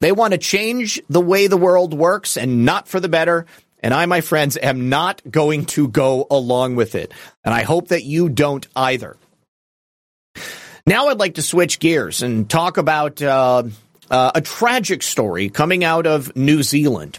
They 0.00 0.12
want 0.12 0.32
to 0.32 0.38
change 0.38 1.02
the 1.10 1.20
way 1.20 1.48
the 1.48 1.56
world 1.56 1.92
works 1.92 2.36
and 2.36 2.64
not 2.64 2.86
for 2.86 3.00
the 3.00 3.08
better. 3.08 3.44
And 3.80 3.92
I, 3.92 4.06
my 4.06 4.20
friends, 4.20 4.56
am 4.56 4.88
not 4.88 5.20
going 5.28 5.66
to 5.66 5.88
go 5.88 6.28
along 6.30 6.76
with 6.76 6.94
it. 6.94 7.12
And 7.42 7.52
I 7.52 7.62
hope 7.62 7.88
that 7.88 8.04
you 8.04 8.28
don't 8.28 8.68
either. 8.76 9.16
Now 10.86 11.08
I'd 11.08 11.18
like 11.18 11.34
to 11.34 11.42
switch 11.42 11.80
gears 11.80 12.22
and 12.22 12.48
talk 12.48 12.76
about 12.76 13.20
uh, 13.20 13.64
uh, 14.10 14.32
a 14.34 14.40
tragic 14.40 15.02
story 15.02 15.48
coming 15.48 15.84
out 15.84 16.06
of 16.06 16.34
New 16.36 16.62
Zealand. 16.62 17.18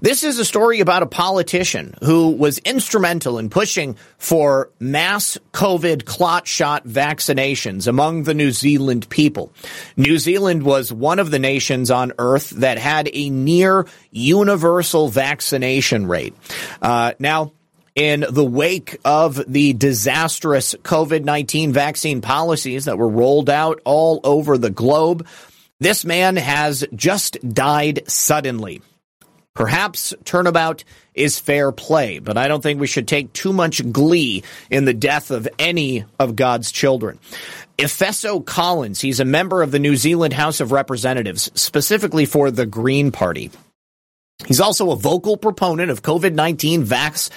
This 0.00 0.22
is 0.22 0.38
a 0.38 0.44
story 0.44 0.80
about 0.80 1.02
a 1.02 1.06
politician 1.06 1.94
who 2.04 2.30
was 2.30 2.58
instrumental 2.58 3.38
in 3.38 3.50
pushing 3.50 3.96
for 4.16 4.70
mass 4.78 5.36
COVID 5.52 6.04
clot 6.04 6.46
shot 6.46 6.86
vaccinations 6.86 7.88
among 7.88 8.22
the 8.22 8.34
New 8.34 8.52
Zealand 8.52 9.08
people. 9.08 9.52
New 9.96 10.18
Zealand 10.18 10.62
was 10.62 10.92
one 10.92 11.18
of 11.18 11.32
the 11.32 11.40
nations 11.40 11.90
on 11.90 12.12
earth 12.18 12.50
that 12.50 12.78
had 12.78 13.10
a 13.12 13.30
near 13.30 13.86
universal 14.12 15.08
vaccination 15.08 16.06
rate. 16.06 16.34
Uh, 16.80 17.12
now, 17.18 17.52
in 17.98 18.24
the 18.30 18.44
wake 18.44 18.96
of 19.04 19.42
the 19.52 19.72
disastrous 19.72 20.76
COVID 20.84 21.24
19 21.24 21.72
vaccine 21.72 22.20
policies 22.20 22.84
that 22.84 22.96
were 22.96 23.08
rolled 23.08 23.50
out 23.50 23.80
all 23.84 24.20
over 24.22 24.56
the 24.56 24.70
globe, 24.70 25.26
this 25.80 26.04
man 26.04 26.36
has 26.36 26.84
just 26.94 27.36
died 27.48 28.02
suddenly. 28.08 28.82
Perhaps 29.54 30.14
turnabout 30.24 30.84
is 31.14 31.40
fair 31.40 31.72
play, 31.72 32.20
but 32.20 32.36
I 32.36 32.46
don't 32.46 32.62
think 32.62 32.78
we 32.78 32.86
should 32.86 33.08
take 33.08 33.32
too 33.32 33.52
much 33.52 33.90
glee 33.90 34.44
in 34.70 34.84
the 34.84 34.94
death 34.94 35.32
of 35.32 35.48
any 35.58 36.04
of 36.20 36.36
God's 36.36 36.70
children. 36.70 37.18
Efeso 37.76 38.44
Collins, 38.44 39.00
he's 39.00 39.18
a 39.18 39.24
member 39.24 39.62
of 39.62 39.72
the 39.72 39.80
New 39.80 39.96
Zealand 39.96 40.32
House 40.32 40.60
of 40.60 40.70
Representatives, 40.70 41.50
specifically 41.54 42.24
for 42.24 42.52
the 42.52 42.66
Green 42.66 43.10
Party. 43.10 43.50
He's 44.46 44.60
also 44.60 44.92
a 44.92 44.96
vocal 44.96 45.36
proponent 45.36 45.90
of 45.90 46.02
COVID 46.02 46.34
19 46.34 46.84
vax, 46.84 47.30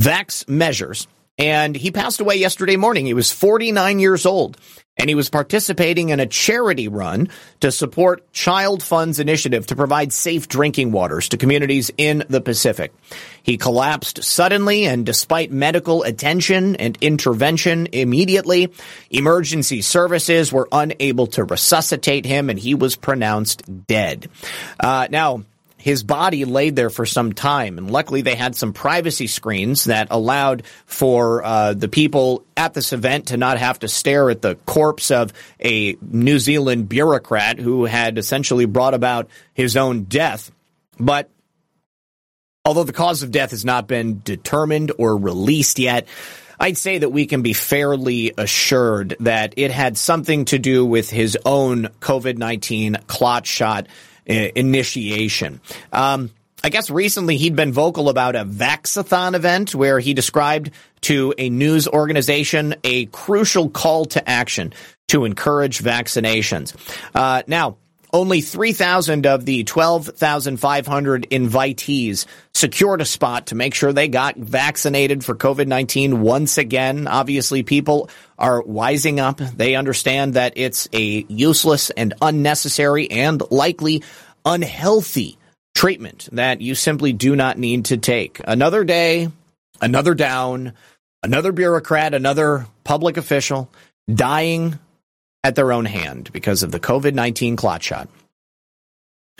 vax 0.00 0.46
measures, 0.46 1.06
and 1.38 1.74
he 1.74 1.90
passed 1.90 2.20
away 2.20 2.36
yesterday 2.36 2.76
morning. 2.76 3.06
He 3.06 3.14
was 3.14 3.32
49 3.32 3.98
years 3.98 4.26
old 4.26 4.58
and 5.00 5.08
he 5.08 5.14
was 5.14 5.30
participating 5.30 6.10
in 6.10 6.20
a 6.20 6.26
charity 6.26 6.86
run 6.86 7.30
to 7.60 7.72
support 7.72 8.30
Child 8.34 8.82
Fund's 8.82 9.18
initiative 9.18 9.66
to 9.68 9.76
provide 9.76 10.12
safe 10.12 10.46
drinking 10.46 10.92
waters 10.92 11.30
to 11.30 11.38
communities 11.38 11.90
in 11.96 12.22
the 12.28 12.42
Pacific. 12.42 12.92
He 13.42 13.56
collapsed 13.56 14.22
suddenly, 14.22 14.84
and 14.84 15.06
despite 15.06 15.50
medical 15.50 16.02
attention 16.02 16.76
and 16.76 16.98
intervention 17.00 17.88
immediately, 17.92 18.74
emergency 19.10 19.80
services 19.80 20.52
were 20.52 20.68
unable 20.70 21.28
to 21.28 21.44
resuscitate 21.44 22.26
him, 22.26 22.50
and 22.50 22.58
he 22.58 22.74
was 22.74 22.94
pronounced 22.94 23.62
dead. 23.86 24.28
Uh, 24.78 25.08
now, 25.10 25.44
his 25.80 26.02
body 26.02 26.44
laid 26.44 26.76
there 26.76 26.90
for 26.90 27.06
some 27.06 27.32
time, 27.32 27.78
and 27.78 27.90
luckily 27.90 28.20
they 28.20 28.34
had 28.34 28.54
some 28.54 28.74
privacy 28.74 29.26
screens 29.26 29.84
that 29.84 30.08
allowed 30.10 30.64
for 30.84 31.42
uh, 31.42 31.72
the 31.72 31.88
people 31.88 32.44
at 32.54 32.74
this 32.74 32.92
event 32.92 33.28
to 33.28 33.38
not 33.38 33.56
have 33.56 33.78
to 33.78 33.88
stare 33.88 34.28
at 34.28 34.42
the 34.42 34.56
corpse 34.66 35.10
of 35.10 35.32
a 35.58 35.96
New 36.02 36.38
Zealand 36.38 36.90
bureaucrat 36.90 37.58
who 37.58 37.86
had 37.86 38.18
essentially 38.18 38.66
brought 38.66 38.92
about 38.92 39.30
his 39.54 39.74
own 39.74 40.04
death. 40.04 40.52
But 40.98 41.30
although 42.66 42.84
the 42.84 42.92
cause 42.92 43.22
of 43.22 43.30
death 43.30 43.52
has 43.52 43.64
not 43.64 43.86
been 43.86 44.20
determined 44.22 44.92
or 44.98 45.16
released 45.16 45.78
yet, 45.78 46.06
I'd 46.58 46.76
say 46.76 46.98
that 46.98 47.08
we 47.08 47.24
can 47.24 47.40
be 47.40 47.54
fairly 47.54 48.34
assured 48.36 49.16
that 49.20 49.54
it 49.56 49.70
had 49.70 49.96
something 49.96 50.44
to 50.46 50.58
do 50.58 50.84
with 50.84 51.08
his 51.08 51.38
own 51.46 51.84
COVID 52.00 52.36
19 52.36 52.98
clot 53.06 53.46
shot 53.46 53.86
initiation. 54.26 55.60
Um, 55.92 56.30
I 56.62 56.68
guess 56.68 56.90
recently 56.90 57.38
he'd 57.38 57.56
been 57.56 57.72
vocal 57.72 58.10
about 58.10 58.36
a 58.36 58.44
Vaxathon 58.44 59.34
event 59.34 59.74
where 59.74 59.98
he 59.98 60.12
described 60.12 60.70
to 61.02 61.32
a 61.38 61.48
news 61.48 61.88
organization 61.88 62.74
a 62.84 63.06
crucial 63.06 63.70
call 63.70 64.04
to 64.06 64.28
action 64.28 64.74
to 65.08 65.24
encourage 65.24 65.78
vaccinations. 65.78 66.76
Uh, 67.14 67.42
now, 67.46 67.78
only 68.12 68.40
3,000 68.40 69.26
of 69.26 69.44
the 69.44 69.64
12,500 69.64 71.26
invitees 71.30 72.26
secured 72.54 73.00
a 73.00 73.04
spot 73.04 73.46
to 73.46 73.54
make 73.54 73.74
sure 73.74 73.92
they 73.92 74.08
got 74.08 74.36
vaccinated 74.36 75.24
for 75.24 75.34
COVID 75.34 75.66
19 75.66 76.20
once 76.20 76.58
again. 76.58 77.06
Obviously, 77.06 77.62
people 77.62 78.10
are 78.38 78.62
wising 78.62 79.18
up. 79.18 79.38
They 79.38 79.74
understand 79.74 80.34
that 80.34 80.54
it's 80.56 80.88
a 80.92 81.24
useless 81.28 81.90
and 81.90 82.14
unnecessary 82.20 83.10
and 83.10 83.42
likely 83.50 84.02
unhealthy 84.44 85.38
treatment 85.74 86.28
that 86.32 86.60
you 86.60 86.74
simply 86.74 87.12
do 87.12 87.36
not 87.36 87.58
need 87.58 87.86
to 87.86 87.96
take. 87.96 88.40
Another 88.44 88.84
day, 88.84 89.28
another 89.80 90.14
down, 90.14 90.72
another 91.22 91.52
bureaucrat, 91.52 92.14
another 92.14 92.66
public 92.84 93.16
official 93.16 93.70
dying 94.12 94.78
at 95.42 95.54
their 95.54 95.72
own 95.72 95.84
hand 95.84 96.30
because 96.32 96.62
of 96.62 96.70
the 96.70 96.80
COVID 96.80 97.14
19 97.14 97.56
clot 97.56 97.82
shot. 97.82 98.08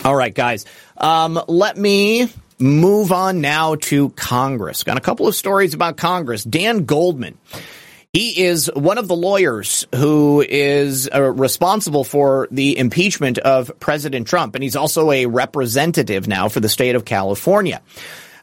All 0.05 0.17
right, 0.17 0.35
guys, 0.35 0.65
um, 0.97 1.41
let 1.47 1.77
me 1.77 2.29
move 2.59 3.13
on 3.13 3.41
now 3.41 3.75
to 3.75 4.11
Congress. 4.11 4.83
Got 4.83 4.97
a 4.97 5.01
couple 5.01 5.27
of 5.27 5.35
stories 5.35 5.75
about 5.75 5.97
Congress. 5.97 6.45
Dan 6.45 6.85
Goldman. 6.85 7.37
He 8.13 8.43
is 8.43 8.69
one 8.75 8.99
of 8.99 9.07
the 9.07 9.15
lawyers 9.15 9.87
who 9.95 10.41
is 10.41 11.09
uh, 11.15 11.23
responsible 11.23 12.03
for 12.03 12.49
the 12.51 12.77
impeachment 12.77 13.39
of 13.39 13.71
President 13.79 14.27
Trump, 14.27 14.57
and 14.57 14.65
he's 14.65 14.75
also 14.75 15.13
a 15.13 15.27
representative 15.27 16.27
now 16.27 16.49
for 16.49 16.59
the 16.59 16.69
state 16.69 16.97
of 16.97 17.05
California. 17.05 17.81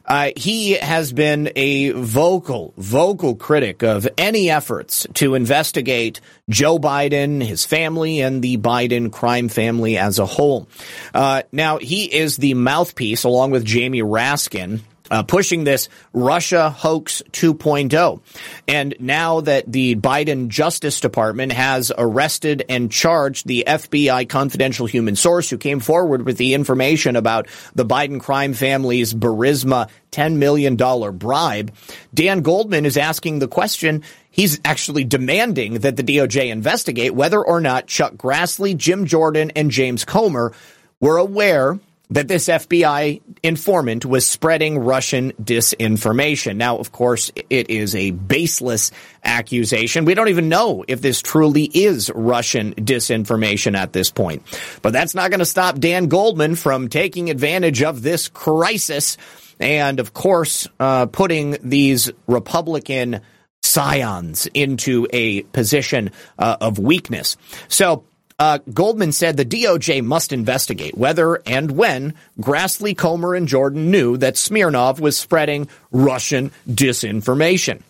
Uh, 0.08 0.30
he 0.36 0.72
has 0.72 1.12
been 1.12 1.52
a 1.54 1.90
vocal, 1.90 2.72
vocal 2.78 3.36
critic 3.36 3.82
of 3.82 4.08
any 4.16 4.50
efforts 4.50 5.06
to 5.12 5.34
investigate 5.34 6.22
Joe 6.48 6.78
Biden, 6.78 7.44
his 7.44 7.66
family, 7.66 8.20
and 8.20 8.40
the 8.40 8.56
Biden 8.56 9.12
crime 9.12 9.50
family 9.50 9.98
as 9.98 10.18
a 10.18 10.24
whole. 10.24 10.66
Uh, 11.12 11.42
now, 11.52 11.76
he 11.76 12.04
is 12.04 12.38
the 12.38 12.54
mouthpiece, 12.54 13.24
along 13.24 13.50
with 13.50 13.66
Jamie 13.66 14.00
Raskin, 14.02 14.80
uh, 15.10 15.22
pushing 15.22 15.64
this 15.64 15.88
Russia 16.12 16.70
hoax 16.70 17.22
2.0. 17.32 18.20
And 18.66 18.94
now 18.98 19.40
that 19.42 19.70
the 19.70 19.96
Biden 19.96 20.48
Justice 20.48 21.00
Department 21.00 21.52
has 21.52 21.92
arrested 21.96 22.64
and 22.68 22.90
charged 22.90 23.46
the 23.46 23.64
FBI 23.66 24.28
confidential 24.28 24.86
human 24.86 25.16
source 25.16 25.50
who 25.50 25.58
came 25.58 25.80
forward 25.80 26.24
with 26.24 26.36
the 26.36 26.54
information 26.54 27.16
about 27.16 27.48
the 27.74 27.86
Biden 27.86 28.20
crime 28.20 28.54
family's 28.54 29.14
Burisma 29.14 29.88
$10 30.12 30.36
million 30.36 30.76
bribe, 30.76 31.74
Dan 32.14 32.40
Goldman 32.40 32.86
is 32.86 32.96
asking 32.96 33.38
the 33.38 33.48
question. 33.48 34.02
He's 34.30 34.60
actually 34.64 35.04
demanding 35.04 35.74
that 35.80 35.96
the 35.96 36.02
DOJ 36.02 36.50
investigate 36.50 37.14
whether 37.14 37.44
or 37.44 37.60
not 37.60 37.86
Chuck 37.86 38.14
Grassley, 38.14 38.76
Jim 38.76 39.06
Jordan, 39.06 39.52
and 39.56 39.70
James 39.70 40.04
Comer 40.04 40.52
were 41.00 41.18
aware 41.18 41.78
that 42.10 42.28
this 42.28 42.48
FBI 42.48 43.20
informant 43.42 44.04
was 44.06 44.26
spreading 44.26 44.78
Russian 44.78 45.32
disinformation. 45.32 46.56
Now, 46.56 46.78
of 46.78 46.90
course, 46.90 47.30
it 47.50 47.70
is 47.70 47.94
a 47.94 48.12
baseless 48.12 48.90
accusation. 49.24 50.04
We 50.04 50.14
don't 50.14 50.28
even 50.28 50.48
know 50.48 50.84
if 50.88 51.02
this 51.02 51.20
truly 51.20 51.64
is 51.64 52.10
Russian 52.14 52.74
disinformation 52.74 53.76
at 53.76 53.92
this 53.92 54.10
point. 54.10 54.42
But 54.80 54.92
that's 54.92 55.14
not 55.14 55.30
going 55.30 55.40
to 55.40 55.46
stop 55.46 55.78
Dan 55.78 56.06
Goldman 56.06 56.54
from 56.54 56.88
taking 56.88 57.30
advantage 57.30 57.82
of 57.82 58.02
this 58.02 58.28
crisis 58.28 59.18
and, 59.60 60.00
of 60.00 60.14
course, 60.14 60.66
uh, 60.80 61.06
putting 61.06 61.58
these 61.62 62.10
Republican 62.26 63.20
scions 63.62 64.46
into 64.54 65.06
a 65.12 65.42
position 65.42 66.10
uh, 66.38 66.56
of 66.60 66.78
weakness. 66.78 67.36
So, 67.68 68.04
uh, 68.38 68.58
Goldman 68.72 69.12
said 69.12 69.36
the 69.36 69.44
DOJ 69.44 70.02
must 70.02 70.32
investigate 70.32 70.96
whether 70.96 71.42
and 71.46 71.72
when 71.72 72.14
Grassley, 72.40 72.96
Comer, 72.96 73.34
and 73.34 73.48
Jordan 73.48 73.90
knew 73.90 74.16
that 74.16 74.36
Smirnov 74.36 75.00
was 75.00 75.18
spreading 75.18 75.68
Russian 75.90 76.52
disinformation. 76.68 77.82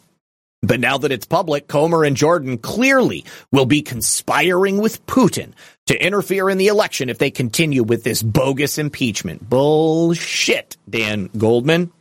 But 0.63 0.81
now 0.81 0.99
that 0.99 1.13
it's 1.13 1.27
public, 1.27 1.69
Comer 1.69 2.05
and 2.05 2.17
Jordan 2.17 2.59
clearly 2.59 3.25
will 3.53 3.67
be 3.67 3.83
conspiring 3.83 4.79
with 4.79 5.07
Putin 5.07 5.53
to 5.87 6.05
interfere 6.05 6.51
in 6.51 6.59
the 6.59 6.67
election 6.67 7.11
if 7.11 7.19
they 7.19 7.31
continue 7.31 7.85
with 7.85 8.03
this 8.03 8.23
bogus 8.23 8.79
impeachment. 8.79 9.49
Bullshit, 9.49 10.77
Dan 10.89 11.31
Goldman. 11.37 11.93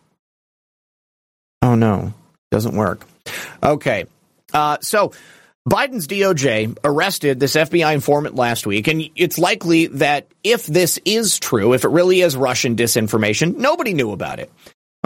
Oh 1.61 1.76
no, 1.76 2.14
doesn't 2.49 2.76
work. 2.76 3.06
Okay. 3.61 4.06
Uh, 4.53 4.78
so 4.82 5.11
Biden's 5.68 6.07
DOJ 6.07 6.77
arrested 6.85 7.41
this 7.41 7.57
FBI 7.57 7.94
informant 7.94 8.35
last 8.35 8.65
week, 8.65 8.88
and 8.88 9.03
it's 9.18 9.38
likely 9.38 9.88
that 9.88 10.26
if 10.41 10.65
this 10.65 10.98
is 11.03 11.39
true, 11.39 11.73
if 11.73 11.84
it 11.84 11.89
really 11.89 12.22
is 12.22 12.38
Russian 12.38 12.77
disinformation, 12.77 13.57
nobody 13.57 13.94
knew 13.94 14.14
about 14.14 14.39
it. 14.39 14.49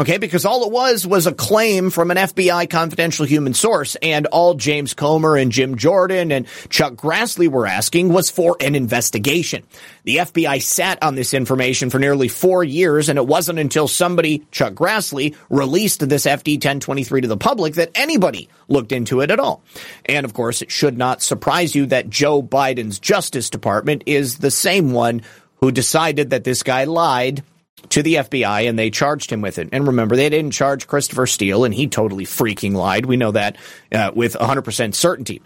Okay, 0.01 0.17
because 0.17 0.45
all 0.45 0.65
it 0.65 0.71
was 0.71 1.05
was 1.05 1.27
a 1.27 1.31
claim 1.31 1.91
from 1.91 2.09
an 2.09 2.17
FBI 2.17 2.67
confidential 2.71 3.23
human 3.23 3.53
source, 3.53 3.95
and 3.97 4.25
all 4.25 4.55
James 4.55 4.95
Comer 4.95 5.37
and 5.37 5.51
Jim 5.51 5.77
Jordan 5.77 6.31
and 6.31 6.47
Chuck 6.71 6.93
Grassley 6.93 7.47
were 7.47 7.67
asking 7.67 8.11
was 8.11 8.31
for 8.31 8.57
an 8.59 8.73
investigation. 8.73 9.61
The 10.05 10.17
FBI 10.17 10.59
sat 10.63 11.03
on 11.03 11.13
this 11.13 11.35
information 11.35 11.91
for 11.91 11.99
nearly 11.99 12.29
four 12.29 12.63
years, 12.63 13.09
and 13.09 13.19
it 13.19 13.27
wasn't 13.27 13.59
until 13.59 13.87
somebody, 13.87 14.43
Chuck 14.49 14.73
Grassley, 14.73 15.35
released 15.51 16.09
this 16.09 16.25
FD 16.25 16.53
1023 16.53 17.21
to 17.21 17.27
the 17.27 17.37
public 17.37 17.75
that 17.75 17.91
anybody 17.93 18.49
looked 18.69 18.91
into 18.91 19.21
it 19.21 19.29
at 19.29 19.39
all. 19.39 19.61
And 20.07 20.25
of 20.25 20.33
course, 20.33 20.63
it 20.63 20.71
should 20.71 20.97
not 20.97 21.21
surprise 21.21 21.75
you 21.75 21.85
that 21.85 22.09
Joe 22.09 22.41
Biden's 22.41 22.97
Justice 22.97 23.51
Department 23.51 24.01
is 24.07 24.39
the 24.39 24.49
same 24.49 24.93
one 24.93 25.21
who 25.57 25.71
decided 25.71 26.31
that 26.31 26.43
this 26.43 26.63
guy 26.63 26.85
lied 26.85 27.43
to 27.89 28.03
the 28.03 28.15
FBI 28.15 28.67
and 28.69 28.77
they 28.77 28.89
charged 28.89 29.31
him 29.31 29.41
with 29.41 29.57
it. 29.59 29.69
And 29.71 29.87
remember, 29.87 30.15
they 30.15 30.29
didn't 30.29 30.51
charge 30.51 30.87
Christopher 30.87 31.27
Steele 31.27 31.65
and 31.65 31.73
he 31.73 31.87
totally 31.87 32.25
freaking 32.25 32.73
lied. 32.73 33.05
We 33.05 33.17
know 33.17 33.31
that 33.31 33.57
uh, 33.91 34.11
with 34.13 34.33
100% 34.33 34.95
certainty. 34.95 35.41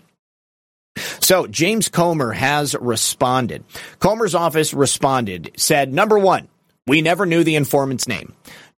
So 1.20 1.48
James 1.48 1.90
Comer 1.90 2.32
has 2.32 2.76
responded. 2.80 3.64
Comer's 4.00 4.36
office 4.36 4.74
responded, 4.74 5.52
said, 5.58 5.94
number 5.94 6.18
one, 6.18 6.48
we 6.88 7.02
never 7.02 7.26
knew 7.26 7.44
the 7.44 7.56
informant's 7.56 8.08
name. 8.08 8.34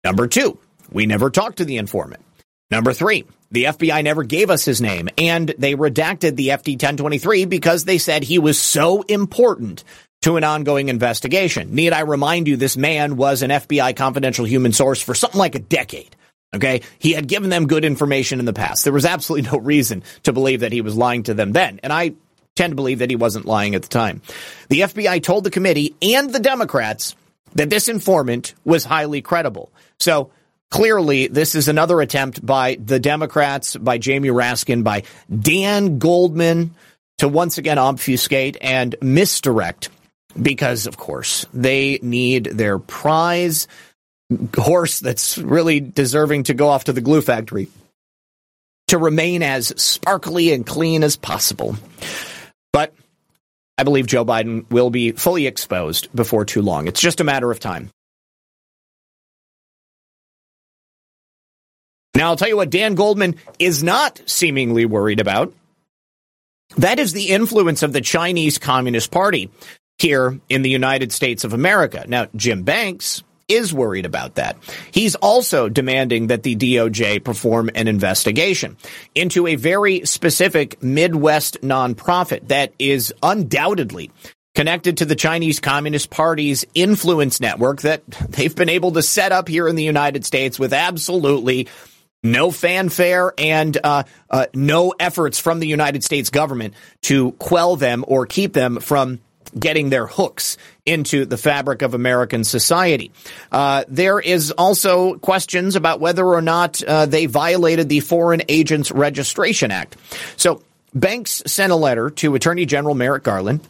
Number 0.04 0.26
two, 0.26 0.58
we 0.90 1.06
never 1.06 1.30
talked 1.30 1.58
to 1.58 1.64
the 1.64 1.76
informant. 1.76 2.22
Number 2.70 2.92
three, 2.92 3.24
the 3.50 3.64
FBI 3.64 4.02
never 4.02 4.24
gave 4.24 4.50
us 4.50 4.64
his 4.64 4.80
name 4.80 5.08
and 5.18 5.54
they 5.58 5.74
redacted 5.74 6.36
the 6.36 6.48
FD 6.48 6.72
1023 6.72 7.44
because 7.44 7.84
they 7.84 7.98
said 7.98 8.24
he 8.24 8.38
was 8.38 8.58
so 8.58 9.02
important 9.02 9.84
to 10.27 10.36
an 10.36 10.43
ongoing 10.43 10.89
investigation. 10.89 11.73
Need 11.73 11.93
I 11.93 12.01
remind 12.01 12.48
you, 12.48 12.57
this 12.57 12.77
man 12.77 13.16
was 13.16 13.43
an 13.43 13.51
FBI 13.51 13.94
confidential 13.94 14.44
human 14.44 14.73
source 14.73 15.01
for 15.01 15.15
something 15.15 15.39
like 15.39 15.55
a 15.55 15.61
decade. 15.61 16.16
Okay. 16.53 16.81
He 16.98 17.12
had 17.12 17.28
given 17.28 17.48
them 17.48 17.69
good 17.69 17.85
information 17.85 18.40
in 18.40 18.44
the 18.44 18.53
past. 18.53 18.82
There 18.82 18.93
was 18.93 19.05
absolutely 19.05 19.48
no 19.53 19.59
reason 19.59 20.03
to 20.24 20.32
believe 20.32 20.61
that 20.61 20.73
he 20.73 20.81
was 20.81 20.97
lying 20.97 21.23
to 21.24 21.35
them 21.35 21.53
then. 21.53 21.78
And 21.85 21.93
I 21.93 22.15
tend 22.57 22.73
to 22.73 22.74
believe 22.74 22.98
that 22.98 23.11
he 23.11 23.15
wasn't 23.15 23.47
lying 23.47 23.77
at 23.77 23.82
the 23.82 23.89
time. 23.89 24.20
The 24.69 24.81
FBI 24.81 25.23
told 25.23 25.44
the 25.44 25.51
committee 25.51 25.94
and 26.03 26.32
the 26.32 26.40
Democrats 26.40 27.15
that 27.55 27.70
this 27.70 27.89
informant 27.89 28.55
was 28.65 28.85
highly 28.85 29.23
credible. 29.23 29.70
So 30.01 30.32
clearly, 30.73 31.28
this 31.28 31.55
is 31.55 31.69
another 31.69 32.01
attempt 32.01 32.44
by 32.44 32.78
the 32.85 32.98
Democrats, 32.98 33.77
by 33.77 33.98
Jamie 33.98 34.31
Raskin, 34.31 34.82
by 34.82 35.05
Dan 35.31 36.01
Goldman 36.01 36.74
to 37.19 37.28
once 37.28 37.59
again 37.59 37.78
obfuscate 37.78 38.57
and 38.61 38.97
misdirect 39.01 39.89
because, 40.40 40.86
of 40.86 40.96
course, 40.96 41.46
they 41.52 41.98
need 42.02 42.44
their 42.44 42.78
prize 42.78 43.68
horse 44.56 45.00
that's 45.00 45.38
really 45.38 45.80
deserving 45.80 46.44
to 46.44 46.54
go 46.54 46.68
off 46.68 46.84
to 46.84 46.92
the 46.92 47.00
glue 47.00 47.22
factory 47.22 47.68
to 48.88 48.98
remain 48.98 49.42
as 49.42 49.68
sparkly 49.80 50.52
and 50.52 50.66
clean 50.66 51.02
as 51.04 51.16
possible. 51.16 51.76
But 52.72 52.92
I 53.78 53.84
believe 53.84 54.06
Joe 54.06 54.24
Biden 54.24 54.68
will 54.70 54.90
be 54.90 55.12
fully 55.12 55.46
exposed 55.46 56.14
before 56.14 56.44
too 56.44 56.62
long. 56.62 56.86
It's 56.86 57.00
just 57.00 57.20
a 57.20 57.24
matter 57.24 57.50
of 57.50 57.60
time. 57.60 57.90
Now, 62.14 62.28
I'll 62.28 62.36
tell 62.36 62.48
you 62.48 62.56
what 62.56 62.70
Dan 62.70 62.94
Goldman 62.94 63.36
is 63.58 63.82
not 63.82 64.20
seemingly 64.24 64.86
worried 64.86 65.20
about. 65.20 65.52
That 66.78 66.98
is 66.98 67.12
the 67.12 67.28
influence 67.28 67.82
of 67.82 67.92
the 67.92 68.00
Chinese 68.00 68.58
Communist 68.58 69.10
Party 69.10 69.50
here 69.98 70.39
in 70.48 70.62
the 70.62 70.70
United 70.70 71.12
States 71.12 71.44
of 71.44 71.52
America. 71.52 72.05
Now, 72.06 72.27
Jim 72.35 72.62
Banks 72.62 73.23
is 73.48 73.73
worried 73.73 74.06
about 74.06 74.35
that. 74.36 74.56
He's 74.90 75.14
also 75.14 75.68
demanding 75.68 76.28
that 76.28 76.43
the 76.43 76.56
DOJ 76.56 77.23
perform 77.23 77.70
an 77.74 77.86
investigation 77.89 78.77
into 79.14 79.47
a 79.47 79.55
very 79.55 80.05
specific 80.05 80.82
Midwest 80.82 81.60
nonprofit 81.62 82.48
that 82.48 82.73
is 82.78 83.14
undoubtedly 83.23 84.10
connected 84.56 84.97
to 84.97 85.05
the 85.05 85.14
Chinese 85.14 85.60
Communist 85.60 86.10
Party's 86.10 86.64
influence 86.74 87.40
network 87.40 87.82
that 87.82 88.02
they've 88.31 88.56
been 88.56 88.70
able 88.70 88.93
to 88.93 89.02
set 89.02 89.31
up 89.31 89.48
here 89.48 89.68
in 89.68 89.77
the 89.77 89.85
United 89.85 90.24
States 90.24 90.59
with 90.59 90.73
absolutely 90.73 91.68
no 92.23 92.51
fanfare 92.51 93.32
and 93.39 93.78
uh, 93.85 94.02
uh, 94.31 94.47
no 94.55 94.94
efforts 94.98 95.39
from 95.39 95.60
the 95.60 95.68
United 95.68 96.02
States 96.02 96.31
government 96.31 96.74
to 97.02 97.32
quell 97.32 97.77
them 97.77 98.05
or 98.09 98.27
keep 98.27 98.52
them 98.55 98.81
from 98.81 99.20
getting 99.58 99.90
their 99.90 100.06
hooks 100.06 100.56
into 100.84 101.24
the 101.24 101.36
fabric 101.36 101.82
of 101.82 101.94
American 101.94 102.44
society. 102.44 103.10
Uh, 103.50 103.84
there 103.88 104.20
is 104.20 104.50
also 104.52 105.14
questions 105.18 105.76
about 105.76 106.00
whether 106.00 106.24
or 106.24 106.42
not 106.42 106.82
uh, 106.82 107.06
they 107.06 107.26
violated 107.26 107.88
the 107.88 108.00
Foreign 108.00 108.42
Agents 108.48 108.90
Registration 108.92 109.70
Act. 109.70 109.96
So 110.36 110.62
Banks 110.94 111.42
sent 111.46 111.72
a 111.72 111.76
letter 111.76 112.10
to 112.10 112.34
Attorney 112.34 112.64
General 112.64 112.94
Merrick 112.94 113.22
Garland 113.22 113.60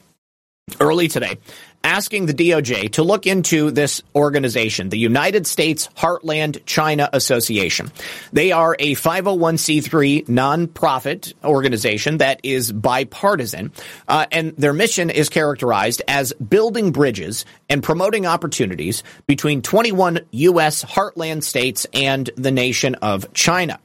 early 0.81 1.07
today 1.07 1.39
asking 1.85 2.27
the 2.27 2.35
DOJ 2.35 2.91
to 2.91 3.05
look 3.05 3.29
into 3.29 3.71
this 3.71 4.03
organization, 4.17 4.89
the 4.89 4.99
United 4.99 5.47
States 5.47 5.89
Heartland 5.97 6.67
China 6.67 7.09
Association. 7.13 7.93
They 8.33 8.51
are 8.51 8.75
a 8.81 8.97
501c3 8.97 10.27
nonprofit 10.27 11.33
organization 11.45 12.19
that 12.19 12.41
is 12.43 12.73
bipartisan, 12.73 13.71
uh, 14.09 14.27
and 14.33 14.57
their 14.57 14.73
mission 14.73 15.11
is 15.11 15.29
characterized 15.29 16.03
as 16.09 16.33
building 16.33 16.91
bridges 16.91 17.45
and 17.71 17.81
promoting 17.81 18.27
opportunities 18.27 19.05
between 19.29 19.63
21 19.63 20.23
U.S. 20.33 20.85
heartland 20.85 21.45
states 21.45 21.87
and 21.95 22.29
the 22.37 22.51
nation 22.51 22.97
of 22.97 23.33
China. 23.33 23.79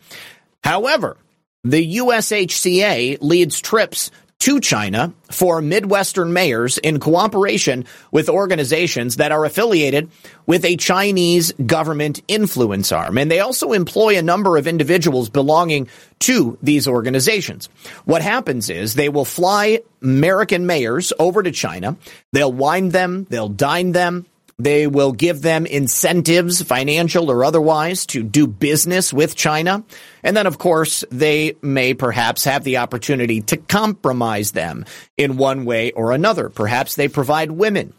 However, 0.63 1.17
the 1.63 1.97
USHCA 1.97 3.19
leads 3.21 3.61
trips 3.61 4.09
to 4.41 4.59
China 4.59 5.13
for 5.29 5.61
Midwestern 5.61 6.33
mayors 6.33 6.79
in 6.79 6.99
cooperation 6.99 7.85
with 8.11 8.27
organizations 8.27 9.17
that 9.17 9.31
are 9.31 9.45
affiliated 9.45 10.09
with 10.47 10.65
a 10.65 10.77
Chinese 10.77 11.51
government 11.53 12.21
influence 12.27 12.91
arm. 12.91 13.19
And 13.19 13.29
they 13.29 13.39
also 13.39 13.71
employ 13.71 14.17
a 14.17 14.23
number 14.23 14.57
of 14.57 14.65
individuals 14.65 15.29
belonging 15.29 15.87
to 16.21 16.57
these 16.63 16.87
organizations. 16.87 17.69
What 18.05 18.23
happens 18.23 18.71
is 18.71 18.95
they 18.95 19.09
will 19.09 19.25
fly 19.25 19.81
American 20.01 20.65
mayors 20.65 21.13
over 21.19 21.43
to 21.43 21.51
China. 21.51 21.97
They'll 22.31 22.51
wine 22.51 22.89
them. 22.89 23.27
They'll 23.29 23.49
dine 23.49 23.91
them. 23.91 24.25
They 24.63 24.85
will 24.85 25.11
give 25.11 25.41
them 25.41 25.65
incentives, 25.65 26.61
financial 26.61 27.31
or 27.31 27.43
otherwise, 27.43 28.05
to 28.07 28.21
do 28.21 28.45
business 28.45 29.11
with 29.11 29.35
China. 29.35 29.83
And 30.21 30.37
then, 30.37 30.45
of 30.45 30.59
course, 30.59 31.03
they 31.09 31.55
may 31.63 31.95
perhaps 31.95 32.43
have 32.43 32.63
the 32.63 32.77
opportunity 32.77 33.41
to 33.41 33.57
compromise 33.57 34.51
them 34.51 34.85
in 35.17 35.37
one 35.37 35.65
way 35.65 35.91
or 35.93 36.11
another. 36.11 36.49
Perhaps 36.49 36.95
they 36.95 37.07
provide 37.07 37.49
women. 37.49 37.93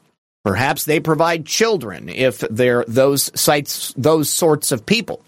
Perhaps 0.44 0.84
they 0.84 1.00
provide 1.00 1.46
children 1.46 2.08
if 2.08 2.38
they're 2.38 2.84
those 2.86 3.30
sites, 3.40 3.92
those 3.96 4.30
sorts 4.30 4.70
of 4.70 4.86
people. 4.86 5.24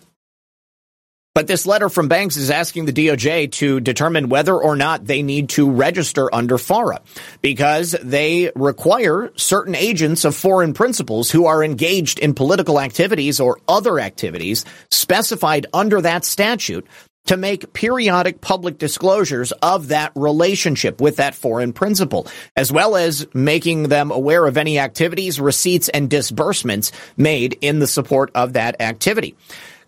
But 1.35 1.49
this 1.49 1.67
letter 1.67 1.89
from 1.89 2.07
Banks 2.07 2.37
is 2.37 2.49
asking 2.49 2.85
the 2.85 2.93
DOJ 2.93 3.51
to 3.53 3.81
determine 3.81 4.29
whether 4.29 4.55
or 4.55 4.77
not 4.77 5.05
they 5.05 5.25
need 5.25 5.49
to 5.51 5.69
register 5.69 6.33
under 6.33 6.59
FARA 6.59 7.01
because 7.43 7.97
they 8.01 8.53
require 8.55 9.33
certain 9.35 9.75
agents 9.75 10.25
of 10.25 10.37
foreign 10.37 10.75
principals 10.75 11.33
who 11.33 11.47
are 11.47 11.65
engaged 11.65 12.21
in 12.21 12.35
political 12.35 12.79
activities 12.79 13.41
or 13.41 13.59
other 13.67 13.99
activities 13.99 14.65
specified 14.93 15.67
under 15.75 16.01
that 16.03 16.25
statute 16.25 16.87
to 17.27 17.37
make 17.37 17.73
periodic 17.73 18.41
public 18.41 18.79
disclosures 18.79 19.51
of 19.61 19.89
that 19.89 20.13
relationship 20.15 21.01
with 21.01 21.17
that 21.17 21.35
foreign 21.35 21.73
principal, 21.73 22.29
as 22.55 22.71
well 22.71 22.95
as 22.95 23.27
making 23.35 23.85
them 23.85 24.13
aware 24.13 24.47
of 24.47 24.57
any 24.57 24.79
activities, 24.79 25.41
receipts, 25.41 25.89
and 25.89 26.09
disbursements 26.09 26.93
made 27.17 27.59
in 27.61 27.81
the 27.81 27.89
support 27.89 28.31
of 28.37 28.53
that 28.53 28.81
activity. 28.81 29.35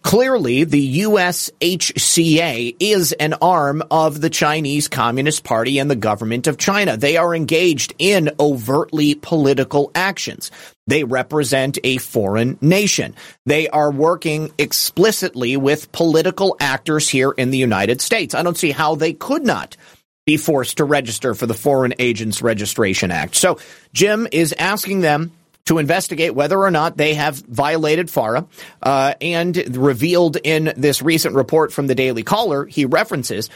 Clearly, 0.07 0.62
the 0.62 1.01
USHCA 1.01 2.77
is 2.78 3.11
an 3.11 3.35
arm 3.43 3.83
of 3.91 4.20
the 4.20 4.31
Chinese 4.31 4.87
Communist 4.87 5.43
Party 5.43 5.81
and 5.81 5.91
the 5.91 5.97
government 5.97 6.47
of 6.47 6.59
China. 6.59 6.97
They 6.97 7.16
are 7.16 7.35
engaged 7.35 7.93
in 7.99 8.31
overtly 8.39 9.16
political 9.16 9.91
actions. 9.97 10.53
They 10.87 11.03
represent 11.03 11.81
a 11.83 11.97
foreign 11.97 12.57
nation. 12.61 13.16
They 13.47 13.69
are 13.69 13.91
working 13.91 14.53
explicitly 14.59 15.57
with 15.57 15.91
political 15.91 16.57
actors 16.61 17.09
here 17.09 17.33
in 17.33 17.51
the 17.51 17.59
United 17.59 18.01
States. 18.01 18.33
I 18.33 18.45
don't 18.45 18.57
see 18.57 18.70
how 18.70 18.95
they 18.95 19.12
could 19.12 19.45
not 19.45 19.77
be 20.24 20.37
forced 20.37 20.77
to 20.77 20.85
register 20.85 21.35
for 21.35 21.47
the 21.47 21.55
Foreign 21.55 21.95
Agents 21.99 22.43
Registration 22.43 23.11
Act. 23.11 23.35
So 23.35 23.59
Jim 23.93 24.28
is 24.31 24.55
asking 24.57 25.01
them 25.01 25.33
to 25.66 25.78
investigate 25.78 26.34
whether 26.34 26.59
or 26.59 26.70
not 26.70 26.97
they 26.97 27.14
have 27.14 27.36
violated 27.36 28.10
FARA. 28.10 28.47
Uh, 28.82 29.14
and 29.20 29.76
revealed 29.76 30.36
in 30.43 30.72
this 30.76 31.02
recent 31.02 31.34
report 31.34 31.72
from 31.72 31.86
the 31.86 31.94
Daily 31.94 32.22
Caller, 32.22 32.66
he 32.66 32.84
references 32.84 33.51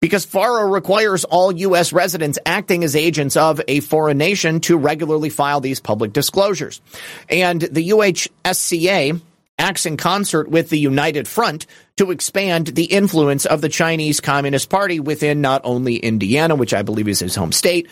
because 0.00 0.24
FARA 0.24 0.66
requires 0.66 1.24
all 1.24 1.50
U.S. 1.52 1.92
residents 1.92 2.38
acting 2.44 2.84
as 2.84 2.94
agents 2.94 3.36
of 3.36 3.60
a 3.66 3.80
foreign 3.80 4.18
nation 4.18 4.60
to 4.60 4.76
regularly 4.76 5.30
file 5.30 5.60
these 5.60 5.80
public 5.80 6.12
disclosures. 6.12 6.80
And 7.28 7.62
the 7.62 7.90
UHSCA 7.90 9.20
acts 9.58 9.86
in 9.86 9.96
concert 9.96 10.48
with 10.50 10.68
the 10.68 10.78
United 10.78 11.26
Front 11.26 11.66
to 11.96 12.10
expand 12.10 12.68
the 12.68 12.84
influence 12.84 13.46
of 13.46 13.62
the 13.62 13.70
Chinese 13.70 14.20
Communist 14.20 14.68
Party 14.68 15.00
within 15.00 15.40
not 15.40 15.62
only 15.64 15.96
Indiana, 15.96 16.54
which 16.54 16.74
I 16.74 16.82
believe 16.82 17.08
is 17.08 17.20
his 17.20 17.34
home 17.34 17.52
state, 17.52 17.88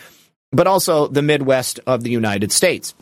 but 0.52 0.66
also 0.66 1.08
the 1.08 1.22
Midwest 1.22 1.80
of 1.86 2.02
the 2.02 2.10
United 2.10 2.52
States. 2.52 2.94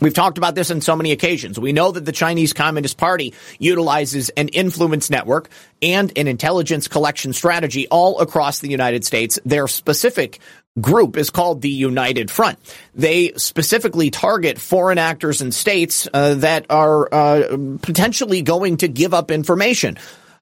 We've 0.00 0.12
talked 0.12 0.36
about 0.36 0.54
this 0.54 0.70
on 0.70 0.82
so 0.82 0.94
many 0.94 1.12
occasions. 1.12 1.58
We 1.58 1.72
know 1.72 1.90
that 1.90 2.04
the 2.04 2.12
Chinese 2.12 2.52
Communist 2.52 2.98
Party 2.98 3.32
utilizes 3.58 4.28
an 4.30 4.48
influence 4.48 5.08
network 5.08 5.48
and 5.80 6.12
an 6.18 6.28
intelligence 6.28 6.86
collection 6.86 7.32
strategy 7.32 7.88
all 7.88 8.20
across 8.20 8.60
the 8.60 8.68
United 8.68 9.06
States. 9.06 9.38
Their 9.46 9.66
specific 9.68 10.40
group 10.78 11.16
is 11.16 11.30
called 11.30 11.62
the 11.62 11.70
United 11.70 12.30
Front. 12.30 12.58
They 12.94 13.32
specifically 13.36 14.10
target 14.10 14.58
foreign 14.58 14.98
actors 14.98 15.40
and 15.40 15.54
states 15.54 16.06
uh, 16.12 16.34
that 16.34 16.66
are 16.68 17.08
uh, 17.12 17.56
potentially 17.80 18.42
going 18.42 18.78
to 18.78 18.88
give 18.88 19.14
up 19.14 19.30
information. 19.30 19.96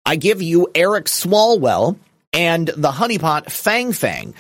I 0.05 0.17
give 0.17 0.43
you 0.43 0.69
Eric 0.75 1.05
Swalwell 1.05 1.97
and 2.33 2.67
the 2.67 2.91
honeypot 2.91 3.51
Fang 3.51 3.93
Fang. 3.93 4.35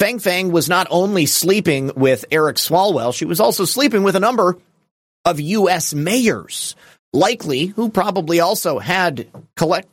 Fang 0.00 0.18
Fang 0.18 0.50
was 0.50 0.66
not 0.66 0.86
only 0.88 1.26
sleeping 1.26 1.92
with 1.94 2.24
Eric 2.30 2.56
Swalwell, 2.56 3.12
she 3.12 3.26
was 3.26 3.38
also 3.38 3.66
sleeping 3.66 4.02
with 4.02 4.16
a 4.16 4.20
number 4.20 4.56
of 5.26 5.38
U.S. 5.38 5.92
mayors, 5.92 6.74
likely 7.12 7.66
who 7.66 7.90
probably 7.90 8.40
also 8.40 8.78
had 8.78 9.28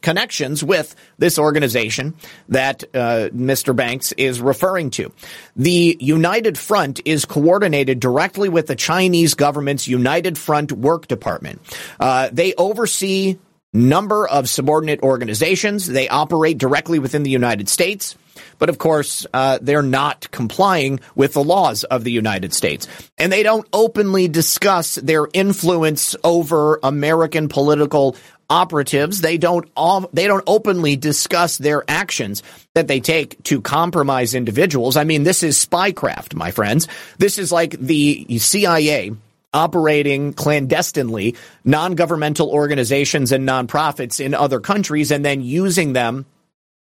connections 0.01 0.63
with 0.63 0.95
this 1.17 1.37
organization 1.37 2.15
that 2.47 2.85
uh, 2.95 3.27
Mr. 3.35 3.75
Banks 3.75 4.13
is 4.13 4.39
referring 4.39 4.91
to. 4.91 5.11
The 5.57 5.97
United 5.99 6.57
Front 6.57 7.01
is 7.03 7.25
coordinated 7.25 7.99
directly 7.99 8.47
with 8.47 8.67
the 8.67 8.77
Chinese 8.77 9.33
government's 9.33 9.89
United 9.89 10.37
Front 10.37 10.71
Work 10.71 11.09
Department. 11.09 11.59
Uh, 11.99 12.29
they 12.31 12.53
oversee 12.53 13.39
number 13.73 14.25
of 14.25 14.47
subordinate 14.47 15.01
organizations. 15.03 15.85
They 15.85 16.07
operate 16.07 16.57
directly 16.57 16.97
within 16.97 17.23
the 17.23 17.29
United 17.29 17.67
States. 17.67 18.15
But 18.59 18.69
of 18.69 18.77
course, 18.77 19.25
uh, 19.33 19.59
they're 19.61 19.81
not 19.81 20.29
complying 20.31 20.99
with 21.15 21.33
the 21.33 21.43
laws 21.43 21.83
of 21.83 22.03
the 22.03 22.11
United 22.11 22.53
States. 22.53 22.87
And 23.17 23.31
they 23.31 23.43
don't 23.43 23.67
openly 23.73 24.27
discuss 24.27 24.95
their 24.95 25.27
influence 25.33 26.15
over 26.23 26.79
American 26.83 27.49
political 27.49 28.15
operatives. 28.49 29.21
They 29.21 29.37
don't 29.37 29.69
they 30.13 30.27
don't 30.27 30.43
openly 30.47 30.95
discuss 30.95 31.57
their 31.57 31.83
actions 31.87 32.43
that 32.75 32.87
they 32.87 32.99
take 32.99 33.41
to 33.43 33.61
compromise 33.61 34.33
individuals. 34.33 34.97
I 34.97 35.03
mean, 35.03 35.23
this 35.23 35.43
is 35.43 35.63
spycraft, 35.63 36.33
my 36.35 36.51
friends. 36.51 36.87
This 37.17 37.37
is 37.37 37.51
like 37.51 37.71
the 37.71 38.37
CIA 38.39 39.11
operating 39.53 40.33
clandestinely 40.33 41.35
non-governmental 41.63 42.49
organizations 42.49 43.31
and 43.31 43.47
nonprofits 43.47 44.23
in 44.23 44.33
other 44.33 44.59
countries 44.59 45.09
and 45.09 45.23
then 45.23 45.41
using 45.41 45.93
them 45.93 46.25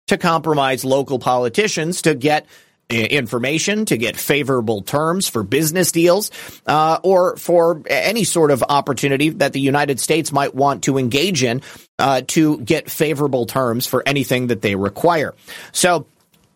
to 0.07 0.17
compromise 0.17 0.83
local 0.83 1.19
politicians 1.19 2.01
to 2.03 2.15
get 2.15 2.45
information 2.91 3.85
to 3.85 3.97
get 3.97 4.17
favorable 4.17 4.81
terms 4.81 5.27
for 5.27 5.43
business 5.43 5.91
deals 5.91 6.31
uh, 6.65 6.99
or 7.03 7.37
for 7.37 7.81
any 7.87 8.23
sort 8.23 8.51
of 8.51 8.63
opportunity 8.67 9.29
that 9.29 9.53
the 9.53 9.61
United 9.61 9.99
States 9.99 10.31
might 10.31 10.53
want 10.53 10.83
to 10.83 10.97
engage 10.97 11.43
in 11.43 11.61
uh, 11.99 12.21
to 12.27 12.59
get 12.59 12.89
favorable 12.89 13.45
terms 13.45 13.87
for 13.87 14.03
anything 14.05 14.47
that 14.47 14.61
they 14.61 14.75
require. 14.75 15.33
So 15.71 16.05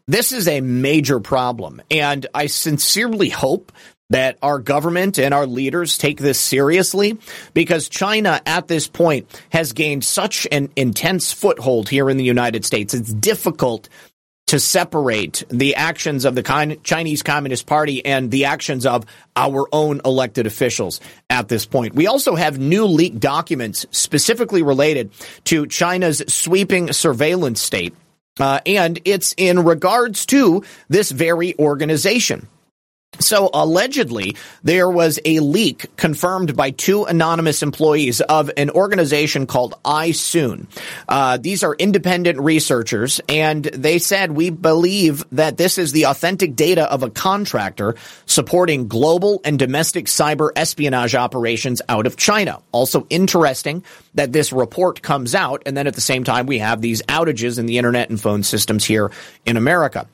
this 0.07 0.31
is 0.31 0.47
a 0.47 0.61
major 0.61 1.19
problem, 1.19 1.81
and 1.89 2.27
I 2.33 2.47
sincerely 2.47 3.29
hope 3.29 3.71
that 4.09 4.37
our 4.41 4.59
government 4.59 5.17
and 5.17 5.33
our 5.33 5.47
leaders 5.47 5.97
take 5.97 6.19
this 6.19 6.39
seriously 6.39 7.17
because 7.53 7.89
China 7.89 8.41
at 8.45 8.67
this 8.67 8.87
point 8.87 9.27
has 9.49 9.73
gained 9.73 10.03
such 10.03 10.47
an 10.51 10.69
intense 10.75 11.31
foothold 11.31 11.89
here 11.89 12.09
in 12.09 12.17
the 12.17 12.23
United 12.23 12.65
States. 12.65 12.93
It's 12.93 13.13
difficult 13.13 13.89
to 14.47 14.59
separate 14.59 15.43
the 15.49 15.75
actions 15.75 16.23
of 16.23 16.35
the 16.35 16.77
Chinese 16.83 17.23
Communist 17.23 17.65
Party 17.65 18.05
and 18.05 18.29
the 18.29 18.45
actions 18.45 18.85
of 18.85 19.05
our 19.35 19.67
own 19.71 20.01
elected 20.05 20.45
officials 20.45 21.01
at 21.29 21.47
this 21.47 21.65
point. 21.65 21.95
We 21.95 22.05
also 22.05 22.35
have 22.35 22.59
new 22.59 22.85
leaked 22.85 23.19
documents 23.19 23.87
specifically 23.89 24.61
related 24.61 25.11
to 25.45 25.65
China's 25.65 26.21
sweeping 26.27 26.93
surveillance 26.93 27.61
state. 27.61 27.95
Uh, 28.39 28.59
and 28.65 28.99
it's 29.05 29.33
in 29.37 29.63
regards 29.63 30.25
to 30.27 30.63
this 30.89 31.09
very 31.09 31.57
organization. 31.57 32.47
So 33.19 33.49
allegedly, 33.53 34.35
there 34.63 34.89
was 34.89 35.19
a 35.25 35.39
leak 35.39 35.95
confirmed 35.95 36.55
by 36.55 36.71
two 36.71 37.05
anonymous 37.05 37.63
employees 37.63 38.21
of 38.21 38.51
an 38.57 38.69
organization 38.69 39.47
called 39.47 39.75
iSoon. 39.83 40.67
Uh, 41.07 41.37
these 41.37 41.63
are 41.63 41.73
independent 41.75 42.39
researchers, 42.39 43.21
and 43.29 43.63
they 43.63 43.99
said 43.99 44.31
we 44.31 44.49
believe 44.49 45.23
that 45.31 45.57
this 45.57 45.77
is 45.77 45.91
the 45.91 46.05
authentic 46.05 46.55
data 46.55 46.91
of 46.91 47.03
a 47.03 47.09
contractor 47.09 47.95
supporting 48.25 48.87
global 48.87 49.41
and 49.43 49.57
domestic 49.57 50.05
cyber 50.05 50.51
espionage 50.55 51.15
operations 51.15 51.81
out 51.89 52.07
of 52.07 52.17
China. 52.17 52.61
Also 52.71 53.07
interesting 53.09 53.83
that 54.13 54.31
this 54.31 54.51
report 54.51 55.01
comes 55.01 55.35
out, 55.35 55.63
and 55.65 55.75
then 55.75 55.87
at 55.87 55.95
the 55.95 56.01
same 56.01 56.23
time 56.23 56.45
we 56.45 56.59
have 56.59 56.81
these 56.81 57.01
outages 57.03 57.59
in 57.59 57.65
the 57.65 57.77
internet 57.77 58.09
and 58.09 58.19
phone 58.19 58.43
systems 58.43 58.85
here 58.85 59.11
in 59.45 59.57
America 59.57 60.07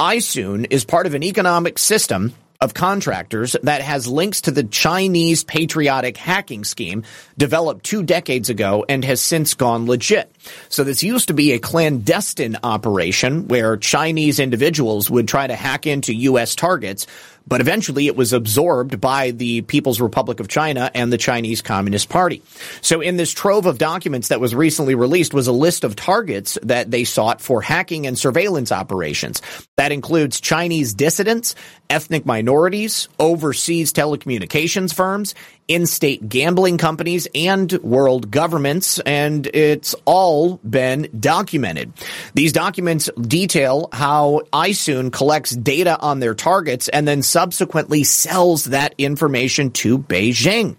iSoon 0.00 0.66
is 0.70 0.86
part 0.86 1.04
of 1.04 1.12
an 1.12 1.22
economic 1.22 1.78
system 1.78 2.32
of 2.58 2.72
contractors 2.72 3.54
that 3.62 3.82
has 3.82 4.08
links 4.08 4.40
to 4.40 4.50
the 4.50 4.64
Chinese 4.64 5.44
patriotic 5.44 6.16
hacking 6.16 6.64
scheme 6.64 7.04
developed 7.36 7.84
two 7.84 8.02
decades 8.02 8.48
ago 8.48 8.82
and 8.88 9.04
has 9.04 9.20
since 9.20 9.52
gone 9.52 9.84
legit. 9.84 10.34
So 10.70 10.84
this 10.84 11.02
used 11.02 11.28
to 11.28 11.34
be 11.34 11.52
a 11.52 11.58
clandestine 11.58 12.56
operation 12.62 13.46
where 13.48 13.76
Chinese 13.76 14.40
individuals 14.40 15.10
would 15.10 15.28
try 15.28 15.46
to 15.46 15.54
hack 15.54 15.86
into 15.86 16.14
U.S. 16.14 16.54
targets 16.54 17.06
but 17.46 17.60
eventually 17.60 18.06
it 18.06 18.16
was 18.16 18.32
absorbed 18.32 19.00
by 19.00 19.30
the 19.30 19.62
People's 19.62 20.00
Republic 20.00 20.40
of 20.40 20.48
China 20.48 20.90
and 20.94 21.12
the 21.12 21.18
Chinese 21.18 21.62
Communist 21.62 22.08
Party. 22.08 22.42
So 22.80 23.00
in 23.00 23.16
this 23.16 23.32
trove 23.32 23.66
of 23.66 23.78
documents 23.78 24.28
that 24.28 24.40
was 24.40 24.54
recently 24.54 24.94
released 24.94 25.34
was 25.34 25.46
a 25.46 25.52
list 25.52 25.84
of 25.84 25.96
targets 25.96 26.58
that 26.62 26.90
they 26.90 27.04
sought 27.04 27.40
for 27.40 27.62
hacking 27.62 28.06
and 28.06 28.18
surveillance 28.18 28.72
operations. 28.72 29.42
That 29.76 29.92
includes 29.92 30.40
Chinese 30.40 30.94
dissidents, 30.94 31.54
ethnic 31.88 32.26
minorities, 32.26 33.08
overseas 33.18 33.92
telecommunications 33.92 34.94
firms, 34.94 35.34
in-state 35.68 36.28
gambling 36.28 36.78
companies 36.78 37.28
and 37.34 37.72
world 37.82 38.30
governments, 38.30 38.98
and 39.00 39.46
it's 39.48 39.94
all 40.04 40.56
been 40.58 41.08
documented. 41.18 41.92
These 42.34 42.52
documents 42.52 43.08
detail 43.20 43.88
how 43.92 44.42
iSoon 44.52 45.12
collects 45.12 45.50
data 45.50 45.98
on 45.98 46.20
their 46.20 46.34
targets 46.34 46.88
and 46.88 47.06
then 47.06 47.22
subsequently 47.22 48.04
sells 48.04 48.64
that 48.66 48.94
information 48.98 49.70
to 49.72 49.98
Beijing. 49.98 50.76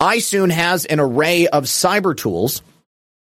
iSoon 0.00 0.50
has 0.50 0.84
an 0.84 1.00
array 1.00 1.46
of 1.46 1.64
cyber 1.64 2.16
tools 2.16 2.62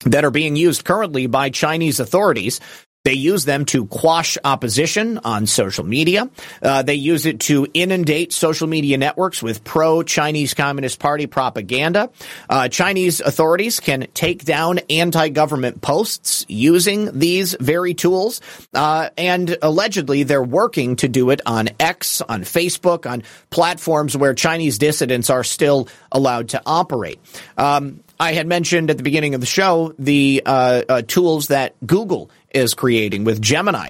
that 0.05 0.25
are 0.25 0.31
being 0.31 0.55
used 0.55 0.83
currently 0.83 1.27
by 1.27 1.49
Chinese 1.49 1.99
authorities 1.99 2.59
they 3.03 3.13
use 3.13 3.43
them 3.43 3.65
to 3.65 3.85
quash 3.85 4.37
opposition 4.45 5.17
on 5.25 5.45
social 5.45 5.83
media. 5.83 6.29
Uh, 6.61 6.83
they 6.83 6.95
use 6.95 7.25
it 7.25 7.41
to 7.41 7.67
inundate 7.73 8.31
social 8.31 8.65
media 8.65 8.97
networks 8.97 9.43
with 9.43 9.65
pro 9.65 10.03
Chinese 10.03 10.53
Communist 10.53 10.99
Party 10.99 11.27
propaganda. 11.27 12.09
Uh, 12.49 12.69
Chinese 12.69 13.19
authorities 13.19 13.81
can 13.81 14.07
take 14.13 14.45
down 14.45 14.79
anti 14.89 15.27
government 15.27 15.81
posts 15.81 16.45
using 16.47 17.19
these 17.19 17.57
very 17.59 17.93
tools. 17.93 18.39
Uh, 18.73 19.09
and 19.17 19.57
allegedly, 19.61 20.23
they're 20.23 20.41
working 20.41 20.95
to 20.95 21.09
do 21.09 21.29
it 21.31 21.41
on 21.45 21.67
X, 21.81 22.21
on 22.21 22.43
Facebook, 22.43 23.09
on 23.09 23.23
platforms 23.49 24.15
where 24.15 24.33
Chinese 24.33 24.77
dissidents 24.77 25.29
are 25.29 25.43
still 25.43 25.89
allowed 26.09 26.49
to 26.49 26.61
operate. 26.65 27.19
Um, 27.57 27.99
I 28.17 28.31
had 28.31 28.47
mentioned 28.47 28.89
at 28.89 28.97
the 28.97 29.03
beginning 29.03 29.35
of 29.35 29.41
the 29.41 29.47
show 29.47 29.93
the 29.99 30.43
uh, 30.45 30.83
uh, 30.87 31.01
tools 31.01 31.47
that 31.47 31.75
Google 31.85 32.31
is 32.53 32.73
creating 32.73 33.23
with 33.23 33.41
Gemini. 33.41 33.89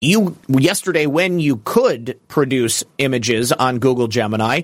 You 0.00 0.36
yesterday 0.48 1.06
when 1.06 1.38
you 1.38 1.58
could 1.64 2.18
produce 2.28 2.82
images 2.98 3.52
on 3.52 3.78
Google 3.78 4.08
Gemini, 4.08 4.62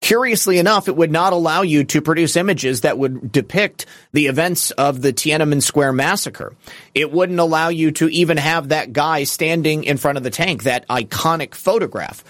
curiously 0.00 0.58
enough, 0.58 0.86
it 0.86 0.96
would 0.96 1.10
not 1.10 1.32
allow 1.32 1.62
you 1.62 1.82
to 1.84 2.00
produce 2.00 2.36
images 2.36 2.82
that 2.82 2.96
would 2.96 3.32
depict 3.32 3.86
the 4.12 4.26
events 4.26 4.70
of 4.70 5.02
the 5.02 5.12
Tiananmen 5.12 5.62
Square 5.62 5.94
massacre. 5.94 6.54
It 6.94 7.10
wouldn't 7.10 7.40
allow 7.40 7.68
you 7.68 7.90
to 7.92 8.08
even 8.08 8.36
have 8.36 8.68
that 8.68 8.92
guy 8.92 9.24
standing 9.24 9.84
in 9.84 9.96
front 9.96 10.18
of 10.18 10.24
the 10.24 10.30
tank, 10.30 10.62
that 10.62 10.86
iconic 10.88 11.54
photograph. 11.54 12.22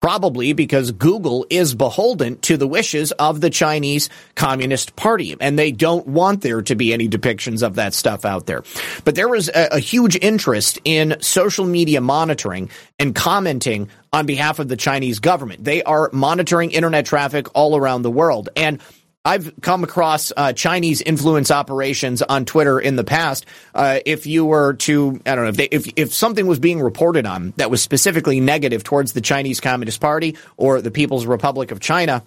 Probably 0.00 0.54
because 0.54 0.92
Google 0.92 1.46
is 1.50 1.74
beholden 1.74 2.38
to 2.40 2.56
the 2.56 2.66
wishes 2.66 3.12
of 3.12 3.40
the 3.40 3.50
Chinese 3.50 4.08
Communist 4.34 4.96
Party, 4.96 5.36
and 5.40 5.58
they 5.58 5.72
don't 5.72 6.06
want 6.06 6.40
there 6.40 6.62
to 6.62 6.74
be 6.74 6.94
any 6.94 7.06
depictions 7.06 7.62
of 7.62 7.74
that 7.74 7.92
stuff 7.92 8.24
out 8.24 8.46
there. 8.46 8.62
But 9.04 9.14
there 9.14 9.28
was 9.28 9.48
a, 9.48 9.68
a 9.72 9.78
huge 9.78 10.16
interest 10.16 10.78
in 10.84 11.16
social 11.20 11.66
media 11.66 12.00
monitoring 12.00 12.70
and 12.98 13.14
commenting 13.14 13.90
on 14.12 14.26
behalf 14.26 14.58
of 14.58 14.68
the 14.68 14.76
Chinese 14.76 15.18
government. 15.18 15.64
They 15.64 15.82
are 15.82 16.08
monitoring 16.12 16.70
internet 16.70 17.06
traffic 17.06 17.54
all 17.54 17.76
around 17.76 18.02
the 18.02 18.10
world. 18.10 18.48
And 18.56 18.80
I've 19.24 19.52
come 19.60 19.84
across 19.84 20.32
uh, 20.34 20.54
Chinese 20.54 21.02
influence 21.02 21.50
operations 21.50 22.22
on 22.22 22.46
Twitter 22.46 22.80
in 22.80 22.96
the 22.96 23.04
past. 23.04 23.44
Uh, 23.74 24.00
if 24.06 24.26
you 24.26 24.46
were 24.46 24.74
to, 24.74 25.20
I 25.26 25.34
don't 25.34 25.44
know, 25.44 25.50
if, 25.50 25.56
they, 25.56 25.68
if 25.70 25.92
if 25.96 26.14
something 26.14 26.46
was 26.46 26.58
being 26.58 26.80
reported 26.80 27.26
on 27.26 27.52
that 27.56 27.70
was 27.70 27.82
specifically 27.82 28.40
negative 28.40 28.82
towards 28.82 29.12
the 29.12 29.20
Chinese 29.20 29.60
Communist 29.60 30.00
Party 30.00 30.36
or 30.56 30.80
the 30.80 30.90
People's 30.90 31.26
Republic 31.26 31.70
of 31.70 31.80
China, 31.80 32.22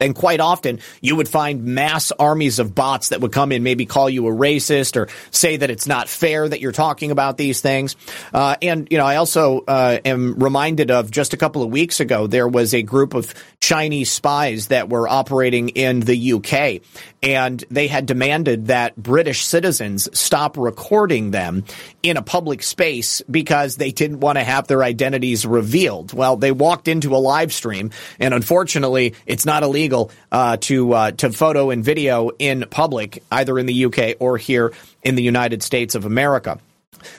and 0.00 0.14
quite 0.14 0.38
often, 0.38 0.78
you 1.00 1.16
would 1.16 1.28
find 1.28 1.64
mass 1.64 2.12
armies 2.12 2.60
of 2.60 2.72
bots 2.72 3.08
that 3.08 3.20
would 3.20 3.32
come 3.32 3.50
in, 3.50 3.64
maybe 3.64 3.84
call 3.84 4.08
you 4.08 4.28
a 4.28 4.30
racist 4.30 4.94
or 4.94 5.08
say 5.32 5.56
that 5.56 5.70
it's 5.70 5.88
not 5.88 6.08
fair 6.08 6.48
that 6.48 6.60
you're 6.60 6.70
talking 6.70 7.10
about 7.10 7.36
these 7.36 7.60
things. 7.60 7.96
Uh, 8.32 8.54
and, 8.62 8.86
you 8.92 8.98
know, 8.98 9.04
I 9.04 9.16
also 9.16 9.64
uh, 9.66 9.98
am 10.04 10.38
reminded 10.38 10.92
of 10.92 11.10
just 11.10 11.34
a 11.34 11.36
couple 11.36 11.64
of 11.64 11.70
weeks 11.70 11.98
ago, 11.98 12.28
there 12.28 12.46
was 12.46 12.74
a 12.74 12.82
group 12.82 13.14
of 13.14 13.34
Chinese 13.58 14.12
spies 14.12 14.68
that 14.68 14.88
were 14.88 15.08
operating 15.08 15.70
in 15.70 15.98
the 15.98 16.34
UK, 16.34 16.80
and 17.20 17.64
they 17.68 17.88
had 17.88 18.06
demanded 18.06 18.68
that 18.68 18.94
British 18.96 19.44
citizens 19.44 20.08
stop 20.16 20.56
recording 20.56 21.32
them 21.32 21.64
in 22.04 22.16
a 22.16 22.22
public 22.22 22.62
space 22.62 23.20
because 23.28 23.74
they 23.74 23.90
didn't 23.90 24.20
want 24.20 24.38
to 24.38 24.44
have 24.44 24.68
their 24.68 24.84
identities 24.84 25.44
revealed. 25.44 26.12
Well, 26.12 26.36
they 26.36 26.52
walked 26.52 26.86
into 26.86 27.16
a 27.16 27.18
live 27.18 27.52
stream, 27.52 27.90
and 28.20 28.32
unfortunately, 28.32 29.14
it's 29.26 29.44
not 29.44 29.64
illegal 29.64 29.87
uh, 29.92 30.56
to 30.58 30.92
uh, 30.92 31.10
to 31.12 31.32
photo 31.32 31.70
and 31.70 31.84
video 31.84 32.30
in 32.38 32.64
public, 32.70 33.22
either 33.30 33.58
in 33.58 33.66
the 33.66 33.84
UK 33.86 34.16
or 34.20 34.36
here 34.36 34.72
in 35.02 35.14
the 35.14 35.22
United 35.22 35.62
States 35.62 35.94
of 35.94 36.04
America. 36.04 36.58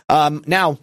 Um, 0.07 0.43
now. 0.45 0.79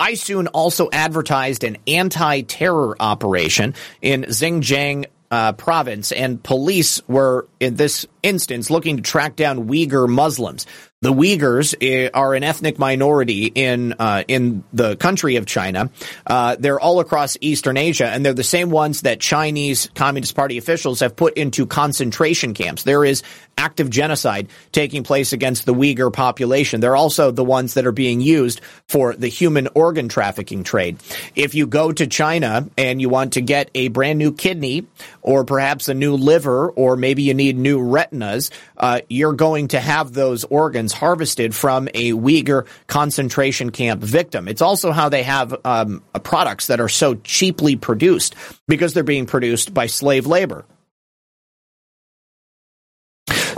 iSoon 0.00 0.48
also 0.52 0.88
advertised 0.90 1.62
an 1.62 1.76
anti-terror 1.86 2.96
operation 2.98 3.72
in 4.02 4.22
Xinjiang 4.24 5.06
uh, 5.30 5.52
province, 5.52 6.12
and 6.12 6.42
police 6.42 7.00
were, 7.08 7.46
in 7.60 7.76
this 7.76 8.06
instance, 8.22 8.70
looking 8.70 8.96
to 8.96 9.02
track 9.02 9.36
down 9.36 9.68
Uyghur 9.68 10.08
Muslims. 10.08 10.66
The 11.02 11.12
Uyghurs 11.12 11.74
eh, 11.82 12.08
are 12.14 12.32
an 12.32 12.42
ethnic 12.42 12.78
minority 12.78 13.52
in 13.54 13.92
uh, 13.98 14.24
in 14.28 14.64
the 14.72 14.96
country 14.96 15.36
of 15.36 15.44
China. 15.44 15.90
Uh, 16.26 16.56
they're 16.58 16.80
all 16.80 17.00
across 17.00 17.36
Eastern 17.42 17.76
Asia, 17.76 18.06
and 18.06 18.24
they're 18.24 18.32
the 18.32 18.42
same 18.42 18.70
ones 18.70 19.02
that 19.02 19.20
Chinese 19.20 19.90
Communist 19.94 20.34
Party 20.34 20.56
officials 20.56 21.00
have 21.00 21.14
put 21.14 21.34
into 21.34 21.66
concentration 21.66 22.54
camps. 22.54 22.84
There 22.84 23.04
is 23.04 23.22
active 23.58 23.90
genocide 23.90 24.48
taking 24.72 25.02
place 25.02 25.34
against 25.34 25.66
the 25.66 25.74
Uyghur 25.74 26.10
population. 26.10 26.80
They're 26.80 26.96
also 26.96 27.30
the 27.30 27.44
ones 27.44 27.74
that 27.74 27.86
are 27.86 27.92
being 27.92 28.22
used 28.22 28.62
for 28.88 29.14
the 29.14 29.28
human 29.28 29.68
organ 29.74 30.08
trafficking 30.08 30.64
trade. 30.64 30.96
If 31.34 31.54
you 31.54 31.66
go 31.66 31.92
to 31.92 32.06
China 32.06 32.70
and 32.78 33.02
you 33.02 33.10
want 33.10 33.34
to 33.34 33.42
get 33.42 33.70
a 33.74 33.88
brand 33.88 34.18
new 34.18 34.32
kidney, 34.32 34.86
or 35.20 35.44
perhaps 35.44 35.88
a 35.88 35.94
new 35.94 36.14
liver, 36.14 36.70
or 36.70 36.96
maybe 36.96 37.22
you 37.22 37.34
need 37.34 37.58
new 37.58 37.82
retinas, 37.82 38.50
uh, 38.78 39.00
you're 39.08 39.34
going 39.34 39.68
to 39.68 39.80
have 39.80 40.12
those 40.12 40.44
organs 40.44 40.85
harvested 40.92 41.54
from 41.54 41.88
a 41.94 42.12
Uyghur 42.12 42.66
concentration 42.86 43.70
camp 43.70 44.02
victim. 44.02 44.48
It's 44.48 44.62
also 44.62 44.92
how 44.92 45.08
they 45.08 45.22
have 45.22 45.54
um, 45.64 46.02
products 46.22 46.68
that 46.68 46.80
are 46.80 46.88
so 46.88 47.14
cheaply 47.16 47.76
produced 47.76 48.34
because 48.68 48.94
they're 48.94 49.04
being 49.04 49.26
produced 49.26 49.72
by 49.72 49.86
slave 49.86 50.26
labor. 50.26 50.64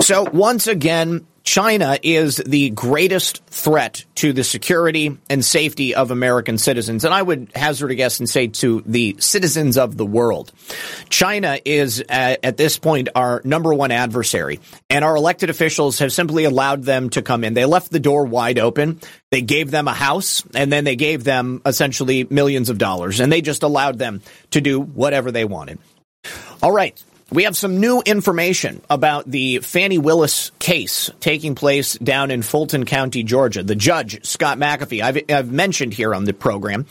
So 0.01 0.23
once 0.31 0.67
again, 0.67 1.27
China 1.49 1.99
is 2.03 2.37
the 2.37 2.69
greatest 2.69 3.43
threat 3.47 4.05
to 4.17 4.35
the 4.35 4.45
security 4.45 5.17
and 5.31 5.43
safety 5.43 5.95
of 5.95 6.11
American 6.11 6.59
citizens. 6.59 7.07
And 7.07 7.15
I 7.15 7.23
would 7.23 7.49
hazard 7.55 7.91
a 7.91 7.95
guess 7.95 8.19
and 8.19 8.29
say 8.29 8.49
to 8.49 8.83
the 8.85 9.17
citizens 9.19 9.79
of 9.79 9.97
the 9.97 10.05
world. 10.05 10.53
China 11.09 11.59
is 11.65 12.03
uh, 12.03 12.37
at 12.43 12.59
this 12.59 12.79
point 12.79 13.09
our 13.15 13.41
number 13.45 13.73
one 13.73 13.93
adversary 13.93 14.61
and 14.91 15.07
our 15.07 15.17
elected 15.17 15.49
officials 15.49 16.01
have 16.01 16.13
simply 16.13 16.45
allowed 16.45 16.83
them 16.83 17.09
to 17.11 17.23
come 17.23 17.43
in. 17.45 17.55
They 17.55 17.65
left 17.65 17.91
the 17.91 17.99
door 17.99 18.27
wide 18.27 18.59
open. 18.59 19.01
They 19.31 19.41
gave 19.41 19.71
them 19.71 19.89
a 19.89 19.95
house 19.95 20.45
and 20.55 20.71
then 20.71 20.85
they 20.85 20.97
gave 20.97 21.25
them 21.25 21.63
essentially 21.65 22.27
millions 22.29 22.69
of 22.69 22.77
dollars 22.77 23.21
and 23.21 23.33
they 23.33 23.41
just 23.41 23.63
allowed 23.63 23.97
them 23.99 24.21
to 24.51 24.61
do 24.61 24.79
whatever 24.79 25.33
they 25.33 25.47
wanted. 25.47 25.79
All 26.63 26.73
right. 26.73 27.03
We 27.31 27.45
have 27.45 27.57
some 27.57 27.79
new 27.79 28.01
information 28.07 28.81
about 28.89 29.31
the 29.31 29.59
Fani 29.59 29.99
Willis 29.99 30.51
case 30.59 31.11
taking 31.21 31.55
place 31.55 31.93
down 31.99 32.31
in 32.31 32.41
Fulton 32.41 32.87
County, 32.87 33.23
Georgia. 33.23 33.63
The 33.63 33.75
judge, 33.75 34.25
Scott 34.25 34.57
McAfee, 34.57 35.03
I've, 35.03 35.19
I've 35.31 35.53
mentioned 35.53 35.93
here 35.93 36.15
on 36.15 36.25
the 36.25 36.33
program 36.33 36.87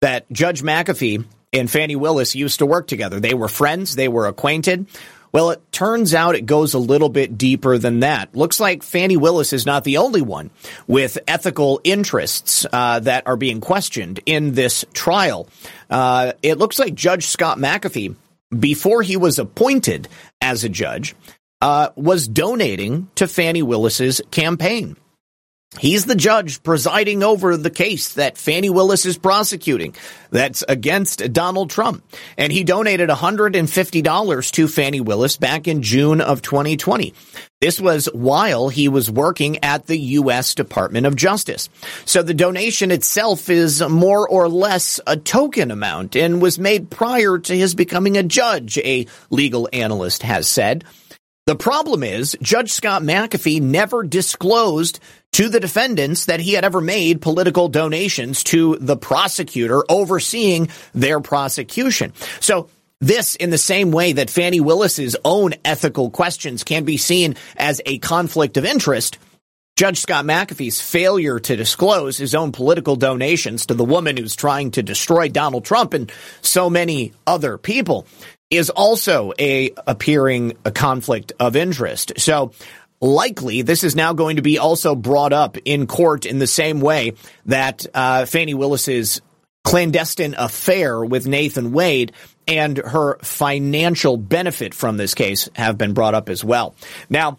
that 0.00 0.30
Judge 0.32 0.62
McAfee 0.62 1.26
and 1.52 1.70
Fani 1.70 1.96
Willis 1.96 2.34
used 2.34 2.60
to 2.60 2.66
work 2.66 2.86
together. 2.86 3.20
They 3.20 3.34
were 3.34 3.48
friends, 3.48 3.94
they 3.94 4.08
were 4.08 4.26
acquainted. 4.26 4.86
Well, 5.30 5.50
it 5.50 5.72
turns 5.72 6.14
out 6.14 6.36
it 6.36 6.46
goes 6.46 6.72
a 6.72 6.78
little 6.78 7.08
bit 7.08 7.36
deeper 7.36 7.76
than 7.76 8.00
that. 8.00 8.34
Looks 8.34 8.60
like 8.60 8.82
Fani 8.82 9.16
Willis 9.16 9.52
is 9.52 9.64
not 9.64 9.84
the 9.84 9.98
only 9.98 10.20
one 10.20 10.50
with 10.86 11.18
ethical 11.26 11.80
interests 11.84 12.66
uh, 12.70 13.00
that 13.00 13.26
are 13.26 13.36
being 13.36 13.60
questioned 13.60 14.20
in 14.24 14.52
this 14.52 14.84
trial. 14.92 15.48
Uh, 15.90 16.32
it 16.42 16.58
looks 16.58 16.78
like 16.78 16.94
Judge 16.94 17.26
Scott 17.26 17.58
McAfee 17.58 18.14
before 18.58 19.02
he 19.02 19.16
was 19.16 19.38
appointed 19.38 20.08
as 20.40 20.64
a 20.64 20.68
judge, 20.68 21.14
uh, 21.60 21.90
was 21.96 22.26
donating 22.28 23.08
to 23.14 23.28
Fani 23.28 23.62
Willis's 23.62 24.20
campaign. 24.30 24.96
He's 25.78 26.04
the 26.04 26.14
judge 26.14 26.62
presiding 26.62 27.22
over 27.22 27.56
the 27.56 27.70
case 27.70 28.14
that 28.14 28.36
Fani 28.36 28.68
Willis 28.68 29.06
is 29.06 29.16
prosecuting 29.16 29.94
that's 30.30 30.62
against 30.68 31.32
Donald 31.32 31.70
Trump. 31.70 32.04
And 32.36 32.52
he 32.52 32.62
donated 32.62 33.08
$150 33.08 34.50
to 34.52 34.68
Fani 34.68 35.00
Willis 35.00 35.38
back 35.38 35.66
in 35.66 35.82
June 35.82 36.20
of 36.20 36.42
2020. 36.42 37.14
This 37.62 37.80
was 37.80 38.06
while 38.06 38.70
he 38.70 38.88
was 38.88 39.08
working 39.08 39.62
at 39.62 39.86
the 39.86 39.96
U.S. 39.96 40.56
Department 40.56 41.06
of 41.06 41.14
Justice. 41.14 41.68
So 42.04 42.20
the 42.20 42.34
donation 42.34 42.90
itself 42.90 43.48
is 43.48 43.80
more 43.80 44.28
or 44.28 44.48
less 44.48 44.98
a 45.06 45.16
token 45.16 45.70
amount 45.70 46.16
and 46.16 46.42
was 46.42 46.58
made 46.58 46.90
prior 46.90 47.38
to 47.38 47.56
his 47.56 47.76
becoming 47.76 48.16
a 48.16 48.24
judge, 48.24 48.78
a 48.78 49.06
legal 49.30 49.68
analyst 49.72 50.24
has 50.24 50.48
said. 50.48 50.82
The 51.46 51.54
problem 51.54 52.02
is 52.02 52.36
Judge 52.42 52.72
Scott 52.72 53.02
McAfee 53.02 53.62
never 53.62 54.02
disclosed 54.02 54.98
to 55.34 55.48
the 55.48 55.60
defendants 55.60 56.24
that 56.24 56.40
he 56.40 56.54
had 56.54 56.64
ever 56.64 56.80
made 56.80 57.22
political 57.22 57.68
donations 57.68 58.42
to 58.44 58.76
the 58.80 58.96
prosecutor 58.96 59.84
overseeing 59.88 60.68
their 60.94 61.20
prosecution. 61.20 62.12
So 62.40 62.68
this, 63.02 63.34
in 63.34 63.50
the 63.50 63.58
same 63.58 63.90
way 63.90 64.12
that 64.12 64.30
Fani 64.30 64.60
Willis's 64.60 65.16
own 65.24 65.54
ethical 65.64 66.08
questions 66.08 66.62
can 66.62 66.84
be 66.84 66.96
seen 66.96 67.34
as 67.56 67.80
a 67.84 67.98
conflict 67.98 68.56
of 68.56 68.64
interest, 68.64 69.18
Judge 69.76 69.98
Scott 69.98 70.24
McAfee's 70.24 70.80
failure 70.80 71.40
to 71.40 71.56
disclose 71.56 72.16
his 72.16 72.32
own 72.32 72.52
political 72.52 72.94
donations 72.94 73.66
to 73.66 73.74
the 73.74 73.84
woman 73.84 74.16
who's 74.16 74.36
trying 74.36 74.70
to 74.72 74.84
destroy 74.84 75.28
Donald 75.28 75.64
Trump 75.64 75.94
and 75.94 76.12
so 76.42 76.70
many 76.70 77.12
other 77.26 77.58
people 77.58 78.06
is 78.50 78.70
also 78.70 79.32
a 79.36 79.72
appearing 79.86 80.56
a 80.64 80.70
conflict 80.70 81.32
of 81.40 81.56
interest. 81.56 82.12
So 82.18 82.52
likely 83.00 83.62
this 83.62 83.82
is 83.82 83.96
now 83.96 84.12
going 84.12 84.36
to 84.36 84.42
be 84.42 84.58
also 84.58 84.94
brought 84.94 85.32
up 85.32 85.56
in 85.64 85.88
court 85.88 86.24
in 86.24 86.38
the 86.38 86.46
same 86.46 86.80
way 86.80 87.14
that 87.46 87.84
uh, 87.94 88.26
Fani 88.26 88.54
Willis's 88.54 89.22
clandestine 89.64 90.34
affair 90.36 91.04
with 91.04 91.26
Nathan 91.26 91.72
Wade 91.72 92.12
and 92.46 92.76
her 92.76 93.18
financial 93.22 94.16
benefit 94.16 94.74
from 94.74 94.96
this 94.96 95.14
case 95.14 95.48
have 95.54 95.78
been 95.78 95.94
brought 95.94 96.14
up 96.14 96.28
as 96.28 96.44
well. 96.44 96.74
Now, 97.08 97.38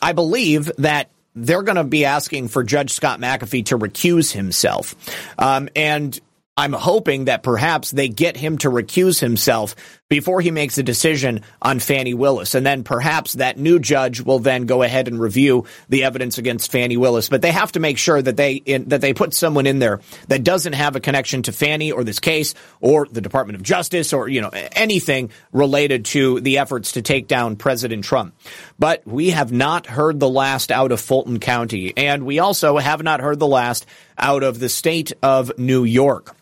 I 0.00 0.12
believe 0.12 0.70
that 0.78 1.10
they're 1.34 1.62
going 1.62 1.76
to 1.76 1.84
be 1.84 2.04
asking 2.04 2.48
for 2.48 2.64
Judge 2.64 2.92
Scott 2.92 3.20
McAfee 3.20 3.66
to 3.66 3.78
recuse 3.78 4.32
himself. 4.32 4.94
Um, 5.38 5.68
and 5.76 6.18
I'm 6.56 6.72
hoping 6.72 7.26
that 7.26 7.42
perhaps 7.42 7.90
they 7.90 8.08
get 8.08 8.36
him 8.36 8.56
to 8.58 8.70
recuse 8.70 9.20
himself 9.20 9.76
before 10.08 10.40
he 10.40 10.50
makes 10.50 10.78
a 10.78 10.82
decision 10.82 11.42
on 11.60 11.80
Fani 11.80 12.14
Willis. 12.14 12.54
And 12.54 12.64
then 12.64 12.84
perhaps 12.84 13.34
that 13.34 13.58
new 13.58 13.78
judge 13.78 14.20
will 14.20 14.38
then 14.38 14.66
go 14.66 14.82
ahead 14.82 15.08
and 15.08 15.18
review 15.18 15.64
the 15.88 16.04
evidence 16.04 16.38
against 16.38 16.70
Fani 16.70 16.96
Willis. 16.96 17.28
But 17.28 17.42
they 17.42 17.50
have 17.50 17.72
to 17.72 17.80
make 17.80 17.98
sure 17.98 18.20
that 18.20 18.36
they 18.36 18.54
in, 18.54 18.88
that 18.90 19.00
they 19.00 19.14
put 19.14 19.34
someone 19.34 19.66
in 19.66 19.78
there 19.78 20.00
that 20.28 20.44
doesn't 20.44 20.74
have 20.74 20.94
a 20.94 21.00
connection 21.00 21.42
to 21.42 21.52
Fani 21.52 21.90
or 21.90 22.04
this 22.04 22.20
case 22.20 22.54
or 22.80 23.06
the 23.10 23.20
Department 23.20 23.56
of 23.56 23.62
Justice 23.62 24.12
or 24.12 24.28
you 24.28 24.40
know 24.40 24.50
anything 24.52 25.30
related 25.52 26.04
to 26.06 26.40
the 26.40 26.58
efforts 26.58 26.92
to 26.92 27.02
take 27.02 27.26
down 27.26 27.56
President 27.56 28.04
Trump. 28.04 28.34
But 28.78 29.06
we 29.06 29.30
have 29.30 29.50
not 29.50 29.86
heard 29.86 30.20
the 30.20 30.28
last 30.28 30.70
out 30.70 30.92
of 30.92 31.00
Fulton 31.00 31.40
County, 31.40 31.92
and 31.96 32.24
we 32.24 32.38
also 32.38 32.78
have 32.78 33.02
not 33.02 33.20
heard 33.20 33.38
the 33.38 33.46
last 33.46 33.86
out 34.18 34.42
of 34.42 34.58
the 34.58 34.68
state 34.68 35.12
of 35.22 35.58
New 35.58 35.84
York. 35.84 36.36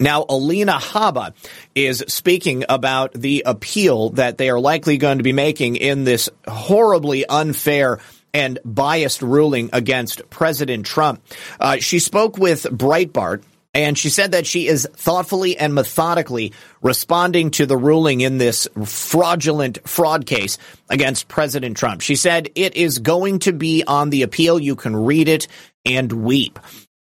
Now, 0.00 0.24
Alina 0.28 0.74
Habba 0.74 1.34
is 1.74 2.04
speaking 2.08 2.64
about 2.68 3.12
the 3.12 3.42
appeal 3.46 4.10
that 4.10 4.38
they 4.38 4.50
are 4.50 4.60
likely 4.60 4.98
going 4.98 5.18
to 5.18 5.24
be 5.24 5.32
making 5.32 5.76
in 5.76 6.04
this 6.04 6.30
horribly 6.46 7.26
unfair 7.26 8.00
and 8.34 8.58
biased 8.64 9.20
ruling 9.20 9.70
against 9.72 10.28
President 10.30 10.86
Trump. 10.86 11.22
Uh, 11.60 11.76
she 11.76 11.98
spoke 11.98 12.38
with 12.38 12.62
Breitbart 12.64 13.42
And 13.74 13.96
she 13.96 14.10
said 14.10 14.32
that 14.32 14.46
she 14.46 14.68
is 14.68 14.86
thoughtfully 14.92 15.56
and 15.56 15.74
methodically 15.74 16.52
responding 16.82 17.50
to 17.52 17.64
the 17.64 17.76
ruling 17.76 18.20
in 18.20 18.36
this 18.36 18.68
fraudulent 18.84 19.78
fraud 19.88 20.26
case 20.26 20.58
against 20.90 21.26
President 21.26 21.76
Trump. 21.78 22.02
She 22.02 22.16
said 22.16 22.50
it 22.54 22.76
is 22.76 22.98
going 22.98 23.38
to 23.40 23.52
be 23.52 23.82
on 23.86 24.10
the 24.10 24.22
appeal. 24.22 24.60
You 24.60 24.76
can 24.76 24.94
read 24.94 25.26
it 25.28 25.48
and 25.86 26.12
weep. 26.12 26.58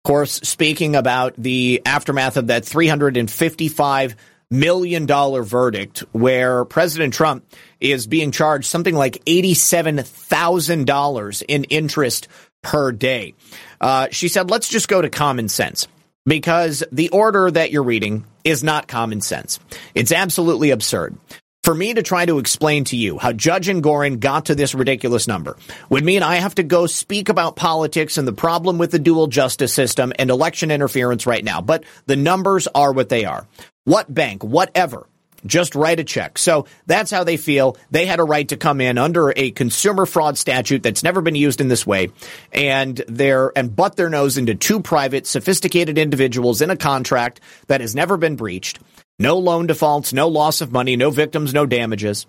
Of 0.04 0.10
course, 0.10 0.32
speaking 0.42 0.96
about 0.96 1.32
the 1.38 1.80
aftermath 1.86 2.36
of 2.36 2.48
that 2.48 2.66
355 2.66 4.16
million 4.50 5.06
dollar 5.06 5.42
verdict 5.42 6.00
where 6.12 6.66
President 6.66 7.14
Trump 7.14 7.42
is 7.80 8.06
being 8.06 8.30
charged 8.30 8.66
something 8.66 8.94
like 8.94 9.24
$87,000 9.24 11.42
in 11.48 11.64
interest 11.64 12.28
per 12.60 12.92
day. 12.92 13.32
Uh, 13.80 14.08
she 14.10 14.28
said, 14.28 14.50
let's 14.50 14.68
just 14.68 14.88
go 14.88 15.00
to 15.00 15.08
common 15.08 15.48
sense 15.48 15.88
because 16.26 16.84
the 16.92 17.08
order 17.08 17.50
that 17.50 17.70
you're 17.70 17.82
reading 17.82 18.26
is 18.44 18.62
not 18.62 18.86
common 18.86 19.22
sense. 19.22 19.58
It's 19.94 20.12
absolutely 20.12 20.70
absurd. 20.70 21.16
For 21.64 21.74
me 21.74 21.94
to 21.94 22.02
try 22.02 22.26
to 22.26 22.38
explain 22.38 22.84
to 22.84 22.96
you 22.96 23.16
how 23.16 23.32
Judge 23.32 23.68
Engoron 23.68 24.20
got 24.20 24.44
to 24.46 24.54
this 24.54 24.74
ridiculous 24.74 25.26
number 25.26 25.56
would 25.88 26.04
mean 26.04 26.22
I 26.22 26.34
have 26.34 26.56
to 26.56 26.62
go 26.62 26.86
speak 26.86 27.30
about 27.30 27.56
politics 27.56 28.18
and 28.18 28.28
the 28.28 28.34
problem 28.34 28.76
with 28.76 28.90
the 28.90 28.98
dual 28.98 29.28
justice 29.28 29.72
system 29.72 30.12
and 30.18 30.28
election 30.28 30.70
interference 30.70 31.26
right 31.26 31.42
now. 31.42 31.62
But 31.62 31.84
the 32.04 32.16
numbers 32.16 32.68
are 32.74 32.92
what 32.92 33.08
they 33.08 33.24
are. 33.24 33.46
What 33.84 34.12
bank, 34.12 34.44
whatever, 34.44 35.06
just 35.46 35.74
write 35.74 36.00
a 36.00 36.04
check. 36.04 36.36
So 36.36 36.66
that's 36.84 37.10
how 37.10 37.24
they 37.24 37.38
feel. 37.38 37.78
They 37.90 38.04
had 38.04 38.20
a 38.20 38.24
right 38.24 38.48
to 38.48 38.58
come 38.58 38.82
in 38.82 38.98
under 38.98 39.32
a 39.34 39.50
consumer 39.50 40.04
fraud 40.04 40.36
statute 40.36 40.82
that's 40.82 41.02
never 41.02 41.22
been 41.22 41.34
used 41.34 41.62
in 41.62 41.68
this 41.68 41.86
way 41.86 42.10
and 42.52 43.02
they're 43.08 43.56
and 43.56 43.74
butt 43.74 43.96
their 43.96 44.10
nose 44.10 44.36
into 44.36 44.54
two 44.54 44.80
private 44.80 45.26
sophisticated 45.26 45.96
individuals 45.96 46.60
in 46.60 46.68
a 46.68 46.76
contract 46.76 47.40
that 47.68 47.80
has 47.80 47.94
never 47.94 48.18
been 48.18 48.36
breached. 48.36 48.80
No 49.18 49.38
loan 49.38 49.66
defaults, 49.66 50.12
no 50.12 50.28
loss 50.28 50.60
of 50.60 50.72
money, 50.72 50.96
no 50.96 51.10
victims, 51.10 51.54
no 51.54 51.66
damages. 51.66 52.26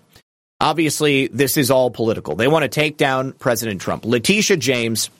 Obviously, 0.60 1.26
this 1.28 1.56
is 1.56 1.70
all 1.70 1.90
political. 1.90 2.34
They 2.36 2.48
want 2.48 2.62
to 2.62 2.68
take 2.68 2.96
down 2.96 3.32
President 3.32 3.80
Trump. 3.80 4.04
Letitia 4.04 4.56
James 4.56 5.10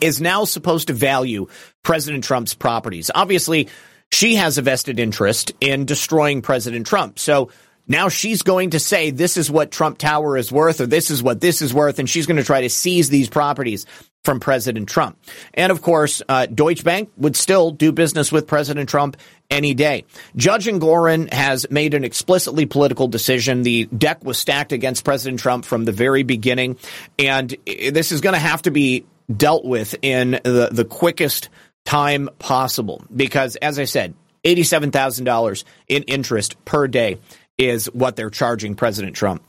is 0.00 0.20
now 0.20 0.44
supposed 0.44 0.88
to 0.88 0.94
value 0.94 1.46
President 1.84 2.24
Trump's 2.24 2.54
properties. 2.54 3.10
Obviously, 3.14 3.68
she 4.10 4.34
has 4.34 4.58
a 4.58 4.62
vested 4.62 4.98
interest 4.98 5.52
in 5.60 5.84
destroying 5.84 6.42
President 6.42 6.86
Trump. 6.86 7.18
So 7.18 7.50
now 7.92 8.08
she's 8.08 8.42
going 8.42 8.70
to 8.70 8.80
say 8.80 9.10
this 9.10 9.36
is 9.36 9.50
what 9.50 9.70
Trump 9.70 9.98
Tower 9.98 10.36
is 10.36 10.50
worth 10.50 10.80
or 10.80 10.86
this 10.86 11.10
is 11.10 11.22
what 11.22 11.40
this 11.40 11.62
is 11.62 11.72
worth, 11.72 11.98
and 11.98 12.08
she's 12.08 12.26
going 12.26 12.38
to 12.38 12.42
try 12.42 12.62
to 12.62 12.70
seize 12.70 13.08
these 13.08 13.28
properties 13.28 13.86
from 14.24 14.40
President 14.40 14.88
Trump. 14.88 15.18
And 15.54 15.70
of 15.70 15.82
course, 15.82 16.22
uh, 16.28 16.46
Deutsche 16.46 16.84
Bank 16.84 17.10
would 17.16 17.36
still 17.36 17.70
do 17.70 17.92
business 17.92 18.32
with 18.32 18.46
President 18.46 18.88
Trump 18.88 19.16
any 19.50 19.74
day. 19.74 20.04
Judge 20.36 20.66
Engoron 20.66 21.32
has 21.32 21.70
made 21.70 21.94
an 21.94 22.04
explicitly 22.04 22.64
political 22.66 23.08
decision. 23.08 23.62
The 23.62 23.84
deck 23.86 24.24
was 24.24 24.38
stacked 24.38 24.72
against 24.72 25.04
President 25.04 25.40
Trump 25.40 25.64
from 25.64 25.84
the 25.84 25.92
very 25.92 26.22
beginning, 26.22 26.78
and 27.18 27.54
this 27.66 28.10
is 28.10 28.20
going 28.20 28.34
to 28.34 28.40
have 28.40 28.62
to 28.62 28.70
be 28.70 29.04
dealt 29.34 29.64
with 29.64 29.94
in 30.02 30.32
the, 30.32 30.70
the 30.72 30.84
quickest 30.84 31.48
time 31.84 32.28
possible 32.38 33.04
because, 33.14 33.56
as 33.56 33.78
I 33.78 33.84
said, 33.84 34.14
$87,000 34.44 35.64
in 35.88 36.02
interest 36.04 36.64
per 36.64 36.88
day 36.88 37.18
is 37.68 37.86
what 37.86 38.16
they're 38.16 38.30
charging 38.30 38.74
President 38.74 39.16
Trump. 39.16 39.42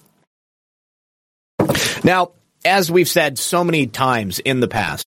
Now, 2.04 2.32
as 2.66 2.92
we've 2.92 3.10
said 3.10 3.38
so 3.38 3.64
many 3.64 3.88
times 3.88 4.40
in 4.40 4.60
the 4.60 4.68
past, 4.68 5.06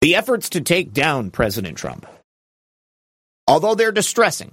the 0.00 0.16
efforts 0.16 0.50
to 0.50 0.60
take 0.60 0.92
down 0.92 1.30
President 1.30 1.78
Trump, 1.78 2.06
although 3.46 3.74
they're 3.74 3.92
distressing, 3.92 4.52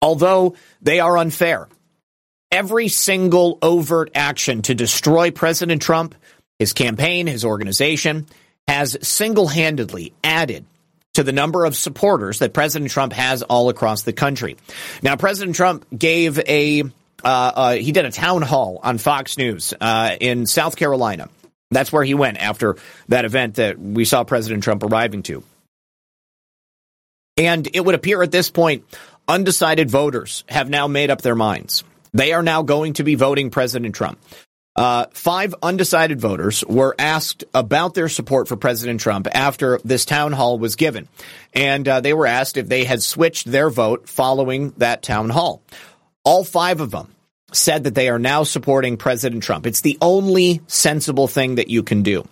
although 0.00 0.56
they 0.82 1.00
are 1.00 1.18
unfair, 1.18 1.68
every 2.50 2.88
single 2.88 3.58
overt 3.62 4.10
action 4.14 4.62
to 4.62 4.74
destroy 4.74 5.30
President 5.30 5.82
Trump, 5.82 6.14
his 6.58 6.72
campaign, 6.72 7.26
his 7.26 7.44
organization, 7.44 8.26
has 8.68 8.96
single 9.02 9.48
handedly 9.48 10.14
added 10.22 10.64
to 11.14 11.22
the 11.22 11.32
number 11.32 11.64
of 11.64 11.74
supporters 11.74 12.40
that 12.40 12.52
President 12.52 12.90
Trump 12.90 13.12
has 13.12 13.42
all 13.42 13.68
across 13.68 14.02
the 14.02 14.12
country. 14.12 14.56
Now, 15.02 15.16
President 15.16 15.56
Trump 15.56 15.86
gave 15.96 16.38
a 16.38 16.82
uh, 16.82 16.86
uh, 17.24 17.72
he 17.74 17.92
did 17.92 18.04
a 18.04 18.10
town 18.10 18.42
hall 18.42 18.78
on 18.82 18.98
Fox 18.98 19.38
News 19.38 19.72
uh, 19.80 20.16
in 20.20 20.46
South 20.46 20.76
Carolina. 20.76 21.30
That's 21.70 21.90
where 21.90 22.04
he 22.04 22.14
went 22.14 22.38
after 22.38 22.76
that 23.08 23.24
event 23.24 23.54
that 23.54 23.78
we 23.78 24.04
saw 24.04 24.24
President 24.24 24.62
Trump 24.62 24.82
arriving 24.82 25.22
to. 25.24 25.42
And 27.36 27.68
it 27.72 27.84
would 27.84 27.94
appear 27.94 28.22
at 28.22 28.30
this 28.30 28.50
point, 28.50 28.84
undecided 29.26 29.90
voters 29.90 30.44
have 30.48 30.68
now 30.68 30.86
made 30.86 31.10
up 31.10 31.22
their 31.22 31.34
minds. 31.34 31.82
They 32.12 32.32
are 32.32 32.42
now 32.42 32.62
going 32.62 32.92
to 32.94 33.04
be 33.04 33.16
voting 33.16 33.50
President 33.50 33.94
Trump. 33.94 34.18
Uh, 34.76 35.06
five 35.12 35.54
undecided 35.62 36.20
voters 36.20 36.64
were 36.64 36.96
asked 36.98 37.44
about 37.54 37.94
their 37.94 38.08
support 38.08 38.48
for 38.48 38.56
President 38.56 39.00
Trump 39.00 39.28
after 39.32 39.78
this 39.84 40.04
town 40.04 40.32
hall 40.32 40.58
was 40.58 40.74
given. 40.74 41.08
And 41.52 41.86
uh, 41.86 42.00
they 42.00 42.12
were 42.12 42.26
asked 42.26 42.56
if 42.56 42.68
they 42.68 42.84
had 42.84 43.02
switched 43.02 43.46
their 43.46 43.70
vote 43.70 44.08
following 44.08 44.70
that 44.78 45.02
town 45.02 45.30
hall. 45.30 45.62
All 46.24 46.42
five 46.42 46.80
of 46.80 46.90
them 46.90 47.14
said 47.52 47.84
that 47.84 47.94
they 47.94 48.08
are 48.08 48.18
now 48.18 48.42
supporting 48.42 48.96
President 48.96 49.44
Trump. 49.44 49.66
It's 49.66 49.82
the 49.82 49.98
only 50.02 50.60
sensible 50.66 51.28
thing 51.28 51.54
that 51.56 51.68
you 51.68 51.84
can 51.84 52.02
do. 52.02 52.26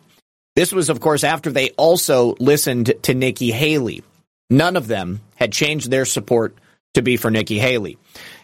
This 0.56 0.72
was, 0.72 0.90
of 0.90 1.00
course, 1.00 1.22
after 1.22 1.50
they 1.50 1.70
also 1.70 2.34
listened 2.40 2.92
to 3.02 3.14
Nikki 3.14 3.52
Haley. 3.52 4.02
None 4.50 4.76
of 4.76 4.88
them 4.88 5.20
had 5.36 5.52
changed 5.52 5.90
their 5.90 6.04
support 6.04 6.56
to 6.94 7.02
be 7.02 7.16
for 7.16 7.30
Nikki 7.30 7.58
Haley. 7.58 7.98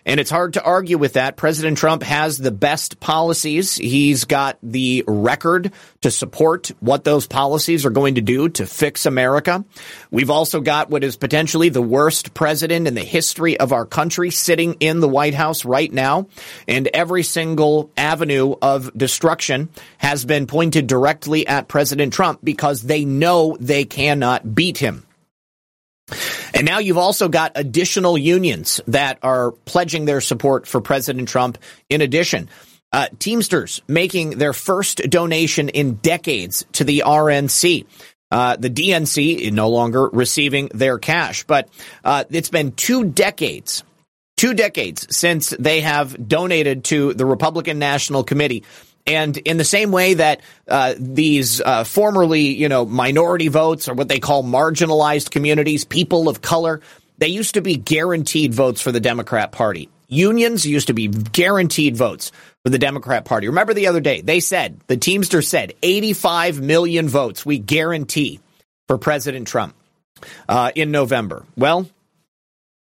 And 0.09 0.19
it's 0.19 0.31
hard 0.31 0.55
to 0.55 0.65
argue 0.65 0.97
with 0.97 1.13
that. 1.13 1.37
President 1.37 1.77
Trump 1.77 2.03
has 2.03 2.39
the 2.39 2.51
best 2.51 2.99
policies. 2.99 3.77
He's 3.77 4.25
got 4.25 4.57
the 4.63 5.05
record 5.07 5.71
to 6.01 6.11
support 6.11 6.73
what 6.81 7.05
those 7.05 7.27
policies 7.27 7.85
are 7.85 7.91
going 7.91 8.15
to 8.15 8.23
do 8.23 8.49
to 8.49 8.65
fix 8.65 9.05
America. 9.05 9.67
We've 10.11 10.31
also 10.31 10.63
got 10.63 10.89
what 10.89 11.05
is 11.05 11.19
potentially 11.19 11.69
the 11.69 11.83
worst 11.83 12.33
president 12.33 12.89
in 12.89 12.95
the 12.95 13.05
history 13.05 13.61
of 13.61 13.75
our 13.75 13.85
country 13.85 14.31
sitting 14.31 14.79
in 14.81 15.01
the 15.01 15.09
White 15.09 15.35
House 15.35 15.67
right 15.67 15.93
now. 15.93 16.29
And 16.67 16.89
every 16.95 17.23
single 17.23 17.91
avenue 17.95 18.55
of 18.63 18.91
destruction 18.97 19.69
has 19.99 20.25
been 20.25 20.47
pointed 20.47 20.87
directly 20.87 21.47
at 21.47 21.69
President 21.69 22.15
Trump 22.15 22.41
because 22.43 22.81
they 22.81 23.05
know 23.05 23.59
they 23.61 23.85
cannot 23.85 24.55
beat 24.55 24.79
him. 24.79 25.05
And 26.59 26.67
now 26.67 26.81
you've 26.81 26.99
also 26.99 27.29
got 27.29 27.53
additional 27.55 28.19
unions 28.19 28.81
that 28.89 29.21
are 29.23 29.53
pledging 29.53 30.07
their 30.07 30.21
support 30.21 30.67
for 30.67 30.81
President 30.81 31.29
Trump. 31.29 31.57
In 31.89 32.01
addition, 32.01 32.49
uh, 32.93 33.07
Teamsters 33.21 33.81
making 33.87 34.31
their 34.31 34.53
first 34.53 34.99
donation 35.09 35.69
in 35.69 35.95
decades 35.95 36.67
to 36.73 36.83
the 36.83 37.05
RNC. 37.07 37.87
Uh, 38.33 38.57
the 38.57 38.71
DNC 38.71 39.53
no 39.53 39.69
longer 39.69 40.09
receiving 40.09 40.69
their 40.75 40.99
cash, 40.99 41.45
but 41.45 41.69
uh, 42.05 42.25
it's 42.29 42.51
been 42.51 42.73
two 42.73 43.05
decades, 43.05 43.85
two 44.37 44.53
decades 44.53 45.17
since 45.17 45.51
they 45.51 45.83
have 45.83 46.27
donated 46.27 46.83
to 46.87 47.15
the 47.15 47.25
Republican 47.25 47.79
National 47.79 48.25
Committee 48.25 48.65
and 49.09 49.37
in 49.39 49.57
the 49.57 49.65
same 49.65 49.91
way 49.91 50.15
that 50.15 50.43
uh, 50.69 50.95
these 50.99 51.61
uh, 51.63 51.85
formerly, 51.85 52.55
you 52.55 52.69
know, 52.69 52.85
minority 52.85 53.49
votes 53.49 53.89
or 53.89 53.95
what 53.95 54.09
they 54.09 54.21
call 54.21 54.45
marginalized 54.45 55.31
communities, 55.31 55.85
people 55.85 56.29
of 56.29 56.43
color, 56.43 56.83
they 57.17 57.29
used 57.29 57.55
to 57.55 57.63
be 57.63 57.77
guaranteed 57.77 58.53
votes 58.53 58.83
for 58.83 58.93
the 58.93 59.01
Democrat 59.01 59.51
Party. 59.51 59.89
Unions 60.09 60.67
used 60.67 60.89
to 60.89 60.93
be 60.93 61.09
guaranteed 61.09 61.97
votes 61.97 62.33
for 62.63 62.71
the 62.71 62.79
Democrat 62.79 63.25
Party. 63.25 63.49
Remember 63.49 63.73
the 63.73 63.87
other 63.87 64.01
day, 64.01 64.21
they 64.21 64.41
said, 64.41 64.79
the 64.87 64.97
Teamster 64.97 65.43
said, 65.43 65.73
85 65.83 66.61
million 66.61 67.09
votes 67.09 67.47
we 67.47 67.59
guarantee 67.59 68.41
for 68.89 68.99
President 68.99 69.49
Trump 69.49 69.75
uh, 70.49 70.71
in 70.75 70.91
November. 70.91 71.45
Well, 71.57 71.89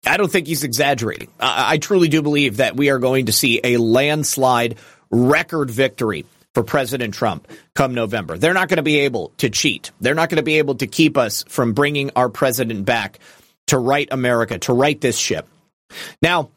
I 0.04 0.16
don't 0.16 0.30
think 0.30 0.48
he's 0.48 0.64
exaggerating. 0.64 1.28
I, 1.38 1.74
I 1.74 1.78
truly 1.78 2.08
do 2.08 2.22
believe 2.22 2.56
that 2.56 2.76
we 2.76 2.90
are 2.90 2.98
going 2.98 3.26
to 3.26 3.32
see 3.32 3.60
a 3.62 3.76
landslide 3.76 4.78
record 5.12 5.70
victory 5.70 6.24
for 6.54 6.62
President 6.62 7.14
Trump 7.14 7.48
come 7.74 7.94
November. 7.94 8.36
They're 8.36 8.54
not 8.54 8.68
going 8.68 8.78
to 8.78 8.82
be 8.82 9.00
able 9.00 9.32
to 9.38 9.50
cheat. 9.50 9.90
They're 10.00 10.14
not 10.14 10.28
going 10.28 10.36
to 10.36 10.42
be 10.42 10.58
able 10.58 10.76
to 10.76 10.86
keep 10.86 11.16
us 11.16 11.44
from 11.48 11.72
bringing 11.72 12.10
our 12.16 12.28
president 12.28 12.84
back 12.84 13.18
to 13.68 13.78
right 13.78 14.08
America, 14.10 14.58
to 14.58 14.72
right 14.72 15.00
this 15.00 15.16
ship. 15.16 15.46
Now, 16.20 16.50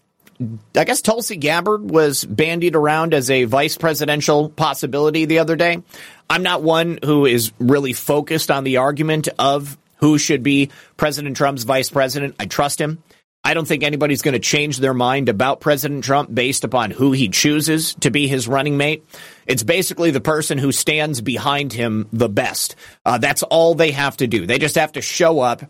I 0.76 0.84
guess 0.84 1.02
Tulsi 1.02 1.38
Gabbard 1.38 1.90
was 1.90 2.26
bandied 2.26 2.76
around 2.76 3.14
as 3.14 3.30
a 3.30 3.46
vice 3.46 3.78
presidential 3.78 4.50
possibility 4.50 5.26
the 5.26 5.40
other 5.40 5.56
day. 5.56 5.82
I'm 6.30 6.44
not 6.44 6.62
one 6.62 7.00
who 7.04 7.26
is 7.26 7.54
really 7.60 7.94
focused 7.94 8.52
on 8.52 8.64
the 8.64 8.78
argument 8.78 9.30
of 9.40 9.78
who 9.98 10.18
should 10.18 10.44
be 10.44 10.72
President 10.98 11.38
Trump's 11.38 11.64
vice 11.64 11.90
president. 11.90 12.36
I 12.38 12.48
trust 12.48 12.82
him. 12.82 13.02
I 13.46 13.54
don't 13.54 13.68
think 13.68 13.84
anybody's 13.84 14.24
going 14.24 14.34
to 14.34 14.40
change 14.40 14.80
their 14.80 14.96
mind 14.96 15.30
about 15.30 15.60
President 15.62 16.04
Trump 16.04 16.34
based 16.34 16.64
upon 16.64 16.90
who 16.90 17.12
he 17.12 17.30
chooses 17.30 17.94
to 18.00 18.10
be 18.10 18.28
his 18.28 18.48
running 18.48 18.76
mate. 18.76 19.06
It's 19.46 19.62
basically 19.62 20.10
the 20.10 20.20
person 20.20 20.58
who 20.58 20.72
stands 20.72 21.22
behind 21.22 21.72
him 21.72 22.10
the 22.12 22.28
best. 22.28 22.76
Uh, 23.06 23.20
that's 23.20 23.44
all 23.44 23.76
they 23.76 23.92
have 23.92 24.18
to 24.18 24.26
do. 24.26 24.48
They 24.48 24.58
just 24.58 24.76
have 24.76 24.94
to 24.94 25.02
show 25.02 25.42
up 25.42 25.62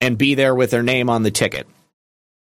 and 0.00 0.16
be 0.16 0.36
there 0.36 0.54
with 0.54 0.70
their 0.70 0.84
name 0.84 1.10
on 1.10 1.24
the 1.24 1.32
ticket. 1.32 1.66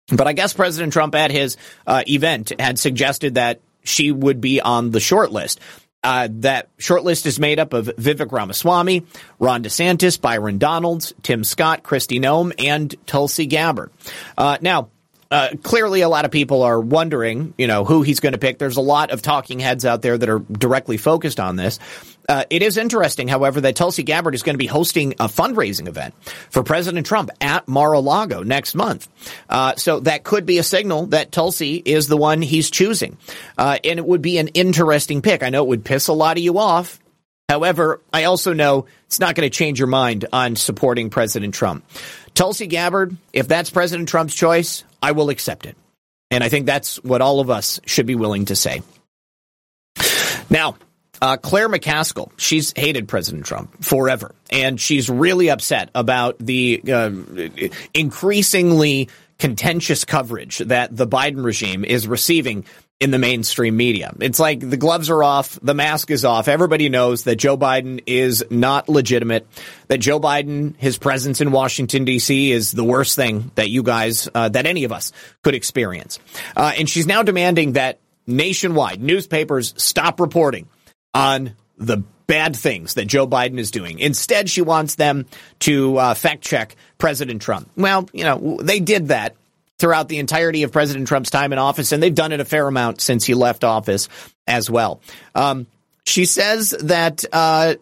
But 0.09 0.27
I 0.27 0.33
guess 0.33 0.53
President 0.53 0.93
Trump 0.93 1.15
at 1.15 1.31
his 1.31 1.57
uh, 1.87 2.03
event 2.09 2.53
had 2.59 2.77
suggested 2.77 3.37
that 3.37 3.61
she 3.85 4.11
would 4.11 4.41
be 4.41 4.61
on 4.61 4.91
the 4.91 5.01
short 5.01 5.31
list. 5.31 5.61
Uh, 6.05 6.29
that 6.31 6.69
short 6.79 7.05
list 7.05 7.27
is 7.27 7.39
made 7.39 7.61
up 7.61 7.73
of 7.73 7.87
Vivek 7.87 8.33
Ramaswamy, 8.33 9.07
Ron 9.39 9.63
DeSantis, 9.63 10.21
Byron 10.21 10.59
Donalds, 10.59 11.15
Tim 11.23 11.45
Scott, 11.45 11.85
Kristi 11.85 12.21
Noem, 12.21 12.53
and 12.59 12.95
Tulsi 13.07 13.47
Gabbard. 13.47 13.91
Uh, 14.37 14.59
now, 14.61 14.89
uh, 15.31 15.49
clearly, 15.63 16.03
a 16.03 16.09
lot 16.11 16.27
of 16.27 16.31
people 16.31 16.63
are 16.63 16.79
wondering, 16.79 17.55
you 17.57 17.67
know, 17.67 17.85
who 17.87 18.03
he's 18.03 18.21
going 18.21 18.33
to 18.33 18.39
pick. 18.39 18.59
There's 18.59 18.77
a 18.77 18.83
lot 18.83 19.13
of 19.13 19.23
talking 19.23 19.61
heads 19.61 19.87
out 19.87 20.03
there 20.03 20.19
that 20.19 20.29
are 20.29 20.41
directly 20.41 20.99
focused 20.99 21.41
on 21.41 21.57
this. 21.57 21.79
Uh, 22.29 22.45
it 22.51 22.63
is 22.63 22.77
interesting, 22.77 23.29
however, 23.29 23.61
that 23.63 23.77
Tulsi 23.77 24.03
Gabbard 24.03 24.35
is 24.35 24.43
going 24.43 24.55
to 24.55 24.59
be 24.59 24.67
hosting 24.67 25.13
a 25.15 25.29
fundraising 25.29 25.89
event 25.89 26.15
for 26.51 26.63
President 26.63 27.07
Trump 27.07 27.31
at 27.41 27.67
Mar-a-Lago 27.67 28.43
next 28.43 28.75
month. 28.75 29.09
Uh, 29.49 29.75
so 29.77 30.01
that 30.01 30.25
could 30.25 30.47
be 30.47 30.59
a 30.59 30.63
signal 30.63 31.07
that 31.07 31.33
Tulsi 31.33 31.77
is 31.77 32.07
the 32.07 32.17
one 32.17 32.43
he's 32.43 32.71
choosing. 32.71 33.17
Uh, 33.59 33.79
and 33.85 33.99
it 33.99 34.07
would 34.07 34.23
be 34.23 34.39
an 34.39 34.49
interesting 34.49 35.23
pick. 35.23 35.43
I 35.43 35.51
know 35.51 35.65
it 35.65 35.69
would 35.69 35.85
piss 35.85 36.09
a 36.09 36.13
lot 36.13 36.37
of 36.37 36.43
you 36.43 36.59
off. 36.59 37.01
However, 37.49 38.01
I 38.13 38.25
also 38.25 38.53
know 38.53 38.87
it's 39.07 39.21
not 39.21 39.35
going 39.35 39.51
to 39.51 39.55
change 39.55 39.79
your 39.79 39.89
mind 39.89 40.27
on 40.33 40.57
supporting 40.57 41.11
President 41.11 41.55
Trump. 41.55 41.85
Tulsi 42.35 42.67
Gabbard, 42.67 43.17
if 43.33 43.49
that's 43.49 43.69
President 43.69 44.09
Trump's 44.09 44.35
choice, 44.35 44.85
I 45.03 45.13
will 45.13 45.29
accept 45.29 45.67
it. 45.67 45.77
And 46.31 46.43
I 46.43 46.49
think 46.49 46.65
that's 46.65 46.97
what 47.03 47.21
all 47.21 47.41
of 47.41 47.51
us 47.51 47.79
should 47.85 48.07
be 48.07 48.15
willing 48.15 48.47
to 48.47 48.57
say. 48.57 48.81
Now, 50.49 50.77
uh, 51.23 51.37
Claire 51.37 51.69
McCaskill, 51.69 52.33
she's 52.37 52.73
hated 52.77 53.07
President 53.07 53.47
Trump 53.47 53.85
forever, 53.85 54.35
and 54.51 54.81
she's 54.81 55.09
really 55.09 55.51
upset 55.51 55.89
about 55.95 56.37
the 56.41 56.83
uh, 56.93 57.13
increasingly 57.95 59.09
contentious 59.39 60.05
coverage 60.05 60.59
that 60.59 60.95
the 60.95 61.07
Biden 61.07 61.45
regime 61.45 61.85
is 61.85 62.09
receiving 62.09 62.65
in 62.99 63.13
the 63.13 63.21
mainstream 63.21 63.77
media. 63.77 64.13
It's 64.19 64.41
like 64.41 64.69
the 64.69 64.77
gloves 64.77 65.11
are 65.11 65.23
off, 65.23 65.61
the 65.63 65.75
mask 65.75 66.11
is 66.11 66.25
off. 66.25 66.49
Everybody 66.49 66.89
knows 66.89 67.23
that 67.25 67.37
Joe 67.37 67.57
Biden 67.57 68.03
is 68.07 68.45
not 68.51 68.89
legitimate, 68.89 69.47
that 69.87 69.99
Joe 69.99 70.19
Biden, 70.19 70.77
his 70.77 70.99
presence 70.99 71.41
in 71.41 71.53
Washington, 71.53 72.05
D.C. 72.05 72.51
is 72.51 72.73
the 72.73 72.85
worst 72.85 73.15
thing 73.15 73.53
that 73.55 73.71
you 73.71 73.85
guys, 73.85 74.29
uh, 74.35 74.49
that 74.49 74.67
any 74.67 74.83
of 74.83 74.91
us 74.91 75.13
could 75.43 75.55
experience. 75.55 76.19
Uh, 76.57 76.73
and 76.77 76.89
she's 76.89 77.07
now 77.07 77.23
demanding 77.23 77.75
that 77.75 78.01
nationwide 78.27 79.01
newspapers 79.01 79.73
stop 79.77 80.19
reporting 80.19 80.69
on 81.15 81.53
the 81.79 81.99
bad 82.27 82.57
things 82.57 82.95
that 82.95 83.07
Joe 83.07 83.27
Biden 83.27 83.59
is 83.59 83.71
doing. 83.71 83.99
Instead, 83.99 84.49
she 84.49 84.63
wants 84.63 84.95
them 84.95 85.27
to 85.61 85.99
uh, 85.99 86.15
fact 86.15 86.43
check 86.43 86.77
President 86.99 87.43
Trump. 87.43 87.71
Well, 87.77 88.09
you 88.13 88.25
know, 88.25 88.59
they 88.63 88.81
did 88.81 89.09
that 89.09 89.37
throughout 89.79 90.09
the 90.09 90.19
entirety 90.19 90.63
of 90.63 90.73
President 90.73 91.09
Trump's 91.09 91.31
time 91.31 91.53
in 91.53 91.59
office, 91.59 91.93
and 91.93 92.03
they've 92.03 92.15
done 92.15 92.33
it 92.33 92.41
a 92.41 92.45
fair 92.45 92.67
amount 92.67 93.01
since 93.01 93.25
he 93.25 93.35
left 93.35 93.65
office 93.65 94.09
as 94.47 94.71
well. 94.71 95.01
Um, 95.35 95.67
she 96.05 96.25
says 96.25 96.71
that 96.71 97.25
uh, 97.33 97.75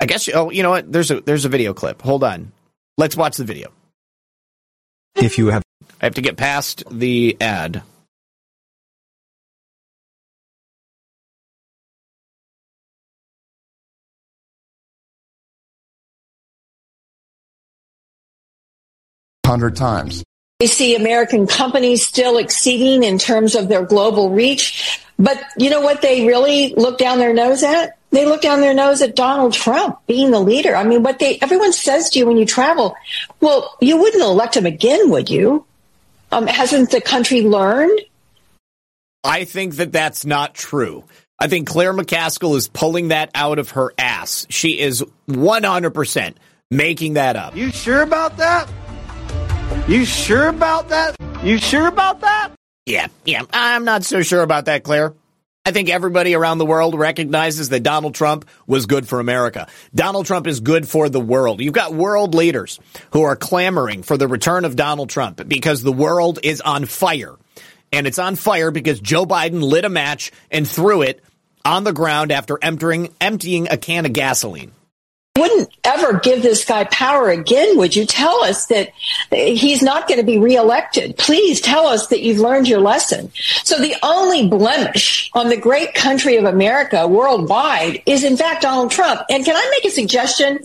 I 0.00 0.06
guess 0.06 0.28
oh, 0.32 0.50
you 0.50 0.62
know 0.62 0.70
what? 0.70 0.90
There's 0.90 1.10
a 1.10 1.20
there's 1.20 1.44
a 1.44 1.48
video 1.48 1.74
clip. 1.74 2.02
Hold 2.02 2.24
on, 2.24 2.52
let's 2.96 3.16
watch 3.16 3.36
the 3.36 3.44
video. 3.44 3.72
If 5.16 5.38
you 5.38 5.48
have, 5.48 5.62
I 6.00 6.06
have 6.06 6.14
to 6.14 6.22
get 6.22 6.36
past 6.36 6.84
the 6.90 7.36
ad. 7.40 7.82
Hundred 19.48 19.76
times. 19.76 20.22
We 20.60 20.66
see 20.66 20.94
American 20.94 21.46
companies 21.46 22.06
still 22.06 22.36
exceeding 22.36 23.02
in 23.02 23.18
terms 23.18 23.54
of 23.54 23.68
their 23.68 23.84
global 23.84 24.30
reach. 24.30 25.00
But 25.18 25.42
you 25.56 25.70
know 25.70 25.80
what 25.80 26.02
they 26.02 26.26
really 26.26 26.74
look 26.74 26.98
down 26.98 27.18
their 27.18 27.32
nose 27.32 27.62
at? 27.62 27.96
They 28.10 28.26
look 28.26 28.42
down 28.42 28.60
their 28.60 28.74
nose 28.74 29.00
at 29.00 29.16
Donald 29.16 29.54
Trump 29.54 29.98
being 30.06 30.30
the 30.30 30.40
leader. 30.40 30.76
I 30.76 30.84
mean, 30.84 31.02
what 31.02 31.18
they, 31.18 31.38
everyone 31.40 31.72
says 31.72 32.10
to 32.10 32.18
you 32.18 32.26
when 32.26 32.36
you 32.36 32.44
travel, 32.44 32.94
well, 33.40 33.76
you 33.80 33.96
wouldn't 33.98 34.22
elect 34.22 34.56
him 34.56 34.66
again, 34.66 35.10
would 35.10 35.30
you? 35.30 35.64
Um, 36.30 36.46
hasn't 36.46 36.90
the 36.90 37.00
country 37.00 37.42
learned? 37.42 38.00
I 39.24 39.44
think 39.44 39.76
that 39.76 39.92
that's 39.92 40.24
not 40.24 40.54
true. 40.54 41.04
I 41.38 41.48
think 41.48 41.68
Claire 41.68 41.94
McCaskill 41.94 42.56
is 42.56 42.68
pulling 42.68 43.08
that 43.08 43.30
out 43.34 43.58
of 43.58 43.70
her 43.70 43.92
ass. 43.96 44.46
She 44.50 44.78
is 44.78 45.04
100% 45.28 46.34
making 46.70 47.14
that 47.14 47.36
up. 47.36 47.56
You 47.56 47.70
sure 47.70 48.02
about 48.02 48.36
that? 48.38 48.68
You 49.88 50.04
sure 50.04 50.48
about 50.48 50.90
that? 50.90 51.16
You 51.42 51.58
sure 51.58 51.86
about 51.86 52.20
that? 52.20 52.50
Yeah, 52.84 53.08
yeah. 53.24 53.42
I'm 53.52 53.84
not 53.84 54.04
so 54.04 54.22
sure 54.22 54.42
about 54.42 54.66
that, 54.66 54.82
Claire. 54.84 55.14
I 55.64 55.70
think 55.72 55.90
everybody 55.90 56.34
around 56.34 56.58
the 56.58 56.66
world 56.66 56.98
recognizes 56.98 57.68
that 57.68 57.82
Donald 57.82 58.14
Trump 58.14 58.46
was 58.66 58.86
good 58.86 59.06
for 59.06 59.20
America. 59.20 59.66
Donald 59.94 60.24
Trump 60.26 60.46
is 60.46 60.60
good 60.60 60.88
for 60.88 61.10
the 61.10 61.20
world. 61.20 61.60
You've 61.60 61.74
got 61.74 61.92
world 61.92 62.34
leaders 62.34 62.80
who 63.12 63.22
are 63.22 63.36
clamoring 63.36 64.02
for 64.02 64.16
the 64.16 64.28
return 64.28 64.64
of 64.64 64.76
Donald 64.76 65.10
Trump 65.10 65.46
because 65.46 65.82
the 65.82 65.92
world 65.92 66.38
is 66.42 66.62
on 66.62 66.86
fire. 66.86 67.34
And 67.92 68.06
it's 68.06 68.18
on 68.18 68.36
fire 68.36 68.70
because 68.70 69.00
Joe 69.00 69.26
Biden 69.26 69.62
lit 69.62 69.84
a 69.84 69.90
match 69.90 70.32
and 70.50 70.66
threw 70.66 71.02
it 71.02 71.22
on 71.64 71.84
the 71.84 71.92
ground 71.92 72.32
after 72.32 72.58
emptying, 72.60 73.14
emptying 73.20 73.68
a 73.70 73.76
can 73.76 74.06
of 74.06 74.14
gasoline 74.14 74.72
wouldn't 75.38 75.70
ever 75.84 76.18
give 76.18 76.42
this 76.42 76.64
guy 76.64 76.84
power 76.84 77.30
again, 77.30 77.76
would 77.76 77.94
you? 77.94 78.06
Tell 78.06 78.42
us 78.44 78.66
that 78.66 78.90
he's 79.30 79.82
not 79.82 80.08
going 80.08 80.20
to 80.20 80.26
be 80.26 80.38
reelected. 80.38 81.16
Please 81.16 81.60
tell 81.60 81.86
us 81.86 82.08
that 82.08 82.20
you've 82.20 82.38
learned 82.38 82.68
your 82.68 82.80
lesson. 82.80 83.30
So 83.64 83.78
the 83.78 83.94
only 84.02 84.48
blemish 84.48 85.30
on 85.34 85.48
the 85.48 85.56
great 85.56 85.94
country 85.94 86.36
of 86.36 86.44
America 86.44 87.06
worldwide 87.06 88.02
is 88.06 88.24
in 88.24 88.36
fact 88.36 88.62
Donald 88.62 88.90
Trump. 88.90 89.22
And 89.30 89.44
can 89.44 89.56
I 89.56 89.70
make 89.70 89.84
a 89.84 89.94
suggestion? 89.94 90.60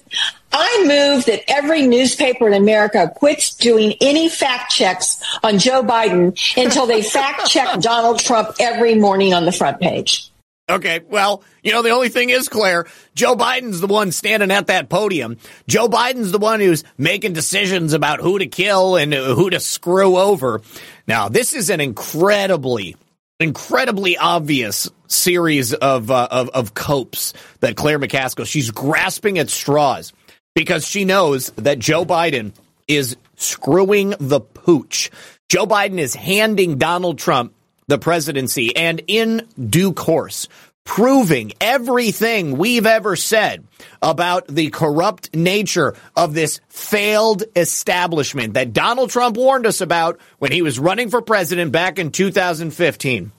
I 0.52 0.84
move 0.86 1.26
that 1.26 1.50
every 1.50 1.88
newspaper 1.88 2.48
in 2.48 2.54
America 2.54 3.12
quits 3.16 3.56
doing 3.56 3.95
any 4.02 4.30
fact 4.30 4.72
checks 4.72 5.22
on 5.44 5.58
Joe 5.58 5.84
Biden 5.84 6.38
until 6.56 6.86
they 6.86 7.02
fact 7.02 7.48
check 7.48 7.80
Donald 7.82 8.20
Trump 8.20 8.56
every 8.60 8.94
morning 8.94 9.34
on 9.34 9.45
the 9.45 9.52
front 9.52 9.80
page. 9.80 10.30
Okay, 10.69 11.02
well, 11.10 11.44
you 11.61 11.73
know, 11.73 11.81
the 11.81 11.90
only 11.90 12.07
thing 12.07 12.30
is, 12.30 12.48
Claire, 12.48 12.85
Joe 13.15 13.35
Biden's 13.35 13.81
the 13.81 13.88
one 13.88 14.14
standing 14.14 14.49
at 14.49 14.68
that 14.68 14.88
podium. 14.88 15.38
Joe 15.68 15.90
Biden's 15.90 16.31
the 16.31 16.40
one 16.40 16.61
who's 16.61 16.85
making 16.98 17.34
decisions 17.34 17.91
about 17.91 18.22
who 18.22 18.40
to 18.40 18.48
kill 18.48 18.95
and 18.95 19.14
who 19.14 19.49
to 19.49 19.60
screw 19.60 20.15
over. 20.15 20.61
Now, 21.06 21.27
this 21.27 21.52
is 21.53 21.69
an 21.69 21.81
incredibly, 21.81 22.95
incredibly 23.41 24.18
obvious 24.18 24.90
series 25.07 25.73
of, 25.73 26.10
uh, 26.10 26.30
of, 26.31 26.49
of 26.52 26.73
copes 26.73 27.34
that 27.60 27.76
Claire 27.76 27.99
McCaskill, 27.99 28.45
she's 28.45 28.72
grasping 28.72 29.40
at 29.40 29.49
straws 29.49 30.14
because 30.56 30.88
she 30.88 31.03
knows 31.03 31.49
that 31.57 31.77
Joe 31.77 32.06
Biden 32.06 32.53
is 32.88 33.18
screwing 33.35 34.14
the 34.18 34.40
pooch. 34.40 35.11
Joe 35.49 35.65
Biden 35.65 35.99
is 35.99 36.15
handing 36.15 36.77
Donald 36.77 37.19
Trump 37.19 37.53
the 37.88 37.97
presidency 37.97 38.76
and 38.76 39.01
in 39.07 39.47
due 39.69 39.93
course 39.93 40.47
proving 40.84 41.53
everything 41.61 42.57
we've 42.57 42.85
ever 42.85 43.15
said 43.15 43.65
about 44.01 44.47
the 44.47 44.69
corrupt 44.69 45.34
nature 45.34 45.95
of 46.15 46.34
this 46.34 46.60
failed 46.68 47.43
establishment 47.55 48.55
that 48.55 48.73
Donald 48.73 49.10
Trump 49.10 49.38
warned 49.38 49.65
us 49.65 49.81
about 49.81 50.19
when 50.39 50.51
he 50.51 50.61
was 50.61 50.80
running 50.80 51.10
for 51.10 51.22
president 51.22 51.72
back 51.72 51.99
in 51.99 52.11
2015. 52.11 53.31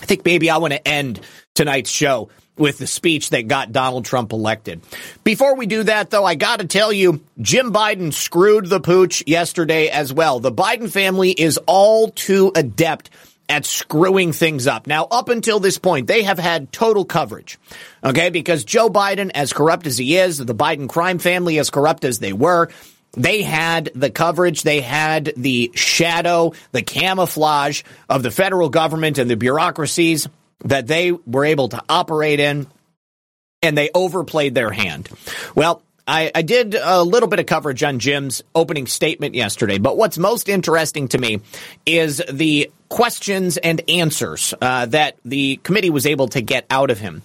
I 0.00 0.04
think 0.06 0.24
maybe 0.24 0.50
I 0.50 0.58
want 0.58 0.72
to 0.72 0.88
end 0.88 1.20
tonight's 1.54 1.90
show 1.90 2.28
with 2.56 2.78
the 2.78 2.86
speech 2.86 3.30
that 3.30 3.48
got 3.48 3.72
Donald 3.72 4.04
Trump 4.04 4.32
elected. 4.32 4.80
Before 5.24 5.56
we 5.56 5.66
do 5.66 5.84
that, 5.84 6.10
though, 6.10 6.24
I 6.24 6.34
got 6.34 6.60
to 6.60 6.66
tell 6.66 6.92
you, 6.92 7.20
Jim 7.40 7.72
Biden 7.72 8.12
screwed 8.12 8.66
the 8.66 8.80
pooch 8.80 9.22
yesterday 9.26 9.88
as 9.88 10.12
well. 10.12 10.40
The 10.40 10.52
Biden 10.52 10.90
family 10.90 11.30
is 11.30 11.58
all 11.66 12.10
too 12.10 12.52
adept 12.54 13.10
at 13.48 13.64
screwing 13.64 14.32
things 14.32 14.66
up. 14.66 14.86
Now, 14.86 15.04
up 15.04 15.28
until 15.28 15.60
this 15.60 15.78
point, 15.78 16.06
they 16.06 16.22
have 16.22 16.38
had 16.38 16.72
total 16.72 17.04
coverage. 17.04 17.58
Okay. 18.04 18.30
Because 18.30 18.64
Joe 18.64 18.88
Biden, 18.90 19.30
as 19.34 19.52
corrupt 19.52 19.86
as 19.86 19.98
he 19.98 20.16
is, 20.16 20.38
the 20.38 20.54
Biden 20.54 20.88
crime 20.88 21.18
family, 21.18 21.58
as 21.58 21.70
corrupt 21.70 22.04
as 22.04 22.18
they 22.18 22.32
were, 22.32 22.68
they 23.12 23.42
had 23.42 23.90
the 23.94 24.10
coverage, 24.10 24.62
they 24.62 24.80
had 24.80 25.32
the 25.36 25.72
shadow, 25.74 26.52
the 26.72 26.82
camouflage 26.82 27.82
of 28.08 28.22
the 28.22 28.30
federal 28.30 28.68
government 28.68 29.18
and 29.18 29.30
the 29.30 29.36
bureaucracies 29.36 30.28
that 30.64 30.86
they 30.86 31.12
were 31.12 31.44
able 31.44 31.68
to 31.70 31.82
operate 31.88 32.40
in, 32.40 32.66
and 33.62 33.78
they 33.78 33.90
overplayed 33.94 34.54
their 34.54 34.70
hand. 34.70 35.08
Well, 35.54 35.82
I, 36.08 36.30
I 36.34 36.42
did 36.42 36.74
a 36.74 37.02
little 37.02 37.28
bit 37.28 37.38
of 37.38 37.44
coverage 37.46 37.82
on 37.82 37.98
Jim's 37.98 38.42
opening 38.54 38.86
statement 38.86 39.34
yesterday, 39.34 39.76
but 39.76 39.98
what's 39.98 40.16
most 40.16 40.48
interesting 40.48 41.08
to 41.08 41.18
me 41.18 41.40
is 41.84 42.22
the 42.32 42.72
questions 42.88 43.58
and 43.58 43.82
answers 43.90 44.54
uh, 44.60 44.86
that 44.86 45.18
the 45.26 45.56
committee 45.62 45.90
was 45.90 46.06
able 46.06 46.28
to 46.28 46.40
get 46.40 46.64
out 46.70 46.90
of 46.90 46.98
him. 46.98 47.22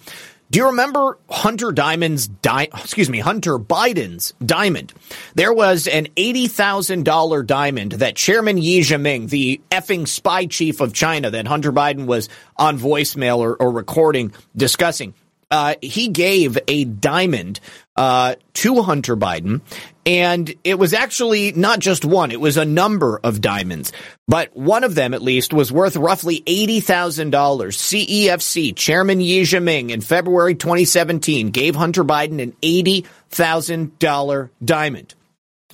Do 0.50 0.58
you 0.58 0.66
remember 0.66 1.18
Hunter 1.30 1.72
Diamond's 1.72 2.28
di- 2.28 2.68
excuse 2.74 3.08
me, 3.08 3.18
Hunter 3.18 3.58
Biden's 3.58 4.34
diamond? 4.44 4.92
There 5.34 5.52
was 5.52 5.86
an 5.86 6.08
$80,000 6.16 7.46
diamond 7.46 7.92
that 7.92 8.14
Chairman 8.14 8.60
Xi 8.60 8.80
Jinping, 8.80 9.30
the 9.30 9.62
effing 9.70 10.06
spy 10.06 10.44
chief 10.44 10.82
of 10.82 10.92
China 10.92 11.30
that 11.30 11.46
Hunter 11.46 11.72
Biden 11.72 12.04
was 12.04 12.28
on 12.58 12.78
voicemail 12.78 13.38
or, 13.38 13.56
or 13.56 13.70
recording 13.70 14.32
discussing. 14.54 15.14
Uh, 15.50 15.74
he 15.82 16.08
gave 16.08 16.58
a 16.68 16.84
diamond 16.84 17.60
uh, 17.96 18.34
to 18.54 18.82
Hunter 18.82 19.16
Biden, 19.16 19.60
and 20.06 20.52
it 20.64 20.78
was 20.78 20.92
actually 20.92 21.52
not 21.52 21.78
just 21.78 22.04
one, 22.04 22.30
it 22.30 22.40
was 22.40 22.56
a 22.56 22.64
number 22.64 23.20
of 23.22 23.40
diamonds. 23.40 23.92
But 24.26 24.56
one 24.56 24.84
of 24.84 24.94
them, 24.94 25.14
at 25.14 25.22
least, 25.22 25.52
was 25.52 25.72
worth 25.72 25.96
roughly 25.96 26.40
$80,000. 26.42 27.30
CEFC 27.30 28.74
Chairman 28.74 29.20
Xi 29.20 29.42
Jinping 29.42 29.90
in 29.90 30.00
February 30.00 30.54
2017 30.54 31.50
gave 31.50 31.74
Hunter 31.74 32.04
Biden 32.04 32.42
an 32.42 32.52
$80,000 32.62 34.50
diamond. 34.64 35.14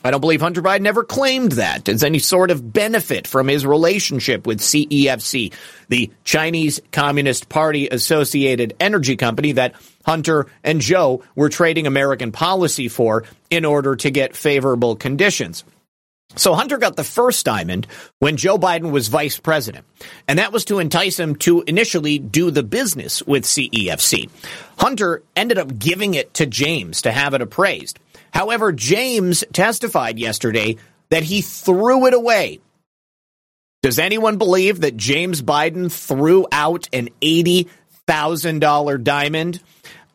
I 0.03 0.11
don't 0.11 0.21
believe 0.21 0.41
Hunter 0.41 0.63
Biden 0.63 0.87
ever 0.87 1.05
claimed 1.05 1.53
that 1.53 1.89
as 1.89 2.03
any 2.03 2.19
sort 2.19 2.51
of 2.51 2.73
benefit 2.73 3.27
from 3.27 3.49
his 3.49 3.67
relationship 3.67 4.47
with 4.47 4.61
CEFC, 4.61 5.53
the 5.89 6.11
Chinese 6.25 6.81
Communist 6.91 7.49
Party 7.49 7.89
associated 7.89 8.75
energy 8.81 9.17
company 9.17 9.53
that 9.53 9.75
Hunter 10.05 10.47
and 10.65 10.81
Joe 10.81 11.23
were 11.35 11.51
trading 11.51 11.87
American 11.87 12.33
policy 12.33 12.89
for 12.89 13.25
in 13.51 13.65
order 13.65 13.97
to 13.97 14.11
get 14.11 14.37
favorable 14.37 14.97
conditions. 14.97 15.65
So 16.37 16.55
Hunter 16.55 16.79
got 16.79 16.95
the 16.95 17.05
first 17.05 17.45
diamond 17.45 17.89
when 18.21 18.37
Joe 18.37 18.57
Biden 18.57 18.93
was 18.93 19.09
vice 19.09 19.39
president, 19.39 19.85
and 20.29 20.39
that 20.39 20.53
was 20.53 20.65
to 20.67 20.79
entice 20.79 21.19
him 21.19 21.35
to 21.37 21.63
initially 21.63 22.21
do 22.21 22.53
the 22.53 22.63
business 22.63 23.21
with 23.25 23.45
CEFC. 23.45 24.31
Hunter 24.79 25.25
ended 25.35 25.59
up 25.59 25.77
giving 25.77 26.15
it 26.15 26.33
to 26.35 26.47
James 26.47 27.03
to 27.03 27.11
have 27.11 27.35
it 27.35 27.43
appraised. 27.43 27.99
However, 28.33 28.73
James 28.73 29.45
testified 29.53 30.19
yesterday 30.19 30.77
that 31.11 31.23
he 31.23 31.43
threw 31.43 32.07
it 32.07 32.15
away. 32.15 32.61
Does 33.83 33.99
anyone 33.99 34.37
believe 34.37 34.81
that 34.83 34.97
James 34.97 35.41
Biden 35.43 35.91
threw 35.91 36.47
out 36.53 36.89
an 36.93 37.09
$80,000 37.23 39.03
diamond? 39.03 39.61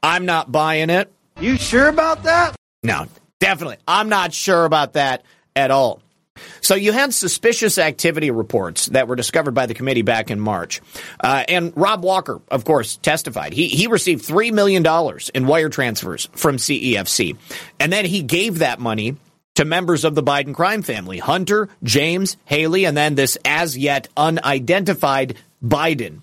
I'm 0.04 0.26
not 0.26 0.52
buying 0.52 0.90
it. 0.90 1.12
You 1.40 1.58
sure 1.58 1.88
about 1.88 2.24
that? 2.24 2.56
No, 2.84 3.08
definitely. 3.40 3.78
I'm 3.88 4.10
not 4.10 4.34
sure 4.34 4.66
about 4.66 4.94
that 4.94 5.24
at 5.56 5.72
all. 5.72 6.02
So 6.62 6.76
you 6.76 6.92
had 6.92 7.14
suspicious 7.14 7.78
activity 7.78 8.32
reports 8.32 8.88
that 8.88 9.08
were 9.08 9.16
discovered 9.16 9.54
by 9.54 9.66
the 9.66 9.74
committee 9.74 10.02
back 10.02 10.32
in 10.32 10.40
March. 10.40 10.82
Uh, 11.20 11.44
and 11.48 11.74
Rob 11.76 12.04
Walker, 12.04 12.42
of 12.50 12.66
course, 12.66 12.98
testified. 12.98 13.54
He, 13.54 13.68
he 13.68 13.88
received 13.88 14.26
$3 14.26 14.52
million 14.52 14.86
in 15.34 15.48
wire 15.48 15.70
transfers 15.70 16.28
from 16.34 16.58
CEFC. 16.58 17.38
And 17.80 17.92
then 17.92 18.06
he 18.06 18.24
gave 18.24 18.60
that 18.60 18.80
money 18.80 19.18
to 19.56 19.66
members 19.66 20.04
of 20.04 20.16
the 20.16 20.24
Biden 20.24 20.54
crime 20.54 20.82
family, 20.82 21.18
Hunter, 21.18 21.70
James, 21.84 22.38
Hallie, 22.50 22.86
and 22.86 22.96
then 22.96 23.16
this 23.16 23.38
as 23.46 23.78
yet 23.78 24.08
unidentified 24.18 25.36
Biden. 25.64 26.22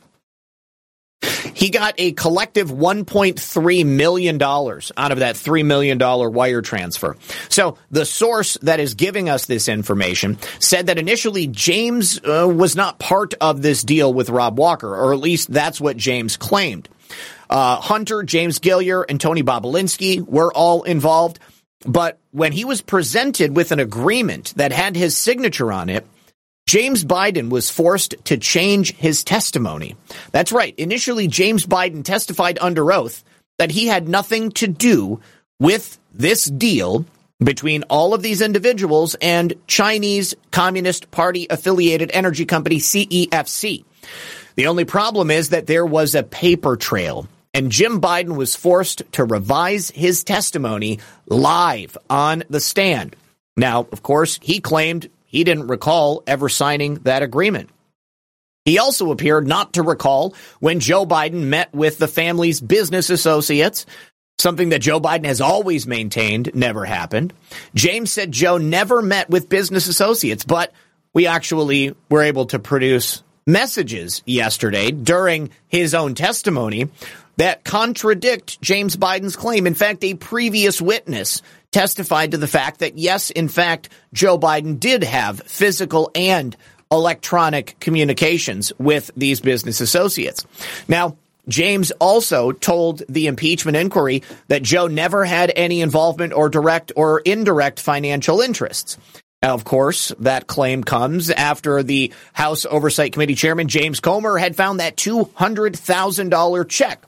He 1.62 1.70
got 1.70 1.94
a 1.96 2.10
collective 2.10 2.72
$1.3 2.72 3.86
million 3.86 4.42
out 4.42 5.12
of 5.12 5.18
that 5.20 5.36
$3 5.36 5.64
million 5.64 5.96
wire 6.32 6.60
transfer. 6.60 7.16
So 7.50 7.78
the 7.88 8.04
source 8.04 8.58
that 8.62 8.80
is 8.80 8.94
giving 8.94 9.28
us 9.28 9.46
this 9.46 9.68
information 9.68 10.38
said 10.58 10.88
that 10.88 10.98
initially 10.98 11.46
James 11.46 12.18
uh, 12.18 12.52
was 12.52 12.74
not 12.74 12.98
part 12.98 13.34
of 13.40 13.62
this 13.62 13.84
deal 13.84 14.12
with 14.12 14.28
Rob 14.28 14.58
Walker, 14.58 14.92
or 14.92 15.12
at 15.12 15.20
least 15.20 15.52
that's 15.52 15.80
what 15.80 15.96
James 15.96 16.36
claimed. 16.36 16.88
Uh, 17.48 17.76
Hunter, 17.76 18.24
James 18.24 18.58
Gilliar, 18.58 19.02
and 19.02 19.20
Tony 19.20 19.44
Bobulinski 19.44 20.20
were 20.26 20.52
all 20.52 20.82
involved. 20.82 21.38
But 21.86 22.18
when 22.32 22.50
he 22.50 22.64
was 22.64 22.82
presented 22.82 23.54
with 23.54 23.70
an 23.70 23.78
agreement 23.78 24.52
that 24.56 24.72
had 24.72 24.96
his 24.96 25.16
signature 25.16 25.70
on 25.70 25.90
it, 25.90 26.04
James 26.72 27.04
Biden 27.04 27.50
was 27.50 27.68
forced 27.68 28.14
to 28.24 28.38
change 28.38 28.94
his 28.94 29.24
testimony. 29.24 29.94
That's 30.30 30.52
right. 30.52 30.74
Initially, 30.78 31.28
James 31.28 31.66
Biden 31.66 32.02
testified 32.02 32.56
under 32.62 32.90
oath 32.90 33.22
that 33.58 33.70
he 33.70 33.88
had 33.88 34.08
nothing 34.08 34.52
to 34.52 34.68
do 34.68 35.20
with 35.60 35.98
this 36.14 36.46
deal 36.46 37.04
between 37.44 37.82
all 37.90 38.14
of 38.14 38.22
these 38.22 38.40
individuals 38.40 39.14
and 39.20 39.52
Chinese 39.66 40.32
Communist 40.50 41.10
Party 41.10 41.46
affiliated 41.50 42.10
energy 42.14 42.46
company 42.46 42.78
CEFC. 42.78 43.84
The 44.54 44.66
only 44.66 44.86
problem 44.86 45.30
is 45.30 45.50
that 45.50 45.66
there 45.66 45.84
was 45.84 46.14
a 46.14 46.22
paper 46.22 46.78
trail 46.78 47.28
and 47.52 47.70
Jim 47.70 48.00
Biden 48.00 48.34
was 48.34 48.56
forced 48.56 49.02
to 49.12 49.26
revise 49.26 49.90
his 49.90 50.24
testimony 50.24 51.00
live 51.26 51.98
on 52.08 52.44
the 52.48 52.60
stand. 52.60 53.14
Now, 53.58 53.86
of 53.92 54.02
course, 54.02 54.38
he 54.40 54.60
claimed 54.60 55.10
he 55.32 55.42
didn't 55.42 55.66
recall 55.66 56.22
ever 56.26 56.48
signing 56.48 56.94
that 57.02 57.22
agreement. 57.22 57.70
He 58.64 58.78
also 58.78 59.10
appeared 59.10 59.48
not 59.48 59.72
to 59.72 59.82
recall 59.82 60.34
when 60.60 60.78
Joe 60.78 61.04
Biden 61.04 61.46
met 61.46 61.74
with 61.74 61.98
the 61.98 62.06
family's 62.06 62.60
business 62.60 63.10
associates, 63.10 63.86
something 64.38 64.68
that 64.68 64.82
Joe 64.82 65.00
Biden 65.00 65.24
has 65.24 65.40
always 65.40 65.86
maintained 65.86 66.54
never 66.54 66.84
happened. 66.84 67.32
James 67.74 68.12
said 68.12 68.30
Joe 68.30 68.58
never 68.58 69.02
met 69.02 69.30
with 69.30 69.48
business 69.48 69.88
associates, 69.88 70.44
but 70.44 70.72
we 71.12 71.26
actually 71.26 71.96
were 72.08 72.22
able 72.22 72.46
to 72.46 72.60
produce 72.60 73.24
messages 73.46 74.22
yesterday 74.26 74.92
during 74.92 75.50
his 75.66 75.94
own 75.94 76.14
testimony 76.14 76.88
that 77.38 77.64
contradict 77.64 78.60
James 78.60 78.96
Biden's 78.96 79.34
claim. 79.34 79.66
In 79.66 79.74
fact, 79.74 80.04
a 80.04 80.14
previous 80.14 80.80
witness 80.80 81.42
testified 81.72 82.30
to 82.30 82.38
the 82.38 82.46
fact 82.46 82.80
that, 82.80 82.96
yes, 82.96 83.30
in 83.30 83.48
fact, 83.48 83.88
Joe 84.12 84.38
Biden 84.38 84.78
did 84.78 85.02
have 85.02 85.40
physical 85.40 86.10
and 86.14 86.56
electronic 86.90 87.80
communications 87.80 88.72
with 88.78 89.10
these 89.16 89.40
business 89.40 89.80
associates. 89.80 90.46
Now, 90.86 91.16
James 91.48 91.90
also 91.92 92.52
told 92.52 93.02
the 93.08 93.26
impeachment 93.26 93.76
inquiry 93.76 94.22
that 94.48 94.62
Joe 94.62 94.86
never 94.86 95.24
had 95.24 95.52
any 95.56 95.80
involvement 95.80 96.32
or 96.32 96.48
direct 96.48 96.92
or 96.94 97.20
indirect 97.20 97.80
financial 97.80 98.40
interests. 98.40 98.96
Of 99.42 99.64
course, 99.64 100.12
that 100.20 100.46
claim 100.46 100.84
comes 100.84 101.30
after 101.30 101.82
the 101.82 102.12
House 102.32 102.64
Oversight 102.64 103.12
Committee 103.12 103.34
chairman 103.34 103.66
James 103.66 103.98
Comer 103.98 104.38
had 104.38 104.54
found 104.54 104.78
that 104.78 104.96
$200,000 104.96 106.68
check. 106.68 107.02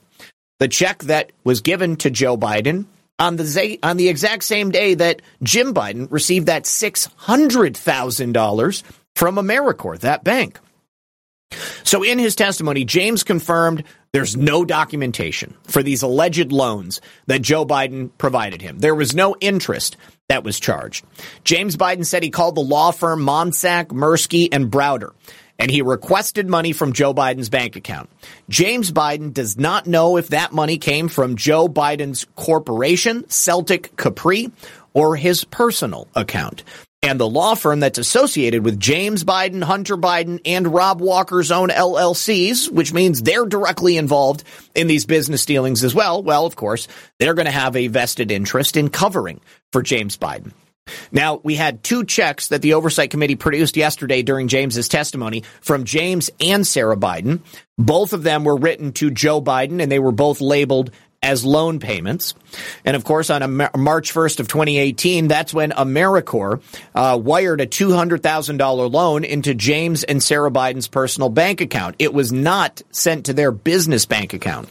The 0.59 0.67
check 0.67 1.03
that 1.03 1.31
was 1.45 1.61
given 1.61 1.95
to 1.97 2.09
Joe 2.09 2.35
Biden 2.37 2.85
on 3.19 3.35
the 3.37 3.79
on 3.81 3.97
the 3.97 4.09
exact 4.09 4.43
same 4.43 4.71
day 4.71 4.93
that 4.95 5.21
Jim 5.43 5.73
Biden 5.73 6.11
received 6.11 6.47
that 6.47 6.65
six 6.65 7.09
hundred 7.15 7.77
thousand 7.77 8.33
dollars 8.33 8.83
from 9.15 9.35
Americore, 9.35 9.99
that 9.99 10.23
bank. 10.23 10.59
So 11.83 12.03
in 12.03 12.19
his 12.19 12.35
testimony, 12.35 12.83
James 12.83 13.23
confirmed 13.23 13.83
there's 14.11 14.35
no 14.35 14.65
documentation 14.65 15.55
for 15.63 15.83
these 15.83 16.01
alleged 16.01 16.51
loans 16.51 17.01
that 17.27 17.41
Joe 17.41 17.65
Biden 17.65 18.09
provided 18.17 18.61
him. 18.61 18.79
There 18.79 18.95
was 18.95 19.15
no 19.15 19.35
interest 19.39 19.95
that 20.27 20.43
was 20.43 20.59
charged. 20.59 21.05
James 21.43 21.77
Biden 21.77 22.05
said 22.05 22.23
he 22.23 22.29
called 22.31 22.55
the 22.55 22.61
law 22.61 22.91
firm 22.91 23.21
Monzack, 23.21 23.87
Mersky, 23.87 24.49
and 24.51 24.71
Browder 24.71 25.11
and 25.59 25.71
he 25.71 25.81
requested 25.81 26.47
money 26.47 26.73
from 26.73 26.93
Joe 26.93 27.13
Biden's 27.13 27.49
bank 27.49 27.75
account. 27.75 28.09
James 28.49 28.91
Biden 28.91 29.33
does 29.33 29.57
not 29.57 29.87
know 29.87 30.17
if 30.17 30.29
that 30.29 30.51
money 30.51 30.77
came 30.77 31.07
from 31.07 31.35
Joe 31.35 31.67
Biden's 31.67 32.25
corporation, 32.35 33.29
Celtic 33.29 33.95
Capri, 33.95 34.51
or 34.93 35.15
his 35.15 35.43
personal 35.43 36.07
account. 36.15 36.63
And 37.01 37.19
the 37.19 37.29
law 37.29 37.53
firm 37.53 37.81
that's 37.81 37.99
associated 37.99 38.65
with 38.65 38.79
James 38.79 39.23
Biden, 39.23 39.61
Hunter 39.61 39.95
Biden, 39.95 40.41
and 40.43 40.73
Rob 40.73 41.01
Walker's 41.01 41.51
own 41.51 41.69
LLCs, 41.69 42.71
which 42.71 42.93
means 42.93 43.21
they're 43.21 43.45
directly 43.45 43.97
involved 43.97 44.43
in 44.73 44.87
these 44.87 45.05
business 45.05 45.45
dealings 45.45 45.83
as 45.83 45.93
well. 45.93 46.23
Well, 46.23 46.47
of 46.47 46.55
course, 46.55 46.87
they're 47.19 47.35
going 47.35 47.45
to 47.45 47.51
have 47.51 47.75
a 47.75 47.87
vested 47.87 48.31
interest 48.31 48.75
in 48.75 48.89
covering 48.89 49.39
for 49.71 49.83
James 49.83 50.17
Biden. 50.17 50.51
Now, 51.11 51.39
we 51.43 51.55
had 51.55 51.83
two 51.83 52.03
checks 52.03 52.49
that 52.49 52.61
the 52.61 52.73
Oversight 52.73 53.09
Committee 53.09 53.35
produced 53.35 53.77
yesterday 53.77 54.21
during 54.21 54.47
James's 54.47 54.87
testimony 54.87 55.43
from 55.61 55.83
James 55.83 56.29
and 56.39 56.65
Sarah 56.65 56.97
Biden. 56.97 57.41
Both 57.77 58.13
of 58.13 58.23
them 58.23 58.43
were 58.43 58.57
written 58.57 58.91
to 58.93 59.11
Joe 59.11 59.41
Biden 59.41 59.81
and 59.81 59.91
they 59.91 59.99
were 59.99 60.11
both 60.11 60.41
labeled 60.41 60.91
as 61.25 61.43
loan 61.43 61.79
payments. 61.79 62.35
And 62.85 62.95
of 62.95 63.03
course, 63.03 63.31
on 63.31 63.55
March 63.55 64.13
1st 64.13 64.39
of 64.39 64.47
2018, 64.47 65.27
that's 65.27 65.53
when 65.53 65.71
Americore 65.71 66.61
uh, 66.93 67.17
wired 67.17 67.61
a 67.61 67.67
$200,000 67.67 68.91
loan 68.91 69.23
into 69.23 69.55
James 69.55 70.03
and 70.03 70.21
Sarah 70.21 70.51
Biden's 70.51 70.87
personal 70.87 71.29
bank 71.29 71.61
account. 71.61 71.95
It 71.97 72.13
was 72.13 72.31
not 72.31 72.83
sent 72.91 73.25
to 73.25 73.33
their 73.33 73.51
business 73.51 74.05
bank 74.05 74.33
account. 74.33 74.69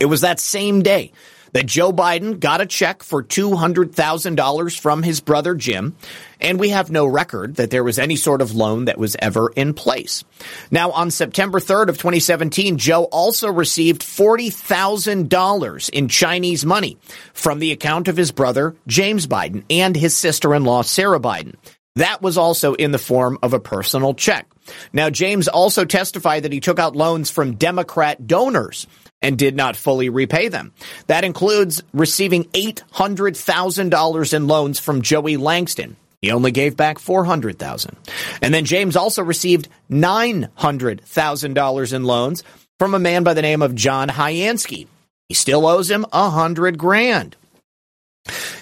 It 0.00 0.06
was 0.06 0.22
that 0.22 0.40
same 0.40 0.82
day 0.82 1.12
that 1.52 1.66
Joe 1.66 1.92
Biden 1.92 2.38
got 2.40 2.60
a 2.60 2.66
check 2.66 3.02
for 3.02 3.22
$200,000 3.22 4.80
from 4.80 5.02
his 5.02 5.20
brother 5.20 5.54
Jim, 5.54 5.96
and 6.40 6.58
we 6.58 6.70
have 6.70 6.90
no 6.90 7.06
record 7.06 7.56
that 7.56 7.70
there 7.70 7.84
was 7.84 7.98
any 7.98 8.16
sort 8.16 8.42
of 8.42 8.54
loan 8.54 8.86
that 8.86 8.98
was 8.98 9.16
ever 9.18 9.52
in 9.54 9.74
place. 9.74 10.24
Now, 10.70 10.90
on 10.92 11.10
September 11.10 11.60
3rd 11.60 11.88
of 11.88 11.98
2017, 11.98 12.78
Joe 12.78 13.04
also 13.04 13.50
received 13.50 14.02
$40,000 14.02 15.90
in 15.90 16.08
Chinese 16.08 16.64
money 16.64 16.98
from 17.32 17.58
the 17.58 17.72
account 17.72 18.08
of 18.08 18.16
his 18.16 18.32
brother 18.32 18.76
James 18.86 19.26
Biden 19.26 19.64
and 19.70 19.96
his 19.96 20.16
sister-in-law 20.16 20.82
Sarah 20.82 21.20
Biden. 21.20 21.56
That 21.96 22.22
was 22.22 22.38
also 22.38 22.74
in 22.74 22.92
the 22.92 22.98
form 22.98 23.38
of 23.42 23.52
a 23.52 23.60
personal 23.60 24.14
check. 24.14 24.46
Now, 24.92 25.10
James 25.10 25.48
also 25.48 25.84
testified 25.84 26.44
that 26.44 26.52
he 26.52 26.60
took 26.60 26.78
out 26.78 26.94
loans 26.94 27.30
from 27.30 27.56
Democrat 27.56 28.26
donors 28.26 28.86
and 29.22 29.38
did 29.38 29.54
not 29.54 29.76
fully 29.76 30.08
repay 30.08 30.48
them. 30.48 30.72
That 31.06 31.24
includes 31.24 31.82
receiving 31.92 32.44
$800,000 32.44 34.34
in 34.34 34.46
loans 34.46 34.78
from 34.78 35.02
Joey 35.02 35.36
Langston. 35.36 35.96
He 36.22 36.30
only 36.30 36.50
gave 36.50 36.76
back 36.76 36.98
400,000. 36.98 37.96
And 38.42 38.52
then 38.52 38.66
James 38.66 38.96
also 38.96 39.22
received 39.22 39.68
$900,000 39.90 41.92
in 41.92 42.04
loans 42.04 42.44
from 42.78 42.94
a 42.94 42.98
man 42.98 43.24
by 43.24 43.34
the 43.34 43.42
name 43.42 43.62
of 43.62 43.74
John 43.74 44.08
Hyansky. 44.08 44.86
He 45.28 45.34
still 45.34 45.66
owes 45.66 45.90
him 45.90 46.06
a 46.12 46.30
hundred 46.30 46.76
grand. 46.76 47.36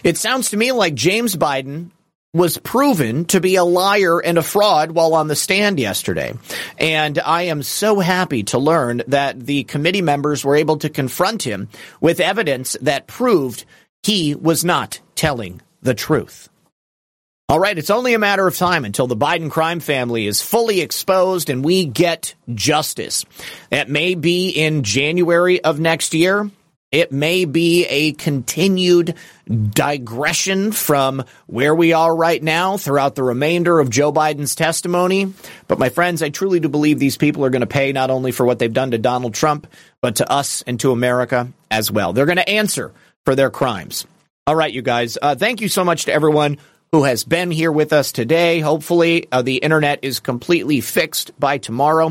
It 0.05 0.17
sounds 0.17 0.51
to 0.51 0.57
me 0.57 0.71
like 0.73 0.95
James 0.95 1.35
Biden 1.35 1.91
was 2.35 2.59
proven 2.59 3.25
to 3.27 3.41
be 3.41 3.57
a 3.57 3.65
liar 3.65 4.21
and 4.21 4.37
a 4.37 4.43
fraud 4.43 4.93
while 4.93 5.15
on 5.15 5.29
the 5.29 5.37
stand 5.37 5.81
yesterday. 5.81 6.35
And 6.77 7.19
I 7.19 7.43
am 7.43 7.63
so 7.63 8.01
happy 8.01 8.43
to 8.45 8.59
learn 8.59 9.03
that 9.09 9.41
the 9.41 9.65
committee 9.65 10.03
members 10.03 10.45
were 10.45 10.57
able 10.57 10.77
to 10.79 10.91
confront 10.91 11.43
him 11.43 11.69
with 12.01 12.21
evidence 12.21 12.77
that 12.83 13.07
proved 13.07 13.65
he 14.03 14.35
was 14.35 14.65
not 14.65 15.01
telling 15.15 15.63
the 15.83 15.95
truth. 15.95 16.49
All 17.51 17.59
right, 17.59 17.79
it's 17.79 17.89
only 17.89 18.13
a 18.13 18.19
matter 18.19 18.47
of 18.47 18.59
time 18.59 18.85
until 18.85 19.07
the 19.07 19.17
Biden 19.17 19.51
crime 19.51 19.81
family 19.81 20.27
is 20.27 20.43
fully 20.43 20.83
exposed 20.83 21.49
and 21.49 21.65
we 21.65 21.87
get 21.87 22.35
justice. 22.55 23.25
That 23.71 23.89
may 23.89 24.15
be 24.15 24.51
in 24.51 24.83
January 24.83 25.65
of 25.65 25.81
next 25.81 26.13
year. 26.13 26.51
It 26.91 27.13
may 27.13 27.45
be 27.45 27.85
a 27.85 28.13
continued 28.13 29.15
digression 29.47 30.73
from 30.73 31.23
where 31.47 31.75
we 31.75 31.93
are 31.93 32.15
right 32.15 32.43
now 32.43 32.79
throughout 32.79 33.15
the 33.15 33.23
remainder 33.23 33.79
of 33.79 33.91
Joe 33.91 34.11
Biden's 34.11 34.55
testimony. 34.55 35.35
But 35.67 35.79
my 35.79 35.91
friends, 35.91 36.23
I 36.23 36.31
truly 36.31 36.61
do 36.61 36.69
believe 36.71 36.99
these 36.99 37.19
people 37.19 37.45
are 37.45 37.51
going 37.51 37.61
to 37.61 37.67
pay 37.67 37.93
not 37.93 38.09
only 38.09 38.33
for 38.33 38.47
what 38.47 38.59
they've 38.59 38.73
done 38.73 38.93
to 38.93 38.99
Donald 38.99 39.35
Trump, 39.35 39.67
but 40.01 40.17
to 40.17 40.33
us 40.33 40.63
and 40.63 40.81
to 40.81 40.93
America 40.93 41.53
as 41.71 41.91
well. 41.91 42.15
They're 42.15 42.25
going 42.25 42.37
to 42.37 42.49
answer 42.49 42.93
for 43.27 43.35
their 43.35 43.51
crimes. 43.51 44.07
All 44.47 44.57
right, 44.57 44.73
you 44.73 44.81
guys. 44.81 45.19
Uh, 45.21 45.35
thank 45.35 45.61
you 45.61 45.69
so 45.69 45.85
much 45.85 46.07
to 46.07 46.13
everyone 46.15 46.57
who 46.93 47.05
has 47.05 47.25
been 47.25 47.51
here 47.51 47.71
with 47.71 47.93
us 47.93 48.13
today. 48.13 48.61
Hopefully, 48.61 49.29
uh, 49.31 49.43
the 49.43 49.57
internet 49.57 50.01
is 50.03 50.21
completely 50.21 50.81
fixed 50.81 51.39
by 51.39 51.59
tomorrow. 51.59 52.07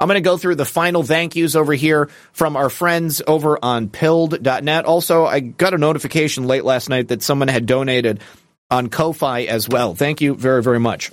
I'm 0.00 0.08
going 0.08 0.14
to 0.14 0.20
go 0.20 0.38
through 0.38 0.54
the 0.56 0.64
final 0.64 1.02
thank 1.02 1.36
yous 1.36 1.54
over 1.54 1.74
here 1.74 2.08
from 2.32 2.56
our 2.56 2.70
friends 2.70 3.22
over 3.26 3.58
on 3.62 3.88
pilled.net. 3.88 4.84
Also, 4.84 5.26
I 5.26 5.40
got 5.40 5.74
a 5.74 5.78
notification 5.78 6.46
late 6.46 6.64
last 6.64 6.88
night 6.88 7.08
that 7.08 7.22
someone 7.22 7.48
had 7.48 7.66
donated 7.66 8.20
on 8.70 8.88
Ko-Fi 8.88 9.42
as 9.42 9.68
well. 9.68 9.94
Thank 9.94 10.20
you 10.20 10.34
very, 10.34 10.62
very 10.62 10.80
much. 10.80 11.10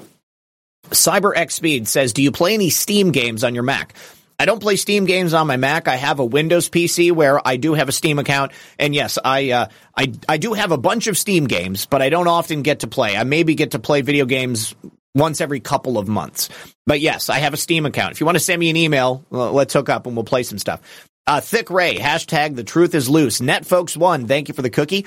CyberX 0.90 1.52
Speed 1.52 1.88
says, 1.88 2.14
Do 2.14 2.24
you 2.24 2.32
play 2.32 2.54
any 2.54 2.70
Steam 2.70 3.12
games 3.12 3.44
on 3.44 3.54
your 3.54 3.64
Mac? 3.64 3.94
I 4.40 4.46
don't 4.46 4.62
play 4.62 4.78
Steam 4.78 5.04
games 5.04 5.34
on 5.34 5.48
my 5.48 5.58
Mac. 5.58 5.90
I 5.90 5.98
have 5.98 6.20
a 6.20 6.26
Windows 6.26 6.70
PC 6.70 7.12
where 7.12 7.46
I 7.46 7.58
do 7.58 7.74
have 7.74 7.90
a 7.90 7.92
Steam 7.92 8.20
account, 8.20 8.54
and 8.80 8.96
yes, 8.96 9.20
I 9.24 9.52
uh, 9.52 9.68
I 9.96 10.14
I 10.30 10.38
do 10.38 10.54
have 10.54 10.72
a 10.72 10.78
bunch 10.78 11.08
of 11.08 11.18
Steam 11.18 11.46
games, 11.46 11.86
but 11.86 12.02
I 12.02 12.10
don't 12.10 12.28
often 12.28 12.62
get 12.62 12.80
to 12.80 12.88
play. 12.88 13.18
I 13.18 13.26
maybe 13.26 13.54
get 13.56 13.72
to 13.72 13.80
play 13.80 14.02
video 14.02 14.26
games 14.26 14.74
once 15.14 15.42
every 15.42 15.60
couple 15.60 15.98
of 15.98 16.08
months. 16.08 16.50
But 16.86 17.02
yes, 17.02 17.30
I 17.30 17.40
have 17.40 17.54
a 17.54 17.58
Steam 17.58 17.86
account. 17.86 18.14
If 18.14 18.22
you 18.22 18.26
want 18.26 18.38
to 18.38 18.44
send 18.44 18.60
me 18.60 18.70
an 18.70 18.78
email, 18.78 19.26
let's 19.30 19.74
hook 19.74 19.90
up 19.90 20.08
and 20.08 20.16
we'll 20.16 20.24
play 20.24 20.44
some 20.44 20.58
stuff. 20.58 20.82
Uh, 21.28 21.42
Thick 21.42 21.70
Ray, 21.70 21.98
hashtag 21.98 22.56
the 22.56 22.64
truth 22.64 22.96
is 22.96 23.10
loose. 23.10 23.42
Net 23.42 23.66
folks 23.66 23.98
one, 23.98 24.26
thank 24.28 24.48
you 24.48 24.54
for 24.54 24.62
the 24.62 24.70
cookie. 24.70 25.06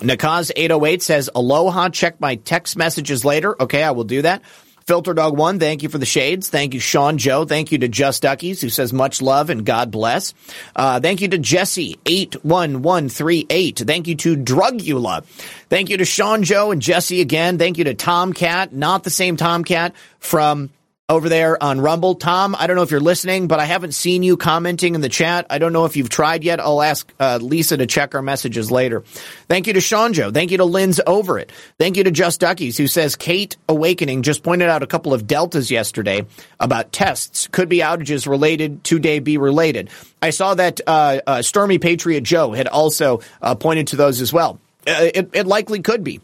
Nakaz808 0.00 1.02
says, 1.02 1.30
Aloha, 1.34 1.88
check 1.88 2.20
my 2.20 2.34
text 2.36 2.76
messages 2.76 3.24
later. 3.24 3.60
Okay, 3.60 3.82
I 3.82 3.92
will 3.92 4.04
do 4.04 4.22
that. 4.22 4.42
Filter 4.86 5.14
Dog 5.14 5.36
One, 5.36 5.58
thank 5.58 5.82
you 5.82 5.88
for 5.88 5.98
the 5.98 6.06
shades. 6.06 6.50
Thank 6.50 6.74
you, 6.74 6.80
Sean 6.80 7.16
Joe. 7.16 7.44
Thank 7.44 7.72
you 7.72 7.78
to 7.78 7.88
Just 7.88 8.22
Duckies, 8.22 8.60
who 8.60 8.68
says 8.68 8.92
much 8.92 9.22
love 9.22 9.48
and 9.48 9.64
God 9.64 9.90
bless. 9.90 10.34
Uh, 10.76 11.00
thank 11.00 11.20
you 11.20 11.28
to 11.28 11.38
Jesse 11.38 11.98
eight 12.04 12.34
one 12.44 12.82
one 12.82 13.08
three 13.08 13.46
eight. 13.48 13.78
Thank 13.78 14.08
you 14.08 14.14
to 14.16 14.36
Drugula. 14.36 15.24
Thank 15.70 15.88
you 15.88 15.96
to 15.96 16.04
Sean 16.04 16.42
Joe 16.42 16.70
and 16.70 16.82
Jesse 16.82 17.20
again. 17.20 17.58
Thank 17.58 17.78
you 17.78 17.84
to 17.84 17.94
Tomcat, 17.94 18.72
not 18.72 19.04
the 19.04 19.10
same 19.10 19.36
Tomcat 19.36 19.94
from 20.18 20.70
over 21.10 21.28
there 21.28 21.62
on 21.62 21.82
Rumble. 21.82 22.14
Tom, 22.14 22.56
I 22.58 22.66
don't 22.66 22.76
know 22.76 22.82
if 22.82 22.90
you're 22.90 22.98
listening, 22.98 23.46
but 23.46 23.60
I 23.60 23.66
haven't 23.66 23.92
seen 23.92 24.22
you 24.22 24.38
commenting 24.38 24.94
in 24.94 25.02
the 25.02 25.10
chat. 25.10 25.46
I 25.50 25.58
don't 25.58 25.74
know 25.74 25.84
if 25.84 25.98
you've 25.98 26.08
tried 26.08 26.42
yet. 26.42 26.60
I'll 26.60 26.80
ask 26.80 27.12
uh, 27.20 27.38
Lisa 27.42 27.76
to 27.76 27.86
check 27.86 28.14
our 28.14 28.22
messages 28.22 28.70
later. 28.70 29.04
Thank 29.46 29.66
you 29.66 29.74
to 29.74 29.82
Sean 29.82 30.14
Joe. 30.14 30.30
Thank 30.30 30.50
you 30.50 30.56
to 30.56 30.64
Lynn's 30.64 31.02
over 31.06 31.38
it. 31.38 31.52
Thank 31.78 31.98
you 31.98 32.04
to 32.04 32.10
Just 32.10 32.40
Duckies, 32.40 32.78
who 32.78 32.86
says 32.86 33.16
Kate 33.16 33.58
Awakening 33.68 34.22
just 34.22 34.42
pointed 34.42 34.70
out 34.70 34.82
a 34.82 34.86
couple 34.86 35.12
of 35.12 35.26
deltas 35.26 35.70
yesterday 35.70 36.24
about 36.58 36.90
tests. 36.90 37.48
Could 37.48 37.68
be 37.68 37.80
outages 37.80 38.26
related 38.26 38.82
to 38.84 38.98
day 38.98 39.18
be 39.18 39.36
related. 39.36 39.90
I 40.22 40.30
saw 40.30 40.54
that 40.54 40.80
uh, 40.86 41.20
uh, 41.26 41.42
Stormy 41.42 41.78
Patriot 41.78 42.22
Joe 42.22 42.52
had 42.52 42.66
also 42.66 43.20
uh, 43.42 43.54
pointed 43.56 43.88
to 43.88 43.96
those 43.96 44.22
as 44.22 44.32
well. 44.32 44.58
Uh, 44.86 45.10
it, 45.14 45.30
it 45.34 45.46
likely 45.46 45.82
could 45.82 46.02
be. 46.02 46.22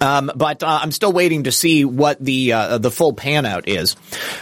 Um, 0.00 0.30
but 0.34 0.62
uh, 0.62 0.80
I'm 0.82 0.90
still 0.90 1.12
waiting 1.12 1.44
to 1.44 1.52
see 1.52 1.84
what 1.84 2.22
the 2.22 2.52
uh, 2.52 2.78
the 2.78 2.90
full 2.90 3.12
pan 3.12 3.46
out 3.46 3.68
is, 3.68 3.96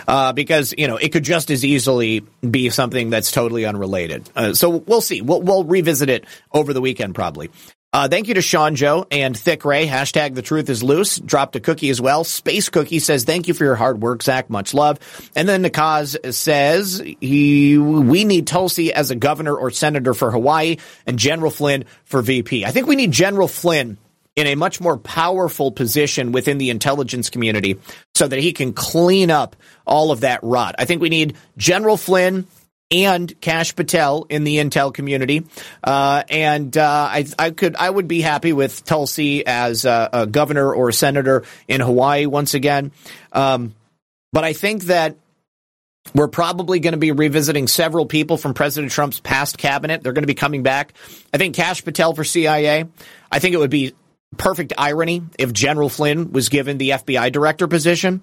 uh, 0.09 0.33
because 0.33 0.73
you 0.77 0.89
know 0.89 0.97
it 0.97 1.11
could 1.11 1.25
just 1.25 1.51
as 1.51 1.65
easily 1.65 2.21
be 2.49 2.71
something 2.71 3.11
that's 3.11 3.31
totally 3.31 3.67
unrelated. 3.67 4.29
Uh, 4.35 4.55
so 4.55 4.71
we'll 4.71 5.03
see. 5.03 5.21
We'll, 5.21 5.43
we'll 5.43 5.65
revisit 5.65 6.09
it 6.09 6.25
over 6.53 6.73
the 6.73 6.81
weekend 6.81 7.15
probably. 7.15 7.51
Uh, 7.95 8.09
thank 8.09 8.27
you 8.27 8.33
to 8.33 8.41
Sean 8.41 8.75
Joe 8.75 9.07
and 9.11 9.37
Thick 9.37 9.67
Ray. 9.67 9.87
Hashtag 9.87 10.35
the 10.35 10.41
truth 10.41 10.71
is 10.71 10.83
loose. 10.83 11.19
Dropped 11.19 11.57
a 11.57 11.61
cookie 11.61 11.91
as 11.91 12.01
well. 12.01 12.25
Space 12.25 12.71
Cookie 12.71 13.01
says, 13.01 13.25
thank 13.25 13.49
you 13.49 13.55
for 13.55 13.65
your 13.65 13.75
hard 13.75 14.01
work, 14.01 14.23
Zak. 14.23 14.49
Much 14.49 14.73
love. 14.73 14.99
And 15.37 15.47
then 15.47 15.63
Nakaz 15.63 16.33
says, 16.33 17.03
he, 17.21 17.77
we 17.77 18.25
need 18.25 18.47
Tulsi 18.47 18.95
as 18.95 19.11
a 19.11 19.15
governor 19.15 19.55
or 19.55 19.71
senator 19.71 20.15
for 20.15 20.31
Hawaii 20.31 20.79
and 21.05 21.19
General 21.19 21.51
Flynn 21.51 21.85
for 22.05 22.23
VP. 22.23 22.65
I 22.65 22.71
think 22.71 22.87
we 22.87 22.97
need 22.97 23.13
General 23.13 23.47
Flynn 23.47 23.99
in 24.37 24.47
a 24.47 24.55
much 24.55 24.81
more 24.81 24.97
powerful 24.97 25.71
position 25.71 26.33
within 26.33 26.59
the 26.59 26.71
intelligence 26.71 27.31
community 27.31 27.79
so 28.15 28.27
that 28.27 28.39
he 28.39 28.53
can 28.53 28.73
clean 28.73 29.31
up 29.31 29.57
all 29.87 30.11
of 30.11 30.21
that 30.21 30.41
rot. 30.43 30.75
I 30.79 30.85
think 30.85 31.03
we 31.03 31.11
need 31.11 31.37
General 31.57 31.97
Flynn 31.97 32.47
and 32.91 33.41
Kash 33.41 33.75
Patel 33.75 34.27
in 34.29 34.45
the 34.45 34.59
intel 34.59 34.93
community, 34.93 35.47
uh, 35.83 36.23
and 36.29 36.77
uh, 36.77 37.09
I, 37.11 37.27
I, 37.39 37.51
could 37.51 37.75
I 37.77 37.89
would 37.89 38.07
be 38.07 38.21
happy 38.21 38.53
with 38.53 38.85
Tulsi 38.85 39.47
as 39.47 39.87
a, 39.87 40.11
a 40.13 40.27
governor 40.27 40.73
or 40.75 40.91
a 40.91 40.93
senator 40.93 41.45
in 41.69 41.81
Hawaii 41.81 42.27
once 42.27 42.53
again. 42.53 42.93
Um, 43.33 43.75
but 44.31 44.45
I 44.45 44.53
think 44.53 44.85
that 44.85 45.17
we're 46.15 46.29
probably 46.29 46.81
going 46.81 46.93
to 46.93 46.99
be 46.99 47.13
revisiting 47.13 47.67
several 47.69 48.07
people 48.07 48.37
from 48.37 48.55
President 48.55 48.93
Trump's 48.93 49.21
past 49.21 49.57
cabinet. 49.57 50.03
They're 50.03 50.13
going 50.13 50.25
to 50.25 50.27
be 50.27 50.35
coming 50.35 50.63
back. 50.63 50.93
I 51.33 51.39
think 51.39 51.55
Kash 51.55 51.85
Patel 51.85 52.15
for 52.15 52.25
CIA. 52.25 52.87
I 53.31 53.39
think 53.39 53.55
it 53.55 53.59
would 53.59 53.71
be 53.71 53.95
perfect 54.37 54.73
irony 54.79 55.23
if 55.39 55.53
General 55.53 55.89
Flynn 55.89 56.33
was 56.33 56.49
given 56.49 56.79
the 56.79 56.91
FBI 56.91 57.33
director 57.33 57.69
position. 57.69 58.23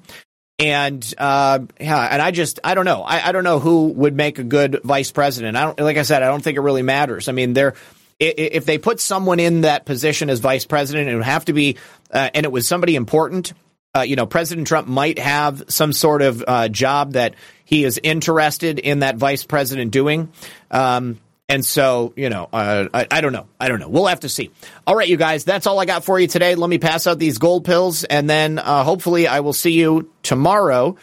And 0.57 1.13
uh, 1.17 1.59
and 1.77 2.21
I 2.21 2.31
just 2.31 2.59
I 2.65 2.75
don't 2.75 2.83
know 2.83 3.01
I, 3.01 3.29
I 3.29 3.31
don't 3.31 3.45
know 3.45 3.59
who 3.59 3.87
would 3.87 4.13
make 4.13 4.39
a 4.39 4.43
good 4.43 4.81
vice 4.83 5.09
president. 5.09 5.55
I 5.55 5.63
don't 5.63 5.79
like 5.79 5.95
I 5.95 6.01
said 6.01 6.21
I 6.21 6.27
don't 6.27 6.43
think 6.43 6.57
it 6.57 6.61
really 6.61 6.81
matters. 6.81 7.29
I 7.29 7.31
mean 7.31 7.53
they're 7.53 7.75
if 8.19 8.65
they 8.65 8.77
put 8.77 8.99
someone 8.99 9.39
in 9.39 9.61
that 9.61 9.85
position 9.85 10.29
as 10.29 10.41
vice 10.41 10.65
president, 10.65 11.07
it 11.07 11.15
would 11.15 11.23
have 11.23 11.45
to 11.45 11.53
be 11.53 11.77
uh, 12.11 12.29
and 12.33 12.45
it 12.45 12.51
was 12.51 12.67
somebody 12.67 12.95
important. 12.95 13.53
Uh, 13.95 14.01
you 14.01 14.15
know, 14.15 14.25
President 14.25 14.67
Trump 14.67 14.87
might 14.87 15.17
have 15.17 15.63
some 15.69 15.93
sort 15.93 16.21
of 16.21 16.43
uh, 16.45 16.67
job 16.67 17.13
that 17.13 17.35
he 17.63 17.85
is 17.85 17.99
interested 18.03 18.77
in 18.77 18.99
that 18.99 19.15
vice 19.15 19.45
president 19.45 19.91
doing. 19.91 20.31
Um, 20.69 21.19
and 21.49 21.65
so, 21.65 22.13
you 22.15 22.29
know, 22.29 22.47
uh, 22.53 22.87
I, 22.93 23.07
I, 23.09 23.21
don't 23.21 23.33
know. 23.33 23.47
I 23.59 23.67
don't 23.69 23.79
know. 23.79 23.89
We'll 23.89 24.05
have 24.05 24.19
to 24.19 24.29
see. 24.29 24.51
All 24.85 24.95
right, 24.95 25.07
you 25.07 25.17
guys, 25.17 25.43
that's 25.43 25.65
all 25.65 25.79
I 25.79 25.85
got 25.85 26.05
for 26.05 26.19
you 26.19 26.27
today. 26.27 26.53
Let 26.53 26.69
me 26.69 26.77
pass 26.77 27.07
out 27.07 27.17
these 27.17 27.39
gold 27.39 27.65
pills, 27.65 28.03
and 28.03 28.29
then 28.29 28.59
uh, 28.59 28.83
hopefully 28.83 29.27
I 29.27 29.39
will 29.39 29.53
see 29.53 29.71
you 29.71 30.11
tomorrow 30.21 30.95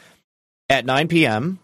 at 0.70 0.86
9 0.86 1.09
p.m. 1.09 1.59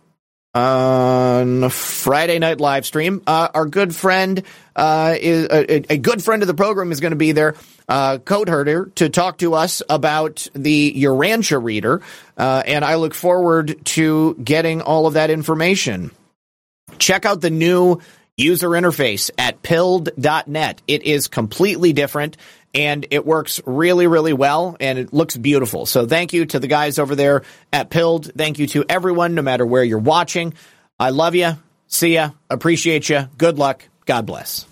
on 0.52 1.70
Friday 1.70 2.40
night 2.40 2.60
live 2.60 2.84
stream. 2.84 3.22
Uh, 3.24 3.48
our 3.54 3.66
good 3.66 3.94
friend 3.94 4.42
uh, 4.74 5.14
is 5.18 5.46
a, 5.48 5.92
a, 5.92 5.96
good 5.98 6.20
friend 6.20 6.42
of 6.42 6.48
the 6.48 6.54
program 6.54 6.90
is 6.90 6.98
going 6.98 7.12
to 7.12 7.16
be 7.16 7.30
there, 7.30 7.54
uh, 7.88 8.18
Code 8.18 8.48
Herder, 8.48 8.86
to 8.96 9.08
talk 9.10 9.38
to 9.38 9.54
us 9.54 9.82
about 9.88 10.48
the 10.54 10.92
Urantia 11.04 11.62
reader, 11.62 12.02
uh, 12.36 12.64
and 12.66 12.84
I 12.84 12.96
look 12.96 13.14
forward 13.14 13.84
to 13.84 14.34
getting 14.42 14.82
all 14.82 15.06
of 15.06 15.14
that 15.14 15.30
information. 15.30 16.10
Check 16.98 17.24
out 17.24 17.40
the 17.40 17.50
new 17.50 18.00
user 18.36 18.68
interface 18.70 19.30
at 19.38 19.62
pilled.net. 19.62 20.82
It 20.86 21.02
is 21.02 21.28
completely 21.28 21.92
different 21.92 22.36
and 22.74 23.06
it 23.10 23.26
works 23.26 23.60
really, 23.66 24.06
really 24.06 24.32
well 24.32 24.76
and 24.80 24.98
it 24.98 25.12
looks 25.12 25.36
beautiful. 25.36 25.86
So 25.86 26.06
thank 26.06 26.32
you 26.32 26.46
to 26.46 26.58
the 26.58 26.66
guys 26.66 26.98
over 26.98 27.14
there 27.14 27.42
at 27.72 27.90
Pilled. 27.90 28.32
Thank 28.34 28.58
you 28.58 28.66
to 28.68 28.84
everyone, 28.88 29.34
no 29.34 29.42
matter 29.42 29.66
where 29.66 29.84
you're 29.84 29.98
watching. 29.98 30.54
I 30.98 31.10
love 31.10 31.34
you. 31.34 31.52
See 31.86 32.14
ya. 32.14 32.30
Appreciate 32.48 33.08
you. 33.08 33.28
Good 33.36 33.58
luck. 33.58 33.86
God 34.06 34.26
bless. 34.26 34.71